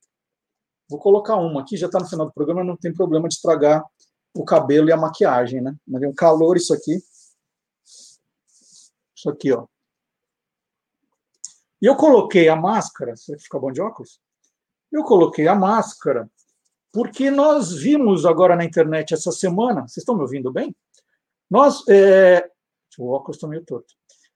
Vou 0.88 0.98
colocar 0.98 1.36
uma 1.36 1.62
aqui, 1.62 1.76
já 1.76 1.86
está 1.86 2.00
no 2.00 2.08
final 2.08 2.26
do 2.26 2.32
programa, 2.32 2.64
não 2.64 2.76
tem 2.76 2.92
problema 2.92 3.28
de 3.28 3.34
estragar 3.34 3.84
o 4.34 4.44
cabelo 4.44 4.88
e 4.88 4.92
a 4.92 4.96
maquiagem, 4.96 5.60
né? 5.60 5.74
Mas 5.86 6.02
é 6.02 6.08
um 6.08 6.14
calor 6.14 6.56
isso 6.56 6.74
aqui. 6.74 6.98
Isso 9.14 9.30
aqui, 9.30 9.52
ó. 9.52 9.66
E 11.80 11.86
eu 11.86 11.96
coloquei 11.96 12.48
a 12.48 12.56
máscara, 12.56 13.16
você 13.16 13.38
fica 13.38 13.58
bom 13.58 13.70
de 13.70 13.80
óculos? 13.80 14.20
Eu 14.90 15.04
coloquei 15.04 15.46
a 15.46 15.54
máscara 15.54 16.30
porque 16.96 17.30
nós 17.30 17.74
vimos 17.74 18.24
agora 18.24 18.56
na 18.56 18.64
internet 18.64 19.12
essa 19.12 19.30
semana, 19.30 19.82
vocês 19.82 19.98
estão 19.98 20.14
me 20.14 20.22
ouvindo 20.22 20.50
bem? 20.50 20.74
Nós, 21.50 21.86
é, 21.90 22.48
o 22.98 23.10
óculos 23.10 23.36
está 23.36 23.46
meio 23.46 23.62
torto. 23.66 23.92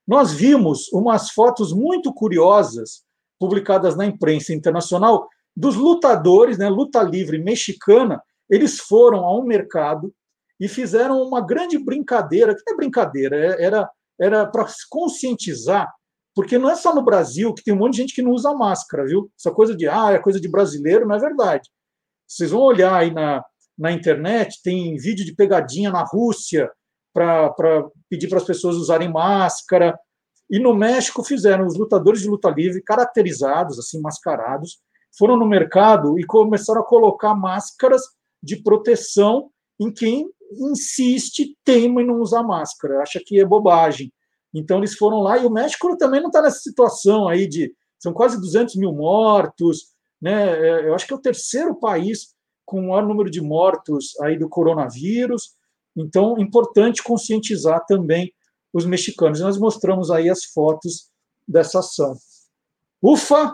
Nós 0.07 0.31
vimos 0.31 0.93
umas 0.93 1.31
fotos 1.31 1.73
muito 1.73 2.13
curiosas 2.13 3.03
publicadas 3.39 3.97
na 3.97 4.05
imprensa 4.05 4.53
internacional 4.53 5.27
dos 5.57 5.75
lutadores, 5.75 6.59
né, 6.59 6.69
luta 6.69 7.03
livre 7.03 7.39
mexicana, 7.39 8.23
eles 8.51 8.79
foram 8.79 9.25
a 9.25 9.35
um 9.35 9.43
mercado 9.43 10.13
e 10.61 10.69
fizeram 10.69 11.23
uma 11.23 11.41
grande 11.41 11.79
brincadeira, 11.79 12.55
que 12.55 12.61
não 12.67 12.75
é 12.75 12.77
brincadeira, 12.77 13.37
é, 13.37 13.65
era 13.65 13.91
era 14.21 14.45
para 14.45 14.67
conscientizar, 14.91 15.91
porque 16.35 16.59
não 16.59 16.69
é 16.69 16.77
só 16.77 16.95
no 16.95 17.01
Brasil 17.01 17.55
que 17.55 17.65
tem 17.65 17.73
um 17.73 17.79
monte 17.79 17.93
de 17.93 18.03
gente 18.03 18.15
que 18.15 18.21
não 18.21 18.33
usa 18.33 18.53
máscara, 18.53 19.07
viu? 19.07 19.33
Essa 19.35 19.51
coisa 19.51 19.75
de 19.75 19.89
ah, 19.89 20.11
é 20.13 20.19
coisa 20.19 20.39
de 20.39 20.47
brasileiro, 20.47 21.09
não 21.09 21.17
é 21.17 21.19
verdade. 21.19 21.71
Vocês 22.31 22.53
vão 22.53 22.61
olhar 22.61 22.95
aí 22.95 23.13
na, 23.13 23.45
na 23.77 23.91
internet, 23.91 24.61
tem 24.63 24.97
vídeo 24.97 25.25
de 25.25 25.35
pegadinha 25.35 25.91
na 25.91 26.05
Rússia 26.05 26.71
para 27.13 27.53
pedir 28.09 28.29
para 28.29 28.39
as 28.39 28.45
pessoas 28.45 28.77
usarem 28.77 29.11
máscara. 29.11 29.99
E 30.49 30.61
no 30.61 30.73
México 30.73 31.25
fizeram 31.25 31.67
os 31.67 31.77
lutadores 31.77 32.21
de 32.21 32.29
luta 32.29 32.49
livre, 32.49 32.83
caracterizados, 32.83 33.81
assim, 33.81 34.01
mascarados, 34.01 34.79
foram 35.19 35.37
no 35.37 35.47
mercado 35.47 36.19
e 36.21 36.25
começaram 36.25 36.83
a 36.83 36.87
colocar 36.87 37.35
máscaras 37.35 38.03
de 38.41 38.63
proteção 38.63 39.51
em 39.81 39.93
quem 39.93 40.31
insiste, 40.53 41.57
teima 41.65 42.01
em 42.01 42.07
não 42.07 42.21
usar 42.21 42.45
máscara, 42.45 43.03
acha 43.03 43.21
que 43.25 43.41
é 43.41 43.45
bobagem. 43.45 44.13
Então 44.55 44.79
eles 44.79 44.95
foram 44.95 45.21
lá 45.21 45.37
e 45.37 45.47
o 45.47 45.51
México 45.51 45.97
também 45.97 46.21
não 46.21 46.29
está 46.29 46.43
nessa 46.43 46.61
situação 46.61 47.29
aí 47.29 47.49
de 47.49 47.73
são 47.99 48.13
quase 48.13 48.41
200 48.41 48.77
mil 48.77 48.93
mortos, 48.93 49.89
né? 50.21 50.51
É, 50.51 50.89
eu 50.89 50.95
acho 50.95 51.07
que 51.07 51.13
é 51.13 51.17
o 51.17 51.21
terceiro 51.21 51.79
país 51.79 52.35
com 52.65 52.81
o 52.81 52.89
maior 52.89 53.07
número 53.07 53.31
de 53.31 53.41
mortos 53.41 54.19
aí 54.21 54.39
do 54.39 54.49
coronavírus. 54.49 55.57
Então, 55.97 56.39
importante 56.39 57.03
conscientizar 57.03 57.85
também 57.87 58.33
os 58.73 58.87
mexicanos. 58.87 59.41
Nós 59.41 59.59
mostramos 59.59 60.11
aí 60.11 60.31
as 60.31 60.45
fotos 60.45 61.11
dessa 61.47 61.81
ação. 61.81 62.17
Ufa! 63.03 63.53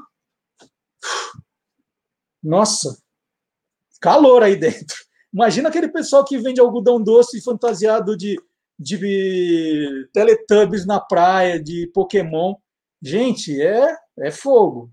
Nossa, 2.42 2.98
calor 4.00 4.42
aí 4.42 4.56
dentro. 4.56 4.96
Imagina 5.32 5.68
aquele 5.68 5.88
pessoal 5.88 6.24
que 6.24 6.38
vende 6.38 6.60
algodão 6.60 7.02
doce 7.02 7.42
fantasiado 7.42 8.16
de, 8.16 8.40
de 8.78 10.08
Teletubbies 10.12 10.86
na 10.86 11.00
praia, 11.00 11.62
de 11.62 11.90
Pokémon. 11.92 12.54
Gente, 13.02 13.60
é, 13.60 13.96
é 14.18 14.30
fogo. 14.30 14.90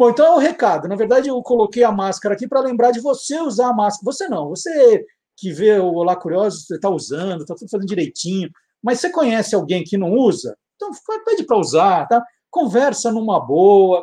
Bom, 0.00 0.08
então 0.08 0.24
é 0.24 0.30
o 0.30 0.38
recado. 0.38 0.88
Na 0.88 0.96
verdade, 0.96 1.28
eu 1.28 1.42
coloquei 1.42 1.84
a 1.84 1.92
máscara 1.92 2.34
aqui 2.34 2.48
para 2.48 2.62
lembrar 2.62 2.90
de 2.90 3.00
você 3.00 3.38
usar 3.38 3.68
a 3.68 3.74
máscara. 3.74 4.10
Você 4.10 4.28
não, 4.28 4.48
você 4.48 5.04
que 5.36 5.52
vê 5.52 5.78
o 5.78 5.92
Olá 5.92 6.16
Curioso, 6.16 6.62
você 6.62 6.76
está 6.76 6.88
usando, 6.88 7.42
está 7.42 7.54
tudo 7.54 7.68
fazendo 7.68 7.86
direitinho. 7.86 8.48
Mas 8.82 8.98
você 8.98 9.10
conhece 9.10 9.54
alguém 9.54 9.84
que 9.84 9.98
não 9.98 10.14
usa? 10.14 10.56
Então 10.74 10.90
pede 11.22 11.44
para 11.44 11.58
usar, 11.58 12.08
tá? 12.08 12.24
Conversa 12.50 13.12
numa 13.12 13.38
boa, 13.38 14.02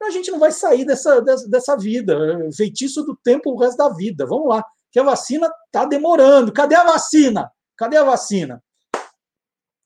a 0.00 0.10
gente 0.10 0.30
não 0.30 0.38
vai 0.38 0.52
sair 0.52 0.84
dessa, 0.84 1.20
dessa, 1.20 1.48
dessa 1.48 1.76
vida, 1.76 2.16
feitiço 2.56 3.02
do 3.02 3.16
tempo 3.16 3.50
o 3.50 3.58
resto 3.58 3.78
da 3.78 3.88
vida. 3.88 4.24
Vamos 4.24 4.48
lá, 4.48 4.64
que 4.92 5.00
a 5.00 5.02
vacina 5.02 5.50
está 5.66 5.84
demorando. 5.84 6.52
Cadê 6.52 6.76
a 6.76 6.84
vacina? 6.84 7.50
Cadê 7.76 7.96
a 7.96 8.04
vacina? 8.04 8.62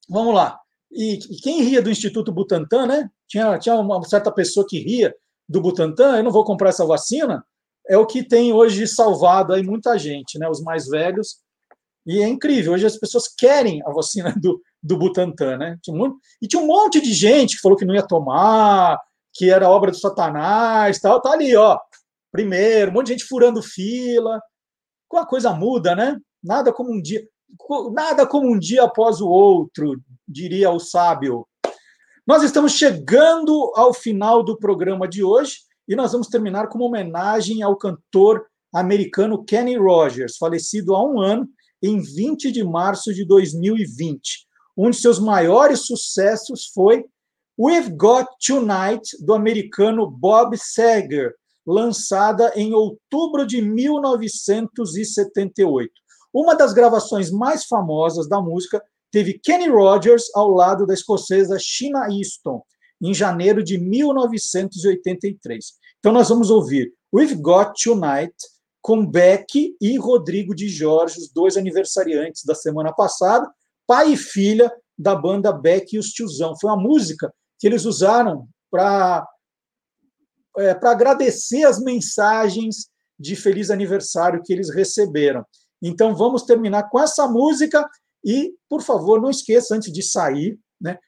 Vamos 0.07 0.35
lá. 0.35 0.61
E, 0.93 1.15
e, 1.15 1.41
quem 1.41 1.62
ria 1.62 1.81
do 1.81 1.91
Instituto 1.91 2.31
Butantan, 2.31 2.87
né? 2.87 3.11
Tinha, 3.27 3.59
tinha 3.59 3.74
uma 3.77 4.05
certa 4.05 4.31
pessoa 4.31 4.66
que 4.69 4.78
ria 4.78 5.15
do 5.48 5.60
Butantan, 5.60 6.16
eu 6.16 6.24
não 6.24 6.31
vou 6.31 6.44
comprar 6.44 6.70
essa 6.70 6.85
vacina, 6.85 7.44
é 7.89 7.97
o 7.97 8.06
que 8.06 8.23
tem 8.27 8.52
hoje 8.52 8.86
salvado 8.86 9.52
aí 9.52 9.62
muita 9.62 9.97
gente, 9.98 10.39
né? 10.39 10.48
Os 10.48 10.60
mais 10.60 10.89
velhos. 10.89 11.39
E 12.05 12.20
é 12.20 12.28
incrível, 12.28 12.73
hoje 12.73 12.86
as 12.86 12.97
pessoas 12.97 13.28
querem 13.28 13.82
a 13.85 13.90
vacina 13.90 14.35
do, 14.40 14.60
do 14.82 14.97
Butantan, 14.97 15.56
né? 15.56 15.78
E 16.40 16.47
tinha 16.47 16.62
um 16.62 16.66
monte 16.66 17.01
de 17.01 17.12
gente 17.12 17.56
que 17.56 17.62
falou 17.62 17.77
que 17.77 17.85
não 17.85 17.94
ia 17.94 18.06
tomar, 18.06 19.01
que 19.35 19.51
era 19.51 19.68
obra 19.68 19.90
do 19.90 19.98
Satanás, 19.98 20.98
tal, 21.01 21.20
tá 21.20 21.32
ali, 21.32 21.55
ó. 21.56 21.78
Primeiro, 22.32 22.90
um 22.90 22.94
monte 22.94 23.06
de 23.06 23.12
gente 23.12 23.24
furando 23.24 23.62
fila. 23.62 24.40
Com 25.09 25.18
a 25.18 25.27
coisa 25.27 25.52
muda, 25.52 25.94
né? 25.94 26.18
Nada 26.43 26.73
como 26.73 26.93
um 26.93 27.01
dia, 27.01 27.27
nada 27.93 28.27
como 28.27 28.48
um 28.48 28.59
dia 28.59 28.85
após 28.85 29.20
o 29.20 29.28
outro, 29.28 30.01
diria 30.27 30.70
o 30.70 30.81
sábio. 30.81 31.47
Nós 32.27 32.43
estamos 32.43 32.73
chegando 32.73 33.73
ao 33.77 33.94
final 33.94 34.43
do 34.43 34.59
programa 34.59 35.07
de 35.07 35.23
hoje 35.23 35.59
e 35.86 35.94
nós 35.94 36.11
vamos 36.11 36.27
terminar 36.27 36.66
com 36.66 36.77
uma 36.77 36.89
homenagem 36.89 37.62
ao 37.62 37.77
cantor 37.77 38.44
americano 38.74 39.44
Kenny 39.44 39.77
Rogers, 39.77 40.36
falecido 40.36 40.97
há 40.97 41.09
um 41.09 41.20
ano, 41.20 41.48
em 41.81 42.01
20 42.01 42.51
de 42.51 42.65
março 42.65 43.15
de 43.15 43.24
2020. 43.24 44.44
Um 44.77 44.90
de 44.90 44.97
seus 44.97 45.20
maiores 45.20 45.86
sucessos 45.86 46.66
foi 46.74 47.05
We've 47.57 47.93
Got 47.93 48.27
Tonight, 48.44 49.24
do 49.24 49.32
americano 49.32 50.11
Bob 50.11 50.59
Seger, 50.59 51.32
lançada 51.65 52.53
em 52.57 52.74
outubro 52.74 53.47
de 53.47 53.62
1978. 53.62 55.93
Uma 56.35 56.57
das 56.57 56.73
gravações 56.73 57.31
mais 57.31 57.66
famosas 57.66 58.28
da 58.28 58.40
música 58.40 58.82
teve 59.17 59.41
Kenny 59.43 59.67
Rogers 59.67 60.25
ao 60.35 60.51
lado 60.51 60.85
da 60.85 60.93
escocesa 60.93 61.57
Sheena 61.59 62.07
Easton, 62.13 62.63
em 63.01 63.15
janeiro 63.15 63.65
de 63.65 63.79
1983. 63.79 65.65
Então 65.99 66.13
nós 66.13 66.29
vamos 66.29 66.51
ouvir 66.51 66.93
We've 67.11 67.35
Got 67.37 67.83
Tonight 67.83 68.35
com 68.83 69.07
Beck 69.07 69.75
e 69.81 69.97
Rodrigo 69.97 70.55
de 70.55 70.69
Jorge, 70.69 71.19
os 71.19 71.33
dois 71.33 71.57
aniversariantes 71.57 72.45
da 72.45 72.55
semana 72.55 72.93
passada, 72.93 73.51
pai 73.87 74.13
e 74.13 74.19
filha 74.19 74.71
da 74.99 75.15
banda 75.15 75.51
Beck 75.51 75.95
e 75.95 75.99
os 75.99 76.09
Tiozão. 76.09 76.55
Foi 76.61 76.69
uma 76.69 76.77
música 76.77 77.33
que 77.59 77.67
eles 77.67 77.87
usaram 77.87 78.47
para 78.71 79.27
é, 80.59 80.75
para 80.75 80.91
agradecer 80.91 81.65
as 81.65 81.83
mensagens 81.83 82.91
de 83.19 83.35
feliz 83.35 83.71
aniversário 83.71 84.43
que 84.45 84.53
eles 84.53 84.69
receberam. 84.69 85.43
Então 85.83 86.15
vamos 86.15 86.43
terminar 86.43 86.91
com 86.91 87.01
essa 87.01 87.27
música 87.27 87.89
e, 88.27 88.53
por 88.69 88.82
favor, 88.82 89.23
não 89.23 89.31
esqueça 89.31 89.77
antes 89.77 89.93
de 89.93 90.03
sair, 90.03 90.59
né? 90.81 90.98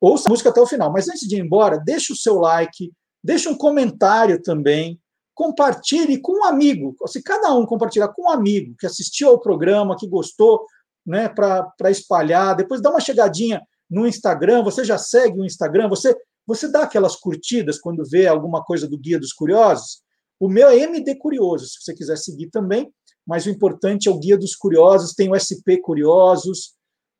Ouça 0.00 0.28
a 0.28 0.30
música 0.30 0.50
até 0.50 0.60
o 0.60 0.66
final, 0.66 0.92
mas 0.92 1.08
antes 1.08 1.26
de 1.28 1.36
ir 1.36 1.40
embora, 1.40 1.78
deixe 1.78 2.12
o 2.12 2.16
seu 2.16 2.34
like, 2.40 2.92
deixe 3.22 3.48
um 3.48 3.56
comentário 3.56 4.42
também, 4.42 5.00
compartilhe 5.32 6.20
com 6.20 6.40
um 6.40 6.44
amigo. 6.44 6.96
Se 7.06 7.22
cada 7.22 7.54
um 7.54 7.64
compartilhar 7.64 8.08
com 8.08 8.24
um 8.24 8.30
amigo 8.30 8.74
que 8.78 8.86
assistiu 8.86 9.28
ao 9.28 9.40
programa, 9.40 9.96
que 9.96 10.08
gostou, 10.08 10.66
né, 11.06 11.28
para 11.28 11.90
espalhar, 11.90 12.56
depois 12.56 12.82
dá 12.82 12.90
uma 12.90 13.00
chegadinha 13.00 13.62
no 13.88 14.06
Instagram, 14.06 14.64
você 14.64 14.84
já 14.84 14.98
segue 14.98 15.40
o 15.40 15.44
Instagram, 15.44 15.88
você 15.88 16.14
você 16.46 16.68
dá 16.68 16.82
aquelas 16.82 17.16
curtidas 17.16 17.78
quando 17.78 18.04
vê 18.04 18.26
alguma 18.26 18.62
coisa 18.62 18.86
do 18.86 18.98
Guia 18.98 19.18
dos 19.18 19.32
Curiosos? 19.32 20.02
O 20.38 20.46
meu 20.46 20.68
é 20.68 20.76
MD 20.76 21.14
Curioso, 21.16 21.66
se 21.66 21.82
você 21.82 21.94
quiser 21.94 22.18
seguir 22.18 22.50
também, 22.50 22.92
mas 23.26 23.46
o 23.46 23.50
importante 23.50 24.08
é 24.08 24.12
o 24.12 24.18
Guia 24.18 24.36
dos 24.36 24.54
Curiosos, 24.54 25.14
tem 25.14 25.30
o 25.30 25.34
SP 25.38 25.78
Curiosos, 25.80 26.74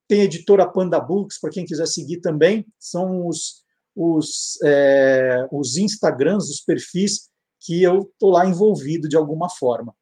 tem 0.08 0.20
a 0.20 0.24
editora 0.24 0.68
Panda 0.68 1.00
Books, 1.00 1.40
para 1.40 1.50
quem 1.50 1.64
quiser 1.64 1.86
seguir 1.86 2.20
também, 2.20 2.66
são 2.78 3.26
os, 3.26 3.62
os, 3.96 4.58
é, 4.62 5.46
os 5.50 5.76
Instagrams, 5.76 6.50
os 6.50 6.60
perfis 6.60 7.30
que 7.60 7.82
eu 7.82 8.02
estou 8.02 8.30
lá 8.30 8.46
envolvido 8.46 9.08
de 9.08 9.16
alguma 9.16 9.48
forma. 9.48 9.94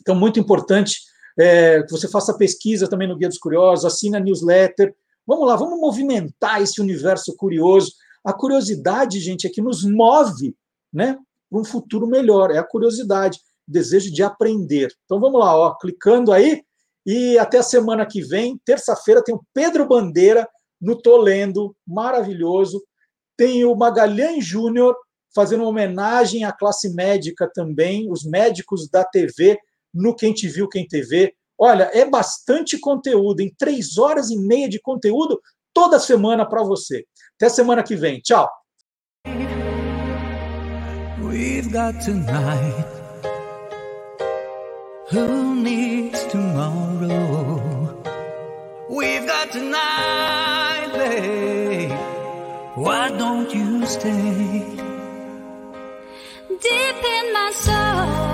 Então, 0.00 0.14
muito 0.14 0.38
importante 0.38 1.00
é, 1.38 1.82
que 1.82 1.90
você 1.90 2.08
faça 2.08 2.36
pesquisa 2.36 2.88
também 2.88 3.08
no 3.08 3.16
Guia 3.16 3.28
dos 3.28 3.38
Curiosos, 3.38 3.86
assine 3.86 4.16
a 4.16 4.20
newsletter, 4.20 4.94
Vamos 5.26 5.46
lá, 5.46 5.56
vamos 5.56 5.80
movimentar 5.80 6.60
esse 6.60 6.80
universo 6.80 7.34
curioso. 7.36 7.92
A 8.22 8.32
curiosidade, 8.32 9.20
gente, 9.20 9.46
é 9.46 9.50
que 9.50 9.62
nos 9.62 9.82
move 9.82 10.54
né, 10.92 11.18
para 11.48 11.60
um 11.60 11.64
futuro 11.64 12.06
melhor. 12.06 12.50
É 12.50 12.58
a 12.58 12.64
curiosidade, 12.64 13.40
desejo 13.66 14.12
de 14.12 14.22
aprender. 14.22 14.92
Então 15.04 15.20
vamos 15.20 15.40
lá, 15.40 15.56
ó, 15.56 15.74
clicando 15.74 16.32
aí. 16.32 16.62
E 17.06 17.38
até 17.38 17.58
a 17.58 17.62
semana 17.62 18.06
que 18.06 18.22
vem, 18.22 18.58
terça-feira, 18.64 19.22
tem 19.22 19.34
o 19.34 19.44
Pedro 19.52 19.86
Bandeira 19.86 20.48
no 20.80 21.00
Tolendo, 21.00 21.76
maravilhoso. 21.86 22.82
Tem 23.36 23.64
o 23.64 23.74
Magalhães 23.74 24.44
Júnior 24.44 24.96
fazendo 25.34 25.62
uma 25.62 25.70
homenagem 25.70 26.44
à 26.44 26.52
classe 26.52 26.94
médica 26.94 27.50
também, 27.52 28.10
os 28.10 28.24
médicos 28.24 28.88
da 28.88 29.04
TV, 29.04 29.58
no 29.92 30.14
Quem 30.14 30.32
Te 30.32 30.48
Viu, 30.48 30.68
Quem 30.68 30.86
TV. 30.86 31.34
Olha, 31.58 31.90
é 31.92 32.04
bastante 32.04 32.78
conteúdo, 32.78 33.40
em 33.40 33.52
três 33.56 33.98
horas 33.98 34.30
e 34.30 34.36
meia 34.36 34.68
de 34.68 34.80
conteúdo 34.80 35.40
toda 35.72 35.98
semana 35.98 36.46
para 36.48 36.62
você. 36.62 37.04
Até 37.36 37.48
semana 37.48 37.82
que 37.82 37.96
vem. 37.96 38.20
Tchau. 38.20 38.48
Who 45.10 45.62
needs 45.62 46.24
tomorrow? 46.28 47.94
We've 48.88 49.26
got 49.26 49.52
tonight, 49.52 50.92
babe. 50.94 51.90
Why 52.74 53.10
don't 53.10 53.54
you 53.54 53.84
stay? 53.84 54.64
Deep 56.48 57.04
in 57.16 57.32
my 57.34 57.52
soul. 57.54 58.33